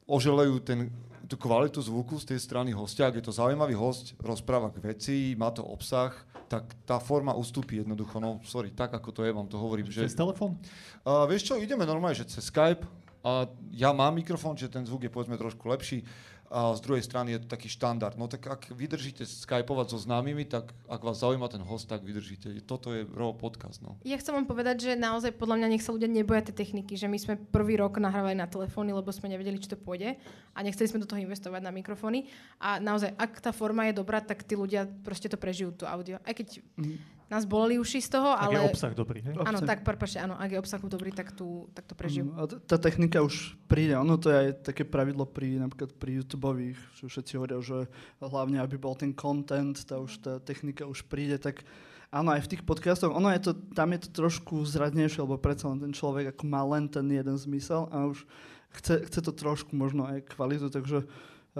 oželejú 0.08 0.60
ten 0.60 0.92
tú 1.28 1.36
kvalitu 1.36 1.84
zvuku 1.84 2.16
z 2.16 2.34
tej 2.34 2.40
strany 2.40 2.72
hostia, 2.72 3.06
ak 3.06 3.20
je 3.20 3.24
to 3.28 3.36
zaujímavý 3.36 3.76
host, 3.76 4.16
rozpráva 4.16 4.72
k 4.72 4.80
veci, 4.80 5.36
má 5.36 5.52
to 5.52 5.60
obsah, 5.60 6.16
tak 6.48 6.64
tá 6.88 6.96
forma 6.96 7.36
ustúpi 7.36 7.84
jednoducho. 7.84 8.16
No, 8.16 8.40
sorry, 8.48 8.72
tak 8.72 8.96
ako 8.96 9.12
to 9.12 9.20
je, 9.28 9.30
vám 9.36 9.44
to 9.44 9.60
hovorím. 9.60 9.92
Že... 9.92 10.08
Cez 10.08 10.16
telefón? 10.16 10.56
Uh, 11.04 11.28
vieš 11.28 11.52
čo, 11.52 11.60
ideme 11.60 11.84
normálne, 11.84 12.16
že 12.16 12.24
cez 12.24 12.48
Skype. 12.48 12.88
A 13.20 13.44
ja 13.74 13.92
mám 13.92 14.16
mikrofón, 14.16 14.56
že 14.56 14.72
ten 14.72 14.86
zvuk 14.88 15.04
je 15.04 15.12
povedzme 15.12 15.36
trošku 15.36 15.68
lepší 15.68 16.06
a 16.48 16.72
z 16.72 16.80
druhej 16.80 17.04
strany 17.04 17.36
je 17.36 17.44
to 17.44 17.48
taký 17.48 17.68
štandard. 17.68 18.16
No 18.16 18.24
tak 18.24 18.48
ak 18.48 18.72
vydržíte 18.72 19.28
skypovať 19.28 19.92
so 19.92 19.98
známymi, 20.00 20.48
tak 20.48 20.72
ak 20.88 21.00
vás 21.04 21.20
zaujíma 21.20 21.48
ten 21.52 21.60
host, 21.60 21.92
tak 21.92 22.00
vydržíte. 22.00 22.48
Toto 22.64 22.96
je 22.96 23.04
RAW 23.04 23.36
podcast. 23.36 23.84
No. 23.84 24.00
Ja 24.04 24.16
chcem 24.16 24.32
vám 24.32 24.48
povedať, 24.48 24.88
že 24.88 24.92
naozaj 24.96 25.36
podľa 25.36 25.60
mňa 25.60 25.68
nech 25.76 25.84
sa 25.84 25.92
ľudia 25.92 26.08
neboja 26.08 26.48
tie 26.48 26.56
techniky, 26.56 26.96
že 26.96 27.04
my 27.04 27.20
sme 27.20 27.34
prvý 27.36 27.76
rok 27.76 28.00
nahrávali 28.00 28.36
na 28.36 28.48
telefóny, 28.48 28.96
lebo 28.96 29.12
sme 29.12 29.28
nevedeli, 29.28 29.60
či 29.60 29.68
to 29.68 29.76
pôjde 29.76 30.16
a 30.56 30.58
nechceli 30.64 30.88
sme 30.88 31.04
do 31.04 31.08
toho 31.08 31.20
investovať 31.20 31.60
na 31.60 31.72
mikrofóny. 31.72 32.24
A 32.56 32.80
naozaj, 32.80 33.12
ak 33.20 33.44
tá 33.44 33.52
forma 33.52 33.84
je 33.92 34.00
dobrá, 34.00 34.24
tak 34.24 34.40
tí 34.40 34.56
ľudia 34.56 34.88
proste 35.04 35.28
to 35.28 35.36
prežijú, 35.36 35.76
to 35.76 35.84
audio. 35.84 36.16
Aj 36.24 36.32
keď 36.32 36.64
mm 36.80 37.17
nás 37.28 37.44
boleli 37.44 37.76
uši 37.76 38.00
z 38.00 38.08
toho, 38.16 38.32
ale... 38.32 38.56
Ak 38.56 38.64
je 38.64 38.70
obsah 38.72 38.92
dobrý, 38.96 39.20
hej? 39.20 39.36
Áno, 39.36 39.60
tak, 39.60 39.84
prepáčte, 39.84 40.16
áno, 40.20 40.34
ak 40.40 40.48
je 40.48 40.58
obsah 40.58 40.80
dobrý, 40.80 41.12
tak, 41.12 41.36
tu, 41.36 41.68
tak 41.76 41.84
to 41.84 41.92
prežijú. 41.92 42.32
Mm, 42.32 42.40
a 42.40 42.40
tá 42.48 42.76
technika 42.80 43.20
už 43.20 43.52
príde, 43.68 43.92
ono 43.92 44.16
to 44.16 44.32
je 44.32 44.36
aj 44.36 44.48
také 44.72 44.88
pravidlo 44.88 45.28
pri, 45.28 45.60
napríklad 45.60 45.92
pri 46.00 46.24
YouTubeových, 46.24 46.80
že 46.96 47.04
všetci 47.04 47.32
hovoria, 47.36 47.60
že 47.60 47.78
hlavne, 48.24 48.58
aby 48.64 48.80
bol 48.80 48.96
ten 48.96 49.12
content, 49.12 49.76
tá 49.84 50.00
už 50.00 50.24
tá 50.24 50.40
technika 50.40 50.88
už 50.88 51.04
príde, 51.04 51.36
tak 51.36 51.68
áno, 52.08 52.32
aj 52.32 52.48
v 52.48 52.50
tých 52.56 52.62
podcastoch, 52.64 53.12
ono 53.12 53.28
je 53.36 53.40
to, 53.44 53.52
tam 53.76 53.92
je 53.92 54.08
to 54.08 54.10
trošku 54.24 54.64
zradnejšie, 54.64 55.20
lebo 55.20 55.36
predsa 55.36 55.68
len 55.68 55.84
ten 55.84 55.92
človek 55.92 56.32
ako 56.32 56.44
má 56.48 56.64
len 56.64 56.88
ten 56.88 57.04
jeden 57.12 57.36
zmysel 57.36 57.92
a 57.92 58.08
už 58.08 58.24
chce, 58.72 59.04
chce 59.04 59.20
to 59.20 59.32
trošku 59.36 59.76
možno 59.76 60.08
aj 60.08 60.32
kvalitu, 60.32 60.72
takže 60.72 61.04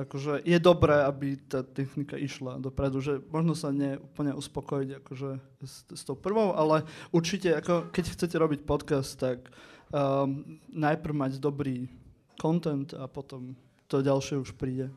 akože 0.05 0.47
je 0.47 0.59
dobré, 0.63 1.03
aby 1.03 1.35
tá 1.51 1.67
technika 1.67 2.15
išla 2.15 2.63
dopredu, 2.63 3.03
že 3.03 3.19
možno 3.33 3.59
sa 3.59 3.75
neúplne 3.75 4.31
uspokojiť 4.39 4.89
akože 5.03 5.31
s, 5.67 5.75
s 5.91 6.03
tou 6.07 6.15
prvou, 6.15 6.55
ale 6.55 6.87
určite, 7.11 7.51
ako 7.59 7.91
keď 7.91 8.05
chcete 8.15 8.37
robiť 8.39 8.61
podcast, 8.63 9.19
tak 9.19 9.51
um, 9.91 10.59
najprv 10.71 11.15
mať 11.15 11.33
dobrý 11.43 11.91
content 12.39 12.95
a 12.95 13.11
potom 13.11 13.59
to 13.91 13.99
ďalšie 14.05 14.39
už 14.39 14.55
príde. 14.55 14.93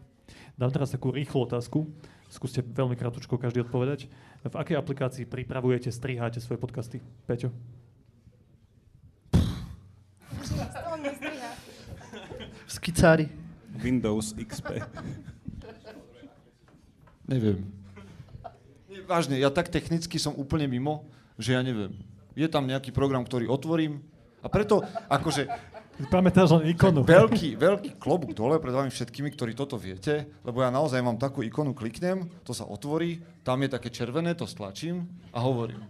Dám 0.60 0.70
teraz 0.70 0.94
takú 0.94 1.10
rýchlu 1.10 1.50
otázku. 1.50 1.90
Skúste 2.32 2.64
veľmi 2.64 2.96
krátko 2.96 3.36
každý 3.36 3.66
odpovedať. 3.68 4.08
V 4.48 4.56
akej 4.56 4.80
aplikácii 4.80 5.28
pripravujete, 5.28 5.92
striháte 5.92 6.40
svoje 6.40 6.62
podcasty? 6.62 7.04
Peťo? 7.28 7.52
V 12.66 12.72
skicári. 12.72 13.41
Windows 13.78 14.36
XP. 14.36 14.84
Neviem. 17.28 17.64
Vážne, 19.08 19.40
ja 19.40 19.48
tak 19.52 19.72
technicky 19.72 20.20
som 20.20 20.36
úplne 20.36 20.68
mimo, 20.68 21.08
že 21.40 21.56
ja 21.56 21.62
neviem. 21.64 21.96
Je 22.36 22.48
tam 22.48 22.68
nejaký 22.68 22.92
program, 22.96 23.24
ktorý 23.24 23.48
otvorím 23.48 24.04
a 24.44 24.48
preto 24.48 24.84
akože... 25.08 25.48
Pamätáš 26.10 26.58
len 26.58 26.74
ikonu. 26.74 27.06
Veľký, 27.06 27.60
veľký 27.62 28.02
klobúk 28.02 28.34
dole 28.34 28.58
pred 28.58 28.74
vami 28.74 28.90
všetkými, 28.90 29.30
ktorí 29.38 29.54
toto 29.54 29.78
viete, 29.78 30.26
lebo 30.42 30.66
ja 30.66 30.74
naozaj 30.74 30.98
mám 30.98 31.20
takú 31.20 31.46
ikonu, 31.46 31.78
kliknem, 31.78 32.26
to 32.42 32.58
sa 32.58 32.66
otvorí, 32.66 33.22
tam 33.46 33.62
je 33.62 33.70
také 33.70 33.94
červené, 33.94 34.34
to 34.34 34.50
stlačím 34.50 35.06
a 35.30 35.44
hovorím. 35.44 35.84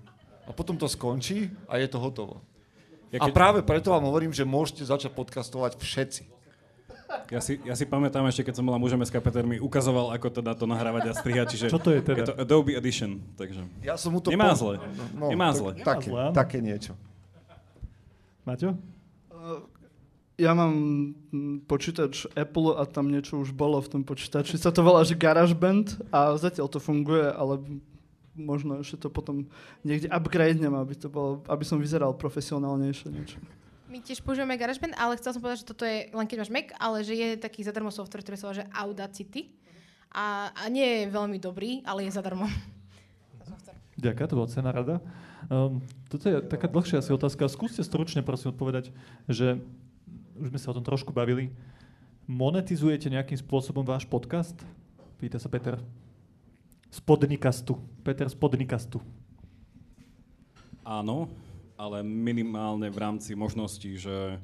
A 0.50 0.52
potom 0.52 0.76
to 0.76 0.90
skončí 0.90 1.48
a 1.70 1.80
je 1.80 1.88
to 1.88 1.96
hotovo. 2.02 2.44
Ja 3.14 3.24
keď... 3.24 3.32
A 3.32 3.36
práve 3.36 3.60
preto 3.64 3.96
vám 3.96 4.04
hovorím, 4.04 4.36
že 4.36 4.44
môžete 4.44 4.84
začať 4.84 5.16
podcastovať 5.16 5.80
všetci. 5.80 6.41
Ja 7.32 7.40
si, 7.40 7.60
ja 7.64 7.76
si 7.76 7.84
pamätám 7.84 8.24
ešte, 8.28 8.44
keď 8.44 8.60
som 8.60 8.66
bola 8.68 8.76
mužom 8.76 9.00
SK, 9.00 9.20
Peter 9.20 9.44
mi 9.44 9.56
ukazoval, 9.56 10.12
ako 10.12 10.28
teda 10.32 10.52
to 10.52 10.68
nahrávať 10.68 11.10
a 11.10 11.14
strihať, 11.16 11.48
čiže 11.56 11.66
Čo 11.68 11.80
to 11.80 11.92
je 11.92 12.00
teda? 12.04 12.18
je 12.20 12.28
to 12.28 12.36
Adobe 12.36 12.76
Edition, 12.76 13.24
takže 13.36 13.64
Ja 13.84 13.96
som 13.96 14.12
mu 14.12 14.20
to... 14.20 14.32
Nemá 14.32 14.52
po- 14.52 14.60
zle. 14.60 14.76
No, 15.16 15.32
Nemá 15.32 15.52
tak- 15.52 15.60
zle. 15.60 15.72
Také, 15.80 16.08
zle, 16.12 16.24
také 16.32 16.58
niečo. 16.60 16.94
Maťo? 18.44 18.76
Ja 20.42 20.58
mám 20.58 20.74
mm, 21.30 21.70
počítač 21.70 22.26
Apple 22.34 22.74
a 22.74 22.90
tam 22.90 23.14
niečo 23.14 23.38
už 23.38 23.54
bolo 23.54 23.78
v 23.78 23.90
tom 23.94 24.02
počítači. 24.02 24.58
Sa 24.58 24.74
to 24.74 24.82
volá, 24.82 25.06
že 25.06 25.14
GarageBand 25.14 26.10
a 26.10 26.34
zatiaľ 26.34 26.66
to 26.66 26.82
funguje, 26.82 27.30
ale 27.30 27.62
možno 28.34 28.82
ešte 28.82 29.06
to 29.06 29.10
potom 29.14 29.46
niekde 29.86 30.10
upgradenem, 30.10 30.74
aby, 30.74 30.98
to 30.98 31.14
bolo, 31.14 31.46
aby 31.46 31.62
som 31.62 31.78
vyzeral 31.78 32.18
profesionálnejšie 32.18 33.08
niečo. 33.14 33.38
My 33.92 34.00
tiež 34.00 34.24
používame 34.24 34.56
GarageBand, 34.56 34.96
ale 34.96 35.20
chcel 35.20 35.36
som 35.36 35.44
povedať, 35.44 35.68
že 35.68 35.70
toto 35.76 35.84
je 35.84 36.08
len 36.16 36.24
keď 36.24 36.48
máš 36.48 36.52
Mac, 36.56 36.72
ale 36.80 37.04
že 37.04 37.12
je 37.12 37.36
taký 37.36 37.60
zadarmo 37.60 37.92
software, 37.92 38.24
ktorý 38.24 38.40
sa 38.40 38.48
volá 38.48 38.64
že 38.64 38.72
Audacity. 38.72 39.52
A, 40.16 40.48
a 40.56 40.64
nie 40.72 40.88
je 41.04 41.12
veľmi 41.12 41.36
dobrý, 41.36 41.84
ale 41.84 42.08
je 42.08 42.16
zadarmo. 42.16 42.48
Ďakujem, 44.00 44.28
to 44.32 44.40
bola 44.40 44.48
cena 44.48 44.72
rada. 44.72 45.04
Um, 45.52 45.84
toto 46.08 46.24
je 46.24 46.40
taká 46.40 46.72
dlhšia 46.72 47.04
asi 47.04 47.12
otázka. 47.12 47.52
Skúste 47.52 47.84
stručne 47.84 48.24
prosím 48.24 48.56
odpovedať, 48.56 48.96
že 49.28 49.60
už 50.40 50.56
sme 50.56 50.60
sa 50.64 50.72
o 50.72 50.76
tom 50.80 50.88
trošku 50.88 51.12
bavili. 51.12 51.52
Monetizujete 52.32 53.12
nejakým 53.12 53.44
spôsobom 53.44 53.84
váš 53.84 54.08
podcast? 54.08 54.56
Pýta 55.20 55.36
sa 55.36 55.52
Peter. 55.52 55.76
Z 56.88 57.04
podnikastu. 57.04 57.76
Peter 58.08 58.32
z 58.32 58.40
podnikastu. 58.40 59.04
Áno, 60.88 61.28
ale 61.82 62.06
minimálne 62.06 62.94
v 62.94 63.02
rámci 63.02 63.34
možností, 63.34 63.98
že 63.98 64.38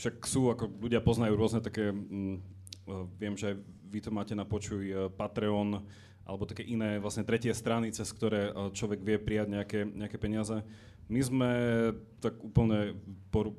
však 0.00 0.24
sú, 0.24 0.48
ako 0.48 0.72
ľudia 0.80 1.04
poznajú 1.04 1.36
rôzne 1.36 1.60
také, 1.60 1.92
mm, 1.92 2.36
eh, 2.36 3.04
viem, 3.20 3.36
že 3.36 3.60
vy 3.92 4.00
to 4.00 4.08
máte 4.08 4.32
na 4.32 4.48
počuj 4.48 4.80
eh, 4.88 4.96
Patreon, 5.12 5.84
alebo 6.26 6.48
také 6.48 6.64
iné 6.64 6.96
vlastne 6.96 7.28
tretie 7.28 7.52
strany, 7.52 7.92
cez 7.92 8.08
ktoré 8.08 8.48
eh, 8.48 8.52
človek 8.72 9.04
vie 9.04 9.20
prijať 9.20 9.48
nejaké, 9.52 9.80
nejaké 9.84 10.16
peniaze. 10.16 10.64
My 11.12 11.20
sme 11.20 11.50
tak 12.24 12.40
úplne 12.40 12.96
por, 13.28 13.52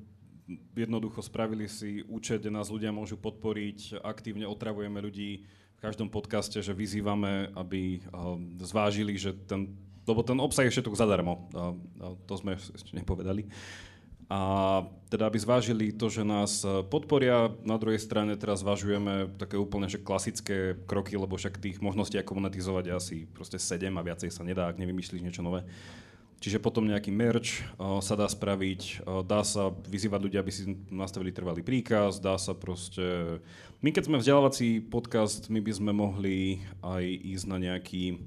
jednoducho 0.73 1.21
spravili 1.21 1.69
si 1.69 2.01
účet, 2.09 2.41
kde 2.41 2.51
nás 2.51 2.73
ľudia 2.73 2.89
môžu 2.89 3.15
podporiť, 3.15 4.01
aktívne 4.01 4.49
otravujeme 4.49 4.99
ľudí 4.99 5.45
v 5.77 5.79
každom 5.79 6.09
podcaste, 6.09 6.59
že 6.59 6.73
vyzývame, 6.73 7.53
aby 7.53 8.01
zvážili, 8.59 9.13
že 9.15 9.31
ten, 9.45 9.77
lebo 10.07 10.23
ten 10.23 10.39
obsah 10.39 10.65
je 10.65 10.73
všetko 10.73 10.95
zadarmo, 10.95 11.51
a, 11.53 11.75
a 12.01 12.05
to 12.25 12.33
sme 12.39 12.55
ešte 12.77 12.95
nepovedali. 12.95 13.51
A 14.27 14.83
teda 15.07 15.31
aby 15.31 15.39
zvážili 15.39 15.95
to, 15.95 16.11
že 16.11 16.27
nás 16.27 16.59
e, 16.67 16.83
podporia, 16.83 17.47
na 17.63 17.79
druhej 17.79 17.95
strane 17.95 18.35
teraz 18.35 18.59
zvažujeme 18.59 19.39
také 19.39 19.55
úplne 19.55 19.87
že 19.87 20.03
klasické 20.03 20.75
kroky, 20.83 21.15
lebo 21.15 21.39
však 21.39 21.63
tých 21.63 21.79
možností 21.79 22.19
ako 22.19 22.35
monetizovať 22.43 22.83
je 22.91 22.93
asi 22.93 23.15
proste 23.23 23.55
7 23.55 23.87
a 23.95 24.03
viacej 24.03 24.27
sa 24.27 24.43
nedá, 24.43 24.67
ak 24.67 24.83
nevymyslíš 24.83 25.23
niečo 25.23 25.39
nové. 25.39 25.63
Čiže 26.37 26.61
potom 26.61 26.85
nejaký 26.85 27.09
merch 27.09 27.65
uh, 27.81 27.97
sa 27.97 28.13
dá 28.13 28.29
spraviť, 28.29 29.01
uh, 29.01 29.25
dá 29.25 29.41
sa 29.41 29.73
vyzývať 29.73 30.21
ľudia, 30.21 30.39
aby 30.45 30.53
si 30.53 30.69
nastavili 30.93 31.33
trvalý 31.33 31.65
príkaz, 31.65 32.21
dá 32.21 32.37
sa 32.37 32.53
proste... 32.53 33.41
My 33.81 33.89
keď 33.89 34.05
sme 34.05 34.21
vzdelávací 34.21 34.85
podcast, 34.85 35.49
my 35.49 35.57
by 35.65 35.73
sme 35.73 35.91
mohli 35.97 36.61
aj 36.85 37.03
ísť 37.09 37.45
na, 37.49 37.57
nejaký, 37.57 38.21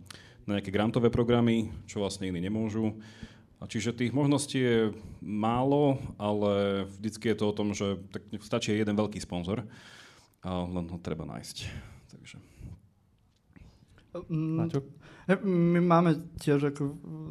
na 0.51 0.59
nejaké 0.59 0.75
grantové 0.75 1.15
programy, 1.15 1.71
čo 1.87 2.03
vlastne 2.03 2.27
iní 2.27 2.43
nemôžu. 2.43 2.99
A 3.63 3.69
čiže 3.71 3.95
tých 3.95 4.11
možností 4.11 4.59
je 4.59 4.79
málo, 5.23 6.01
ale 6.19 6.85
vždycky 6.99 7.31
je 7.31 7.37
to 7.39 7.45
o 7.47 7.57
tom, 7.57 7.77
že 7.77 8.01
tak 8.11 8.27
stačí 8.43 8.75
jeden 8.75 8.99
veľký 8.99 9.21
sponzor 9.23 9.69
a 10.41 10.65
len 10.65 10.89
ho 10.89 10.99
treba 10.99 11.29
nájsť. 11.29 11.57
Takže. 12.09 12.37
Mm, 14.33 14.57
Maťo? 14.65 14.81
he, 15.29 15.35
My 15.45 15.81
máme 15.85 16.19
tiež, 16.41 16.73
ako 16.73 16.83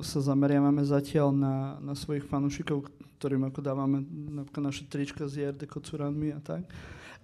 sa 0.05 0.22
zameriavame 0.22 0.86
zatiaľ 0.86 1.34
na, 1.34 1.55
na 1.82 1.97
svojich 1.97 2.24
fanúšikov, 2.30 2.88
ktorým 3.17 3.49
ako 3.49 3.59
dávame 3.65 4.05
napríklad 4.07 4.70
naše 4.70 4.86
trička 4.86 5.26
s 5.26 5.34
JRD 5.34 5.65
kocúranmi 5.65 6.38
a 6.38 6.39
tak. 6.39 6.70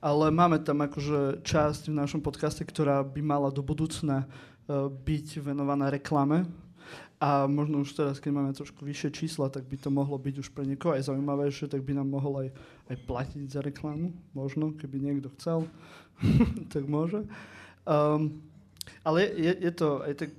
Ale 0.02 0.34
máme 0.34 0.60
tam 0.66 0.82
akože 0.82 1.46
časť 1.46 1.94
v 1.94 1.98
našom 1.98 2.26
podcaste, 2.26 2.66
ktorá 2.66 3.06
by 3.06 3.22
mala 3.22 3.54
do 3.54 3.64
budúcna 3.64 4.26
uh, 4.26 4.55
byť 4.70 5.28
venovaná 5.46 5.94
reklame. 5.94 6.46
A 7.16 7.48
možno 7.48 7.82
už 7.82 7.96
teraz, 7.96 8.20
keď 8.20 8.32
máme 8.36 8.52
trošku 8.52 8.84
vyššie 8.84 9.10
čísla, 9.16 9.48
tak 9.48 9.66
by 9.66 9.80
to 9.80 9.88
mohlo 9.88 10.20
byť 10.20 10.36
už 10.46 10.52
pre 10.52 10.68
niekoho 10.68 10.94
aj 10.94 11.08
zaujímavejšie, 11.08 11.72
tak 11.72 11.82
by 11.82 11.96
nám 11.96 12.12
mohol 12.12 12.44
aj, 12.44 12.50
aj 12.92 12.98
platiť 13.08 13.48
za 13.48 13.62
reklamu. 13.64 14.12
Možno, 14.36 14.76
keby 14.76 15.00
niekto 15.00 15.32
chcel, 15.40 15.64
tak 16.74 16.84
môže. 16.92 17.24
Um, 17.88 18.44
ale 19.02 19.32
je, 19.32 19.54
je 19.64 19.72
to 19.74 20.04
aj 20.04 20.14
tak 20.28 20.32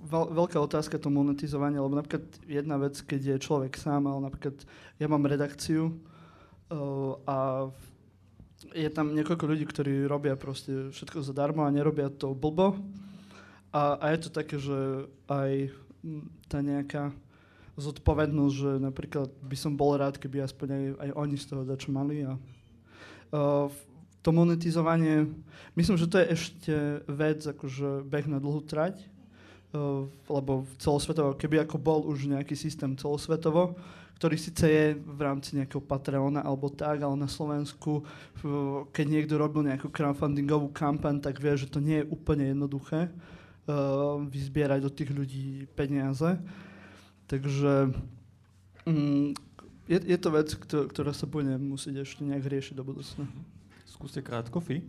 veľ, 0.00 0.24
veľká 0.32 0.58
otázka 0.60 1.00
to 1.00 1.08
monetizovanie, 1.08 1.80
lebo 1.80 1.96
napríklad 1.96 2.24
jedna 2.44 2.76
vec, 2.76 3.00
keď 3.00 3.36
je 3.36 3.44
človek 3.44 3.80
sám, 3.80 4.08
ale 4.08 4.28
napríklad 4.28 4.60
ja 5.00 5.06
mám 5.08 5.24
redakciu 5.24 5.88
uh, 5.88 7.16
a 7.24 7.68
je 8.68 8.90
tam 8.92 9.16
niekoľko 9.16 9.44
ľudí, 9.48 9.64
ktorí 9.64 10.04
robia 10.04 10.36
proste 10.36 10.92
všetko 10.92 11.24
zadarmo 11.24 11.64
a 11.64 11.72
nerobia 11.72 12.12
to 12.12 12.36
blbo. 12.36 12.76
A, 13.72 13.96
a 13.96 14.04
je 14.12 14.18
to 14.26 14.30
také, 14.34 14.56
že 14.60 15.08
aj 15.30 15.72
tá 16.50 16.60
nejaká 16.60 17.14
zodpovednosť, 17.80 18.54
že 18.54 18.72
napríklad 18.82 19.30
by 19.40 19.56
som 19.56 19.72
bol 19.78 19.96
rád, 19.96 20.20
keby 20.20 20.44
aspoň 20.44 20.68
aj, 20.68 20.84
aj 21.00 21.10
oni 21.16 21.36
z 21.40 21.46
toho 21.48 21.62
dačo 21.64 21.88
mali. 21.88 22.26
A, 22.26 22.36
uh, 22.36 23.72
to 24.20 24.30
monetizovanie, 24.36 25.32
myslím, 25.80 25.96
že 25.96 26.10
to 26.10 26.20
je 26.20 26.26
ešte 26.28 26.74
vec, 27.08 27.40
akože 27.40 28.04
beh 28.04 28.26
na 28.28 28.36
dlhú 28.36 28.60
trať, 28.68 29.00
uh, 29.72 30.04
lebo 30.28 30.68
celosvetovo, 30.76 31.38
keby 31.40 31.64
ako 31.64 31.80
bol 31.80 32.04
už 32.04 32.28
nejaký 32.28 32.52
systém 32.52 32.92
celosvetovo, 33.00 33.80
ktorý 34.20 34.36
síce 34.36 34.68
je 34.68 34.86
v 35.00 35.20
rámci 35.24 35.56
nejakého 35.56 35.80
Patreona 35.80 36.44
alebo 36.44 36.68
tak, 36.68 37.00
ale 37.00 37.16
na 37.16 37.24
Slovensku, 37.24 38.04
keď 38.92 39.06
niekto 39.08 39.40
robil 39.40 39.64
nejakú 39.64 39.88
crowdfundingovú 39.88 40.68
kampaň, 40.76 41.24
tak 41.24 41.40
vie, 41.40 41.56
že 41.56 41.72
to 41.72 41.80
nie 41.80 42.04
je 42.04 42.10
úplne 42.12 42.52
jednoduché 42.52 43.08
uh, 43.08 44.20
vyzbierať 44.20 44.84
od 44.84 44.92
tých 44.92 45.10
ľudí 45.16 45.64
peniaze. 45.72 46.36
Takže 47.32 47.96
mm, 48.84 49.32
je, 49.88 49.98
je 50.04 50.18
to 50.20 50.28
vec, 50.36 50.52
kto- 50.52 50.84
ktorá 50.92 51.16
sa 51.16 51.24
bude 51.24 51.56
musieť 51.56 52.04
ešte 52.04 52.20
nejak 52.20 52.44
riešiť 52.44 52.76
do 52.76 52.84
budúcna. 52.84 53.24
Skúste 53.88 54.20
krátko, 54.20 54.60
Fi. 54.60 54.84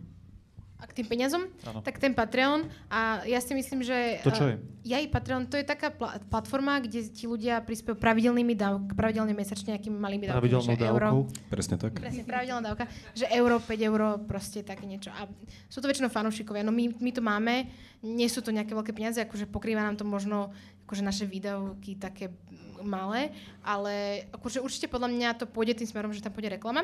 A 0.82 0.90
k 0.90 0.98
tým 0.98 1.06
peniazom, 1.06 1.46
Áno. 1.62 1.78
tak 1.86 2.02
ten 2.02 2.10
Patreon. 2.10 2.66
A 2.90 3.22
ja 3.22 3.38
si 3.38 3.54
myslím, 3.54 3.86
že... 3.86 4.18
To 4.26 4.34
čo 4.34 4.50
je? 4.50 4.58
Ja 4.82 4.98
i 4.98 5.06
Patreon, 5.06 5.46
to 5.46 5.54
je 5.54 5.62
taká 5.62 5.94
pla- 5.94 6.18
platforma, 6.26 6.82
kde 6.82 7.06
ti 7.06 7.30
ľudia 7.30 7.62
prispievajú 7.62 8.02
pravidelnými 8.02 8.50
dávkami, 8.58 8.90
pravidelne 8.90 9.30
mesačne 9.30 9.78
nejakými 9.78 9.94
malými 9.94 10.26
dávkami. 10.26 10.42
Pravidelnou 10.42 10.74
že 10.74 10.82
euro, 10.82 11.06
dávkou. 11.06 11.22
Presne 11.54 11.74
tak. 11.78 11.92
Presne, 12.02 12.22
pravidelná 12.26 12.62
dávka, 12.66 12.90
že 13.14 13.30
euro, 13.30 13.62
5 13.62 13.78
euro, 13.78 14.08
proste 14.26 14.66
také 14.66 14.82
niečo. 14.90 15.14
A 15.14 15.30
sú 15.70 15.78
to 15.78 15.86
väčšinou 15.86 16.10
fanúšikovia. 16.10 16.66
No 16.66 16.74
my, 16.74 16.98
my 16.98 17.10
to 17.14 17.22
máme, 17.22 17.70
nie 18.02 18.26
sú 18.26 18.42
to 18.42 18.50
nejaké 18.50 18.74
veľké 18.74 18.90
peniaze, 18.90 19.22
akože 19.22 19.46
pokrýva 19.46 19.86
nám 19.86 19.94
to 19.94 20.02
možno 20.02 20.50
akože 20.90 21.06
naše 21.06 21.24
výdavky 21.30 21.94
také 21.94 22.34
malé, 22.82 23.30
ale 23.62 24.26
akože 24.34 24.58
určite 24.58 24.90
podľa 24.90 25.14
mňa 25.14 25.28
to 25.38 25.46
pôjde 25.46 25.78
tým 25.78 25.86
smerom, 25.86 26.10
že 26.10 26.18
tam 26.18 26.34
pôjde 26.34 26.58
reklama. 26.58 26.82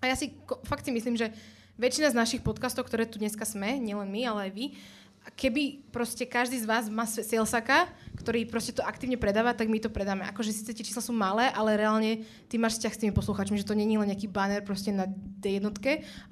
A 0.00 0.08
ja 0.08 0.16
si 0.16 0.32
ko- 0.48 0.60
fakt 0.64 0.84
si 0.84 0.92
myslím, 0.92 1.20
že 1.20 1.28
väčšina 1.76 2.08
z 2.12 2.18
našich 2.18 2.42
podcastov, 2.42 2.88
ktoré 2.88 3.04
tu 3.04 3.20
dneska 3.20 3.44
sme, 3.44 3.76
nielen 3.76 4.08
my, 4.08 4.20
ale 4.24 4.40
aj 4.48 4.52
vy, 4.52 4.66
keby 5.36 5.62
proste 5.92 6.24
každý 6.24 6.56
z 6.60 6.66
vás 6.68 6.88
má 6.88 7.04
salesaka, 7.04 7.88
ktorý 8.16 8.48
proste 8.48 8.72
to 8.72 8.82
aktívne 8.82 9.20
predáva, 9.20 9.52
tak 9.52 9.68
my 9.68 9.78
to 9.78 9.92
predáme. 9.92 10.24
Akože 10.26 10.50
síce 10.50 10.72
tie 10.72 10.82
čísla 10.82 11.04
sú 11.04 11.12
malé, 11.12 11.52
ale 11.52 11.76
reálne 11.76 12.24
ty 12.48 12.56
máš 12.56 12.80
vzťah 12.80 12.92
s 12.96 13.00
tými 13.04 13.12
poslucháčmi, 13.12 13.60
že 13.60 13.68
to 13.68 13.76
není 13.76 14.00
len 14.00 14.08
nejaký 14.08 14.26
banner 14.32 14.64
proste 14.64 14.90
na 14.90 15.04
D1, 15.40 15.68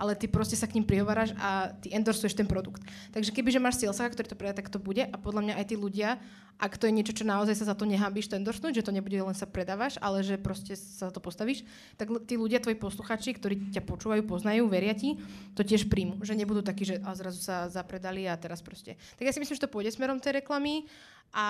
ale 0.01 0.16
ty 0.16 0.27
proste 0.27 0.56
sa 0.56 0.65
k 0.65 0.81
ním 0.81 0.89
prihováraš 0.89 1.36
a 1.36 1.70
ty 1.77 1.93
endorsuješ 1.93 2.35
ten 2.35 2.48
produkt. 2.48 2.81
Takže 3.12 3.31
kebyže 3.31 3.61
máš 3.61 3.78
salesaka, 3.78 4.16
ktorý 4.16 4.27
to 4.32 4.40
predá, 4.40 4.52
tak 4.56 4.73
to 4.73 4.81
bude 4.81 5.05
a 5.05 5.16
podľa 5.20 5.40
mňa 5.44 5.55
aj 5.61 5.66
tí 5.69 5.77
ľudia, 5.77 6.19
ak 6.55 6.78
to 6.78 6.86
je 6.86 6.94
niečo, 6.94 7.12
čo 7.12 7.27
naozaj 7.27 7.59
sa 7.59 7.66
za 7.66 7.74
to 7.74 7.82
nehambíš 7.82 8.31
to 8.31 8.39
endorsnúť, 8.39 8.78
že 8.78 8.86
to 8.86 8.94
nebude 8.94 9.19
len 9.19 9.35
sa 9.35 9.47
predávaš, 9.47 9.98
ale 9.98 10.23
že 10.23 10.39
proste 10.39 10.78
sa 10.78 11.11
za 11.11 11.12
to 11.12 11.19
postavíš, 11.19 11.66
tak 11.98 12.06
tí 12.31 12.39
ľudia, 12.39 12.62
tvoji 12.62 12.78
posluchači, 12.78 13.35
ktorí 13.35 13.74
ťa 13.74 13.82
počúvajú, 13.82 14.23
poznajú, 14.23 14.70
veria 14.70 14.94
ti, 14.94 15.19
to 15.59 15.66
tiež 15.66 15.90
príjmu. 15.90 16.23
Že 16.23 16.39
nebudú 16.39 16.62
takí, 16.62 16.86
že 16.86 17.02
a 17.02 17.11
zrazu 17.19 17.43
sa 17.43 17.66
zapredali 17.66 18.31
a 18.31 18.39
teraz 18.39 18.62
proste. 18.62 18.94
Tak 19.19 19.27
ja 19.27 19.35
si 19.35 19.43
myslím, 19.43 19.59
že 19.59 19.65
to 19.66 19.73
pôjde 19.73 19.98
smerom 19.98 20.23
tej 20.23 20.40
reklamy 20.40 20.86
a, 21.32 21.46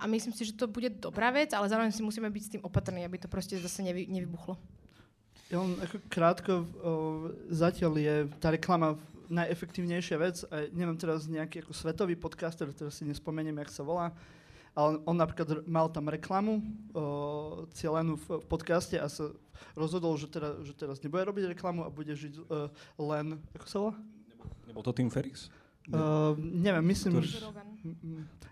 a 0.00 0.04
myslím 0.06 0.32
si, 0.32 0.48
že 0.48 0.56
to 0.56 0.70
bude 0.70 0.88
dobrá 0.98 1.30
vec, 1.30 1.52
ale 1.52 1.68
zároveň 1.68 1.92
si 1.92 2.02
musíme 2.02 2.30
byť 2.30 2.42
s 2.42 2.52
tým 2.58 2.62
opatrní, 2.64 3.04
aby 3.04 3.18
to 3.18 3.28
proste 3.30 3.58
zase 3.60 3.82
nevy, 3.84 4.08
nevybuchlo. 4.08 4.58
Ja 5.48 5.64
len 5.64 5.80
ako 5.80 5.96
krátko, 6.12 6.52
o, 6.52 6.64
zatiaľ 7.48 7.92
je 7.96 8.16
tá 8.36 8.52
reklama 8.52 9.00
najefektívnejšia 9.28 10.16
vec. 10.18 10.44
A 10.48 10.68
nemám 10.72 10.96
teraz 10.96 11.28
nejaký 11.28 11.64
ako 11.64 11.72
svetový 11.72 12.16
podcaster, 12.16 12.68
ktorý 12.68 12.90
si 12.92 13.04
nespomeniem, 13.04 13.56
jak 13.62 13.70
sa 13.72 13.84
volá, 13.84 14.12
ale 14.72 15.00
on 15.04 15.16
napríklad 15.16 15.64
mal 15.68 15.90
tam 15.90 16.06
reklamu 16.06 16.62
uh, 16.94 17.66
cieľenú 17.74 18.14
v, 18.14 18.40
v 18.40 18.46
podcaste 18.46 18.94
a 18.94 19.10
sa 19.10 19.34
rozhodol, 19.74 20.14
že, 20.14 20.30
teda, 20.30 20.62
že 20.62 20.70
teraz 20.70 21.02
nebude 21.02 21.26
robiť 21.26 21.50
reklamu 21.56 21.82
a 21.82 21.90
bude 21.90 22.14
žiť 22.14 22.34
uh, 22.46 22.70
len, 22.94 23.42
ako 23.58 23.66
sa 23.66 23.78
volá? 23.82 23.94
Nebol 24.70 24.84
to 24.84 24.94
Tim 24.94 25.10
Ferris? 25.10 25.50
Uh, 25.88 26.36
neviem, 26.36 26.84
myslím, 26.84 27.16
Ktorý? 27.16 27.28
že, 27.32 27.40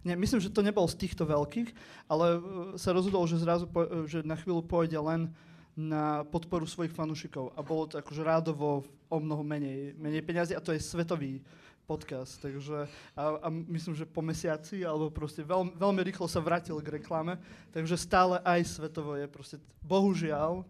nie, 0.08 0.16
myslím, 0.16 0.40
že 0.40 0.48
to 0.48 0.64
nebol 0.64 0.88
z 0.88 0.96
týchto 0.96 1.28
veľkých, 1.28 1.68
ale 2.08 2.40
uh, 2.40 2.40
sa 2.80 2.96
rozhodol, 2.96 3.28
že 3.28 3.36
zrazu, 3.36 3.68
po, 3.68 3.84
uh, 3.84 4.08
že 4.08 4.24
na 4.24 4.40
chvíľu 4.40 4.64
pôjde 4.64 4.96
len 4.96 5.28
na 5.76 6.24
podporu 6.32 6.64
svojich 6.64 6.96
fanúšikov 6.96 7.52
a 7.52 7.60
bolo 7.60 7.84
to 7.84 8.00
akože 8.00 8.24
rádovo 8.24 8.88
o 9.12 9.16
mnoho 9.20 9.44
menej, 9.44 9.92
menej 10.00 10.24
peniazy 10.24 10.56
a 10.56 10.64
to 10.64 10.72
je 10.72 10.80
svetový 10.80 11.44
podcast, 11.84 12.40
takže 12.42 12.88
a, 13.14 13.22
a 13.44 13.48
myslím, 13.52 13.94
že 13.94 14.08
po 14.08 14.24
mesiaci 14.24 14.82
alebo 14.82 15.12
proste 15.12 15.44
veľ, 15.44 15.76
veľmi 15.78 16.02
rýchlo 16.02 16.26
sa 16.26 16.42
vrátil 16.42 16.80
k 16.82 16.98
reklame, 16.98 17.38
takže 17.70 17.94
stále 17.94 18.42
aj 18.42 18.80
svetovo 18.80 19.14
je 19.14 19.28
proste, 19.30 19.56
bohužiaľ, 19.84 20.66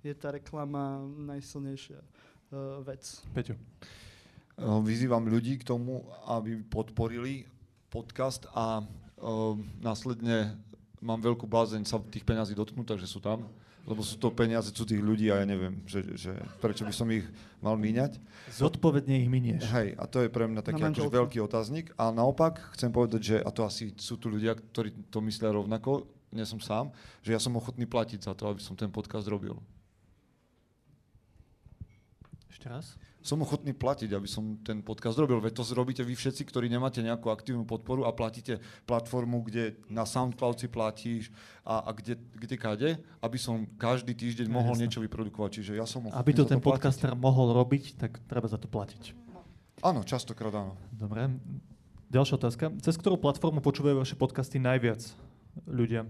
je 0.00 0.14
tá 0.16 0.32
reklama 0.32 1.04
najsilnejšia 1.34 2.00
uh, 2.00 2.80
vec. 2.84 3.02
Peťo. 3.34 3.58
Vyzývam 4.60 5.26
ľudí 5.26 5.58
k 5.58 5.66
tomu, 5.66 6.06
aby 6.30 6.62
podporili 6.62 7.50
podcast 7.90 8.46
a 8.54 8.82
uh, 8.82 9.54
následne 9.82 10.54
mám 11.02 11.18
veľkú 11.18 11.44
bázeň 11.50 11.82
sa 11.82 11.98
tých 11.98 12.22
peňazí 12.22 12.54
dotknúť, 12.54 12.94
takže 12.94 13.10
sú 13.10 13.18
tam. 13.18 13.50
Lebo 13.84 14.00
sú 14.00 14.16
to 14.16 14.32
peniaze 14.32 14.72
cudzích 14.72 15.04
ľudí 15.04 15.28
a 15.28 15.44
ja 15.44 15.46
neviem, 15.46 15.84
že, 15.84 16.00
že 16.16 16.32
prečo 16.56 16.88
by 16.88 16.94
som 16.96 17.04
ich 17.12 17.28
mal 17.60 17.76
míňať. 17.76 18.16
Zodpovedne 18.48 19.20
ich 19.20 19.28
minieš. 19.28 19.68
Hej, 19.76 19.92
a 20.00 20.08
to 20.08 20.24
je 20.24 20.32
pre 20.32 20.48
mňa 20.48 20.64
taký 20.64 20.80
Na 20.80 20.88
akože 20.88 21.12
veľký 21.12 21.38
otáznik. 21.44 21.92
A 22.00 22.08
naopak 22.08 22.64
chcem 22.72 22.88
povedať, 22.88 23.20
že, 23.20 23.36
a 23.44 23.52
to 23.52 23.60
asi 23.68 23.92
sú 24.00 24.16
tu 24.16 24.32
ľudia, 24.32 24.56
ktorí 24.56 25.12
to 25.12 25.20
myslia 25.28 25.52
rovnako, 25.52 26.08
nie 26.32 26.48
som 26.48 26.64
sám, 26.64 26.96
že 27.20 27.36
ja 27.36 27.40
som 27.42 27.52
ochotný 27.60 27.84
platiť 27.84 28.24
za 28.24 28.32
to, 28.32 28.48
aby 28.48 28.64
som 28.64 28.72
ten 28.72 28.88
podcast 28.88 29.28
robil. 29.28 29.60
Ešte 32.48 32.72
raz? 32.72 32.96
Som 33.24 33.40
ochotný 33.40 33.72
platiť, 33.72 34.12
aby 34.12 34.28
som 34.28 34.60
ten 34.60 34.84
podcast 34.84 35.16
robil. 35.16 35.40
Veď 35.40 35.56
to 35.56 35.72
robíte 35.72 36.04
vy 36.04 36.12
všetci, 36.12 36.44
ktorí 36.44 36.68
nemáte 36.68 37.00
nejakú 37.00 37.32
aktívnu 37.32 37.64
podporu 37.64 38.04
a 38.04 38.12
platíte 38.12 38.60
platformu, 38.84 39.40
kde 39.40 39.80
na 39.88 40.04
SoundCloud 40.04 40.60
si 40.60 40.68
platíš 40.68 41.32
a, 41.64 41.80
a 41.80 41.90
kde, 41.90 42.20
kde 42.36 42.56
kade, 42.60 42.90
aby 43.18 43.38
som 43.40 43.64
každý 43.74 44.12
týždeň 44.12 44.44
No, 44.44 44.60
mohol 44.60 44.76
jasné. 44.76 44.82
niečo 44.84 45.00
vyprodukovať. 45.00 45.50
Čiže 45.56 45.72
ja 45.72 45.88
som 45.88 46.04
ochotný 46.04 46.20
Aby 46.20 46.30
to 46.30 46.44
ten 46.44 46.60
platiť. 46.60 46.68
podcaster 46.68 47.10
mohol 47.16 47.56
robiť, 47.56 47.96
tak 47.96 48.20
treba 48.28 48.44
za 48.44 48.60
to 48.60 48.68
platiť. 48.68 49.16
Áno, 49.80 50.04
častokrát 50.04 50.52
áno. 50.52 50.76
Dobre. 50.90 51.32
Ďalšia 52.06 52.36
otázka. 52.36 52.76
Cez 52.78 52.94
ktorú 52.94 53.16
platformu 53.16 53.58
počúvajú 53.58 53.98
vaše 53.98 54.14
podcasty 54.14 54.60
najviac 54.60 55.00
ľudia? 55.64 56.04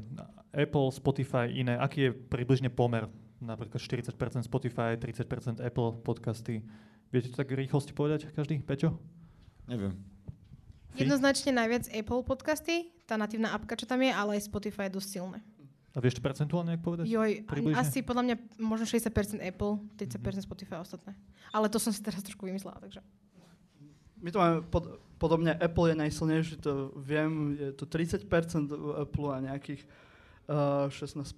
Apple, 0.51 0.91
Spotify, 0.91 1.47
iné. 1.49 1.79
Aký 1.79 2.07
je 2.07 2.11
približne 2.11 2.75
pomer? 2.75 3.07
Napríklad 3.39 3.79
40% 3.79 4.11
Spotify, 4.43 4.95
30% 4.95 5.59
Apple 5.59 6.01
podcasty. 6.01 6.63
Viete 7.15 7.31
to 7.31 7.39
tak 7.39 7.55
rýchlosti 7.55 7.95
povedať 7.95 8.27
každý? 8.35 8.59
Peťo? 8.59 8.99
Neviem. 9.71 9.95
Fí? 10.99 11.07
Jednoznačne 11.07 11.55
najviac 11.55 11.87
Apple 11.95 12.27
podcasty, 12.27 12.91
tá 13.07 13.15
natívna 13.15 13.55
apka, 13.55 13.79
čo 13.79 13.87
tam 13.87 14.03
je, 14.03 14.11
ale 14.11 14.35
aj 14.35 14.51
Spotify 14.51 14.91
je 14.91 14.99
dosť 14.99 15.09
silné. 15.15 15.39
A 15.95 16.03
vieš 16.03 16.19
to 16.19 16.27
percentuálne 16.27 16.75
nejak 16.75 16.83
povedať? 16.83 17.07
Joj, 17.07 17.47
Približne? 17.47 17.79
asi 17.79 18.03
podľa 18.03 18.23
mňa 18.27 18.37
možno 18.59 18.91
60% 18.91 19.39
Apple, 19.39 19.79
30% 19.95 20.43
Spotify 20.43 20.75
a 20.75 20.83
ostatné. 20.83 21.15
Ale 21.55 21.71
to 21.71 21.79
som 21.79 21.95
si 21.95 22.03
teraz 22.03 22.19
trošku 22.19 22.51
vymyslela, 22.51 22.83
takže. 22.83 22.99
My 24.19 24.35
to 24.35 24.43
máme 24.43 24.67
pod, 24.67 24.99
podobne, 25.23 25.55
Apple 25.55 25.95
je 25.95 25.97
najsilnejší, 26.03 26.67
to 26.67 26.99
viem, 26.99 27.55
je 27.55 27.71
to 27.79 27.87
30% 27.87 28.27
u 28.75 28.91
Apple 29.07 29.31
a 29.31 29.39
nejakých 29.39 29.87
uh, 30.51 30.91
16%. 30.91 31.31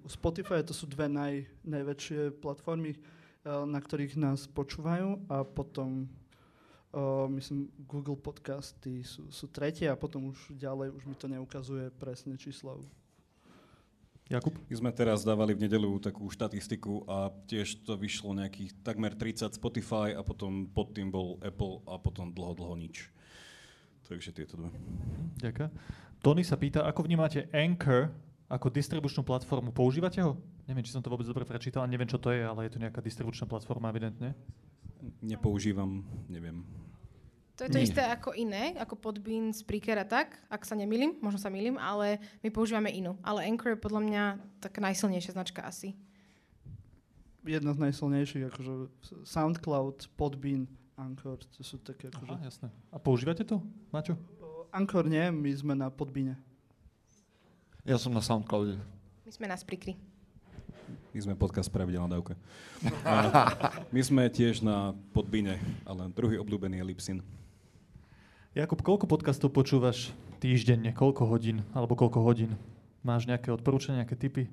U 0.00 0.08
Spotify 0.08 0.64
to 0.64 0.72
sú 0.72 0.88
dve 0.88 1.04
naj, 1.04 1.44
najväčšie 1.68 2.40
platformy, 2.40 2.96
uh, 2.96 3.17
na 3.64 3.80
ktorých 3.80 4.20
nás 4.20 4.44
počúvajú 4.50 5.28
a 5.32 5.44
potom 5.44 6.04
uh, 6.92 7.26
myslím 7.32 7.72
Google 7.88 8.16
podcasty 8.16 9.02
sú, 9.04 9.28
sú 9.32 9.48
tretie 9.48 9.88
a 9.88 9.96
potom 9.96 10.32
už 10.32 10.52
ďalej 10.56 10.92
už 10.92 11.02
mi 11.08 11.16
to 11.16 11.26
neukazuje 11.26 11.88
presne 11.96 12.36
číslo. 12.36 12.84
Jakub? 14.28 14.52
My 14.68 14.76
sme 14.76 14.90
teraz 14.92 15.24
dávali 15.24 15.56
v 15.56 15.64
nedelu 15.64 15.88
takú 16.04 16.28
štatistiku 16.28 17.08
a 17.08 17.32
tiež 17.48 17.80
to 17.88 17.96
vyšlo 17.96 18.36
nejakých 18.36 18.76
takmer 18.84 19.16
30 19.16 19.56
Spotify 19.56 20.12
a 20.12 20.20
potom 20.20 20.68
pod 20.68 20.92
tým 20.92 21.08
bol 21.08 21.40
Apple 21.40 21.80
a 21.88 21.96
potom 21.96 22.28
dlho, 22.28 22.52
dlho 22.52 22.76
nič. 22.76 23.08
Takže 24.04 24.36
tieto 24.36 24.60
dve. 24.60 24.68
Ďakujem. 25.40 25.72
Tony 26.20 26.44
sa 26.44 26.60
pýta, 26.60 26.84
ako 26.84 27.08
vnímate 27.08 27.48
Anchor 27.56 28.12
ako 28.48 28.72
distribučnú 28.72 29.20
platformu. 29.20 29.70
Používate 29.76 30.24
ho? 30.24 30.40
Neviem, 30.64 30.80
či 30.80 30.96
som 30.96 31.04
to 31.04 31.12
vôbec 31.12 31.28
dobre 31.28 31.44
prečítal, 31.44 31.84
neviem, 31.84 32.08
čo 32.08 32.16
to 32.16 32.32
je, 32.32 32.40
ale 32.40 32.64
je 32.64 32.72
to 32.76 32.82
nejaká 32.82 33.04
distribučná 33.04 33.44
platforma, 33.44 33.92
evidentne. 33.92 34.32
Nepoužívam, 35.20 36.02
neviem. 36.32 36.64
To 37.60 37.66
je 37.66 37.74
to 37.74 37.80
Nie. 37.82 37.86
isté 37.90 38.02
ako 38.06 38.32
iné, 38.38 38.78
ako 38.78 38.94
Podbean, 38.94 39.50
Spreaker 39.50 39.98
a 39.98 40.06
tak, 40.06 40.38
ak 40.46 40.62
sa 40.62 40.78
nemýlim, 40.78 41.18
možno 41.18 41.42
sa 41.42 41.50
milím, 41.50 41.74
ale 41.74 42.22
my 42.40 42.48
používame 42.54 42.88
inú. 42.94 43.18
Ale 43.20 43.44
Anchor 43.44 43.74
je 43.74 43.82
podľa 43.82 44.02
mňa 44.06 44.22
tak 44.62 44.78
najsilnejšia 44.78 45.34
značka 45.34 45.66
asi. 45.66 45.98
Jedna 47.42 47.74
z 47.74 47.82
najsilnejších, 47.82 48.44
akože 48.48 48.72
SoundCloud, 49.26 50.06
Podbean, 50.14 50.70
Anchor, 50.94 51.42
to 51.58 51.66
sú 51.66 51.82
také 51.82 52.14
akože... 52.14 52.30
Aha, 52.30 52.46
jasné. 52.46 52.68
A 52.94 52.98
používate 53.02 53.42
to, 53.42 53.58
Maťo? 53.90 54.14
Anchor 54.70 55.10
nie, 55.10 55.26
my 55.34 55.50
sme 55.50 55.74
na 55.74 55.90
Podbine. 55.90 56.38
Ja 57.88 57.96
som 57.96 58.12
na 58.12 58.20
SoundCloude. 58.20 58.76
My 59.24 59.32
sme 59.32 59.48
na 59.48 59.56
Spreakeri. 59.56 59.96
My 61.16 61.20
sme 61.24 61.32
podcast 61.40 61.72
Pravidelná 61.72 62.20
dávka. 62.20 62.36
My 63.96 64.00
sme 64.04 64.28
tiež 64.28 64.60
na 64.60 64.92
Podbine, 65.16 65.56
ale 65.88 66.12
druhý 66.12 66.36
obľúbený 66.36 66.76
je 66.76 66.84
Lipsin. 66.84 67.18
Jakub, 68.52 68.84
koľko 68.84 69.08
podcastov 69.08 69.56
počúvaš 69.56 70.12
týždenne? 70.36 70.92
Koľko 70.92 71.32
hodín? 71.32 71.64
Alebo 71.72 71.96
koľko 71.96 72.20
hodín? 72.28 72.60
Máš 73.00 73.24
nejaké 73.24 73.48
odporúčania, 73.56 74.04
nejaké 74.04 74.20
tipy? 74.20 74.52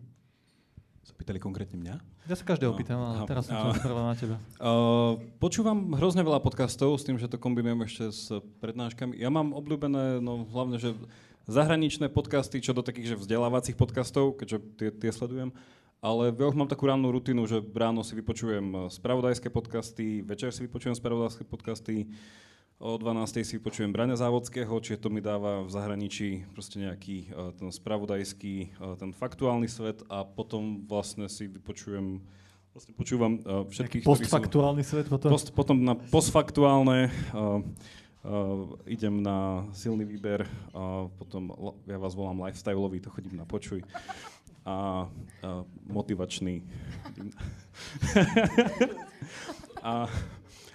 Sa 1.04 1.12
pýtali 1.12 1.36
konkrétne 1.36 1.76
mňa? 1.76 1.96
Ja 2.32 2.40
sa 2.40 2.48
každého 2.48 2.72
No, 2.72 2.80
pýtam, 2.80 3.04
ale 3.04 3.20
aha. 3.20 3.28
teraz 3.28 3.52
som 3.52 3.76
sa 3.76 3.84
prvá 3.84 4.00
na 4.00 4.16
teba. 4.16 4.40
Uh, 4.64 5.20
počúvam 5.44 5.92
hrozne 6.00 6.24
veľa 6.24 6.40
podcastov 6.40 6.96
s 6.96 7.04
tým, 7.04 7.20
že 7.20 7.28
to 7.28 7.36
kombinujem 7.36 7.84
ešte 7.84 8.06
s 8.16 8.32
prednáškami. 8.64 9.20
Ja 9.20 9.28
mám 9.28 9.52
obľúbené, 9.52 10.24
no 10.24 10.48
hlavne, 10.48 10.80
že 10.80 10.96
zahraničné 11.46 12.10
podcasty, 12.10 12.62
čo 12.62 12.74
do 12.74 12.82
takých 12.82 13.16
že 13.16 13.22
vzdelávacích 13.22 13.78
podcastov, 13.78 14.38
keďže 14.38 14.58
tie, 14.78 14.90
tie 14.90 15.12
sledujem. 15.14 15.54
Ale 16.04 16.30
už 16.30 16.54
mám 16.54 16.70
takú 16.70 16.86
rannú 16.86 17.10
rutinu, 17.10 17.50
že 17.50 17.66
ráno 17.74 18.06
si 18.06 18.14
vypočujem 18.14 18.66
eh, 18.70 18.80
spravodajské 18.94 19.50
podcasty, 19.50 20.22
večer 20.22 20.54
si 20.54 20.66
vypočujem 20.66 20.94
spravodajské 20.94 21.48
podcasty, 21.48 22.10
o 22.80 23.00
12. 23.00 23.48
si 23.48 23.56
vypočujem 23.56 23.88
Braňa 23.96 24.20
Závodského, 24.20 24.72
čiže 24.84 25.00
to 25.00 25.08
mi 25.08 25.24
dáva 25.24 25.64
v 25.64 25.70
zahraničí 25.72 26.44
proste 26.52 26.84
nejaký 26.84 27.32
uh, 27.32 27.56
ten 27.56 27.72
spravodajský, 27.72 28.76
uh, 28.76 29.00
ten 29.00 29.16
faktuálny 29.16 29.68
svet 29.72 30.04
a 30.12 30.28
potom 30.28 30.84
vlastne 30.84 31.32
si 31.32 31.48
vypočujem, 31.48 32.20
vlastne 32.76 32.92
počúvam 32.92 33.40
uh, 33.48 33.64
všetkých, 33.64 34.04
sú... 34.04 34.12
Postfaktuálny 34.12 34.84
svet 34.84 35.08
potom? 35.08 35.32
Post, 35.32 35.56
potom 35.56 35.88
na 35.88 35.96
postfaktuálne 35.96 37.08
uh, 37.32 37.64
uh, 38.26 38.74
idem 38.90 39.22
na 39.22 39.70
silný 39.72 40.04
výber, 40.06 40.50
a 40.74 41.06
potom 41.22 41.54
ja 41.86 42.02
vás 42.02 42.18
volám 42.18 42.42
lifestyleový, 42.42 43.00
to 43.00 43.14
chodím 43.14 43.38
na 43.38 43.46
počuj. 43.46 43.86
A, 44.66 45.06
a 45.46 45.62
motivačný. 45.86 46.66
a, 49.86 50.10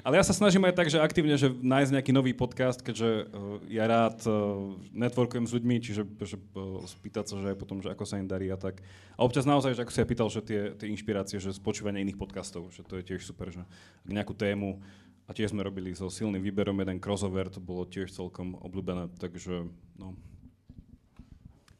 ale 0.00 0.14
ja 0.16 0.24
sa 0.24 0.30
snažím 0.30 0.62
aj 0.64 0.74
tak, 0.78 0.88
že 0.88 1.02
aktívne, 1.02 1.34
že 1.34 1.50
nájsť 1.50 1.92
nejaký 1.98 2.12
nový 2.14 2.32
podcast, 2.32 2.80
keďže 2.80 3.26
uh, 3.26 3.58
ja 3.66 3.90
rád 3.90 4.22
uh, 4.30 4.78
networkujem 4.94 5.44
s 5.44 5.52
ľuďmi, 5.58 5.76
čiže 5.82 6.06
že, 6.06 6.38
uh, 6.54 6.86
spýtať 6.86 7.24
sa, 7.28 7.34
že 7.42 7.50
aj 7.52 7.56
potom, 7.58 7.82
že 7.82 7.90
ako 7.90 8.04
sa 8.06 8.22
im 8.22 8.30
darí 8.30 8.48
a 8.48 8.56
tak. 8.56 8.78
A 9.18 9.26
občas 9.26 9.42
naozaj, 9.42 9.74
že 9.74 9.82
ako 9.82 9.92
si 9.92 10.00
ja 10.00 10.06
pýtal, 10.06 10.28
že 10.30 10.40
tie, 10.40 10.60
tie 10.78 10.88
inšpirácie, 10.88 11.42
že 11.42 11.50
z 11.52 11.60
iných 11.60 12.16
podcastov, 12.16 12.70
že 12.70 12.86
to 12.86 12.96
je 12.96 13.10
tiež 13.10 13.26
super, 13.26 13.50
že 13.50 13.66
ak 14.06 14.10
nejakú 14.14 14.32
tému 14.38 14.80
a 15.30 15.34
tiež 15.34 15.54
sme 15.54 15.62
robili 15.62 15.94
so 15.94 16.10
silným 16.10 16.42
výberom 16.42 16.74
jeden 16.82 16.98
crossover, 16.98 17.46
to 17.46 17.62
bolo 17.62 17.86
tiež 17.86 18.10
celkom 18.10 18.58
obľúbené, 18.58 19.14
takže 19.14 19.70
no. 19.94 20.18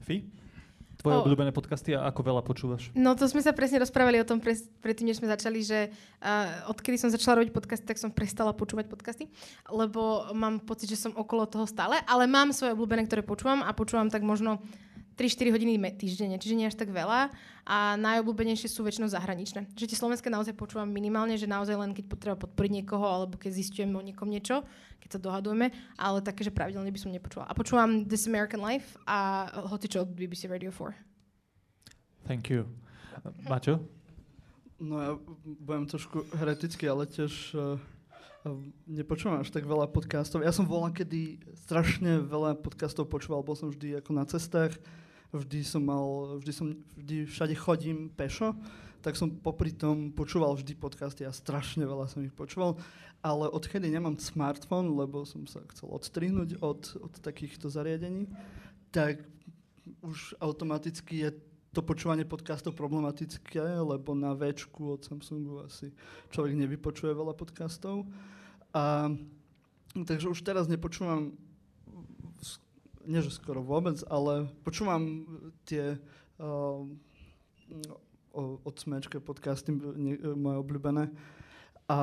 Fí? 0.07 0.31
Tvoje 1.03 1.17
O. 1.19 1.25
obľúbené 1.27 1.51
podcasty 1.51 1.97
a 1.97 2.07
ako 2.07 2.21
veľa 2.31 2.43
počúvaš? 2.47 2.95
No 2.95 3.19
to 3.19 3.27
sme 3.27 3.43
sa 3.43 3.51
presne 3.51 3.83
rozprávali 3.83 4.23
o 4.23 4.29
tom 4.29 4.39
pres, 4.39 4.69
predtým, 4.85 5.11
než 5.11 5.19
sme 5.19 5.33
začali, 5.33 5.65
že 5.67 5.91
uh, 5.91 6.71
odkedy 6.71 6.95
som 7.01 7.11
začala 7.11 7.43
robiť 7.43 7.51
podcasty, 7.51 7.89
tak 7.91 7.99
som 7.99 8.15
prestala 8.15 8.55
počúvať 8.55 8.87
podcasty, 8.87 9.27
lebo 9.67 10.31
mám 10.31 10.63
pocit, 10.63 10.93
že 10.93 11.01
som 11.01 11.17
okolo 11.17 11.49
toho 11.51 11.67
stále, 11.67 11.99
ale 12.07 12.31
mám 12.31 12.55
svoje 12.55 12.77
obľúbené, 12.79 13.09
ktoré 13.11 13.27
počúvam 13.27 13.67
a 13.67 13.75
počúvam 13.75 14.13
tak 14.13 14.23
možno 14.23 14.63
3-4 15.21 15.53
hodiny 15.53 15.77
týždenne, 16.01 16.41
čiže 16.41 16.57
nie 16.57 16.65
až 16.65 16.81
tak 16.81 16.89
veľa. 16.89 17.29
A 17.69 18.01
najobľúbenejšie 18.01 18.73
sú 18.73 18.81
väčšinou 18.81 19.13
zahraničné. 19.13 19.69
Že 19.77 19.93
tie 19.93 20.01
slovenské 20.01 20.33
naozaj 20.33 20.57
počúvam 20.57 20.89
minimálne, 20.89 21.37
že 21.37 21.45
naozaj 21.45 21.77
len 21.77 21.93
keď 21.93 22.05
potreba 22.09 22.37
podporiť 22.41 22.81
niekoho, 22.81 23.05
alebo 23.05 23.37
keď 23.37 23.53
zistujem 23.53 23.93
o 23.93 24.01
niekom 24.01 24.33
niečo, 24.33 24.65
keď 25.05 25.09
sa 25.13 25.21
dohadujeme, 25.21 25.69
ale 26.01 26.25
také, 26.25 26.41
že 26.41 26.49
pravidelne 26.49 26.89
by 26.89 26.97
som 26.97 27.13
nepočúvala. 27.13 27.53
A 27.53 27.55
počúvam 27.55 28.09
This 28.09 28.25
American 28.25 28.65
Life 28.65 28.97
a 29.05 29.45
hoci 29.69 29.93
čo 29.93 30.09
od 30.09 30.11
BBC 30.17 30.49
Radio 30.49 30.73
4. 30.73 30.97
Thank 32.25 32.49
you. 32.49 32.65
Maťo? 33.45 33.85
No 34.81 34.97
ja 34.97 35.13
budem 35.45 35.85
trošku 35.85 36.25
heretický, 36.33 36.89
ale 36.89 37.05
tiež 37.05 37.53
uh, 37.53 37.77
nepočúvam 38.89 39.45
až 39.45 39.53
tak 39.53 39.69
veľa 39.69 39.93
podcastov. 39.93 40.41
Ja 40.41 40.53
som 40.57 40.65
volal, 40.65 40.97
kedy 40.97 41.45
strašne 41.69 42.25
veľa 42.25 42.57
podcastov 42.65 43.13
počúval, 43.13 43.45
bol 43.45 43.53
som 43.53 43.69
vždy 43.69 44.01
ako 44.01 44.11
na 44.17 44.25
cestách, 44.25 44.81
vždy 45.33 45.61
som 45.63 45.83
mal, 45.83 46.39
vždy 46.43 46.53
som, 46.53 46.67
vždy 46.99 47.27
všade 47.31 47.55
chodím 47.55 48.11
pešo, 48.11 48.55
tak 49.01 49.17
som 49.17 49.33
popri 49.33 49.73
tom 49.73 50.13
počúval 50.13 50.59
vždy 50.59 50.77
podcasty 50.77 51.25
a 51.25 51.33
strašne 51.33 51.87
veľa 51.87 52.11
som 52.11 52.21
ich 52.21 52.35
počúval, 52.35 52.77
ale 53.25 53.49
odkedy 53.49 53.89
nemám 53.89 54.21
smartfón, 54.21 54.93
lebo 54.93 55.25
som 55.25 55.45
sa 55.49 55.65
chcel 55.73 55.89
odstrihnúť 55.93 56.61
od, 56.61 57.01
od 57.01 57.13
takýchto 57.21 57.73
zariadení, 57.73 58.29
tak 58.93 59.25
už 60.05 60.37
automaticky 60.41 61.29
je 61.29 61.31
to 61.71 61.87
počúvanie 61.87 62.27
podcastov 62.27 62.75
problematické, 62.75 63.63
lebo 63.79 64.11
na 64.19 64.35
väčku 64.35 64.99
od 64.99 65.07
Samsungu 65.07 65.63
asi 65.71 65.95
človek 66.35 66.59
nevypočuje 66.59 67.15
veľa 67.15 67.35
podcastov. 67.39 68.11
A, 68.75 69.15
takže 69.95 70.27
už 70.27 70.43
teraz 70.43 70.67
nepočúvam, 70.67 71.31
nie 73.07 73.21
že 73.25 73.33
skoro 73.33 73.65
vôbec, 73.65 74.01
ale 74.09 74.49
počúvam 74.67 75.25
tie 75.65 75.97
uh, 76.41 76.85
od 78.65 78.75
Smečke 78.79 79.19
podcasty, 79.21 79.73
ne, 79.75 80.17
moje 80.37 80.57
obľúbené. 80.63 81.11
A, 81.91 81.99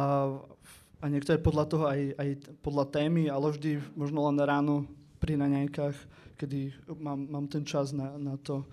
a 1.00 1.06
niektoré 1.08 1.40
podľa 1.40 1.66
toho 1.70 1.86
aj, 1.88 2.02
aj 2.20 2.30
podľa 2.60 2.86
témy, 2.92 3.32
ale 3.32 3.54
vždy 3.54 3.80
možno 3.96 4.28
len 4.28 4.38
ráno 4.44 4.84
pri 5.24 5.40
naňajkách, 5.40 5.96
kedy 6.36 6.76
mám, 7.00 7.20
mám 7.32 7.46
ten 7.48 7.64
čas 7.64 7.96
na, 7.96 8.14
na 8.20 8.36
to 8.38 8.68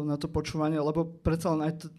na 0.00 0.16
to 0.16 0.30
počúvanie, 0.30 0.78
lebo 0.78 1.04
predsa 1.04 1.52
len 1.52 1.66
aj 1.66 1.84
t- 1.84 1.92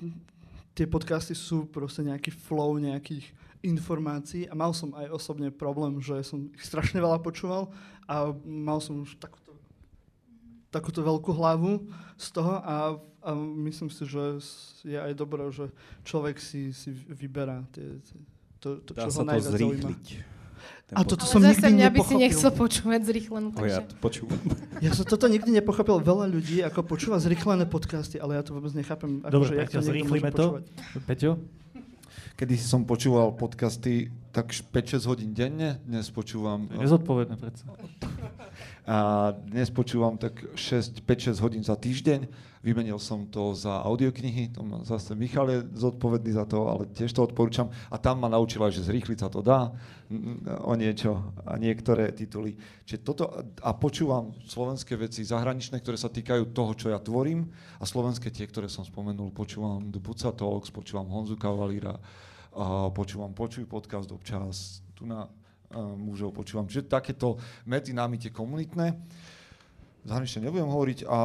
tie 0.73 0.87
podcasty 0.89 1.35
sú 1.35 1.67
proste 1.69 2.01
nejaký 2.01 2.31
flow 2.31 2.79
nejakých 2.79 3.29
informácií 3.63 4.47
a 4.47 4.55
mal 4.55 4.71
som 4.71 4.95
aj 4.95 5.11
osobne 5.11 5.51
problém, 5.51 5.99
že 5.99 6.23
som 6.23 6.47
ich 6.51 6.63
strašne 6.63 6.99
veľa 7.03 7.19
počúval 7.19 7.69
a 8.07 8.31
mal 8.43 8.79
som 8.79 9.03
už 9.03 9.19
takúto, 9.19 9.42
takúto 10.73 11.05
veľkú 11.05 11.29
hlavu 11.37 11.85
z 12.17 12.27
toho 12.33 12.57
a, 12.57 12.97
a 13.21 13.29
myslím 13.69 13.93
si, 13.93 14.09
že 14.09 14.41
je 14.81 14.97
aj 14.97 15.13
dobré, 15.13 15.45
že 15.53 15.69
človek 16.01 16.41
si, 16.41 16.73
si 16.73 16.89
vyberá 16.91 17.61
tie, 17.69 18.01
to, 18.57 18.81
to, 18.81 18.91
Dá 18.97 19.05
čo 19.05 19.09
sa 19.13 19.21
ho 19.21 19.23
to 19.23 19.29
najviac 19.29 19.53
zaujíma. 19.53 19.61
zrýchliť. 19.61 20.05
A 20.93 21.01
toto 21.01 21.25
Ale 21.25 21.31
som 21.31 21.41
zase 21.41 21.57
nikdy 21.57 21.73
mňa 21.73 21.87
by 21.89 21.99
si 22.05 22.15
nechcel 22.21 22.51
počúvať 22.53 23.01
zrýchlenú, 23.09 23.49
takže... 23.51 23.81
ja 23.81 23.81
to 23.81 23.95
počúvam. 23.97 24.39
Ja 24.77 24.91
som 24.93 25.05
toto 25.09 25.25
nikdy 25.25 25.49
nepochopil. 25.49 25.97
Veľa 26.03 26.29
ľudí 26.29 26.61
ako 26.61 26.85
počúva 26.85 27.17
zrýchlené 27.17 27.65
podcasty, 27.65 28.21
ale 28.21 28.37
ja 28.37 28.43
to 28.45 28.53
vôbec 28.53 28.71
nechápem. 28.77 29.23
Ako, 29.25 29.31
Dobre, 29.31 29.47
že 29.49 29.73
môže 29.73 29.89
zrýchlime 29.89 30.29
to. 30.29 30.45
počúvať. 30.59 30.63
Peťo? 31.09 31.31
Kedy 32.33 32.57
si 32.57 32.65
som 32.65 32.81
počúval 32.81 33.37
podcasty 33.37 34.09
tak 34.33 34.49
5-6 34.49 35.05
hodín 35.05 35.37
denne, 35.37 35.77
dnes 35.85 36.09
počúvam... 36.09 36.65
To 36.65 36.81
je 36.81 36.89
nezodpovedné 36.89 37.37
predsa. 37.37 37.69
A 38.89 39.29
dnes 39.37 39.69
počúvam 39.69 40.17
tak 40.17 40.41
6, 40.57 41.05
5-6 41.05 41.37
hodín 41.45 41.61
za 41.61 41.77
týždeň. 41.77 42.25
Vymenil 42.63 42.95
som 42.95 43.27
to 43.27 43.51
za 43.51 43.83
audioknihy, 43.83 44.55
to 44.55 44.63
ma 44.63 44.87
zase 44.87 45.11
Michal 45.19 45.51
je 45.51 45.67
zodpovedný 45.75 46.31
za 46.31 46.47
to, 46.47 46.63
ale 46.71 46.87
tiež 46.95 47.11
to 47.11 47.27
odporúčam. 47.27 47.67
A 47.91 47.99
tam 47.99 48.23
ma 48.23 48.31
naučila, 48.31 48.71
že 48.71 48.87
zrýchliť 48.87 49.19
sa 49.19 49.27
to 49.27 49.43
dá 49.43 49.75
o 50.63 50.71
niečo 50.79 51.35
a 51.43 51.59
niektoré 51.59 52.15
tituly. 52.15 52.55
Čiže 52.87 53.03
toto, 53.03 53.27
a 53.59 53.75
počúvam 53.75 54.31
slovenské 54.47 54.95
veci 54.95 55.27
zahraničné, 55.27 55.83
ktoré 55.83 55.99
sa 55.99 56.07
týkajú 56.07 56.55
toho, 56.55 56.71
čo 56.71 56.87
ja 56.87 57.03
tvorím 57.03 57.51
a 57.77 57.83
slovenské 57.83 58.31
tie, 58.31 58.47
ktoré 58.47 58.71
som 58.71 58.87
spomenul, 58.87 59.35
počúvam 59.35 59.83
Buca 59.91 60.31
Talks, 60.31 60.71
počúvam 60.71 61.11
Honzu 61.11 61.35
Kavalíra, 61.35 61.99
počúvam 62.95 63.35
Počuj 63.35 63.67
podcast 63.67 64.07
občas, 64.07 64.79
tu 64.95 65.03
na 65.03 65.27
mužov 65.97 66.31
počúvam. 66.31 66.69
Čiže 66.69 66.85
takéto 66.85 67.41
medzi 67.65 67.91
nami 67.91 68.21
tie 68.21 68.29
komunitné. 68.29 68.93
Zahranične 70.03 70.51
nebudem 70.51 70.67
hovoriť 70.67 70.99
a, 71.07 71.19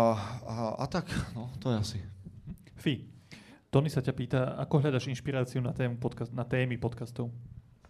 a, 0.46 0.54
a 0.78 0.84
tak, 0.86 1.10
no 1.34 1.50
to 1.58 1.74
je 1.74 1.76
asi. 1.76 1.98
Fi, 2.78 3.02
Tony 3.68 3.90
sa 3.90 3.98
ťa 4.00 4.14
pýta, 4.14 4.40
ako 4.54 4.80
hľadaš 4.80 5.10
inšpiráciu 5.10 5.58
na, 5.60 5.74
tému 5.74 5.98
podcast, 5.98 6.30
na 6.30 6.46
témy 6.46 6.78
podcastov? 6.78 7.28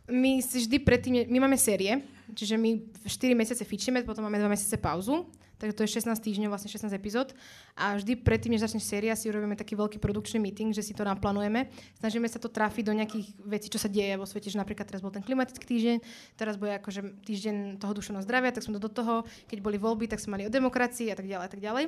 My 0.09 0.41
si 0.41 0.65
vždy 0.65 0.77
predtým, 0.81 1.29
my 1.29 1.39
máme 1.45 1.61
série, 1.61 1.93
čiže 2.33 2.57
my 2.57 2.89
4 3.05 3.37
mesiace 3.37 3.63
fičíme, 3.69 4.01
potom 4.03 4.25
máme 4.25 4.41
2 4.41 4.49
mesiace 4.49 4.81
pauzu, 4.81 5.29
takže 5.59 5.75
to 5.75 5.83
je 5.85 5.91
16 6.01 6.15
týždňov, 6.19 6.51
vlastne 6.55 6.71
16 6.71 6.91
epizód. 6.95 7.35
A 7.75 7.99
vždy 7.99 8.19
predtým, 8.19 8.55
než 8.55 8.65
začne 8.65 8.79
séria, 8.79 9.19
si 9.19 9.27
urobíme 9.27 9.59
taký 9.59 9.75
veľký 9.75 9.99
produkčný 9.99 10.39
meeting, 10.39 10.71
že 10.71 10.87
si 10.87 10.95
to 10.95 11.03
naplánujeme. 11.03 11.69
Snažíme 11.99 12.27
sa 12.31 12.39
to 12.39 12.47
trafiť 12.47 12.85
do 12.87 12.95
nejakých 12.95 13.27
vecí, 13.43 13.67
čo 13.69 13.83
sa 13.83 13.91
deje 13.91 14.15
vo 14.15 14.25
svete, 14.25 14.49
že 14.49 14.57
napríklad 14.57 14.87
teraz 14.87 15.03
bol 15.03 15.11
ten 15.11 15.23
klimatický 15.23 15.67
týždeň, 15.67 15.97
teraz 16.39 16.55
bude 16.55 16.79
akože 16.79 17.27
týždeň 17.27 17.83
toho 17.83 17.93
duševného 17.93 18.25
zdravia, 18.25 18.55
tak 18.55 18.65
som 18.65 18.73
to 18.73 18.81
do 18.81 18.91
toho, 18.91 19.27
keď 19.51 19.59
boli 19.61 19.77
voľby, 19.77 20.07
tak 20.07 20.23
sme 20.23 20.39
mali 20.39 20.47
o 20.47 20.55
demokracii 20.55 21.11
a 21.11 21.17
tak 21.19 21.27
ďalej 21.27 21.45
a 21.45 21.51
tak 21.51 21.61
ďalej. 21.61 21.85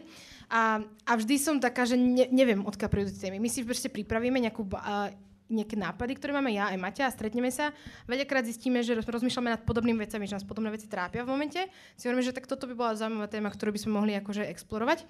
A, 0.50 0.82
a 0.82 1.12
vždy 1.14 1.34
som 1.38 1.56
taká, 1.62 1.86
že 1.86 1.94
ne, 1.94 2.26
neviem, 2.28 2.66
odkiaľ 2.66 2.90
prídu 2.90 3.10
témy. 3.14 3.38
My 3.38 3.48
si 3.48 3.62
proste 3.62 3.86
pripravíme 3.86 4.42
nejakú 4.42 4.66
uh, 4.66 5.14
nejaké 5.50 5.74
nápady, 5.74 6.16
ktoré 6.16 6.30
máme 6.30 6.54
ja 6.54 6.70
aj 6.70 6.78
Maťa 6.78 7.04
a 7.10 7.12
stretneme 7.12 7.50
sa. 7.50 7.74
Veľakrát 8.06 8.46
zistíme, 8.46 8.80
že 8.86 8.94
rozmýšľame 8.94 9.50
nad 9.50 9.62
podobnými 9.66 9.98
vecami, 10.06 10.30
že 10.30 10.38
nás 10.38 10.46
podobné 10.46 10.70
veci 10.70 10.86
trápia 10.86 11.26
v 11.26 11.34
momente. 11.34 11.60
Si 11.98 12.06
hovoríme, 12.06 12.22
že 12.22 12.32
tak 12.32 12.46
toto 12.46 12.70
by 12.70 12.74
bola 12.78 12.94
zaujímavá 12.94 13.26
téma, 13.26 13.50
ktorú 13.50 13.74
by 13.74 13.80
sme 13.82 13.92
mohli 13.98 14.12
akože 14.14 14.46
explorovať. 14.46 15.04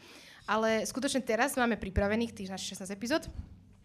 Ale 0.49 0.89
skutočne 0.89 1.21
teraz 1.21 1.55
máme 1.55 1.77
pripravených 1.77 2.33
tých 2.33 2.49
našich 2.49 2.75
16 2.81 2.97
epizód. 2.97 3.29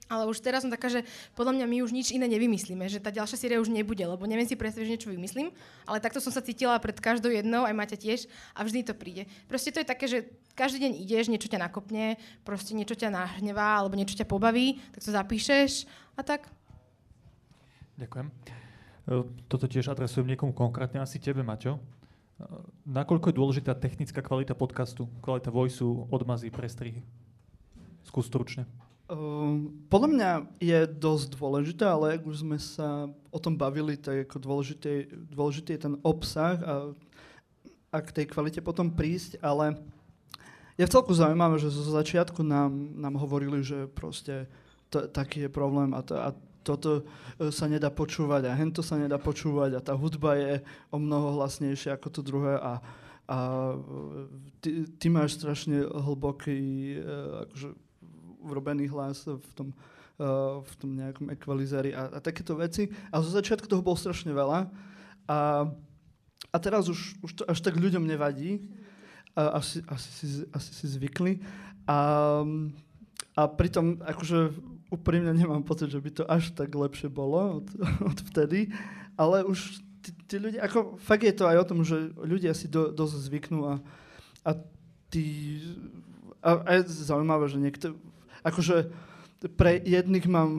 Ale 0.06 0.30
už 0.30 0.38
teraz 0.38 0.62
som 0.62 0.70
taká, 0.70 0.86
že 0.86 1.02
podľa 1.34 1.58
mňa 1.58 1.66
my 1.66 1.78
už 1.82 1.90
nič 1.90 2.14
iné 2.14 2.30
nevymyslíme, 2.30 2.86
že 2.86 3.02
tá 3.02 3.10
ďalšia 3.10 3.42
séria 3.42 3.58
už 3.58 3.74
nebude, 3.74 4.06
lebo 4.06 4.22
neviem 4.30 4.46
si 4.46 4.54
predstaviť, 4.54 4.86
že 4.86 4.94
niečo 4.94 5.10
vymyslím, 5.10 5.50
ale 5.90 5.98
takto 5.98 6.22
som 6.22 6.30
sa 6.30 6.46
cítila 6.46 6.78
pred 6.78 6.94
každou 7.02 7.34
jednou, 7.34 7.66
aj 7.66 7.74
Maťa 7.74 7.98
tiež, 7.98 8.30
a 8.54 8.62
vždy 8.62 8.86
to 8.86 8.94
príde. 8.94 9.26
Proste 9.50 9.74
to 9.74 9.82
je 9.82 9.88
také, 9.90 10.06
že 10.06 10.30
každý 10.54 10.86
deň 10.86 10.92
ideš, 11.02 11.34
niečo 11.34 11.50
ťa 11.50 11.58
nakopne, 11.58 12.22
proste 12.46 12.78
niečo 12.78 12.94
ťa 12.94 13.10
nahnevá, 13.10 13.82
alebo 13.82 13.98
niečo 13.98 14.14
ťa 14.14 14.30
pobaví, 14.30 14.78
tak 14.94 15.02
to 15.02 15.10
zapíšeš 15.10 15.90
a 16.14 16.22
tak. 16.22 16.54
Ďakujem. 17.98 18.28
E, 18.30 18.34
Toto 19.50 19.66
tiež 19.66 19.90
adresujem 19.90 20.30
niekomu 20.30 20.54
konkrétne, 20.54 21.02
asi 21.02 21.18
tebe, 21.18 21.42
Maťo. 21.42 21.76
E, 21.76 21.82
Nakoľko 22.86 23.34
je 23.34 23.40
dôležitá 23.42 23.74
technická 23.74 24.22
kvalita 24.22 24.54
podcastu, 24.54 25.10
kvalita 25.26 25.50
voiceu, 25.50 26.06
odmazy, 26.14 26.54
prestrihy? 26.54 27.02
Skús 28.06 28.30
stručne. 28.30 28.70
Uh, 29.06 29.70
podľa 29.86 30.10
mňa 30.10 30.32
je 30.58 30.80
dosť 30.90 31.38
dôležité, 31.38 31.86
ale 31.86 32.18
ak 32.18 32.26
už 32.26 32.42
sme 32.42 32.58
sa 32.58 33.06
o 33.30 33.38
tom 33.38 33.54
bavili, 33.54 33.94
tak 34.02 34.26
ako 34.26 34.42
dôležitý, 34.42 35.14
dôležitý 35.30 35.78
je 35.78 35.82
ten 35.86 35.96
obsah 36.02 36.58
a, 36.58 36.74
a 37.94 37.98
k 38.02 38.10
tej 38.10 38.26
kvalite 38.34 38.66
potom 38.66 38.90
prísť, 38.90 39.38
ale 39.46 39.78
je 40.74 40.90
v 40.90 40.90
celku 40.90 41.14
zaujímavé, 41.14 41.62
že 41.62 41.70
zo 41.70 41.86
začiatku 41.86 42.42
nám, 42.42 42.74
nám 42.98 43.16
hovorili, 43.22 43.62
že 43.62 43.86
proste 43.94 44.50
to, 44.90 45.06
taký 45.06 45.46
je 45.46 45.54
problém 45.54 45.94
a, 45.94 46.02
to, 46.02 46.18
a 46.18 46.34
toto 46.66 47.06
e, 47.38 47.54
sa 47.54 47.70
nedá 47.70 47.94
počúvať 47.94 48.50
a 48.50 48.58
hento 48.58 48.82
sa 48.82 48.98
nedá 48.98 49.22
počúvať 49.22 49.78
a 49.78 49.86
tá 49.86 49.94
hudba 49.94 50.34
je 50.34 50.66
o 50.90 50.98
mnoho 50.98 51.38
hlasnejšia 51.38 51.94
ako 51.94 52.08
to 52.10 52.22
druhé 52.26 52.58
a, 52.58 52.82
a 53.30 53.38
ty, 54.66 54.90
ty 54.98 55.08
máš 55.14 55.38
strašne 55.38 55.86
hlboký 55.86 56.58
uh, 56.98 57.46
akože 57.46 57.85
urobený 58.46 58.86
hlas 58.94 59.26
v 59.26 59.52
tom, 59.58 59.68
uh, 60.22 60.62
v 60.62 60.74
tom 60.78 60.90
nejakom 60.94 61.34
ekvalizéri 61.34 61.92
a, 61.98 62.14
a 62.14 62.18
takéto 62.22 62.54
veci. 62.56 62.94
A 63.10 63.20
zo 63.20 63.34
začiatku 63.34 63.66
toho 63.66 63.82
bolo 63.82 63.98
strašne 63.98 64.30
veľa. 64.30 64.70
A, 65.26 65.68
a 66.54 66.58
teraz 66.62 66.86
už, 66.86 67.18
už 67.26 67.32
to 67.42 67.44
až 67.50 67.60
tak 67.66 67.76
ľuďom 67.76 68.06
nevadí. 68.06 68.62
A, 69.34 69.60
asi, 69.60 69.82
asi, 69.90 70.10
si, 70.14 70.28
asi 70.54 70.72
si 70.72 70.86
zvykli. 70.86 71.42
A, 71.90 72.00
a 73.36 73.42
pritom 73.50 74.00
akože 74.06 74.54
úprimne 74.94 75.34
nemám 75.34 75.66
pocit, 75.66 75.92
že 75.92 76.00
by 76.00 76.10
to 76.14 76.24
až 76.30 76.54
tak 76.54 76.72
lepšie 76.72 77.10
bolo 77.10 77.62
od, 77.62 77.68
od 78.14 78.20
vtedy. 78.32 78.72
Ale 79.18 79.44
už 79.44 79.82
tí, 80.06 80.10
tí 80.30 80.36
ľudia, 80.38 80.62
ako 80.64 81.02
fakt 81.02 81.26
je 81.26 81.34
to 81.34 81.50
aj 81.50 81.58
o 81.66 81.68
tom, 81.68 81.80
že 81.82 82.14
ľudia 82.16 82.54
si 82.54 82.70
do, 82.70 82.94
dosť 82.94 83.16
zvyknú 83.26 83.60
a, 83.66 83.76
a 84.46 84.52
tí... 85.10 85.58
A, 86.46 86.62
a 86.62 86.70
je 86.78 87.10
zaujímavé, 87.10 87.50
že 87.50 87.58
niekto, 87.58 87.98
akože 88.46 88.94
pre 89.58 89.78
jedných 89.84 90.26
mám 90.32 90.52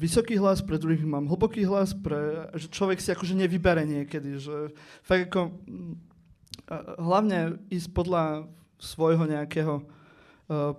vysoký 0.00 0.40
hlas, 0.40 0.64
pre 0.64 0.80
druhých 0.80 1.04
mám 1.04 1.28
hlboký 1.28 1.66
hlas, 1.68 1.92
pre, 1.92 2.48
že 2.56 2.72
človek 2.72 2.98
si 2.98 3.12
akože 3.12 3.36
nevybere 3.36 3.84
niekedy, 3.84 4.40
že 4.40 4.72
fakt 5.04 5.28
ako 5.30 5.52
hlavne 6.98 7.60
ísť 7.68 7.88
podľa 7.92 8.48
svojho 8.80 9.28
nejakého 9.28 9.84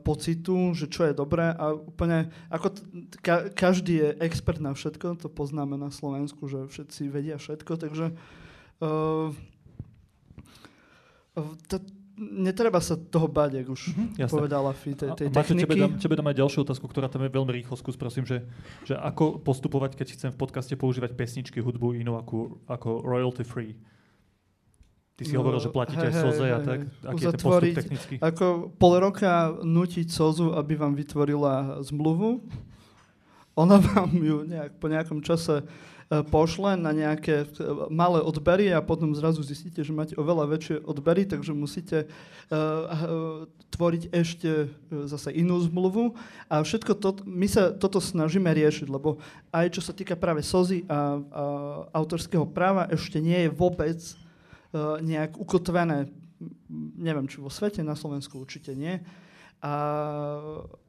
pocitu, 0.06 0.78
že 0.78 0.86
čo 0.86 1.10
je 1.10 1.18
dobré 1.18 1.50
a 1.50 1.74
úplne, 1.74 2.30
ako 2.54 2.68
t- 2.70 2.86
ka- 3.18 3.50
každý 3.50 3.98
je 3.98 4.10
expert 4.22 4.62
na 4.62 4.78
všetko, 4.78 5.18
to 5.18 5.26
poznáme 5.26 5.74
na 5.74 5.90
Slovensku, 5.90 6.46
že 6.46 6.70
všetci 6.70 7.10
vedia 7.10 7.42
všetko, 7.42 7.74
takže 7.82 8.14
uh, 8.86 9.34
to, 11.66 11.76
netreba 12.18 12.80
sa 12.80 12.96
toho 12.96 13.28
báť, 13.28 13.64
ak 13.64 13.68
už 13.68 13.82
mm-hmm, 13.92 14.32
povedala 14.32 14.72
Fi, 14.72 14.96
tej, 14.96 15.10
tej 15.20 15.28
a, 15.28 15.36
techniky. 15.36 15.68
Tebe 15.68 15.76
dám, 15.76 15.92
tebe 16.00 16.16
dám 16.16 16.28
aj 16.32 16.38
ďalšiu 16.40 16.60
otázku, 16.64 16.86
ktorá 16.88 17.12
tam 17.12 17.28
je 17.28 17.32
veľmi 17.32 17.52
rýchlo, 17.52 17.76
skús 17.76 18.00
prosím, 18.00 18.24
že, 18.24 18.48
že 18.88 18.96
ako 18.96 19.44
postupovať, 19.44 20.00
keď 20.00 20.08
chcem 20.16 20.30
v 20.32 20.38
podcaste 20.40 20.74
používať 20.80 21.12
pesničky, 21.14 21.60
hudbu 21.60 22.00
inú 22.00 22.16
ako, 22.16 22.64
ako 22.72 23.04
royalty 23.04 23.44
free? 23.44 23.76
Ty 25.16 25.24
si 25.24 25.32
no, 25.32 25.48
hovoril, 25.48 25.64
že 25.64 25.72
platíte 25.72 26.08
hej, 26.08 26.12
aj 26.12 26.24
Soze 26.28 26.46
a 26.52 26.60
tak. 26.60 26.80
Aký 27.08 27.24
je 27.24 27.32
ten 27.32 27.40
postup 27.40 27.72
technicky? 27.72 28.14
Ako 28.20 28.76
pol 28.76 28.94
roka 29.00 29.56
nutiť 29.64 30.08
Sozu, 30.12 30.52
aby 30.52 30.76
vám 30.76 30.92
vytvorila 30.92 31.80
zmluvu. 31.88 32.44
Ona 33.56 33.80
vám 33.80 34.12
ju 34.12 34.44
nejak, 34.44 34.76
po 34.76 34.92
nejakom 34.92 35.24
čase 35.24 35.64
pošle 36.06 36.78
na 36.78 36.94
nejaké 36.94 37.50
e, 37.50 37.66
malé 37.90 38.22
odbery 38.22 38.70
a 38.70 38.86
potom 38.86 39.18
zrazu 39.18 39.42
zistíte, 39.42 39.82
že 39.82 39.90
máte 39.90 40.14
oveľa 40.14 40.46
väčšie 40.54 40.76
odbery, 40.86 41.26
takže 41.26 41.58
musíte 41.58 42.06
uh, 42.54 43.50
tvoriť 43.74 44.14
ešte 44.14 44.70
zase 45.10 45.34
inú 45.34 45.58
zmluvu. 45.66 46.14
A 46.46 46.62
všetko 46.62 46.94
to, 47.02 47.10
my 47.26 47.50
sa 47.50 47.74
toto 47.74 47.98
snažíme 47.98 48.46
riešiť, 48.54 48.86
lebo 48.86 49.18
aj 49.50 49.74
čo 49.74 49.82
sa 49.82 49.98
týka 49.98 50.14
práve 50.14 50.46
SOZY 50.46 50.86
a, 50.86 50.94
a 50.94 51.00
autorského 51.98 52.46
práva, 52.46 52.86
ešte 52.94 53.18
nie 53.18 53.50
je 53.50 53.50
vôbec 53.50 53.98
uh, 53.98 55.02
nejak 55.02 55.42
ukotvené, 55.42 56.14
neviem, 57.02 57.26
či 57.26 57.42
vo 57.42 57.50
svete, 57.50 57.82
na 57.82 57.98
Slovensku 57.98 58.38
určite 58.38 58.78
nie, 58.78 59.02
a, 59.66 59.74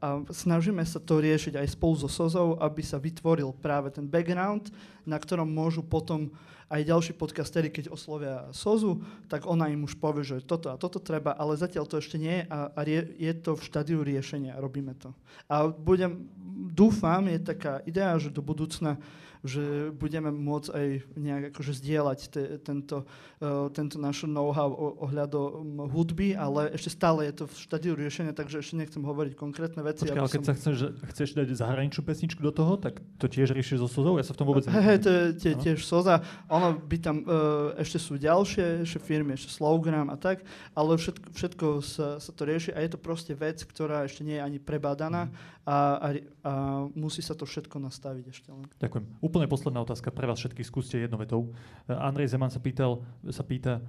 a 0.04 0.08
snažíme 0.28 0.84
sa 0.84 1.00
to 1.00 1.16
riešiť 1.24 1.56
aj 1.56 1.72
spolu 1.72 1.96
so 1.96 2.12
SOZou, 2.12 2.60
aby 2.60 2.84
sa 2.84 3.00
vytvoril 3.00 3.56
práve 3.56 3.88
ten 3.88 4.04
background, 4.04 4.68
na 5.08 5.16
ktorom 5.16 5.48
môžu 5.48 5.80
potom 5.80 6.28
aj 6.68 6.82
ďalší 6.82 7.12
podcastery, 7.16 7.72
keď 7.72 7.94
oslovia 7.94 8.50
SOZu, 8.52 9.00
tak 9.30 9.48
ona 9.48 9.70
im 9.72 9.86
už 9.86 9.96
povie, 9.96 10.26
že 10.26 10.44
toto 10.44 10.68
a 10.68 10.76
toto 10.76 11.00
treba, 11.00 11.32
ale 11.38 11.56
zatiaľ 11.56 11.88
to 11.88 11.96
ešte 12.02 12.20
nie 12.20 12.44
a, 12.52 12.68
a 12.74 12.80
rie, 12.84 13.16
je 13.16 13.32
to 13.38 13.56
v 13.56 13.64
štádiu 13.64 14.04
riešenia, 14.04 14.60
robíme 14.60 14.92
to. 14.98 15.14
A 15.46 15.70
budem, 15.70 16.28
dúfam, 16.68 17.24
je 17.32 17.38
taká 17.38 17.80
idea, 17.86 18.12
že 18.20 18.34
do 18.34 18.44
budúcna 18.44 19.00
že 19.46 19.94
budeme 19.96 20.28
môcť 20.30 20.68
aj 20.74 20.86
nejak 21.16 21.44
akože 21.54 21.72
zdieľať 21.80 22.18
te, 22.28 22.42
tento, 22.60 23.06
uh, 23.40 23.72
tento 23.72 23.96
náš 23.96 24.26
know-how 24.28 24.68
ohľadom 25.02 25.88
hudby, 25.90 26.36
ale 26.36 26.74
ešte 26.76 26.92
stále 26.92 27.30
je 27.32 27.42
to 27.42 27.44
v 27.48 27.54
štádiu 27.56 27.92
riešenia, 27.96 28.36
takže 28.36 28.60
ešte 28.60 28.76
nechcem 28.76 29.02
hovoriť 29.02 29.32
konkrétne 29.38 29.80
veci. 29.80 30.04
Počkej, 30.04 30.20
ale 30.20 30.30
keď 30.30 30.42
som... 30.42 30.48
sa 30.50 30.54
chceš, 30.54 30.76
chceš 31.14 31.28
dať 31.38 31.48
zahraničnú 31.56 32.02
pesničku 32.04 32.40
do 32.44 32.52
toho, 32.52 32.76
tak 32.76 33.00
to 33.16 33.26
tiež 33.26 33.56
riešiš 33.56 33.80
so 33.80 33.88
Sozou? 33.88 34.20
Ja 34.20 34.26
sa 34.26 34.34
v 34.34 34.38
tom 34.42 34.50
vôbec 34.50 34.68
Hej, 34.68 34.98
to 35.00 35.10
je 35.10 35.24
tie, 35.38 35.52
tiež 35.56 35.86
Soza. 35.86 36.20
Ono 36.52 36.76
by 36.76 36.96
tam, 37.00 37.24
uh, 37.24 37.72
ešte 37.80 37.96
sú 37.96 38.20
ďalšie 38.20 38.82
ešte 38.82 38.98
firmy, 38.98 39.38
ešte 39.38 39.54
Slowgram 39.54 40.08
a 40.10 40.16
tak, 40.18 40.42
ale 40.74 40.98
všetko, 40.98 41.26
všetko 41.36 41.66
sa, 41.84 42.08
sa 42.18 42.30
to 42.34 42.42
rieši 42.42 42.74
a 42.74 42.82
je 42.82 42.90
to 42.90 42.98
proste 42.98 43.32
vec, 43.36 43.62
ktorá 43.62 44.08
ešte 44.08 44.26
nie 44.26 44.40
je 44.40 44.42
ani 44.42 44.58
prebádaná 44.58 45.30
a, 45.66 45.98
a, 45.98 46.08
a 46.46 46.52
musí 46.94 47.20
sa 47.20 47.34
to 47.34 47.44
všetko 47.44 47.78
nastaviť 47.82 48.24
ešte 48.30 48.48
len. 48.50 48.66
Ďakujem 48.80 49.04
úplne 49.20 49.35
posledná 49.44 49.84
otázka 49.84 50.08
pre 50.08 50.24
vás 50.24 50.40
všetkých, 50.40 50.64
skúste 50.64 50.96
jednou 50.96 51.20
vetou. 51.20 51.52
Andrej 51.84 52.32
Zeman 52.32 52.48
sa, 52.48 52.56
pýtal, 52.56 53.04
sa 53.28 53.44
pýta, 53.44 53.84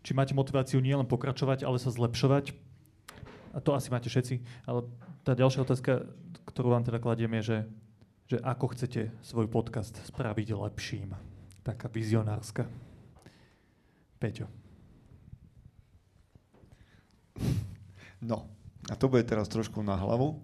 či 0.00 0.16
máte 0.16 0.32
motiváciu 0.32 0.80
nielen 0.80 1.04
pokračovať, 1.04 1.68
ale 1.68 1.76
sa 1.76 1.92
zlepšovať. 1.92 2.56
A 3.52 3.60
to 3.60 3.76
asi 3.76 3.92
máte 3.92 4.08
všetci. 4.08 4.40
Ale 4.64 4.88
tá 5.20 5.36
ďalšia 5.36 5.68
otázka, 5.68 6.08
ktorú 6.48 6.72
vám 6.72 6.88
teda 6.88 6.96
kladiem, 6.96 7.36
je, 7.36 7.42
že, 7.44 7.58
že 8.32 8.36
ako 8.40 8.72
chcete 8.72 9.12
svoj 9.20 9.52
podcast 9.52 9.92
spraviť 10.08 10.56
lepším. 10.56 11.12
Taká 11.60 11.92
vizionárska. 11.92 12.64
Peťo. 14.16 14.48
No, 18.24 18.48
a 18.88 18.96
to 18.96 19.12
bude 19.12 19.28
teraz 19.28 19.52
trošku 19.52 19.84
na 19.84 19.92
hlavu. 20.00 20.40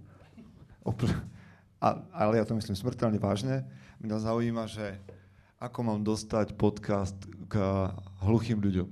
A, 1.83 1.89
ale 2.13 2.37
ja 2.37 2.45
to 2.45 2.53
myslím 2.59 2.77
smrteľne 2.77 3.17
vážne. 3.17 3.65
Mňa 4.03 4.19
zaujíma, 4.19 4.67
že 4.67 4.99
ako 5.63 5.79
mám 5.87 6.01
dostať 6.03 6.59
podcast 6.59 7.15
k 7.47 7.55
hluchým 8.27 8.59
ľuďom. 8.59 8.91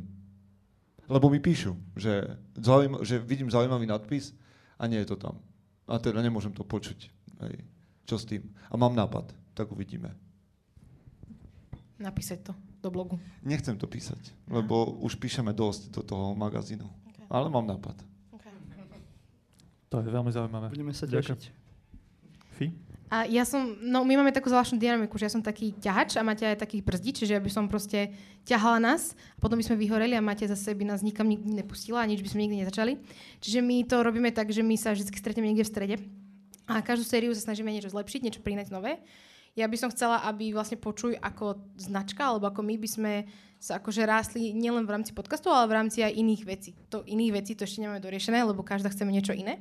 Lebo 1.11 1.27
mi 1.27 1.43
píšu, 1.43 1.75
že, 1.99 2.39
zaujíma, 2.55 3.03
že 3.03 3.19
vidím 3.19 3.51
zaujímavý 3.51 3.91
nadpis 3.91 4.31
a 4.79 4.87
nie 4.87 5.03
je 5.03 5.11
to 5.11 5.19
tam. 5.19 5.43
A 5.91 5.99
teda 5.99 6.23
nemôžem 6.23 6.55
to 6.55 6.63
počuť. 6.63 7.11
Hej. 7.43 7.67
Čo 8.07 8.23
s 8.23 8.25
tým? 8.31 8.47
A 8.71 8.79
mám 8.79 8.95
nápad, 8.95 9.35
tak 9.59 9.75
uvidíme. 9.75 10.15
Napísať 11.99 12.47
to 12.47 12.53
do 12.79 12.95
blogu. 12.95 13.19
Nechcem 13.43 13.75
to 13.75 13.91
písať, 13.91 14.31
lebo 14.47 14.95
už 15.03 15.19
píšeme 15.19 15.51
dosť 15.51 15.91
do 15.91 16.07
toho 16.07 16.39
magazínu. 16.39 16.87
Okay. 16.87 17.27
Ale 17.27 17.51
mám 17.51 17.67
nápad. 17.67 17.99
Okay. 18.39 18.55
To 19.91 19.99
je 19.99 20.07
veľmi 20.07 20.31
zaujímavé. 20.31 20.71
Budeme 20.71 20.95
sa 20.95 21.11
tešiť. 21.11 21.51
Fi? 22.55 22.90
A 23.11 23.27
ja 23.27 23.43
som, 23.43 23.75
no 23.83 24.07
my 24.07 24.23
máme 24.23 24.31
takú 24.31 24.47
zvláštnu 24.47 24.79
dynamiku, 24.79 25.19
že 25.19 25.27
ja 25.27 25.35
som 25.35 25.43
taký 25.43 25.75
ťahač 25.83 26.15
a 26.15 26.23
máte 26.23 26.47
aj 26.47 26.63
taký 26.63 26.79
brzdič, 26.79 27.27
čiže 27.27 27.35
ja 27.35 27.43
by 27.43 27.51
som 27.51 27.67
proste 27.67 28.15
ťahala 28.47 28.79
nás, 28.79 29.19
a 29.35 29.39
potom 29.43 29.59
by 29.59 29.67
sme 29.67 29.83
vyhoreli 29.83 30.15
a 30.15 30.23
máte 30.23 30.47
zase 30.47 30.71
by 30.79 30.87
nás 30.87 31.03
nikam 31.03 31.27
nikdy 31.27 31.59
nepustila 31.59 32.07
a 32.07 32.07
nič 32.07 32.23
by 32.23 32.31
sme 32.31 32.47
nikdy 32.47 32.63
nezačali. 32.63 33.03
Čiže 33.43 33.67
my 33.67 33.83
to 33.91 34.07
robíme 34.07 34.31
tak, 34.31 34.55
že 34.55 34.63
my 34.63 34.79
sa 34.79 34.95
vždy 34.95 35.11
stretneme 35.11 35.51
niekde 35.51 35.67
v 35.67 35.73
strede 35.75 35.97
a 36.71 36.79
každú 36.87 37.03
sériu 37.03 37.35
sa 37.35 37.51
snažíme 37.51 37.75
niečo 37.75 37.91
zlepšiť, 37.91 38.23
niečo 38.23 38.47
prinať 38.47 38.71
nové. 38.71 39.03
Ja 39.59 39.67
by 39.67 39.75
som 39.75 39.91
chcela, 39.91 40.23
aby 40.31 40.55
vlastne 40.55 40.79
počuj 40.79 41.19
ako 41.19 41.59
značka, 41.75 42.31
alebo 42.31 42.47
ako 42.47 42.63
my 42.63 42.79
by 42.79 42.89
sme 42.89 43.13
sa 43.59 43.83
akože 43.83 44.07
rástli 44.07 44.55
nielen 44.55 44.87
v 44.87 44.95
rámci 44.95 45.11
podcastu, 45.11 45.51
ale 45.51 45.67
v 45.67 45.77
rámci 45.83 46.07
aj 46.07 46.15
iných 46.15 46.43
vecí. 46.47 46.71
To 46.95 47.03
iných 47.03 47.43
vecí 47.43 47.59
to 47.59 47.67
ešte 47.67 47.83
nemáme 47.83 47.99
doriešené, 47.99 48.47
lebo 48.47 48.63
každá 48.63 48.89
chceme 48.95 49.11
niečo 49.11 49.35
iné 49.35 49.59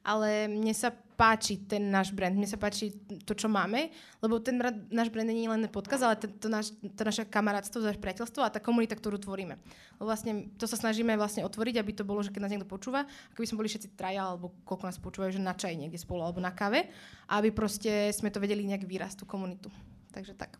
ale 0.00 0.48
mne 0.48 0.72
sa 0.72 0.92
páči 1.20 1.60
ten 1.68 1.92
náš 1.92 2.16
brand, 2.16 2.32
mne 2.32 2.48
sa 2.48 2.56
páči 2.56 2.96
to, 3.28 3.36
čo 3.36 3.44
máme, 3.44 3.92
lebo 4.24 4.40
ten 4.40 4.56
náš 4.88 5.12
brand 5.12 5.28
nie 5.28 5.44
je 5.44 5.52
len 5.52 5.68
podcast, 5.68 6.00
ale 6.00 6.16
to, 6.16 6.32
to, 6.32 6.48
naš, 6.48 6.72
to 6.80 7.02
naše 7.04 7.28
kamarátstvo, 7.28 7.84
naše 7.84 8.00
priateľstvo 8.00 8.40
a 8.40 8.48
tá 8.48 8.56
komunita, 8.56 8.96
ktorú 8.96 9.20
tvoríme. 9.20 9.60
Lebo 10.00 10.08
vlastne 10.08 10.48
to 10.56 10.64
sa 10.64 10.80
snažíme 10.80 11.12
vlastne 11.20 11.44
otvoriť, 11.44 11.76
aby 11.76 11.92
to 11.92 12.08
bolo, 12.08 12.24
že 12.24 12.32
keď 12.32 12.40
nás 12.40 12.52
niekto 12.56 12.64
počúva, 12.64 13.04
ako 13.36 13.40
by 13.44 13.46
sme 13.52 13.60
boli 13.60 13.68
všetci 13.68 13.92
traja, 14.00 14.32
alebo 14.32 14.56
koľko 14.64 14.88
nás 14.88 14.96
počúvajú, 14.96 15.36
že 15.36 15.44
na 15.44 15.52
čaj 15.52 15.76
niekde 15.76 16.00
spolu, 16.00 16.24
alebo 16.24 16.40
na 16.40 16.56
kave, 16.56 16.88
a 17.28 17.36
aby 17.36 17.52
proste 17.52 18.08
sme 18.16 18.32
to 18.32 18.40
vedeli 18.40 18.64
nejak 18.64 18.88
vyrásť, 18.88 19.20
tú 19.20 19.24
komunitu. 19.28 19.68
Takže 20.16 20.32
tak. 20.40 20.56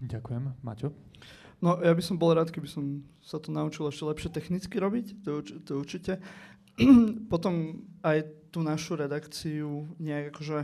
Ďakujem. 0.00 0.56
Maťo? 0.64 0.88
No, 1.58 1.74
ja 1.82 1.90
by 1.90 2.02
som 2.02 2.16
bol 2.16 2.30
rád, 2.32 2.54
keby 2.54 2.70
som 2.70 3.02
sa 3.18 3.42
to 3.42 3.50
naučil 3.50 3.90
ešte 3.90 4.06
lepšie 4.06 4.30
technicky 4.30 4.78
robiť, 4.78 5.26
to, 5.26 5.42
to 5.42 5.72
určite. 5.74 6.22
potom 7.32 7.82
aj 8.02 8.24
tú 8.48 8.64
našu 8.64 8.96
redakciu 8.96 9.86
nejak 10.00 10.32
akože 10.34 10.58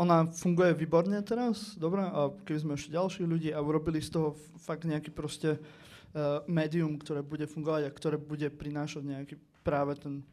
ona 0.00 0.26
funguje 0.26 0.74
výborne 0.74 1.14
teraz, 1.22 1.78
dobre, 1.78 2.02
a 2.02 2.32
keby 2.42 2.58
sme 2.58 2.72
ešte 2.74 2.96
ďalší 2.96 3.22
ľudí 3.22 3.50
a 3.54 3.62
urobili 3.62 4.02
z 4.02 4.10
toho 4.18 4.34
fakt 4.58 4.82
nejaký 4.82 5.14
proste 5.14 5.62
uh, 5.62 6.42
médium, 6.50 6.98
ktoré 6.98 7.22
bude 7.22 7.46
fungovať 7.46 7.86
a 7.86 7.94
ktoré 7.94 8.16
bude 8.18 8.50
prinášať 8.50 9.02
nejaký 9.06 9.34
práve 9.62 9.94
ten, 10.00 10.26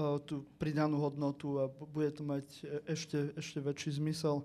uh, 0.00 0.16
tú 0.24 0.48
pridanú 0.56 1.04
hodnotu 1.04 1.60
a 1.60 1.68
bude 1.68 2.16
to 2.16 2.24
mať 2.24 2.46
ešte, 2.88 3.36
ešte 3.36 3.58
väčší 3.60 4.00
zmysel 4.00 4.40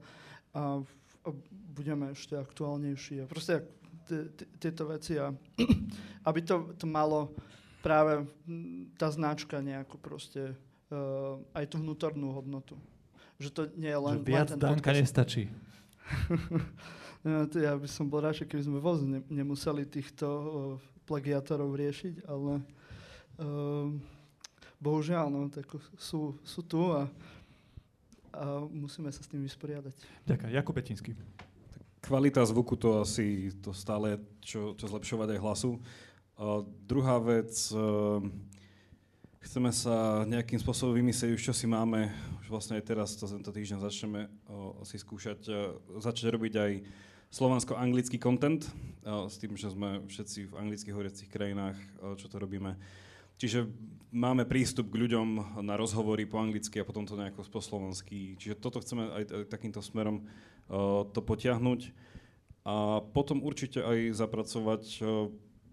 a, 0.52 0.84
a 1.24 1.30
budeme 1.72 2.12
ešte 2.12 2.36
aktuálnejší 2.36 3.24
a 3.24 3.30
proste 3.32 3.64
tieto 4.60 4.90
veci 4.90 5.16
a 5.22 5.32
aby 6.28 6.40
to, 6.44 6.74
to 6.76 6.90
malo 6.90 7.32
práve 7.80 8.28
tá 9.00 9.08
značka 9.12 9.64
nejakú 9.64 9.96
proste, 10.00 10.56
uh, 10.92 11.40
aj 11.56 11.66
tú 11.72 11.76
vnútornú 11.80 12.36
hodnotu. 12.36 12.76
Že 13.40 13.50
to 13.56 13.62
nie 13.80 13.92
je 13.92 14.00
len... 14.00 14.16
Že 14.20 14.28
viac 14.28 14.50
len 14.52 14.60
Danka 14.60 14.92
podcast. 14.92 15.02
nestačí. 15.04 15.44
to 17.52 17.58
ja 17.60 17.74
by 17.80 17.88
som 17.88 18.12
bol 18.12 18.20
radšej, 18.24 18.48
keby 18.52 18.64
sme 18.64 18.78
vôbec 18.84 19.04
ne, 19.08 19.20
nemuseli 19.32 19.88
týchto 19.88 20.28
uh, 20.28 20.46
plagiátorov 21.08 21.74
riešiť, 21.74 22.28
ale 22.28 22.60
uh, 23.40 23.88
bohužiaľ, 24.80 25.28
no, 25.32 25.48
tak 25.52 25.68
sú, 26.00 26.36
sú 26.44 26.62
tu 26.64 26.92
a, 26.92 27.08
a 28.36 28.64
musíme 28.72 29.12
sa 29.12 29.24
s 29.24 29.28
tým 29.28 29.44
vysporiadať. 29.44 29.94
Ďakujem. 30.28 30.52
Jakub 30.56 30.74
Petinský. 30.76 31.12
Kvalita 32.00 32.40
zvuku 32.48 32.80
to 32.80 33.04
asi 33.04 33.52
to 33.60 33.76
stále, 33.76 34.16
čo, 34.40 34.72
čo 34.80 34.88
zlepšovať 34.88 35.36
aj 35.36 35.40
hlasu. 35.44 35.72
Druhá 36.88 37.20
vec, 37.20 37.52
ehm, 37.76 38.32
chceme 39.44 39.76
sa 39.76 40.24
nejakým 40.24 40.56
spôsobom 40.56 40.96
vymyslieť 40.96 41.36
už, 41.36 41.52
čo 41.52 41.52
si 41.52 41.68
máme, 41.68 42.16
už 42.40 42.48
vlastne 42.48 42.80
aj 42.80 42.88
teraz, 42.88 43.20
to 43.20 43.28
tento 43.28 43.52
týždeň 43.52 43.84
začneme 43.84 44.32
o, 44.48 44.80
si 44.88 44.96
skúšať, 44.96 45.52
e, 45.52 45.76
začať 46.00 46.32
robiť 46.32 46.54
aj 46.56 46.72
slovansko-anglický 47.36 48.24
content, 48.24 48.64
s 49.04 49.36
tým, 49.36 49.60
že 49.60 49.68
sme 49.68 50.08
všetci 50.08 50.48
v 50.48 50.58
anglických 50.64 50.96
hovoriacich 50.96 51.28
krajinách, 51.28 51.76
čo 52.16 52.32
to 52.32 52.40
robíme. 52.40 52.80
čiže 53.36 53.68
máme 54.10 54.48
prístup 54.48 54.90
k 54.90 55.00
ľuďom 55.06 55.60
na 55.60 55.76
rozhovory 55.76 56.24
po 56.24 56.40
anglicky 56.40 56.80
a 56.80 56.88
potom 56.88 57.04
to 57.04 57.20
nejako 57.20 57.44
po 57.52 57.60
slovensky. 57.60 58.40
Čiže 58.40 58.58
toto 58.58 58.80
chceme 58.80 59.12
aj, 59.12 59.24
takýmto 59.52 59.84
smerom 59.84 60.26
to 61.14 61.20
potiahnuť. 61.22 61.94
A 62.66 63.06
potom 63.14 63.46
určite 63.46 63.86
aj 63.86 64.18
zapracovať, 64.18 64.84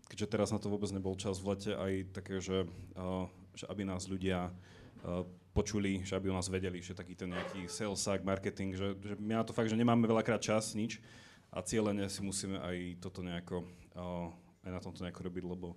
keďže 0.07 0.31
teraz 0.31 0.49
na 0.55 0.59
to 0.63 0.71
vôbec 0.71 0.91
nebol 0.95 1.19
čas 1.19 1.43
v 1.43 1.55
lete, 1.55 1.73
aj 1.75 1.93
také, 2.15 2.39
že, 2.39 2.67
uh, 2.95 3.27
že 3.55 3.67
aby 3.67 3.83
nás 3.83 4.07
ľudia 4.07 4.51
uh, 4.51 5.27
počuli, 5.51 6.05
že 6.07 6.15
aby 6.15 6.31
o 6.31 6.37
nás 6.37 6.47
vedeli, 6.47 6.79
že 6.83 6.95
taký 6.95 7.19
ten 7.19 7.33
nejaký 7.33 7.67
sales 7.67 8.03
hack, 8.07 8.23
marketing, 8.23 8.77
že, 8.77 8.95
že 9.03 9.15
my 9.19 9.43
na 9.43 9.45
to 9.45 9.57
fakt, 9.57 9.73
že 9.73 9.79
nemáme 9.79 10.07
veľakrát 10.07 10.39
čas, 10.39 10.77
nič 10.79 11.03
a 11.51 11.63
cieľene 11.63 12.07
si 12.07 12.21
musíme 12.23 12.59
aj 12.61 13.03
toto 13.03 13.25
nejako, 13.25 13.67
uh, 13.99 14.31
aj 14.63 14.71
na 14.71 14.81
tomto 14.83 15.03
nejako 15.03 15.27
robiť, 15.27 15.45
lebo 15.47 15.69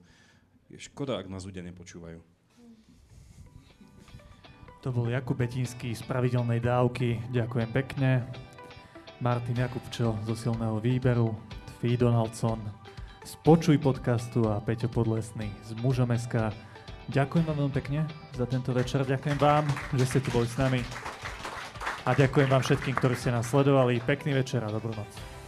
je 0.70 0.78
škoda, 0.78 1.18
ak 1.18 1.32
nás 1.32 1.46
ľudia 1.50 1.66
nepočúvajú. 1.66 2.22
To 4.80 4.96
bol 4.96 5.12
Jakub 5.12 5.36
Betinský 5.36 5.92
z 5.92 6.00
pravidelnej 6.08 6.64
dávky. 6.64 7.20
Ďakujem 7.36 7.70
pekne. 7.76 8.24
Martin 9.20 9.60
Jakubčo 9.60 10.16
zo 10.24 10.36
silného 10.40 10.80
výberu, 10.80 11.36
Fee 11.84 12.00
Donaldson 12.00 12.89
z 13.24 13.34
Počuj 13.44 13.78
podcastu 13.84 14.48
a 14.48 14.64
Peťo 14.64 14.88
Podlesný 14.88 15.52
z 15.68 15.76
Mužomeska. 15.84 16.56
Ďakujem 17.12 17.44
vám 17.44 17.58
veľmi 17.66 17.76
pekne 17.76 18.00
za 18.32 18.46
tento 18.48 18.72
večer. 18.72 19.04
Ďakujem 19.04 19.36
vám, 19.36 19.68
že 19.98 20.06
ste 20.08 20.20
tu 20.24 20.32
boli 20.32 20.48
s 20.48 20.56
nami. 20.56 20.80
A 22.08 22.16
ďakujem 22.16 22.48
vám 22.48 22.64
všetkým, 22.64 22.96
ktorí 22.96 23.16
ste 23.20 23.36
nás 23.36 23.50
sledovali. 23.52 24.00
Pekný 24.00 24.38
večer 24.38 24.64
a 24.64 24.72
dobrú 24.72 24.96
noc. 24.96 25.39